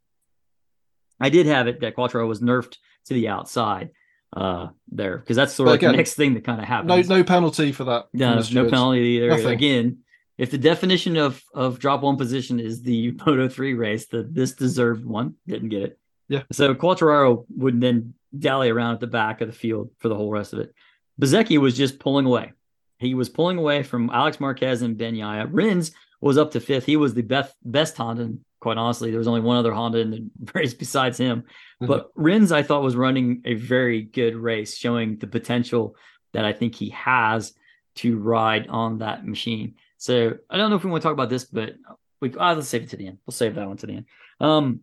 I 1.20 1.30
did 1.30 1.45
have 1.48 1.68
it 1.68 1.82
that 1.82 1.95
Quartararo 1.95 2.28
was 2.28 2.40
nerfed 2.41 2.76
to 3.06 3.14
the 3.14 3.28
outside 3.30 3.90
uh 4.38 4.68
there 4.91 5.18
because 5.18 5.36
that's 5.36 5.53
sort 5.53 5.70
of 5.70 5.74
again, 5.74 5.90
the 5.91 5.98
next 5.98 6.14
thing 6.14 6.36
that 6.36 6.44
kind 6.44 6.60
of 6.61 6.70
No, 6.70 6.94
happens. 6.94 7.10
no 7.10 7.24
penalty 7.24 7.72
for 7.72 7.86
that. 7.86 8.10
No, 8.14 8.40
no 8.53 8.70
penalty 8.70 8.99
either. 8.99 9.30
Nothing. 9.30 9.48
Again, 9.48 9.98
if 10.40 10.49
the 10.52 10.57
definition 10.57 11.18
of 11.18 11.44
of 11.53 11.80
drop 11.80 12.02
one 12.02 12.18
position 12.18 12.60
is 12.60 12.82
the 12.82 13.11
Moto 13.26 13.48
three 13.49 13.74
race, 13.74 14.07
that 14.07 14.34
this 14.34 14.53
deserved 14.53 15.06
one, 15.06 15.36
didn't 15.45 15.70
get 15.70 15.84
it. 15.84 15.99
Yeah. 16.30 16.44
So 16.52 16.74
Quartararo 16.74 17.45
would 17.57 17.82
then 17.82 18.14
dally 18.38 18.70
around 18.70 18.94
at 18.94 18.99
the 19.02 19.07
back 19.07 19.41
of 19.41 19.48
the 19.48 19.53
field 19.53 19.91
for 19.99 20.07
the 20.07 20.16
whole 20.16 20.32
rest 20.32 20.53
of 20.53 20.60
it. 20.60 20.74
Bezzecchi 21.22 21.57
was 21.57 21.76
just 21.76 21.99
pulling 21.99 22.26
away. 22.26 22.53
He 22.99 23.14
was 23.16 23.28
pulling 23.28 23.57
away 23.57 23.84
from 23.84 24.10
Alex 24.11 24.40
Marquez 24.40 24.82
and 24.82 24.98
Bagnaia. 24.98 25.48
Rins 25.52 25.91
was 26.22 26.38
up 26.38 26.52
to 26.52 26.60
fifth. 26.60 26.86
He 26.86 26.98
was 26.98 27.14
the 27.14 27.22
best 27.22 27.53
best 27.64 27.98
Honda. 27.98 28.34
Quite 28.61 28.78
honestly, 28.78 29.10
there 29.10 29.20
was 29.20 29.28
only 29.28 29.41
one 29.41 29.57
other 29.57 29.74
Honda 29.74 29.99
in 29.99 30.11
the 30.11 30.52
race 30.53 30.74
besides 30.74 31.18
him. 31.18 31.44
Mhm. 31.82 31.88
But 31.88 32.11
Rins, 32.16 32.52
I 32.53 32.64
thought, 32.64 32.82
was 32.84 32.95
running 32.95 33.41
a 33.44 33.56
very 33.56 34.03
good 34.03 34.36
race, 34.36 34.78
showing 34.78 35.18
the 35.18 35.28
potential 35.28 35.95
that 36.34 36.45
I 36.45 36.53
think 36.53 36.76
he 36.76 36.90
has 36.91 37.53
to 37.95 38.18
ride 38.18 38.68
on 38.68 38.99
that 38.99 39.26
machine. 39.26 39.76
So 39.99 40.38
I 40.49 40.57
don't 40.57 40.69
know 40.69 40.77
if 40.77 40.84
we 40.84 40.89
want 40.89 41.03
to 41.03 41.07
talk 41.07 41.13
about 41.13 41.30
this, 41.30 41.43
but 41.43 41.76
we 42.21 42.34
uh, 42.34 42.55
let's 42.55 42.69
save 42.69 42.84
it 42.84 42.89
to 42.89 42.97
the 42.97 43.07
end. 43.07 43.19
We'll 43.27 43.34
save 43.34 43.55
that 43.55 43.67
one 43.67 43.77
to 43.77 43.85
the 43.85 43.93
end. 43.97 44.05
Um, 44.39 44.80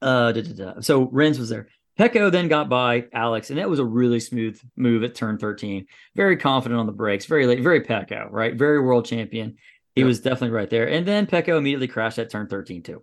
uh, 0.00 0.32
da, 0.32 0.42
da, 0.42 0.52
da. 0.74 0.80
so 0.80 1.02
Rins 1.02 1.38
was 1.38 1.48
there. 1.48 1.68
Pecco 1.98 2.30
then 2.30 2.48
got 2.48 2.68
by 2.68 3.06
Alex, 3.12 3.50
and 3.50 3.58
that 3.58 3.68
was 3.68 3.78
a 3.78 3.84
really 3.84 4.20
smooth 4.20 4.60
move 4.76 5.02
at 5.02 5.14
turn 5.14 5.38
13. 5.38 5.86
Very 6.14 6.36
confident 6.36 6.78
on 6.78 6.86
the 6.86 6.92
brakes, 6.92 7.24
very 7.26 7.46
late, 7.46 7.62
very 7.62 7.80
Pecco, 7.80 8.28
right? 8.30 8.54
Very 8.54 8.80
world 8.80 9.06
champion. 9.06 9.56
He 9.94 10.04
was 10.04 10.20
definitely 10.20 10.50
right 10.50 10.68
there. 10.68 10.88
And 10.88 11.06
then 11.06 11.26
Pecco 11.26 11.56
immediately 11.56 11.88
crashed 11.88 12.18
at 12.18 12.30
turn 12.30 12.48
13 12.48 12.82
too. 12.82 13.02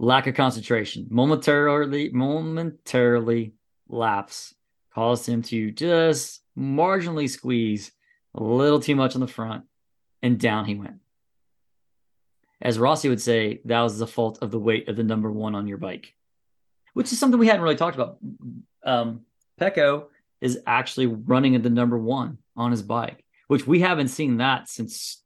Lack 0.00 0.26
of 0.26 0.34
concentration, 0.34 1.06
momentarily, 1.10 2.10
momentarily 2.10 3.54
lapse 3.88 4.52
caused 4.92 5.28
him 5.28 5.42
to 5.42 5.70
just 5.70 6.40
marginally 6.58 7.30
squeeze 7.30 7.92
a 8.34 8.42
little 8.42 8.80
too 8.80 8.96
much 8.96 9.14
on 9.14 9.20
the 9.20 9.26
front, 9.26 9.64
and 10.22 10.38
down 10.38 10.64
he 10.64 10.74
went. 10.74 10.96
As 12.60 12.78
Rossi 12.78 13.08
would 13.08 13.20
say, 13.20 13.60
that 13.66 13.80
was 13.80 13.98
the 13.98 14.06
fault 14.06 14.38
of 14.40 14.50
the 14.50 14.58
weight 14.58 14.88
of 14.88 14.96
the 14.96 15.02
number 15.02 15.30
one 15.30 15.54
on 15.54 15.68
your 15.68 15.78
bike, 15.78 16.14
which 16.94 17.12
is 17.12 17.18
something 17.18 17.38
we 17.38 17.46
hadn't 17.46 17.62
really 17.62 17.76
talked 17.76 17.96
about. 17.96 18.18
Um, 18.84 19.20
Pecco 19.60 20.06
is 20.40 20.60
actually 20.66 21.06
running 21.06 21.54
at 21.54 21.62
the 21.62 21.70
number 21.70 21.98
one 21.98 22.38
on 22.56 22.70
his 22.70 22.82
bike, 22.82 23.24
which 23.48 23.66
we 23.66 23.80
haven't 23.80 24.08
seen 24.08 24.38
that 24.38 24.68
since 24.68 25.22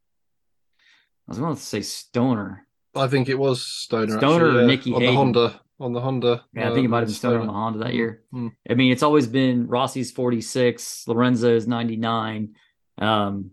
I 1.29 1.33
was 1.33 1.39
going 1.39 1.55
to 1.55 1.61
say 1.61 1.83
Stoner. 1.83 2.67
I 2.95 3.07
think 3.07 3.29
it 3.29 3.39
was 3.39 3.63
Stoner. 3.63 4.19
Stoner 4.19 4.47
actually, 4.47 4.61
yeah, 4.61 4.67
Nicky 4.67 4.95
on 4.95 5.01
Hayden. 5.01 5.15
the 5.15 5.17
Honda. 5.17 5.61
On 5.81 5.93
the 5.93 6.01
Honda. 6.01 6.45
Yeah, 6.55 6.71
I 6.71 6.75
think 6.75 6.87
it 6.87 6.89
might 6.89 7.01
have 7.01 7.09
been 7.09 7.15
Stoner 7.15 7.41
on 7.41 7.47
the 7.47 7.53
Honda 7.53 7.79
that 7.81 7.95
year. 7.95 8.23
Mm. 8.33 8.53
I 8.69 8.75
mean, 8.75 8.91
it's 8.91 9.03
always 9.03 9.27
been 9.27 9.69
Rossi's 9.69 10.11
46, 10.11 11.07
Lorenzo's 11.07 11.69
99, 11.69 12.55
um, 12.99 13.53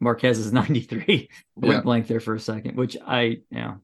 Marquez 0.00 0.38
is 0.38 0.52
93. 0.52 1.28
Went 1.56 1.72
Yeah. 1.74 1.80
blank 1.80 2.06
there 2.06 2.20
for 2.20 2.34
a 2.34 2.40
second, 2.40 2.76
which 2.76 2.96
I, 3.06 3.38
yeah, 3.50 3.74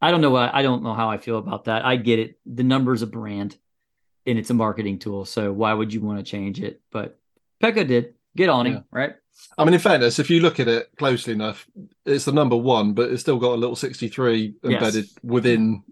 I 0.00 0.10
don't 0.10 0.20
know 0.20 0.30
what, 0.30 0.54
I 0.54 0.62
don't 0.62 0.82
know 0.82 0.94
how 0.94 1.10
I 1.10 1.18
feel 1.18 1.38
about 1.38 1.64
that. 1.64 1.84
I 1.84 1.96
get 1.96 2.18
it. 2.18 2.38
The 2.46 2.62
number's 2.62 3.02
a 3.02 3.06
brand 3.06 3.56
and 4.26 4.38
it's 4.38 4.50
a 4.50 4.54
marketing 4.54 4.98
tool. 4.98 5.24
So 5.24 5.52
why 5.52 5.72
would 5.72 5.92
you 5.92 6.00
want 6.00 6.18
to 6.18 6.24
change 6.24 6.60
it? 6.60 6.80
But 6.90 7.18
Pecco 7.62 7.86
did 7.86 8.14
get 8.36 8.48
on 8.48 8.66
Yeah. 8.66 8.72
him, 8.72 8.84
right? 8.90 9.14
I 9.58 9.64
mean, 9.64 9.74
in 9.74 9.80
fairness, 9.80 10.18
if 10.18 10.30
you 10.30 10.40
look 10.40 10.60
at 10.60 10.68
it 10.68 10.90
closely 10.96 11.32
enough, 11.32 11.66
it's 12.06 12.24
the 12.24 12.32
number 12.32 12.56
one, 12.56 12.92
but 12.92 13.10
it's 13.10 13.22
still 13.22 13.38
got 13.38 13.54
a 13.54 13.56
little 13.56 13.76
63 13.76 14.54
Yes. 14.62 14.72
embedded 14.72 15.06
within 15.22 15.82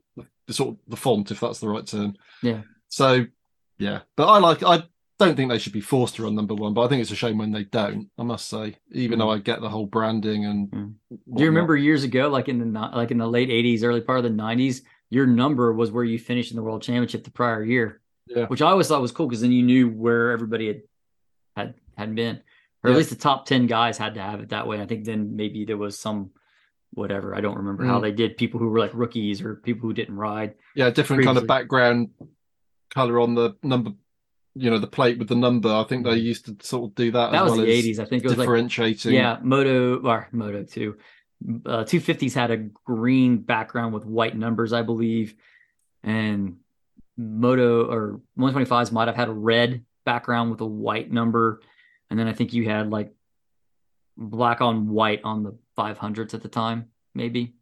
the 0.47 0.53
sort 0.53 0.71
of 0.71 0.77
the 0.89 0.97
font, 0.97 1.31
if 1.31 1.41
that's 1.41 1.59
the 1.59 1.69
right 1.69 1.87
term. 1.87 2.15
Yeah. 2.43 2.63
So, 2.89 3.27
yeah, 3.79 4.01
but 4.17 4.29
I 4.29 4.39
like. 4.39 4.63
I 4.63 4.85
don't 5.19 5.37
think 5.37 5.51
they 5.51 5.59
should 5.59 5.73
be 5.73 5.81
forced 5.81 6.17
to 6.17 6.25
run 6.25 6.35
number 6.35 6.55
one, 6.55 6.75
but 6.75 6.83
I 6.83 6.89
think 6.89 7.01
it's 7.03 7.11
a 7.11 7.17
shame 7.17 7.39
when 7.39 7.53
they 7.53 7.65
don't. 7.65 8.09
I 8.19 8.23
must 8.25 8.49
say, 8.49 8.77
even 8.91 9.19
though 9.19 9.31
I 9.31 9.39
get 9.39 9.61
the 9.61 9.69
whole 9.69 9.87
branding 9.87 10.45
and. 10.47 10.71
Mm. 10.71 10.95
Do 11.37 11.43
you 11.43 11.49
remember 11.49 11.77
years 11.77 12.03
ago, 12.05 12.29
like 12.29 12.49
in 12.49 12.59
the 12.73 12.81
like 12.81 13.11
in 13.11 13.19
the 13.19 13.27
late 13.29 13.49
'80s, 13.51 13.85
early 13.85 14.01
part 14.01 14.19
of 14.19 14.25
the 14.25 14.31
'90s, 14.31 14.83
your 15.11 15.27
number 15.27 15.73
was 15.73 15.91
where 15.93 16.05
you 16.05 16.19
finished 16.19 16.51
in 16.51 16.57
the 16.57 16.63
world 16.63 16.83
championship 16.83 17.23
the 17.25 17.31
prior 17.31 17.63
year, 17.63 18.01
Yeah. 18.27 18.47
which 18.47 18.63
I 18.63 18.71
always 18.71 18.89
thought 18.89 19.03
was 19.03 19.13
cool 19.13 19.27
because 19.29 19.43
then 19.43 19.53
you 19.53 19.63
knew 19.63 19.89
where 19.89 20.31
everybody 20.33 20.67
had 20.69 20.83
had 21.57 21.75
had 21.97 22.15
been, 22.15 22.41
or 22.83 22.91
at 22.91 22.97
least 22.97 23.11
the 23.11 23.17
top 23.17 23.47
ten 23.47 23.67
guys 23.67 23.99
had 23.99 24.15
to 24.15 24.23
have 24.23 24.41
it 24.41 24.49
that 24.49 24.67
way. 24.67 24.81
I 24.81 24.87
think 24.87 25.05
then 25.05 25.37
maybe 25.37 25.65
there 25.65 25.77
was 25.77 25.99
some 25.99 26.31
whatever 26.95 27.35
I 27.35 27.41
don't 27.41 27.57
remember 27.57 27.85
how 27.87 27.99
Mm. 27.99 28.03
they 28.03 28.13
did 28.13 28.37
people 28.37 28.59
who 28.61 28.69
were 28.69 28.79
like 28.79 28.93
rookies 28.93 29.41
or 29.41 29.57
people 29.57 29.89
who 29.89 29.95
didn't 29.95 30.17
ride. 30.17 30.55
Yeah, 30.75 30.91
different 30.91 31.25
kind 31.25 31.39
of 31.39 31.47
background 31.47 32.11
color 32.91 33.21
on 33.21 33.35
the 33.35 33.57
number. 33.63 33.93
You 34.55 34.71
know, 34.71 34.79
the 34.79 34.87
plate 34.87 35.19
with 35.19 35.29
the 35.29 35.35
number. 35.35 35.71
I 35.71 35.85
think 35.85 36.05
they 36.05 36.17
used 36.17 36.45
to 36.47 36.57
sort 36.67 36.91
of 36.91 36.95
do 36.95 37.11
that. 37.13 37.29
Mm. 37.29 37.33
That 37.33 37.43
as 37.45 37.51
was 37.51 37.59
well 37.59 37.67
the 37.67 37.79
as 37.79 37.85
'80s. 37.85 37.99
I 37.99 38.05
think 38.05 38.25
it 38.25 38.29
was 38.29 38.37
like 38.39 38.47
differentiating. 38.47 39.15
Yeah, 39.15 39.39
Moto 39.43 40.01
or 40.03 40.29
Moto 40.33 40.63
two. 40.65 40.97
Uh, 41.67 41.83
250s 41.85 42.35
had 42.35 42.51
a 42.53 42.57
green 42.85 43.39
background 43.39 43.93
with 43.93 44.05
white 44.05 44.37
numbers, 44.37 44.73
I 44.73 44.83
believe, 44.83 45.35
and 46.05 46.59
Moto 47.17 47.85
or 47.91 48.21
125s 48.39 48.93
might 48.93 49.09
have 49.09 49.17
had 49.17 49.29
a 49.29 49.33
red 49.33 49.85
background 50.05 50.53
with 50.53 50.61
a 50.61 50.67
white 50.67 51.11
number, 51.11 51.61
and 52.11 52.19
then 52.19 52.29
I 52.29 52.33
think 52.33 52.53
you 52.53 52.69
had 52.69 52.91
like 52.91 53.13
black 54.17 54.61
on 54.61 54.89
white 54.89 55.23
on 55.25 55.43
the 55.43 55.57
500s 55.77 56.35
at 56.35 56.43
the 56.43 56.49
time, 56.49 56.91
maybe. 57.15 57.55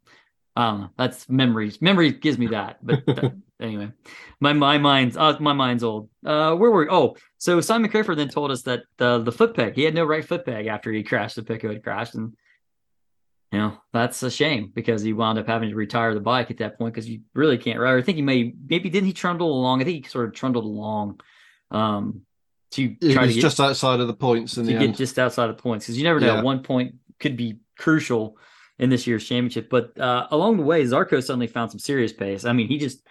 I 0.55 0.69
don't 0.69 0.81
know. 0.81 0.89
That's 0.97 1.29
memories. 1.29 1.81
Memory 1.81 2.11
gives 2.11 2.37
me 2.37 2.47
that, 2.47 2.85
but 2.85 3.05
that- 3.07 3.33
anyway, 3.61 3.91
my 4.39 4.53
my 4.53 4.77
mind's 4.77 5.15
uh, 5.15 5.37
my 5.39 5.53
mind's 5.53 5.83
old. 5.83 6.09
Uh, 6.25 6.55
where 6.55 6.71
were 6.71 6.85
we? 6.85 6.89
Oh, 6.89 7.15
so 7.37 7.61
Simon 7.61 7.89
Crafar 7.91 8.15
then 8.15 8.29
told 8.29 8.51
us 8.51 8.63
that 8.63 8.81
the 8.97 9.19
the 9.19 9.31
foot 9.31 9.55
peg 9.55 9.75
he 9.75 9.83
had 9.83 9.95
no 9.95 10.03
right 10.05 10.25
foot 10.25 10.45
peg 10.45 10.67
after 10.67 10.91
he 10.91 11.03
crashed. 11.03 11.35
The 11.35 11.43
Pecco 11.43 11.69
had 11.69 11.83
crashed, 11.83 12.15
and 12.15 12.33
you 13.51 13.59
know 13.59 13.77
that's 13.93 14.21
a 14.23 14.31
shame 14.31 14.71
because 14.73 15.01
he 15.01 15.13
wound 15.13 15.39
up 15.39 15.47
having 15.47 15.69
to 15.69 15.75
retire 15.75 16.13
the 16.13 16.19
bike 16.19 16.51
at 16.51 16.57
that 16.57 16.77
point 16.77 16.93
because 16.93 17.09
you 17.09 17.21
really 17.33 17.57
can't 17.57 17.79
ride. 17.79 17.97
I 17.97 18.01
think 18.01 18.15
he 18.17 18.21
may 18.21 18.53
maybe 18.67 18.89
didn't 18.89 19.07
he 19.07 19.13
trundle 19.13 19.51
along? 19.51 19.81
I 19.81 19.85
think 19.85 20.05
he 20.05 20.09
sort 20.09 20.27
of 20.27 20.33
trundled 20.33 20.65
along 20.65 21.19
um, 21.69 22.21
to 22.71 22.95
It 23.01 23.13
try 23.13 23.27
to 23.27 23.33
get, 23.33 23.41
just 23.41 23.59
outside 23.59 23.99
of 23.99 24.07
the 24.07 24.13
points 24.13 24.57
in 24.57 24.65
to 24.65 24.67
the 24.67 24.79
get 24.79 24.87
end. 24.89 24.95
just 24.95 25.19
outside 25.19 25.49
of 25.49 25.57
points 25.57 25.85
because 25.85 25.97
you 25.97 26.03
never 26.03 26.19
know. 26.19 26.35
Yeah. 26.35 26.41
One 26.41 26.63
point 26.63 26.95
could 27.19 27.37
be 27.37 27.59
crucial 27.77 28.37
in 28.81 28.89
this 28.89 29.05
year's 29.07 29.25
championship. 29.25 29.69
But 29.69 29.97
uh, 29.99 30.27
along 30.31 30.57
the 30.57 30.63
way, 30.63 30.83
Zarco 30.83 31.23
suddenly 31.23 31.47
found 31.47 31.71
some 31.71 31.79
serious 31.79 32.11
pace. 32.11 32.45
I 32.45 32.51
mean, 32.51 32.67
he 32.67 32.77
just 32.77 33.05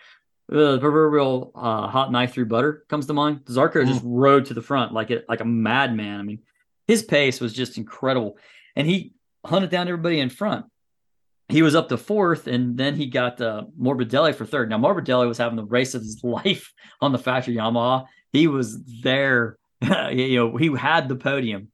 the 0.51 0.81
proverbial 0.81 1.53
uh, 1.55 1.87
hot 1.87 2.11
knife 2.11 2.35
through 2.35 2.47
butter 2.47 2.85
comes 2.89 3.07
to 3.07 3.13
mind. 3.13 3.45
Zarco 3.45 3.87
just 3.87 4.03
rode 4.05 4.47
to 4.47 4.55
the 4.55 4.61
front 4.61 4.93
like 4.93 5.11
it 5.11 5.25
like 5.29 5.41
a 5.41 5.45
madman. 5.45 6.19
I 6.19 6.23
mean, 6.25 6.41
his 6.89 7.05
pace 7.05 7.41
was 7.41 7.53
just 7.53 7.79
incredible, 7.79 8.37
and 8.75 8.87
he 8.87 9.15
hunted 9.47 9.71
down 9.71 9.87
everybody 9.87 10.19
in 10.19 10.29
front. 10.29 10.67
He 11.49 11.63
was 11.63 11.77
up 11.77 11.89
to 11.89 11.97
fourth, 11.97 12.49
and 12.49 12.77
then 12.77 12.97
he 12.97 13.07
got 13.07 13.41
uh, 13.41 13.65
Morbidelli 13.81 14.35
for 14.35 14.45
third. 14.45 14.69
Now 14.69 14.79
Morbidelli 14.79 15.29
was 15.29 15.39
having 15.39 15.57
the 15.57 15.65
race 15.65 15.95
of 15.95 16.03
his 16.03 16.21
life 16.25 16.73
on 17.01 17.13
the 17.13 17.19
factory 17.19 17.55
Yamaha. 17.55 18.07
He 18.33 18.49
was 18.49 18.83
there, 19.03 19.57
you 20.11 20.37
know, 20.37 20.57
he 20.57 20.77
had 20.77 21.09
the 21.09 21.17
podium, 21.17 21.69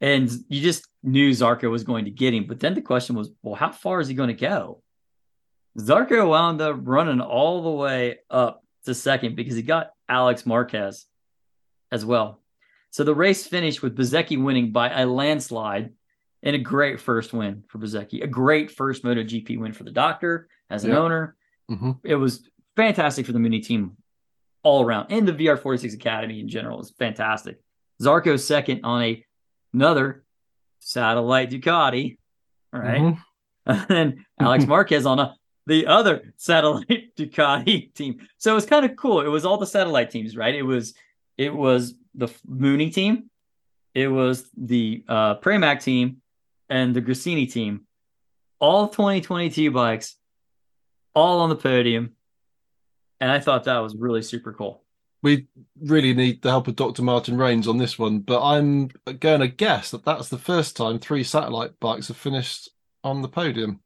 and 0.00 0.30
you 0.48 0.62
just 0.62 0.88
knew 1.02 1.30
Zarco 1.30 1.70
was 1.70 1.84
going 1.84 2.06
to 2.06 2.10
get 2.10 2.32
him. 2.32 2.46
But 2.46 2.60
then 2.60 2.72
the 2.72 2.80
question 2.80 3.16
was, 3.16 3.30
well, 3.42 3.54
how 3.54 3.70
far 3.70 4.00
is 4.00 4.08
he 4.08 4.14
going 4.14 4.28
to 4.28 4.34
go? 4.34 4.82
Zarco 5.78 6.28
wound 6.28 6.60
up 6.60 6.76
running 6.82 7.20
all 7.20 7.62
the 7.62 7.70
way 7.70 8.18
up 8.30 8.62
to 8.84 8.94
second 8.94 9.34
because 9.36 9.56
he 9.56 9.62
got 9.62 9.90
Alex 10.08 10.46
Marquez 10.46 11.06
as 11.90 12.04
well. 12.04 12.40
So 12.90 13.02
the 13.02 13.14
race 13.14 13.46
finished 13.46 13.82
with 13.82 13.96
Bezzecchi 13.96 14.40
winning 14.42 14.70
by 14.70 14.90
a 14.90 15.04
landslide 15.06 15.92
and 16.42 16.54
a 16.54 16.58
great 16.58 17.00
first 17.00 17.32
win 17.32 17.64
for 17.68 17.78
Bezzecchi, 17.78 18.22
a 18.22 18.26
great 18.26 18.70
first 18.70 19.02
MotoGP 19.02 19.58
win 19.58 19.72
for 19.72 19.84
the 19.84 19.90
doctor 19.90 20.48
as 20.70 20.84
an 20.84 20.90
Yeah. 20.90 20.98
owner. 20.98 21.36
Mhm. 21.70 21.98
It 22.04 22.16
was 22.16 22.48
fantastic 22.76 23.26
for 23.26 23.32
the 23.32 23.38
Mooney 23.38 23.60
team 23.60 23.96
all 24.62 24.84
around, 24.84 25.06
and 25.10 25.26
the 25.26 25.32
VR46 25.32 25.94
Academy 25.94 26.38
in 26.40 26.48
general 26.48 26.80
is 26.80 26.90
fantastic. 26.98 27.58
Zarco 28.00 28.38
second 28.38 28.84
on 28.84 29.02
a 29.02 29.24
another 29.72 30.24
satellite 30.78 31.50
Ducati, 31.50 32.18
all 32.72 32.80
right? 32.80 33.00
Mhm. 33.00 33.18
and 33.66 33.88
then 33.88 34.24
Alex 34.38 34.66
Marquez 34.68 35.06
on 35.06 35.18
a 35.18 35.34
the 35.66 35.86
other 35.86 36.32
satellite 36.36 37.14
Ducati 37.16 37.92
team. 37.94 38.26
So 38.38 38.52
it 38.52 38.54
was 38.54 38.66
kind 38.66 38.84
of 38.84 38.96
cool. 38.96 39.20
It 39.20 39.28
was 39.28 39.44
all 39.44 39.58
the 39.58 39.66
satellite 39.66 40.10
teams, 40.10 40.36
right? 40.36 40.54
It 40.54 40.62
was 40.62 40.94
it 41.36 41.54
was 41.54 41.94
the 42.14 42.28
Mooney 42.46 42.90
team, 42.90 43.30
it 43.94 44.08
was 44.08 44.48
the 44.56 45.04
uh, 45.08 45.36
Pramac 45.36 45.82
team, 45.82 46.18
and 46.68 46.94
the 46.94 47.02
Gresini 47.02 47.50
team. 47.50 47.86
All 48.60 48.88
2022 48.88 49.70
bikes, 49.70 50.16
all 51.14 51.40
on 51.40 51.48
the 51.48 51.56
podium, 51.56 52.12
and 53.20 53.30
I 53.30 53.40
thought 53.40 53.64
that 53.64 53.78
was 53.78 53.96
really 53.96 54.22
super 54.22 54.52
cool. 54.52 54.82
We 55.22 55.46
really 55.80 56.12
need 56.12 56.42
the 56.42 56.50
help 56.50 56.68
of 56.68 56.76
Dr. 56.76 57.02
Martin 57.02 57.38
Raines 57.38 57.66
on 57.66 57.78
this 57.78 57.98
one, 57.98 58.20
but 58.20 58.42
I'm 58.42 58.90
going 59.20 59.40
to 59.40 59.48
guess 59.48 59.90
that 59.90 60.04
that's 60.04 60.28
the 60.28 60.38
first 60.38 60.76
time 60.76 60.98
three 60.98 61.24
satellite 61.24 61.80
bikes 61.80 62.08
have 62.08 62.16
finished 62.16 62.68
on 63.02 63.22
the 63.22 63.28
podium. 63.28 63.80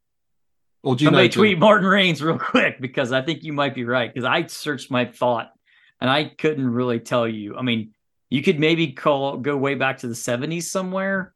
Do 0.85 0.91
you 0.91 0.99
Somebody 0.99 1.29
tweet 1.29 1.59
Martin 1.59 1.87
Raines 1.87 2.23
real 2.23 2.39
quick 2.39 2.81
because 2.81 3.13
I 3.13 3.23
think 3.23 3.43
you 3.43 3.53
might 3.53 3.75
be 3.75 3.85
right. 3.85 4.13
Because 4.13 4.27
I 4.27 4.47
searched 4.47 4.91
my 4.91 5.05
thought 5.07 5.53
and 6.01 6.09
I 6.09 6.25
couldn't 6.25 6.71
really 6.71 7.01
tell 7.01 7.27
you. 7.27 7.57
I 7.57 7.63
mean, 7.63 7.95
you 8.31 8.43
could 8.43 8.61
maybe 8.61 8.93
call 8.93 9.39
go 9.39 9.57
way 9.57 9.75
back 9.75 9.99
to 9.99 10.09
the 10.09 10.15
70s 10.15 10.65
somewhere 10.65 11.35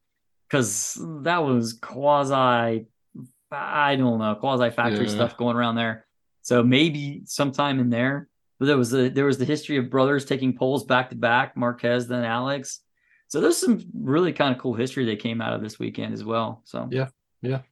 because 0.49 0.99
that 1.23 1.39
was 1.43 1.73
quasi, 1.75 2.87
I 3.51 3.97
don't 3.97 4.19
know, 4.19 4.37
quasi 4.37 4.71
factory 4.71 5.07
Yeah. 5.07 5.13
stuff 5.15 5.37
going 5.37 5.57
around 5.57 5.75
there. 5.75 6.07
So 6.43 6.63
maybe 6.63 7.23
sometime 7.25 7.81
in 7.81 7.91
there. 7.91 8.29
But 8.59 8.67
there 8.67 8.77
was 8.79 8.91
the 8.91 9.09
there 9.09 9.25
was 9.25 9.39
the 9.39 9.45
history 9.45 9.77
of 9.77 9.91
brothers 9.91 10.25
taking 10.25 10.57
poles 10.57 10.85
back 10.85 11.11
to 11.11 11.17
back, 11.17 11.57
Marquez 11.57 12.07
then 12.07 12.25
Alex. 12.25 12.81
So 13.27 13.41
there's 13.41 13.57
some 13.57 13.81
really 13.93 14.33
kind 14.33 14.55
of 14.55 14.61
cool 14.61 14.75
history 14.75 15.05
that 15.07 15.19
came 15.19 15.41
out 15.41 15.53
of 15.55 15.63
this 15.63 15.81
weekend 15.81 16.15
as 16.15 16.23
well. 16.23 16.63
So 16.65 16.89
Yeah, 16.93 17.09
yeah. 17.41 17.63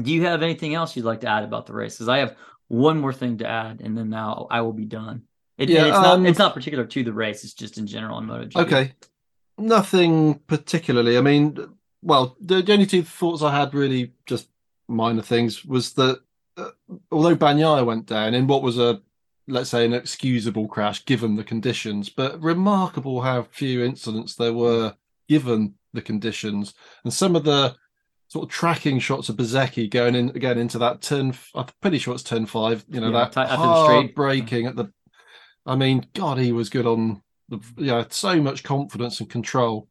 Do 0.00 0.12
you 0.12 0.24
have 0.24 0.42
anything 0.42 0.74
else 0.74 0.94
you'd 0.94 1.04
like 1.04 1.20
to 1.20 1.28
add 1.28 1.44
about 1.44 1.66
the 1.66 1.72
race? 1.72 1.94
Because 1.94 2.08
I 2.08 2.18
have 2.18 2.36
one 2.68 3.00
more 3.00 3.12
thing 3.12 3.38
to 3.38 3.46
add, 3.46 3.80
and 3.80 3.96
then 3.96 4.10
now 4.10 4.46
I 4.50 4.60
will 4.60 4.72
be 4.72 4.84
done. 4.84 5.22
It, 5.58 5.68
Yeah, 5.68 5.86
it's 5.86 5.96
um, 5.96 6.22
not 6.22 6.28
it's 6.30 6.38
not 6.38 6.54
particular 6.54 6.86
to 6.86 7.04
the 7.04 7.12
race. 7.12 7.44
It's 7.44 7.52
just 7.52 7.78
in 7.78 7.86
general 7.86 8.18
in 8.18 8.26
MotoGP. 8.26 8.56
Okay. 8.56 8.92
Nothing 9.58 10.40
particularly. 10.46 11.18
I 11.18 11.20
mean, 11.20 11.58
well, 12.02 12.36
the, 12.40 12.62
the 12.62 12.72
only 12.72 12.86
two 12.86 13.02
thoughts 13.02 13.42
I 13.42 13.54
had 13.54 13.74
really 13.74 14.14
just 14.24 14.48
minor 14.88 15.22
things 15.22 15.64
was 15.64 15.92
that 15.94 16.20
uh, 16.56 16.70
although 17.12 17.36
Bagnaia 17.36 17.84
went 17.84 18.06
down 18.06 18.34
in 18.34 18.46
what 18.46 18.62
was 18.62 18.78
a, 18.78 19.02
let's 19.46 19.70
say, 19.70 19.84
an 19.84 19.92
excusable 19.92 20.66
crash 20.66 21.04
given 21.04 21.36
the 21.36 21.44
conditions, 21.44 22.08
but 22.08 22.40
remarkable 22.40 23.20
how 23.20 23.42
few 23.42 23.84
incidents 23.84 24.34
there 24.34 24.52
were 24.52 24.94
given 25.28 25.74
the 25.92 26.02
conditions. 26.02 26.74
And 27.04 27.12
some 27.12 27.36
of 27.36 27.44
the 27.44 27.76
sort 28.30 28.44
of 28.44 28.50
tracking 28.50 29.00
shots 29.00 29.28
of 29.28 29.36
Bezzecchi 29.36 29.90
going 29.90 30.14
in 30.14 30.30
again 30.30 30.56
into 30.56 30.78
that 30.78 31.02
turn, 31.02 31.34
I'm 31.54 31.66
pretty 31.82 31.98
sure 31.98 32.14
it's 32.14 32.22
turn 32.22 32.46
five, 32.46 32.84
you 32.88 33.00
know, 33.00 33.10
Yeah, 33.10 33.24
that 33.24 33.32
ti- 33.32 33.40
after 33.40 33.56
the 33.66 33.74
hard 33.74 34.14
braking 34.14 34.66
at 34.66 34.76
the, 34.76 34.92
I 35.66 35.74
mean, 35.74 36.06
God, 36.14 36.38
he 36.38 36.52
was 36.52 36.70
good 36.70 36.86
on 36.86 37.22
the, 37.48 37.58
yeah, 37.76 38.04
so 38.08 38.40
much 38.40 38.62
confidence 38.62 39.18
and 39.18 39.28
control. 39.28 39.88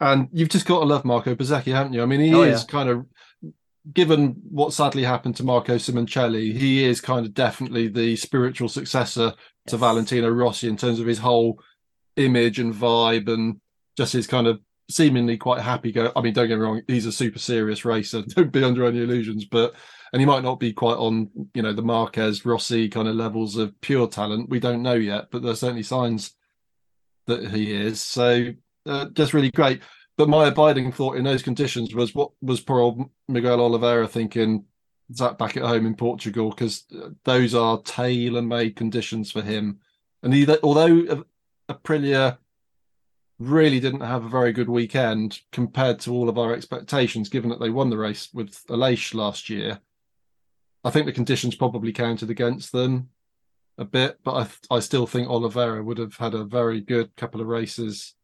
And 0.00 0.28
you've 0.32 0.48
just 0.48 0.64
got 0.64 0.78
to 0.78 0.86
love 0.86 1.04
Marco 1.04 1.34
Bezzecchi, 1.34 1.72
haven't 1.72 1.92
you? 1.92 2.02
I 2.02 2.06
mean, 2.06 2.20
he 2.20 2.34
Oh, 2.34 2.42
is 2.42 2.62
yeah. 2.62 2.66
kind 2.66 2.88
of, 2.88 3.04
given 3.92 4.36
what 4.50 4.72
sadly 4.72 5.02
happened 5.04 5.36
to 5.36 5.44
Marco 5.44 5.76
Simoncelli, 5.76 6.56
he 6.56 6.84
is 6.84 7.02
kind 7.02 7.26
of 7.26 7.34
definitely 7.34 7.88
the 7.88 8.16
spiritual 8.16 8.70
successor 8.70 9.34
to 9.66 9.76
Yes. 9.76 9.80
Valentino 9.80 10.30
Rossi 10.30 10.68
in 10.68 10.78
terms 10.78 11.00
of 11.00 11.06
his 11.06 11.18
whole 11.18 11.60
image 12.16 12.58
and 12.58 12.72
vibe 12.74 13.28
and 13.28 13.60
just 13.96 14.14
his 14.14 14.26
kind 14.26 14.46
of 14.46 14.60
seemingly 14.90 15.36
quite 15.36 15.60
happy 15.60 15.92
go. 15.92 16.12
I 16.16 16.20
mean, 16.20 16.32
don't 16.32 16.48
get 16.48 16.58
me 16.58 16.64
wrong, 16.64 16.82
he's 16.86 17.06
a 17.06 17.12
super 17.12 17.38
serious 17.38 17.84
racer. 17.84 18.22
Don't 18.26 18.52
be 18.52 18.64
under 18.64 18.86
any 18.86 19.02
illusions, 19.02 19.44
but 19.44 19.74
and 20.12 20.20
he 20.20 20.26
might 20.26 20.42
not 20.42 20.58
be 20.58 20.72
quite 20.72 20.96
on, 20.96 21.28
you 21.52 21.62
know, 21.62 21.72
the 21.72 21.82
Marquez 21.82 22.46
Rossi 22.46 22.88
kind 22.88 23.08
of 23.08 23.14
levels 23.14 23.56
of 23.56 23.78
pure 23.82 24.08
talent. 24.08 24.48
We 24.48 24.58
don't 24.58 24.82
know 24.82 24.94
yet, 24.94 25.26
but 25.30 25.42
there's 25.42 25.60
certainly 25.60 25.82
signs 25.82 26.32
that 27.26 27.50
he 27.50 27.72
is. 27.72 28.00
So 28.00 28.54
uh, 28.86 29.06
just 29.12 29.34
really 29.34 29.50
great. 29.50 29.82
But 30.16 30.30
my 30.30 30.48
abiding 30.48 30.92
thought 30.92 31.16
in 31.16 31.24
those 31.24 31.42
conditions 31.42 31.94
was 31.94 32.14
what 32.14 32.30
was 32.40 32.60
poor 32.60 32.80
old 32.80 33.10
Miguel 33.28 33.60
Oliveira 33.60 34.08
thinking 34.08 34.64
that 35.10 35.38
back 35.38 35.56
at 35.56 35.62
home 35.62 35.86
in 35.86 35.94
Portugal 35.94 36.50
because 36.50 36.84
those 37.24 37.54
are 37.54 37.82
tailor-made 37.82 38.76
conditions 38.76 39.30
for 39.30 39.42
him. 39.42 39.78
And 40.22 40.34
he, 40.34 40.48
although 40.62 41.24
Aprilia 41.68 42.38
really 43.38 43.80
didn't 43.80 44.00
have 44.00 44.24
a 44.24 44.28
very 44.28 44.52
good 44.52 44.68
weekend 44.68 45.40
compared 45.52 46.00
to 46.00 46.12
all 46.12 46.28
of 46.28 46.38
our 46.38 46.52
expectations, 46.52 47.28
given 47.28 47.50
that 47.50 47.60
they 47.60 47.70
won 47.70 47.90
the 47.90 47.98
race 47.98 48.28
with 48.32 48.66
Aleix 48.66 49.14
last 49.14 49.48
year, 49.48 49.80
I 50.84 50.90
think 50.90 51.06
the 51.06 51.12
conditions 51.12 51.54
probably 51.54 51.92
counted 51.92 52.30
against 52.30 52.72
them 52.72 53.10
a 53.76 53.84
bit. 53.84 54.18
But 54.24 54.50
I, 54.70 54.76
I 54.76 54.80
still 54.80 55.06
think 55.06 55.28
Oliveira 55.28 55.82
would 55.82 55.98
have 55.98 56.16
had 56.16 56.34
a 56.34 56.44
very 56.44 56.80
good 56.80 57.14
couple 57.16 57.40
of 57.40 57.46
races 57.46 58.14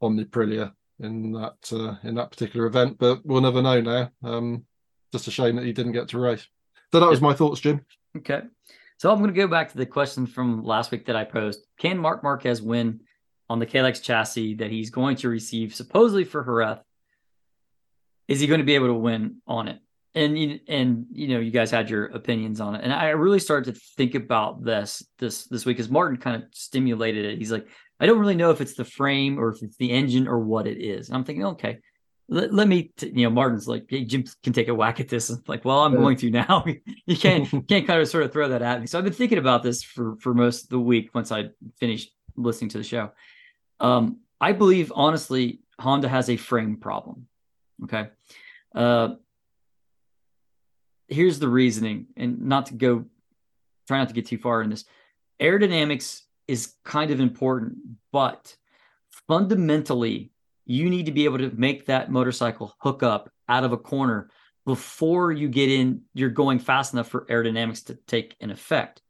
on 0.00 0.16
the 0.16 0.24
Aprilia 0.24 0.72
in 1.00 1.32
that 1.32 1.72
uh, 1.72 1.96
in 2.06 2.14
that 2.14 2.30
particular 2.30 2.66
event. 2.66 2.98
But 2.98 3.24
we'll 3.24 3.40
never 3.40 3.62
know 3.62 3.80
now. 3.80 4.10
Um, 4.22 4.64
just 5.12 5.28
a 5.28 5.30
shame 5.30 5.56
that 5.56 5.64
he 5.64 5.72
didn't 5.72 5.92
get 5.92 6.08
to 6.08 6.18
race. 6.18 6.46
So 6.92 7.00
that 7.00 7.08
was 7.08 7.20
my 7.20 7.34
thoughts, 7.34 7.60
Jim. 7.60 7.84
Okay. 8.16 8.42
So 8.98 9.10
I'm 9.10 9.18
going 9.18 9.32
to 9.32 9.36
go 9.36 9.48
back 9.48 9.70
to 9.72 9.76
the 9.76 9.86
question 9.86 10.26
from 10.26 10.64
last 10.64 10.92
week 10.92 11.06
that 11.06 11.16
I 11.16 11.24
posed. 11.24 11.66
Can 11.78 11.98
Marc 11.98 12.22
Marquez 12.22 12.62
win 12.62 13.00
on 13.54 13.60
the 13.60 13.66
Kalex 13.66 14.02
chassis 14.02 14.54
that 14.56 14.68
he's 14.72 14.90
going 14.90 15.14
to 15.14 15.28
receive 15.28 15.72
supposedly 15.76 16.24
for 16.24 16.44
Jerez? 16.44 16.78
Is 18.26 18.40
he 18.40 18.48
going 18.48 18.58
to 18.58 18.64
be 18.66 18.74
able 18.74 18.88
to 18.88 18.94
win 18.94 19.36
on 19.46 19.68
it? 19.68 19.78
And 20.16 20.36
you- 20.36 20.58
and 20.68 21.06
you 21.12 21.28
know, 21.28 21.38
you 21.38 21.52
guys 21.52 21.70
had 21.70 21.88
your 21.88 22.06
opinions 22.06 22.60
on 22.60 22.74
it, 22.74 22.82
and 22.84 22.92
I 22.92 23.10
really 23.10 23.38
started 23.38 23.72
to 23.74 23.80
think 23.96 24.14
about 24.16 24.62
this 24.64 25.04
this 25.18 25.46
this 25.46 25.64
week 25.64 25.76
because 25.76 25.90
Martin 25.90 26.18
kind 26.18 26.36
of 26.42 26.48
stimulated 26.52 27.24
it. 27.26 27.38
He's 27.38 27.50
like, 27.52 27.66
I 28.00 28.06
don't 28.06 28.18
really 28.20 28.36
know 28.36 28.50
if 28.50 28.60
it's 28.60 28.74
the 28.74 28.84
frame 28.84 29.38
or 29.38 29.50
if 29.50 29.62
it's 29.62 29.76
the 29.76 29.90
engine 29.90 30.26
or 30.28 30.38
what 30.40 30.66
it 30.66 30.78
is. 30.80 31.08
And 31.08 31.16
I'm 31.16 31.24
thinking, 31.24 31.44
okay, 31.46 31.78
let, 32.28 32.52
let 32.54 32.66
me, 32.68 32.92
t-, 32.96 33.12
you 33.14 33.24
know, 33.24 33.30
Martin's 33.30 33.66
like, 33.68 33.86
hey, 33.88 34.04
Jim 34.04 34.24
can 34.42 34.52
take 34.52 34.68
a 34.68 34.74
whack 34.74 34.98
at 35.00 35.08
this. 35.08 35.30
I'm 35.30 35.42
like, 35.48 35.64
well, 35.64 35.80
I'm 35.80 35.92
Yeah. 35.94 35.98
going 35.98 36.16
to 36.18 36.30
now. 36.30 36.64
you 37.06 37.16
can't 37.16 37.48
can't 37.68 37.86
kind 37.86 38.00
of 38.00 38.08
sort 38.08 38.24
of 38.24 38.32
throw 38.32 38.48
that 38.48 38.62
at 38.62 38.80
me. 38.80 38.86
So 38.86 38.98
I've 38.98 39.04
been 39.04 39.12
thinking 39.12 39.38
about 39.38 39.62
this 39.64 39.82
for 39.82 40.16
for 40.20 40.32
most 40.32 40.64
of 40.64 40.68
the 40.70 40.80
week 40.80 41.12
once 41.14 41.30
I 41.32 41.50
finished 41.80 42.10
listening 42.36 42.70
to 42.70 42.78
the 42.78 42.84
show. 42.84 43.10
Um, 43.84 44.20
I 44.40 44.52
believe 44.52 44.92
honestly, 44.94 45.60
Honda 45.78 46.08
has 46.08 46.30
a 46.30 46.38
frame 46.38 46.78
problem. 46.78 47.26
Okay. 47.84 48.08
Uh, 48.74 49.16
here's 51.08 51.38
the 51.38 51.48
reasoning, 51.48 52.06
and 52.16 52.40
not 52.40 52.66
to 52.66 52.74
go, 52.74 53.04
try 53.86 53.98
not 53.98 54.08
to 54.08 54.14
get 54.14 54.26
too 54.26 54.38
far 54.38 54.62
in 54.62 54.70
this. 54.70 54.86
Aerodynamics 55.38 56.22
is 56.48 56.74
kind 56.82 57.10
of 57.10 57.20
important, 57.20 57.76
but 58.10 58.56
fundamentally, 59.28 60.32
you 60.64 60.88
need 60.88 61.06
to 61.06 61.12
be 61.12 61.26
able 61.26 61.38
to 61.38 61.50
make 61.50 61.84
that 61.86 62.10
motorcycle 62.10 62.74
hook 62.78 63.02
up 63.02 63.30
out 63.50 63.64
of 63.64 63.72
a 63.72 63.76
corner 63.76 64.30
before 64.64 65.30
you 65.30 65.46
get 65.46 65.68
in. 65.68 66.00
You're 66.14 66.30
going 66.30 66.58
fast 66.58 66.94
enough 66.94 67.08
for 67.08 67.26
aerodynamics 67.26 67.84
to 67.86 67.98
take 68.06 68.34
an 68.40 68.50
effect. 68.50 69.02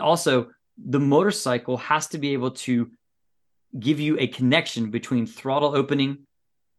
Also, 0.00 0.48
the 0.78 1.00
motorcycle 1.00 1.76
has 1.76 2.06
to 2.08 2.18
be 2.18 2.32
able 2.32 2.52
to 2.52 2.90
give 3.78 4.00
you 4.00 4.18
a 4.18 4.26
connection 4.26 4.90
between 4.90 5.26
throttle 5.26 5.74
opening, 5.76 6.18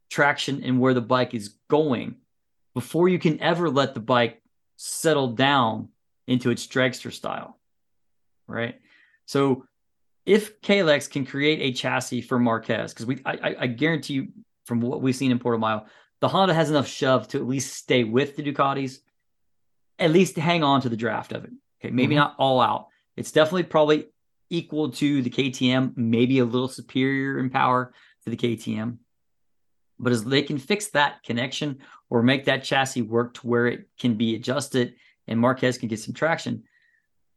traction, 0.10 0.64
and 0.64 0.80
where 0.80 0.94
the 0.94 1.02
bike 1.02 1.34
is 1.34 1.56
going 1.70 2.16
before 2.74 3.10
you 3.10 3.20
can 3.20 3.40
ever 3.42 3.70
let 3.70 3.94
the 3.94 4.00
bike 4.00 4.42
settle 4.78 5.30
down 5.34 5.90
into 6.28 6.50
its 6.50 6.68
dragster 6.68 7.12
style. 7.12 7.58
Right. 8.48 8.80
So 9.26 9.66
if 10.26 10.62
Kalex 10.62 11.10
can 11.10 11.26
create 11.26 11.60
a 11.62 11.76
chassis 11.76 12.22
for 12.22 12.40
Marquez, 12.40 12.94
because 12.94 13.06
we 13.06 13.22
I, 13.26 13.56
I 13.60 13.68
guarantee 13.68 14.14
you 14.14 14.28
from 14.66 14.82
what 14.82 15.02
we've 15.02 15.16
seen 15.16 15.32
in 15.32 15.40
Porto 15.40 15.58
Portimao, 15.58 15.86
the 16.20 16.28
Honda 16.28 16.54
has 16.54 16.70
enough 16.70 16.88
shove 16.88 17.28
to 17.30 17.38
at 17.38 17.48
least 17.48 17.74
stay 17.76 18.04
with 18.04 18.36
the 18.36 18.44
Ducatis, 18.44 19.00
at 20.00 20.12
least 20.12 20.36
hang 20.36 20.64
on 20.64 20.82
to 20.82 20.90
the 20.90 20.98
draft 20.98 21.32
of 21.32 21.44
it. 21.46 21.52
Okay, 21.80 21.92
maybe 21.94 22.14
Mhm. 22.14 22.18
not 22.18 22.36
all 22.38 22.60
out. 22.60 22.88
It's 23.16 23.32
definitely 23.32 23.64
probably 23.64 24.08
equal 24.50 24.92
to 24.92 25.22
the 25.22 25.30
KTM, 25.30 25.96
maybe 25.96 26.40
a 26.40 26.46
little 26.46 26.68
superior 26.68 27.40
in 27.40 27.50
power 27.50 27.94
to 28.24 28.30
the 28.30 28.38
KTM. 28.38 28.98
But 30.00 30.14
as 30.14 30.24
they 30.24 30.44
can 30.44 30.58
fix 30.58 30.88
that 30.90 31.24
connection 31.24 31.80
or 32.10 32.22
make 32.22 32.46
that 32.46 32.64
chassis 32.64 33.02
work 33.02 33.34
to 33.36 33.48
where 33.48 33.68
it 33.68 33.90
can 34.00 34.16
be 34.16 34.36
adjusted 34.36 34.96
and 35.28 35.40
Marquez 35.40 35.78
can 35.78 35.90
get 35.90 36.00
some 36.00 36.14
traction 36.14 36.64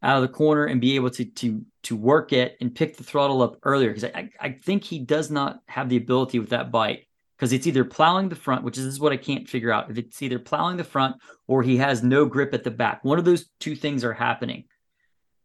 out 0.02 0.16
of 0.16 0.22
the 0.22 0.28
corner 0.28 0.66
and 0.66 0.80
be 0.80 0.96
able 0.96 1.10
to 1.10 1.24
to 1.24 1.64
to 1.82 1.96
work 1.96 2.32
it 2.32 2.56
and 2.60 2.74
pick 2.74 2.96
the 2.96 3.04
throttle 3.04 3.42
up 3.42 3.56
earlier 3.64 3.90
because 3.90 4.04
I, 4.04 4.30
I 4.40 4.50
think 4.52 4.84
he 4.84 4.98
does 4.98 5.30
not 5.30 5.60
have 5.66 5.88
the 5.88 5.96
ability 5.96 6.38
with 6.38 6.50
that 6.50 6.70
bike 6.70 7.06
because 7.36 7.52
it's 7.52 7.66
either 7.66 7.84
plowing 7.84 8.28
the 8.28 8.34
front, 8.34 8.64
which 8.64 8.76
is, 8.76 8.84
is 8.84 9.00
what 9.00 9.12
I 9.12 9.16
can't 9.16 9.48
figure 9.48 9.72
out. 9.72 9.90
If 9.90 9.96
it's 9.96 10.20
either 10.20 10.38
plowing 10.38 10.76
the 10.76 10.84
front 10.84 11.16
or 11.46 11.62
he 11.62 11.78
has 11.78 12.02
no 12.02 12.26
grip 12.26 12.52
at 12.52 12.64
the 12.64 12.70
back, 12.70 13.02
one 13.02 13.18
of 13.18 13.24
those 13.24 13.48
two 13.60 13.74
things 13.74 14.04
are 14.04 14.12
happening. 14.12 14.64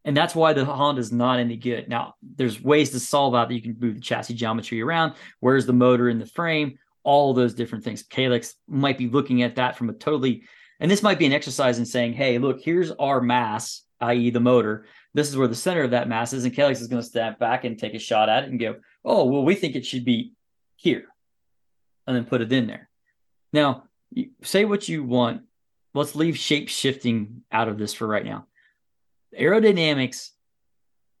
And 0.06 0.16
that's 0.16 0.36
why 0.36 0.52
the 0.52 0.64
Honda 0.64 1.00
is 1.00 1.10
not 1.10 1.40
any 1.40 1.56
good. 1.56 1.88
Now, 1.88 2.14
there's 2.22 2.62
ways 2.62 2.90
to 2.90 3.00
solve 3.00 3.32
that 3.32 3.50
you 3.50 3.60
can 3.60 3.76
move 3.78 3.96
the 3.96 4.00
chassis 4.00 4.34
geometry 4.34 4.80
around. 4.80 5.14
Where's 5.40 5.66
the 5.66 5.72
motor 5.72 6.08
in 6.08 6.20
the 6.20 6.26
frame? 6.26 6.78
All 7.02 7.34
those 7.34 7.54
different 7.54 7.82
things. 7.82 8.04
Kalex 8.04 8.54
might 8.68 8.98
be 8.98 9.08
looking 9.08 9.42
at 9.42 9.56
that 9.56 9.76
from 9.76 9.90
a 9.90 9.92
totally, 9.92 10.44
and 10.78 10.88
this 10.88 11.02
might 11.02 11.18
be 11.18 11.26
an 11.26 11.32
exercise 11.32 11.80
in 11.80 11.84
saying, 11.84 12.12
hey, 12.12 12.38
look, 12.38 12.60
here's 12.60 12.92
our 12.92 13.20
mass, 13.20 13.82
i.e., 14.00 14.30
the 14.30 14.38
motor. 14.38 14.86
This 15.12 15.28
is 15.28 15.36
where 15.36 15.48
the 15.48 15.56
center 15.56 15.82
of 15.82 15.90
that 15.90 16.08
mass 16.08 16.32
is. 16.32 16.44
And 16.44 16.54
Kalex 16.54 16.80
is 16.80 16.86
going 16.86 17.02
to 17.02 17.08
step 17.08 17.40
back 17.40 17.64
and 17.64 17.76
take 17.76 17.94
a 17.94 17.98
shot 17.98 18.28
at 18.28 18.44
it 18.44 18.50
and 18.50 18.60
go, 18.60 18.76
oh, 19.04 19.24
well, 19.24 19.44
we 19.44 19.56
think 19.56 19.74
it 19.74 19.84
should 19.84 20.04
be 20.04 20.34
here. 20.76 21.06
And 22.06 22.14
then 22.14 22.26
put 22.26 22.42
it 22.42 22.52
in 22.52 22.68
there. 22.68 22.88
Now, 23.52 23.84
say 24.42 24.64
what 24.64 24.88
you 24.88 25.02
want. 25.02 25.42
Let's 25.94 26.14
leave 26.14 26.38
shape 26.38 26.68
shifting 26.68 27.42
out 27.50 27.66
of 27.66 27.76
this 27.76 27.92
for 27.92 28.06
right 28.06 28.24
now 28.24 28.46
aerodynamics 29.38 30.30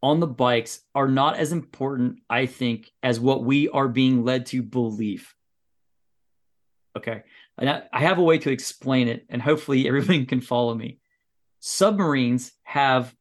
on 0.02 0.20
the 0.20 0.26
bikes 0.26 0.80
are 0.94 1.08
not 1.08 1.36
as 1.36 1.52
important, 1.52 2.20
I 2.28 2.46
think, 2.46 2.90
as 3.02 3.18
what 3.18 3.44
we 3.44 3.68
are 3.68 3.88
being 3.88 4.24
led 4.24 4.46
to 4.46 4.62
believe. 4.62 5.34
Okay. 6.96 7.22
And 7.58 7.68
I, 7.68 7.82
I 7.92 8.00
have 8.00 8.18
a 8.18 8.22
way 8.22 8.38
to 8.38 8.50
explain 8.50 9.08
it, 9.08 9.26
and 9.28 9.40
hopefully 9.40 9.86
everybody 9.88 10.24
can 10.24 10.40
follow 10.40 10.74
me. 10.74 10.98
Submarines 11.60 12.52
have 12.62 13.14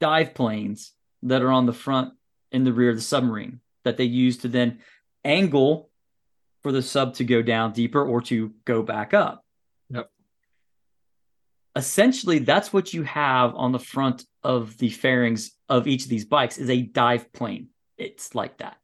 dive 0.00 0.34
planes 0.34 0.92
that 1.22 1.42
are 1.42 1.52
on 1.52 1.66
the 1.66 1.72
front 1.72 2.14
and 2.50 2.66
the 2.66 2.72
rear 2.72 2.90
of 2.90 2.96
the 2.96 3.02
submarine 3.02 3.60
that 3.84 3.96
they 3.96 4.04
use 4.04 4.38
to 4.38 4.48
then 4.48 4.80
angle 5.24 5.90
for 6.62 6.72
the 6.72 6.82
sub 6.82 7.14
to 7.14 7.24
go 7.24 7.42
down 7.42 7.72
deeper 7.72 8.04
or 8.04 8.20
to 8.22 8.52
go 8.64 8.82
back 8.82 9.14
up. 9.14 9.44
Yep. 9.90 10.10
Essentially, 11.76 12.38
that's 12.38 12.72
what 12.72 12.92
you 12.92 13.02
have 13.02 13.54
on 13.54 13.72
the 13.72 13.78
front 13.78 14.24
of 14.44 14.76
the 14.78 14.90
fairings 14.90 15.52
of 15.68 15.86
each 15.86 16.04
of 16.04 16.10
these 16.10 16.24
bikes 16.24 16.58
is 16.58 16.70
a 16.70 16.82
dive 16.82 17.32
plane. 17.32 17.68
It's 17.96 18.34
like 18.34 18.58
that. 18.58 18.76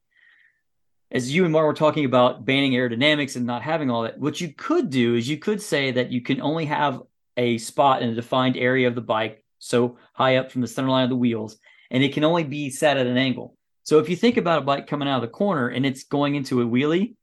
As 1.10 1.34
you 1.34 1.44
and 1.44 1.52
Mar 1.52 1.66
were 1.66 1.74
talking 1.74 2.04
about 2.04 2.44
banning 2.44 2.72
aerodynamics 2.72 3.36
and 3.36 3.46
not 3.46 3.62
having 3.62 3.90
all 3.90 4.02
that, 4.02 4.18
what 4.18 4.40
you 4.40 4.52
could 4.52 4.90
do 4.90 5.14
is 5.14 5.28
you 5.28 5.38
could 5.38 5.62
say 5.62 5.90
that 5.92 6.12
you 6.12 6.20
can 6.20 6.40
only 6.40 6.66
have 6.66 7.02
a 7.36 7.58
spot 7.58 8.02
in 8.02 8.10
a 8.10 8.14
defined 8.14 8.56
area 8.56 8.88
of 8.88 8.94
the 8.94 9.00
bike, 9.00 9.42
so 9.58 9.96
high 10.12 10.36
up 10.36 10.52
from 10.52 10.60
the 10.60 10.66
center 10.66 10.90
line 10.90 11.04
of 11.04 11.10
the 11.10 11.16
wheels, 11.16 11.56
and 11.90 12.04
it 12.04 12.12
can 12.12 12.24
only 12.24 12.44
be 12.44 12.68
set 12.68 12.98
at 12.98 13.06
an 13.06 13.16
angle. 13.16 13.56
So 13.84 13.98
if 14.00 14.10
you 14.10 14.16
think 14.16 14.36
about 14.36 14.58
a 14.58 14.66
bike 14.66 14.86
coming 14.86 15.08
out 15.08 15.16
of 15.16 15.22
the 15.22 15.28
corner 15.28 15.68
and 15.68 15.86
it's 15.86 16.04
going 16.04 16.34
into 16.34 16.60
a 16.60 16.66
wheelie, 16.66 17.14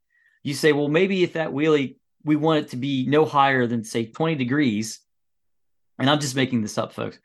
you 0.42 0.52
say, 0.52 0.72
well, 0.72 0.88
maybe 0.88 1.22
if 1.22 1.34
that 1.34 1.50
wheelie, 1.50 1.96
we 2.24 2.34
want 2.34 2.64
it 2.64 2.70
to 2.70 2.76
be 2.76 3.06
no 3.06 3.24
higher 3.24 3.68
than 3.68 3.84
say 3.84 4.06
20 4.06 4.34
degrees. 4.34 4.98
And 5.98 6.10
I'm 6.10 6.18
just 6.18 6.34
making 6.34 6.62
this 6.62 6.76
up, 6.76 6.92
folks. 6.92 7.20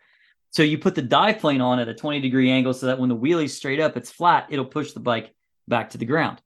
So 0.51 0.63
you 0.63 0.77
put 0.77 0.95
the 0.95 1.01
dive 1.01 1.39
plane 1.39 1.61
on 1.61 1.79
at 1.79 1.87
a 1.87 1.93
20 1.93 2.19
degree 2.19 2.51
angle 2.51 2.73
so 2.73 2.87
that 2.87 2.99
when 2.99 3.09
the 3.09 3.15
wheelie's 3.15 3.55
straight 3.55 3.79
up, 3.79 3.97
it's 3.97 4.11
flat, 4.11 4.47
it'll 4.49 4.65
push 4.65 4.91
the 4.91 4.99
bike 4.99 5.33
back 5.67 5.91
to 5.91 5.97
the 5.97 6.05
ground. 6.05 6.41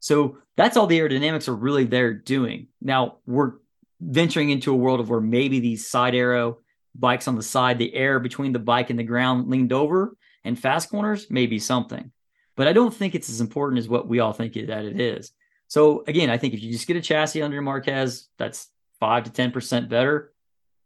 So 0.00 0.38
that's 0.56 0.76
all 0.76 0.86
the 0.86 0.98
aerodynamics 0.98 1.48
are 1.48 1.54
really 1.54 1.84
there 1.84 2.12
doing. 2.12 2.68
Now 2.80 3.18
we're 3.26 3.52
venturing 4.00 4.50
into 4.50 4.72
a 4.72 4.76
world 4.76 5.00
of 5.00 5.10
where 5.10 5.20
maybe 5.20 5.60
these 5.60 5.86
side 5.86 6.14
arrow 6.14 6.58
bikes 6.94 7.28
on 7.28 7.36
the 7.36 7.42
side, 7.42 7.78
the 7.78 7.94
air 7.94 8.18
between 8.18 8.52
the 8.52 8.58
bike 8.58 8.90
and 8.90 8.98
the 8.98 9.04
ground 9.04 9.48
leaned 9.48 9.72
over 9.72 10.16
and 10.44 10.58
fast 10.58 10.90
corners 10.90 11.30
may 11.30 11.46
be 11.46 11.58
something. 11.58 12.12
But 12.56 12.68
I 12.68 12.72
don't 12.72 12.94
think 12.94 13.14
it's 13.14 13.30
as 13.30 13.40
important 13.40 13.78
as 13.78 13.88
what 13.88 14.08
we 14.08 14.20
all 14.20 14.32
think 14.32 14.54
that 14.54 14.84
it 14.84 15.00
is. 15.00 15.32
So 15.66 16.04
again, 16.06 16.30
I 16.30 16.38
think 16.38 16.54
if 16.54 16.62
you 16.62 16.70
just 16.70 16.86
get 16.86 16.96
a 16.96 17.00
chassis 17.00 17.42
under 17.42 17.60
Marquez, 17.60 18.28
that's 18.38 18.68
five 19.00 19.24
to 19.24 19.30
ten 19.30 19.50
percent 19.50 19.88
better. 19.88 20.32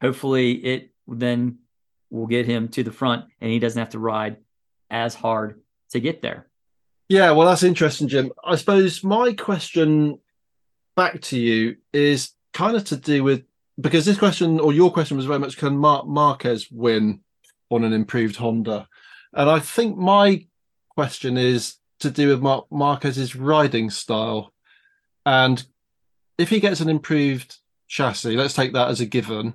Hopefully, 0.01 0.52
it 0.52 0.93
then 1.06 1.59
will 2.10 2.26
get 2.26 2.47
him 2.47 2.68
to 2.68 2.82
the 2.82 2.93
front, 2.93 3.26
and 3.40 3.51
he 3.51 3.59
doesn't 3.59 3.78
have 3.78 3.90
to 3.90 3.98
ride 3.98 4.39
as 4.90 5.14
hard 5.14 5.60
to 5.90 6.01
get 6.01 6.22
there. 6.22 6.47
Yeah, 7.09 7.30
well, 7.30 7.48
that's 7.48 7.62
interesting, 7.62 8.09
Jim. 8.09 8.32
I 8.44 8.56
suppose 8.56 9.02
my 9.02 9.32
question 9.32 10.18
back 10.97 11.20
to 11.22 11.39
you 11.39 11.76
is 11.93 12.32
kind 12.52 12.76
of 12.76 12.85
to 12.85 12.97
do 12.97 13.22
with 13.22 13.44
because 13.80 14.05
this 14.05 14.18
question 14.18 14.59
or 14.59 14.72
your 14.72 14.93
question 14.93 15.16
was 15.16 15.26
very 15.26 15.39
much 15.39 15.56
can 15.56 15.76
Marc 15.76 16.06
Marquez 16.06 16.70
win 16.70 17.20
on 17.70 17.85
an 17.85 17.93
improved 17.93 18.36
Honda? 18.36 18.89
And 19.32 19.48
I 19.48 19.60
think 19.60 19.97
my 19.97 20.47
question 20.90 21.36
is 21.36 21.76
to 22.01 22.10
do 22.10 22.28
with 22.28 22.40
Marc 22.40 22.66
Marquez's 22.70 23.36
riding 23.36 23.90
style. 23.90 24.52
And 25.24 25.64
if 26.36 26.48
he 26.48 26.60
gets 26.60 26.80
an 26.80 26.89
improved 26.89 27.56
chassis, 27.86 28.36
let's 28.36 28.55
take 28.55 28.72
that 28.72 28.89
as 28.89 29.01
a 29.01 29.06
given. 29.06 29.55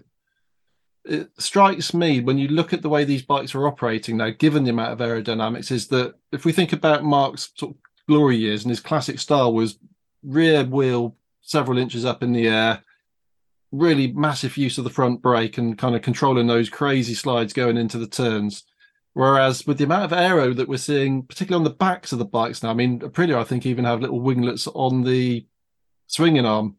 It 1.06 1.30
strikes 1.38 1.94
me 1.94 2.22
when 2.22 2.38
you 2.38 2.48
look 2.48 2.72
at 2.72 2.82
the 2.82 2.90
way 2.90 3.04
these 3.04 3.24
bikes 3.24 3.54
are 3.56 3.68
operating 3.68 4.18
now, 4.18 4.30
given 4.30 4.64
the 4.64 4.70
amount 4.70 4.94
of 4.94 5.00
aerodynamics, 5.00 5.72
is 5.72 5.88
that 5.90 6.16
if 6.32 6.46
we 6.46 6.54
think 6.54 6.72
about 6.72 7.04
Marc's 7.04 7.52
sort 7.56 7.76
of 7.76 7.78
glory 8.08 8.38
years 8.38 8.64
and 8.64 8.70
his 8.70 8.80
classic 8.80 9.20
style 9.20 9.54
was 9.54 9.78
rear 10.24 10.64
wheel 10.64 11.16
several 11.42 11.78
inches 11.78 12.06
up 12.06 12.24
in 12.24 12.32
the 12.32 12.48
air, 12.48 12.82
really 13.72 14.12
massive 14.14 14.56
use 14.56 14.78
of 14.78 14.84
the 14.84 14.90
front 14.90 15.22
brake 15.22 15.58
and 15.58 15.78
kind 15.78 15.96
of 15.96 16.02
controlling 16.02 16.48
those 16.48 16.70
crazy 16.70 17.14
slides 17.14 17.54
going 17.54 17.76
into 17.76 17.98
the 17.98 18.08
turns. 18.08 18.64
Whereas 19.14 19.68
with 19.68 19.78
the 19.78 19.84
amount 19.84 20.06
of 20.06 20.14
aero 20.14 20.54
that 20.54 20.68
we're 20.68 20.78
seeing, 20.78 21.24
particularly 21.24 21.62
on 21.62 21.70
the 21.70 21.78
backs 21.78 22.12
of 22.12 22.20
the 22.20 22.26
bikes 22.26 22.64
now, 22.64 22.72
I 22.72 22.74
mean, 22.74 23.00
Aprilia, 23.00 23.36
I 23.36 23.44
think, 23.44 23.66
even 23.66 23.86
have 23.86 24.02
little 24.02 24.22
winglets 24.22 24.68
on 24.68 25.04
the 25.04 25.46
swinging 26.08 26.46
arm. 26.46 26.78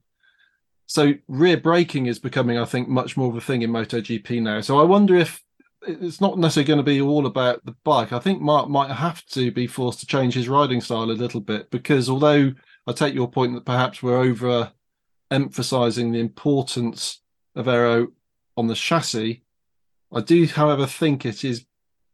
So 0.86 1.14
rear 1.28 1.56
braking 1.56 2.06
is 2.06 2.18
becoming, 2.18 2.58
I 2.58 2.64
think, 2.64 2.88
much 2.88 3.16
more 3.16 3.28
of 3.28 3.36
a 3.36 3.40
thing 3.40 3.62
in 3.62 3.70
MotoGP 3.70 4.42
now. 4.42 4.60
So 4.60 4.78
I 4.78 4.84
wonder 4.84 5.16
if 5.16 5.42
it's 5.86 6.20
not 6.20 6.38
necessarily 6.38 6.66
going 6.66 6.78
to 6.78 6.82
be 6.82 7.00
all 7.00 7.26
about 7.26 7.64
the 7.64 7.74
bike. 7.84 8.12
I 8.12 8.18
think 8.18 8.40
Marc 8.40 8.68
might 8.68 8.90
have 8.90 9.24
to 9.26 9.50
be 9.50 9.66
forced 9.66 10.00
to 10.00 10.06
change 10.06 10.34
his 10.34 10.48
riding 10.48 10.80
style 10.80 11.10
a 11.10 11.12
little 11.12 11.40
bit 11.40 11.70
because 11.70 12.08
although 12.08 12.52
I 12.86 12.92
take 12.92 13.14
your 13.14 13.30
point 13.30 13.54
that 13.54 13.64
perhaps 13.64 14.02
we're 14.02 14.18
over 14.18 14.72
emphasizing 15.30 16.12
the 16.12 16.20
importance 16.20 17.20
of 17.54 17.68
aero 17.68 18.08
on 18.56 18.66
the 18.66 18.74
chassis. 18.74 19.42
I 20.12 20.20
do, 20.20 20.46
however, 20.46 20.86
think 20.86 21.26
it 21.26 21.44
is 21.44 21.66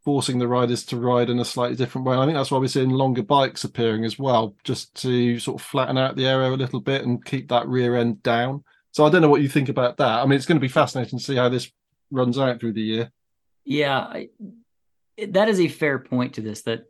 forcing 0.04 0.38
the 0.38 0.48
riders 0.48 0.84
to 0.86 0.96
ride 0.96 1.30
in 1.30 1.38
a 1.38 1.44
slightly 1.44 1.76
different 1.76 2.06
way. 2.06 2.16
I 2.16 2.24
think 2.24 2.36
that's 2.36 2.50
why 2.50 2.58
we're 2.58 2.68
seeing 2.68 2.90
longer 2.90 3.22
bikes 3.22 3.64
appearing 3.64 4.04
as 4.04 4.18
well, 4.18 4.54
just 4.64 4.94
to 5.02 5.38
sort 5.38 5.60
of 5.60 5.66
flatten 5.66 5.98
out 5.98 6.16
the 6.16 6.26
aero 6.26 6.54
a 6.54 6.56
little 6.56 6.80
bit 6.80 7.04
and 7.04 7.24
keep 7.24 7.48
that 7.48 7.68
rear 7.68 7.96
end 7.96 8.22
down. 8.22 8.64
So 8.92 9.04
I 9.04 9.10
don't 9.10 9.22
know 9.22 9.28
what 9.28 9.42
you 9.42 9.48
think 9.48 9.68
about 9.68 9.98
that. 9.98 10.20
I 10.20 10.24
mean, 10.24 10.36
it's 10.36 10.46
going 10.46 10.56
to 10.56 10.60
be 10.60 10.68
fascinating 10.68 11.18
to 11.18 11.24
see 11.24 11.36
how 11.36 11.48
this 11.48 11.70
runs 12.10 12.38
out 12.38 12.60
through 12.60 12.72
the 12.72 12.82
year. 12.82 13.12
Yeah, 13.64 13.98
I, 13.98 14.28
that 15.28 15.48
is 15.48 15.60
a 15.60 15.68
fair 15.68 15.98
point 15.98 16.34
to 16.34 16.40
this 16.40 16.62
that 16.62 16.84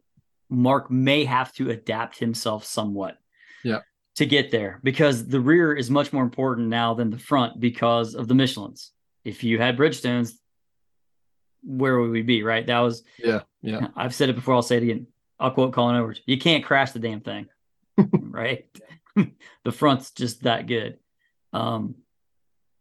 Marc 0.48 0.90
may 0.90 1.24
have 1.24 1.52
to 1.54 1.70
adapt 1.70 2.18
himself 2.18 2.64
somewhat. 2.64 3.18
Yeah 3.64 3.80
to 4.16 4.26
get 4.26 4.50
there 4.50 4.80
because 4.82 5.28
the 5.28 5.40
rear 5.40 5.72
is 5.72 5.90
much 5.90 6.12
more 6.12 6.22
important 6.22 6.68
now 6.68 6.92
than 6.92 7.08
the 7.08 7.18
front 7.18 7.58
because 7.58 8.14
of 8.14 8.28
the 8.28 8.34
Michelin's. 8.34 8.92
If 9.24 9.44
you 9.44 9.58
had 9.58 9.76
Bridgestones, 9.76 10.34
where 11.62 11.98
would 11.98 12.10
we 12.10 12.22
be? 12.22 12.42
Right? 12.42 12.66
That 12.66 12.80
was 12.80 13.02
yeah, 13.18 13.40
yeah. 13.62 13.88
I've 13.96 14.14
said 14.14 14.28
it 14.28 14.36
before. 14.36 14.54
I'll 14.54 14.62
say 14.62 14.76
it 14.76 14.82
again. 14.82 15.06
I'll 15.38 15.50
quote 15.50 15.72
Colin 15.72 15.96
Edwards: 15.96 16.20
"You 16.26 16.38
can't 16.38 16.64
crash 16.64 16.92
the 16.92 16.98
damn 16.98 17.20
thing." 17.20 17.46
right? 18.12 18.66
the 19.64 19.72
front's 19.72 20.10
just 20.10 20.44
that 20.44 20.66
good. 20.66 20.98
Um, 21.52 21.96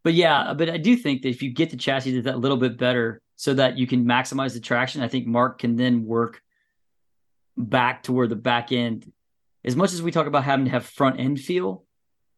but 0.04 0.14
yeah, 0.14 0.54
but 0.54 0.70
I 0.70 0.78
do 0.78 0.96
think 0.96 1.24
that 1.24 1.30
if 1.30 1.42
you 1.42 1.52
get 1.52 1.72
the 1.72 1.78
chassis 1.78 2.22
that 2.22 2.40
little 2.40 2.58
bit 2.58 2.78
better, 2.78 3.22
so 3.36 3.54
that 3.54 3.78
you 3.78 3.88
can 3.88 4.06
maximize 4.06 4.54
the 4.54 4.60
traction, 4.60 5.02
I 5.02 5.08
think 5.08 5.28
Marc 5.28 5.60
can 5.60 5.76
then 5.76 6.06
work 6.06 6.42
back 7.58 8.04
to 8.04 8.14
where 8.14 8.28
the 8.28 8.36
back 8.36 8.72
end 8.72 9.12
as 9.64 9.76
much 9.76 9.94
as 9.94 10.02
we 10.02 10.12
talk 10.12 10.28
about 10.28 10.44
having 10.44 10.66
to 10.66 10.72
have 10.72 10.86
front 10.86 11.20
end 11.20 11.40
feel, 11.40 11.84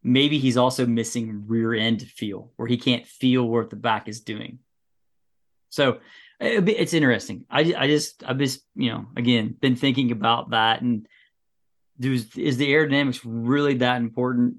maybe 0.02 0.38
he's 0.38 0.56
also 0.56 0.86
missing 0.86 1.44
rear 1.46 1.74
end 1.74 2.02
feel 2.02 2.50
where 2.56 2.68
he 2.68 2.76
can't 2.76 3.06
feel 3.06 3.48
what 3.48 3.70
the 3.70 3.76
back 3.76 4.08
is 4.08 4.20
doing. 4.20 4.58
So 5.72 5.98
it's 6.38 6.94
interesting. 6.94 7.44
I, 7.50 7.74
I 7.76 7.86
just, 7.86 8.22
I've 8.24 8.38
just, 8.38 8.62
you 8.74 8.90
know, 8.90 9.06
again, 9.16 9.56
been 9.60 9.76
thinking 9.76 10.12
about 10.12 10.50
that 10.50 10.82
and 10.82 11.06
does, 11.98 12.36
is 12.36 12.56
the 12.56 12.72
aerodynamics 12.72 13.20
really 13.24 13.74
that 13.78 13.96
important? 13.96 14.56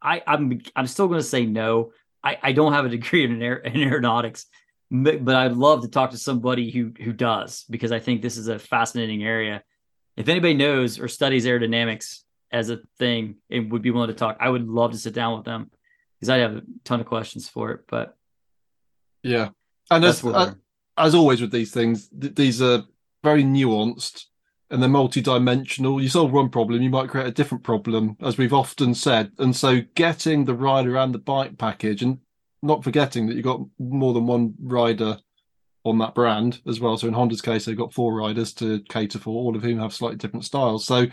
I, 0.00 0.22
I'm, 0.26 0.60
I'm 0.76 0.86
still 0.86 1.08
going 1.08 1.20
to 1.20 1.26
say 1.26 1.46
no. 1.46 1.92
I, 2.22 2.38
I 2.42 2.52
don't 2.52 2.72
have 2.72 2.84
a 2.84 2.88
degree 2.88 3.24
in, 3.24 3.42
aer- 3.42 3.56
in 3.56 3.80
aeronautics, 3.80 4.46
but, 4.90 5.24
but 5.24 5.34
I'd 5.34 5.52
love 5.52 5.82
to 5.82 5.88
talk 5.88 6.10
to 6.10 6.18
somebody 6.18 6.70
who, 6.70 6.92
who 7.02 7.12
does, 7.12 7.64
because 7.68 7.90
I 7.90 7.98
think 7.98 8.22
this 8.22 8.36
is 8.36 8.48
a 8.48 8.58
fascinating 8.58 9.24
area 9.24 9.64
if 10.16 10.28
anybody 10.28 10.54
knows 10.54 10.98
or 10.98 11.08
studies 11.08 11.46
aerodynamics 11.46 12.20
as 12.50 12.70
a 12.70 12.80
thing 12.98 13.36
and 13.50 13.72
would 13.72 13.82
be 13.82 13.90
willing 13.90 14.08
to 14.08 14.14
talk, 14.14 14.36
I 14.40 14.48
would 14.48 14.68
love 14.68 14.92
to 14.92 14.98
sit 14.98 15.14
down 15.14 15.36
with 15.36 15.44
them 15.44 15.70
because 16.18 16.28
I 16.28 16.38
have 16.38 16.56
a 16.56 16.62
ton 16.84 17.00
of 17.00 17.06
questions 17.06 17.48
for 17.48 17.70
it. 17.72 17.80
But 17.88 18.16
yeah, 19.22 19.50
and 19.90 20.04
as 20.04 20.24
uh, 20.24 20.54
as 20.96 21.14
always 21.14 21.40
with 21.40 21.52
these 21.52 21.72
things, 21.72 22.08
th- 22.08 22.34
these 22.34 22.62
are 22.62 22.84
very 23.22 23.44
nuanced 23.44 24.24
and 24.70 24.80
they're 24.80 24.88
multi-dimensional. 24.88 26.00
You 26.00 26.08
solve 26.08 26.32
one 26.32 26.48
problem, 26.48 26.80
you 26.82 26.90
might 26.90 27.10
create 27.10 27.26
a 27.26 27.32
different 27.32 27.62
problem, 27.62 28.16
as 28.22 28.38
we've 28.38 28.54
often 28.54 28.94
said. 28.94 29.30
And 29.38 29.54
so, 29.54 29.82
getting 29.94 30.44
the 30.44 30.54
rider 30.54 30.96
and 30.96 31.14
the 31.14 31.18
bike 31.18 31.58
package, 31.58 32.02
and 32.02 32.18
not 32.62 32.84
forgetting 32.84 33.26
that 33.26 33.34
you've 33.34 33.44
got 33.44 33.60
more 33.78 34.14
than 34.14 34.26
one 34.26 34.54
rider 34.60 35.18
on 35.84 35.98
that 35.98 36.14
brand 36.14 36.60
as 36.66 36.80
well. 36.80 36.96
So 36.96 37.08
in 37.08 37.14
Honda's 37.14 37.42
case, 37.42 37.64
they've 37.64 37.76
got 37.76 37.92
four 37.92 38.14
riders 38.14 38.52
to 38.54 38.80
cater 38.88 39.18
for, 39.18 39.30
all 39.30 39.56
of 39.56 39.62
whom 39.62 39.80
have 39.80 39.92
slightly 39.92 40.16
different 40.16 40.44
styles. 40.44 40.86
So 40.86 41.06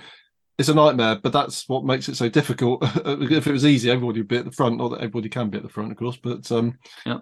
it's 0.58 0.70
a 0.70 0.76
nightmare, 0.76 1.16
but 1.22 1.34
that's 1.34 1.68
what 1.68 1.86
makes 1.86 2.08
it 2.08 2.18
so 2.18 2.30
difficult. 2.30 2.84
if 3.06 3.48
it 3.48 3.52
was 3.52 3.66
easy, 3.66 3.90
everybody 3.90 4.20
would 4.20 4.28
be 4.28 4.38
at 4.38 4.46
the 4.46 4.52
front, 4.52 4.78
not 4.78 4.90
that 4.90 5.00
everybody 5.00 5.30
can 5.30 5.50
be 5.50 5.58
at 5.58 5.64
the 5.64 5.70
front, 5.70 5.92
of 5.92 5.98
course. 5.98 6.18
But 6.18 6.52
um, 6.52 6.78
yeah, 7.06 7.20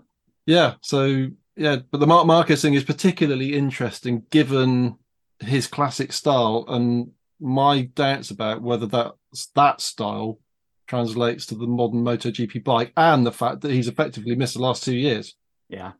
yeah. 0.47 0.75
So 0.81 1.27
yeah, 1.55 1.77
but 1.91 1.99
the 1.99 2.07
Marc 2.07 2.25
Marquez 2.25 2.61
thing 2.61 2.73
is 2.73 2.83
particularly 2.83 3.53
interesting 3.53 4.23
given 4.31 4.97
his 5.39 5.67
classic 5.67 6.11
style 6.11 6.65
and 6.67 7.11
my 7.39 7.81
doubts 7.81 8.31
about 8.31 8.63
whether 8.63 8.87
that's 8.87 9.47
that 9.53 9.81
style 9.81 10.39
translates 10.87 11.45
to 11.47 11.55
the 11.55 11.67
modern 11.67 12.03
MotoGP 12.03 12.63
bike 12.63 12.93
and 12.97 13.25
the 13.25 13.31
fact 13.31 13.61
that 13.61 13.71
he's 13.71 13.87
effectively 13.87 14.35
missed 14.35 14.55
the 14.55 14.61
last 14.61 14.83
two 14.83 14.95
years. 14.95 15.35
Yeah, 15.69 15.91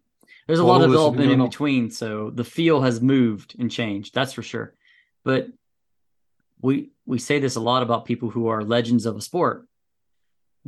there's 0.47 0.59
a 0.59 0.65
lot 0.65 0.81
of 0.81 0.89
development 0.89 1.31
in 1.31 1.43
between, 1.43 1.91
so 1.91 2.31
the 2.33 2.43
feel 2.43 2.81
has 2.81 3.01
moved 3.01 3.55
and 3.59 3.69
changed. 3.69 4.15
That's 4.15 4.33
for 4.33 4.41
sure. 4.41 4.73
But 5.23 5.49
we 6.61 6.91
we 7.05 7.19
say 7.19 7.39
this 7.39 7.55
a 7.55 7.59
lot 7.59 7.83
about 7.83 8.05
people 8.05 8.29
who 8.29 8.47
are 8.47 8.63
legends 8.63 9.05
of 9.05 9.17
a 9.17 9.21
sport. 9.21 9.66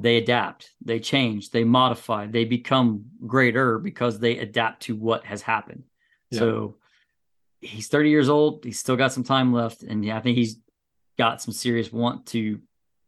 They 0.02 0.16
adapt, 0.16 0.72
they 0.82 1.00
change, 1.00 1.52
they 1.52 1.66
modify, 1.66 2.28
they 2.28 2.46
become 2.46 3.06
greater 3.28 3.80
because 3.80 4.18
they 4.18 4.38
adapt 4.38 4.84
to 4.84 4.96
what 4.96 5.26
has 5.26 5.42
happened. 5.42 5.84
Yeah. 6.32 6.40
So 6.40 6.78
he's 7.62 7.90
30 7.90 8.10
years 8.10 8.30
old. 8.30 8.64
He's 8.64 8.80
still 8.80 8.96
got 8.96 9.12
some 9.12 9.24
time 9.24 9.54
left, 9.54 9.84
and 9.84 10.04
yeah, 10.04 10.18
I 10.18 10.22
think 10.22 10.38
he's 10.38 10.58
got 11.18 11.42
some 11.42 11.54
serious 11.54 11.92
want 11.92 12.26
to 12.28 12.60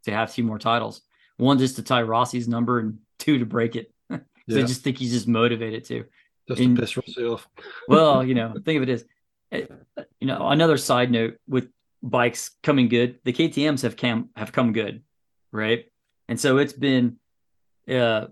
to 0.03 0.11
have 0.11 0.33
two 0.33 0.43
more 0.43 0.59
titles. 0.59 1.01
One 1.37 1.59
just 1.59 1.77
to 1.77 1.83
tie 1.83 2.01
Rossi's 2.01 2.47
number, 2.47 2.79
and 2.79 2.99
two 3.19 3.39
to 3.39 3.45
break 3.45 3.75
it. 3.75 3.91
yeah. 4.09 4.17
I 4.59 4.61
just 4.63 4.83
think 4.83 4.97
he's 4.97 5.11
just 5.11 5.27
motivated 5.27 5.85
to. 5.85 6.05
Just 6.47 6.61
in, 6.61 6.75
to 6.75 6.81
piss 6.81 6.97
Rossi 6.97 7.23
off. 7.23 7.47
well, 7.87 8.23
you 8.23 8.35
know, 8.35 8.53
think 8.65 8.81
of 8.81 8.89
it 8.89 8.91
as, 8.91 9.05
eh, 9.51 9.65
you 10.19 10.27
know, 10.27 10.49
another 10.49 10.77
side 10.77 11.11
note 11.11 11.37
with 11.47 11.69
bikes 12.03 12.51
coming 12.63 12.89
good, 12.89 13.19
the 13.23 13.33
KTM's 13.33 13.83
have 13.83 13.95
come 13.95 14.29
have 14.35 14.51
come 14.51 14.73
good, 14.73 15.03
right? 15.51 15.85
And 16.31 16.39
so 16.39 16.59
it's 16.59 16.71
been. 16.71 17.17
Uh, 17.89 18.27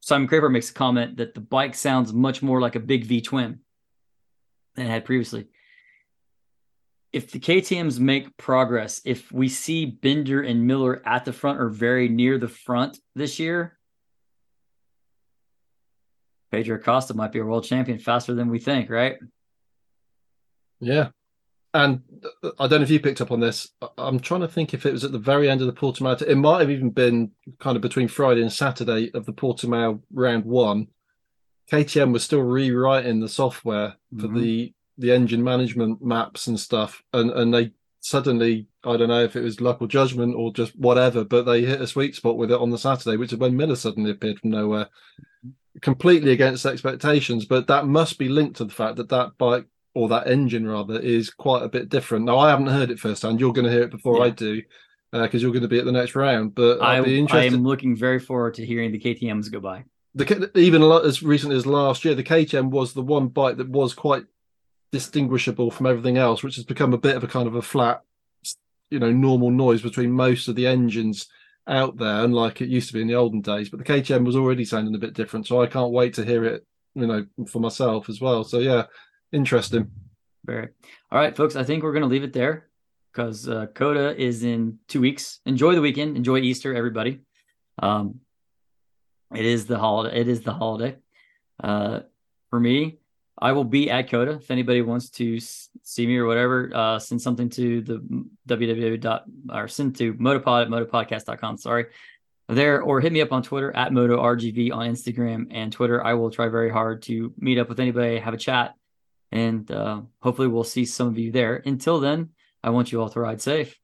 Simon 0.00 0.28
Crafar 0.28 0.48
makes 0.48 0.70
a 0.70 0.74
comment 0.74 1.16
that 1.16 1.34
the 1.34 1.40
bike 1.40 1.74
sounds 1.74 2.12
much 2.12 2.40
more 2.40 2.60
like 2.60 2.76
a 2.76 2.80
big 2.80 3.04
V 3.04 3.20
twin 3.20 3.58
than 4.76 4.86
it 4.86 4.90
had 4.90 5.04
previously. 5.04 5.48
if 7.12 7.32
the 7.32 7.40
KTM's 7.40 7.98
make 7.98 8.36
progress, 8.36 9.00
if 9.04 9.32
we 9.32 9.48
see 9.48 9.84
Binder 9.86 10.40
and 10.40 10.68
Miller 10.68 11.02
at 11.04 11.24
the 11.24 11.32
front 11.32 11.60
or 11.60 11.68
very 11.68 12.08
near 12.08 12.38
the 12.38 12.48
front 12.48 12.98
this 13.16 13.40
year, 13.40 13.76
Pedro 16.52 16.76
Acosta 16.76 17.14
might 17.14 17.32
be 17.32 17.40
a 17.40 17.44
world 17.44 17.64
champion 17.64 17.98
faster 17.98 18.34
than 18.34 18.50
we 18.50 18.60
think, 18.60 18.88
right? 18.88 19.16
Yeah. 20.78 21.08
And 21.74 22.02
I 22.58 22.66
don't 22.66 22.80
know 22.80 22.82
if 22.82 22.90
you 22.90 23.00
picked 23.00 23.22
up 23.22 23.30
on 23.30 23.40
this. 23.40 23.68
I'm 23.96 24.20
trying 24.20 24.42
to 24.42 24.48
think 24.48 24.74
if 24.74 24.84
it 24.84 24.92
was 24.92 25.04
at 25.04 25.12
the 25.12 25.18
very 25.18 25.48
end 25.48 25.62
of 25.62 25.66
the 25.66 25.72
Portimao. 25.72 26.20
It 26.20 26.36
might 26.36 26.60
have 26.60 26.70
even 26.70 26.90
been 26.90 27.30
kind 27.60 27.76
of 27.76 27.82
between 27.82 28.08
Friday 28.08 28.42
and 28.42 28.52
Saturday 28.52 29.10
of 29.14 29.24
the 29.24 29.32
Portimao 29.32 30.00
round 30.12 30.44
one. 30.44 30.88
KTM 31.70 32.12
was 32.12 32.24
still 32.24 32.42
rewriting 32.42 33.20
the 33.20 33.28
software 33.28 33.94
for 34.18 34.26
mm-hmm. 34.26 34.40
the 34.40 34.74
the 34.98 35.10
engine 35.10 35.42
management 35.42 36.04
maps 36.04 36.46
and 36.46 36.60
stuff, 36.60 37.02
and 37.14 37.30
and 37.30 37.54
they 37.54 37.72
suddenly 38.00 38.66
I 38.84 38.96
don't 38.96 39.08
know 39.08 39.24
if 39.24 39.36
it 39.36 39.42
was 39.42 39.60
luck 39.60 39.80
or 39.80 39.88
judgment 39.88 40.34
or 40.34 40.52
just 40.52 40.78
whatever, 40.78 41.24
but 41.24 41.46
they 41.46 41.62
hit 41.62 41.80
a 41.80 41.86
sweet 41.86 42.14
spot 42.14 42.36
with 42.36 42.50
it 42.50 42.60
on 42.60 42.70
the 42.70 42.78
Saturday, 42.78 43.16
which 43.16 43.32
is 43.32 43.38
when 43.38 43.56
Miller 43.56 43.76
suddenly 43.76 44.10
appeared 44.10 44.40
from 44.40 44.50
nowhere, 44.50 44.88
completely 45.80 46.32
against 46.32 46.66
expectations. 46.66 47.46
But 47.46 47.68
that 47.68 47.86
must 47.86 48.18
be 48.18 48.28
linked 48.28 48.56
to 48.56 48.64
the 48.64 48.74
fact 48.74 48.96
that 48.96 49.08
that 49.08 49.38
bike 49.38 49.66
or 49.94 50.08
that 50.08 50.26
engine 50.26 50.66
rather 50.66 50.98
is 50.98 51.30
quite 51.30 51.62
a 51.62 51.68
bit 51.68 51.88
different. 51.88 52.24
Now 52.24 52.38
I 52.38 52.50
haven't 52.50 52.66
heard 52.66 52.90
it 52.90 52.98
firsthand. 52.98 53.40
You're 53.40 53.52
going 53.52 53.66
to 53.66 53.70
hear 53.70 53.82
it 53.82 53.90
before 53.90 54.18
yeah. 54.18 54.24
I 54.24 54.30
do 54.30 54.62
because 55.12 55.34
uh, 55.34 55.38
you're 55.38 55.52
going 55.52 55.62
to 55.62 55.68
be 55.68 55.78
at 55.78 55.84
the 55.84 55.92
next 55.92 56.14
round. 56.14 56.54
But 56.54 56.80
I, 56.80 56.96
I 56.96 57.44
am 57.44 57.64
looking 57.64 57.94
very 57.94 58.18
forward 58.18 58.54
to 58.54 58.64
hearing 58.64 58.92
the 58.92 58.98
KTM's 58.98 59.48
go 59.48 59.60
by. 59.60 59.84
The, 60.14 60.50
even 60.54 60.82
as 60.82 61.22
recently 61.22 61.56
as 61.56 61.66
last 61.66 62.04
year, 62.04 62.14
the 62.14 62.24
KTM 62.24 62.70
was 62.70 62.92
the 62.92 63.02
one 63.02 63.28
bike 63.28 63.56
that 63.58 63.68
was 63.68 63.94
quite 63.94 64.24
distinguishable 64.90 65.70
from 65.70 65.86
everything 65.86 66.18
else, 66.18 66.42
which 66.42 66.56
has 66.56 66.64
become 66.64 66.92
a 66.92 66.98
bit 66.98 67.16
of 67.16 67.24
a 67.24 67.28
kind 67.28 67.46
of 67.46 67.54
a 67.54 67.62
flat, 67.62 68.02
you 68.90 68.98
know, 68.98 69.10
normal 69.10 69.50
noise 69.50 69.82
between 69.82 70.12
most 70.12 70.48
of 70.48 70.54
the 70.54 70.66
engines 70.66 71.28
out 71.66 71.96
there, 71.96 72.24
unlike 72.24 72.60
it 72.60 72.68
used 72.68 72.88
to 72.88 72.94
be 72.94 73.00
in 73.00 73.08
the 73.08 73.14
olden 73.14 73.40
days. 73.40 73.70
But 73.70 73.78
the 73.78 73.84
KTM 73.84 74.24
was 74.24 74.36
already 74.36 74.64
sounding 74.64 74.94
a 74.94 74.98
bit 74.98 75.14
different, 75.14 75.46
so 75.46 75.62
I 75.62 75.66
can't 75.66 75.92
wait 75.92 76.14
to 76.14 76.24
hear 76.24 76.44
it, 76.44 76.66
you 76.94 77.06
know, 77.06 77.26
for 77.48 77.60
myself 77.60 78.08
as 78.08 78.20
well. 78.20 78.44
So 78.44 78.58
yeah, 78.58 78.84
interesting. 79.32 79.90
Very. 80.44 80.68
All 81.10 81.18
right, 81.18 81.36
folks. 81.36 81.56
I 81.56 81.64
think 81.64 81.82
we're 81.82 81.92
going 81.92 82.02
to 82.02 82.08
leave 82.08 82.24
it 82.24 82.32
there 82.32 82.68
because 83.12 83.48
uh, 83.48 83.66
COTA 83.74 84.20
is 84.20 84.42
in 84.42 84.78
two 84.88 85.00
weeks. 85.00 85.40
Enjoy 85.46 85.74
the 85.74 85.80
weekend. 85.80 86.16
Enjoy 86.16 86.38
Easter, 86.38 86.74
everybody. 86.74 87.20
Um, 87.78 88.20
it 89.34 89.44
is 89.44 89.66
the 89.66 89.78
holiday. 89.78 90.20
It 90.20 90.28
is 90.28 90.42
the 90.42 90.52
holiday. 90.52 90.96
Uh, 91.62 92.00
for 92.50 92.58
me, 92.58 92.98
I 93.38 93.52
will 93.52 93.64
be 93.64 93.90
at 93.90 94.10
COTA. 94.10 94.32
If 94.32 94.50
anybody 94.50 94.82
wants 94.82 95.10
to 95.10 95.38
see 95.40 96.06
me 96.06 96.16
or 96.16 96.26
whatever, 96.26 96.70
uh, 96.74 96.98
send 96.98 97.20
something 97.20 97.48
to 97.50 97.80
the 97.82 98.26
www 98.48 99.00
dot 99.00 99.24
or 99.52 99.68
send 99.68 99.96
to 99.96 100.14
motopod 100.14 100.62
at 100.62 100.68
motopodcast.com. 100.68 101.58
Sorry. 101.58 101.86
There 102.48 102.82
or 102.82 103.00
hit 103.00 103.12
me 103.12 103.22
up 103.22 103.32
on 103.32 103.42
Twitter 103.42 103.74
at 103.74 103.92
moto 103.92 104.18
MotoRGV 104.18 104.72
on 104.72 104.90
Instagram 104.90 105.46
and 105.50 105.72
Twitter. 105.72 106.04
I 106.04 106.14
will 106.14 106.30
try 106.30 106.48
very 106.48 106.70
hard 106.70 107.02
to 107.02 107.32
meet 107.38 107.58
up 107.58 107.68
with 107.68 107.80
anybody, 107.80 108.18
have 108.18 108.34
a 108.34 108.36
chat, 108.36 108.74
and 109.32 109.68
uh, 109.70 110.02
hopefully 110.20 110.48
we'll 110.48 110.62
see 110.62 110.84
some 110.84 111.08
of 111.08 111.18
you 111.18 111.32
there. 111.32 111.62
Until 111.64 111.98
then, 111.98 112.30
I 112.62 112.70
want 112.70 112.92
you 112.92 113.00
all 113.00 113.08
to 113.08 113.20
ride 113.20 113.40
safe. 113.40 113.78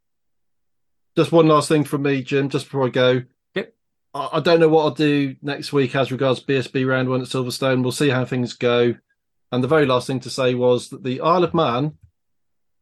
Just 1.16 1.32
one 1.32 1.48
last 1.48 1.68
thing 1.68 1.84
from 1.84 2.02
me, 2.02 2.22
Jim, 2.22 2.48
just 2.48 2.66
before 2.66 2.86
I 2.86 2.90
go. 2.90 3.22
Yep. 3.54 3.74
I 4.14 4.40
don't 4.40 4.60
know 4.60 4.68
what 4.68 4.82
I'll 4.82 4.90
do 4.90 5.34
next 5.42 5.72
week 5.72 5.96
as 5.96 6.12
regards 6.12 6.44
BSB 6.44 6.86
round 6.86 7.08
one 7.08 7.22
at 7.22 7.26
Silverstone. 7.26 7.82
We'll 7.82 7.92
see 7.92 8.10
how 8.10 8.24
things 8.24 8.52
go. 8.52 8.94
And 9.50 9.64
the 9.64 9.68
very 9.68 9.86
last 9.86 10.06
thing 10.06 10.20
to 10.20 10.30
say 10.30 10.54
was 10.54 10.90
that 10.90 11.02
the 11.02 11.20
Isle 11.22 11.44
of 11.44 11.54
Man 11.54 11.94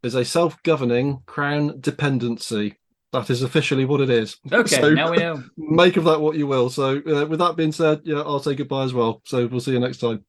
is 0.02 0.14
a 0.14 0.24
self 0.24 0.60
governing 0.64 1.22
crown 1.26 1.80
dependency. 1.80 2.78
That 3.12 3.30
is 3.30 3.43
officially 3.43 3.84
what 3.84 4.01
it 4.01 4.10
is. 4.10 4.36
Okay, 4.52 4.80
so 4.80 4.93
now 4.93 5.12
we 5.12 5.18
know. 5.18 5.43
Make 5.56 5.97
of 5.97 6.05
that 6.05 6.20
what 6.20 6.36
you 6.36 6.47
will. 6.47 6.68
So, 6.68 6.97
uh, 6.98 7.26
with 7.26 7.38
that 7.38 7.56
being 7.56 7.72
said, 7.72 8.02
yeah, 8.05 8.18
I'll 8.18 8.40
say 8.40 8.55
goodbye 8.55 8.84
as 8.84 8.93
well. 8.93 9.22
So, 9.24 9.47
we'll 9.47 9.60
see 9.60 9.72
you 9.72 9.80
next 9.80 9.98
time. 9.98 10.24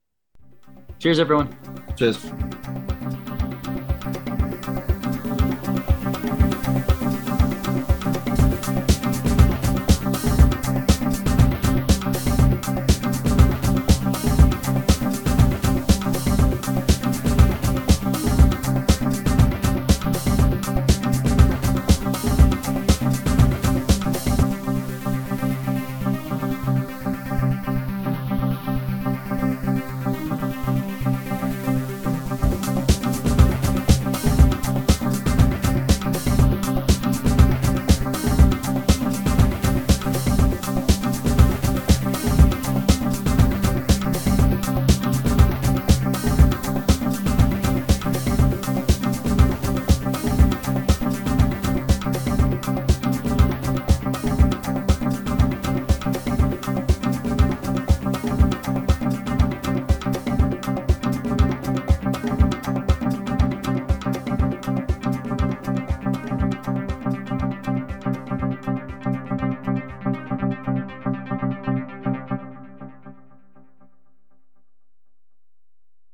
Cheers, 1.00 1.20
everyone. 1.20 1.56
Cheers. 1.96 2.18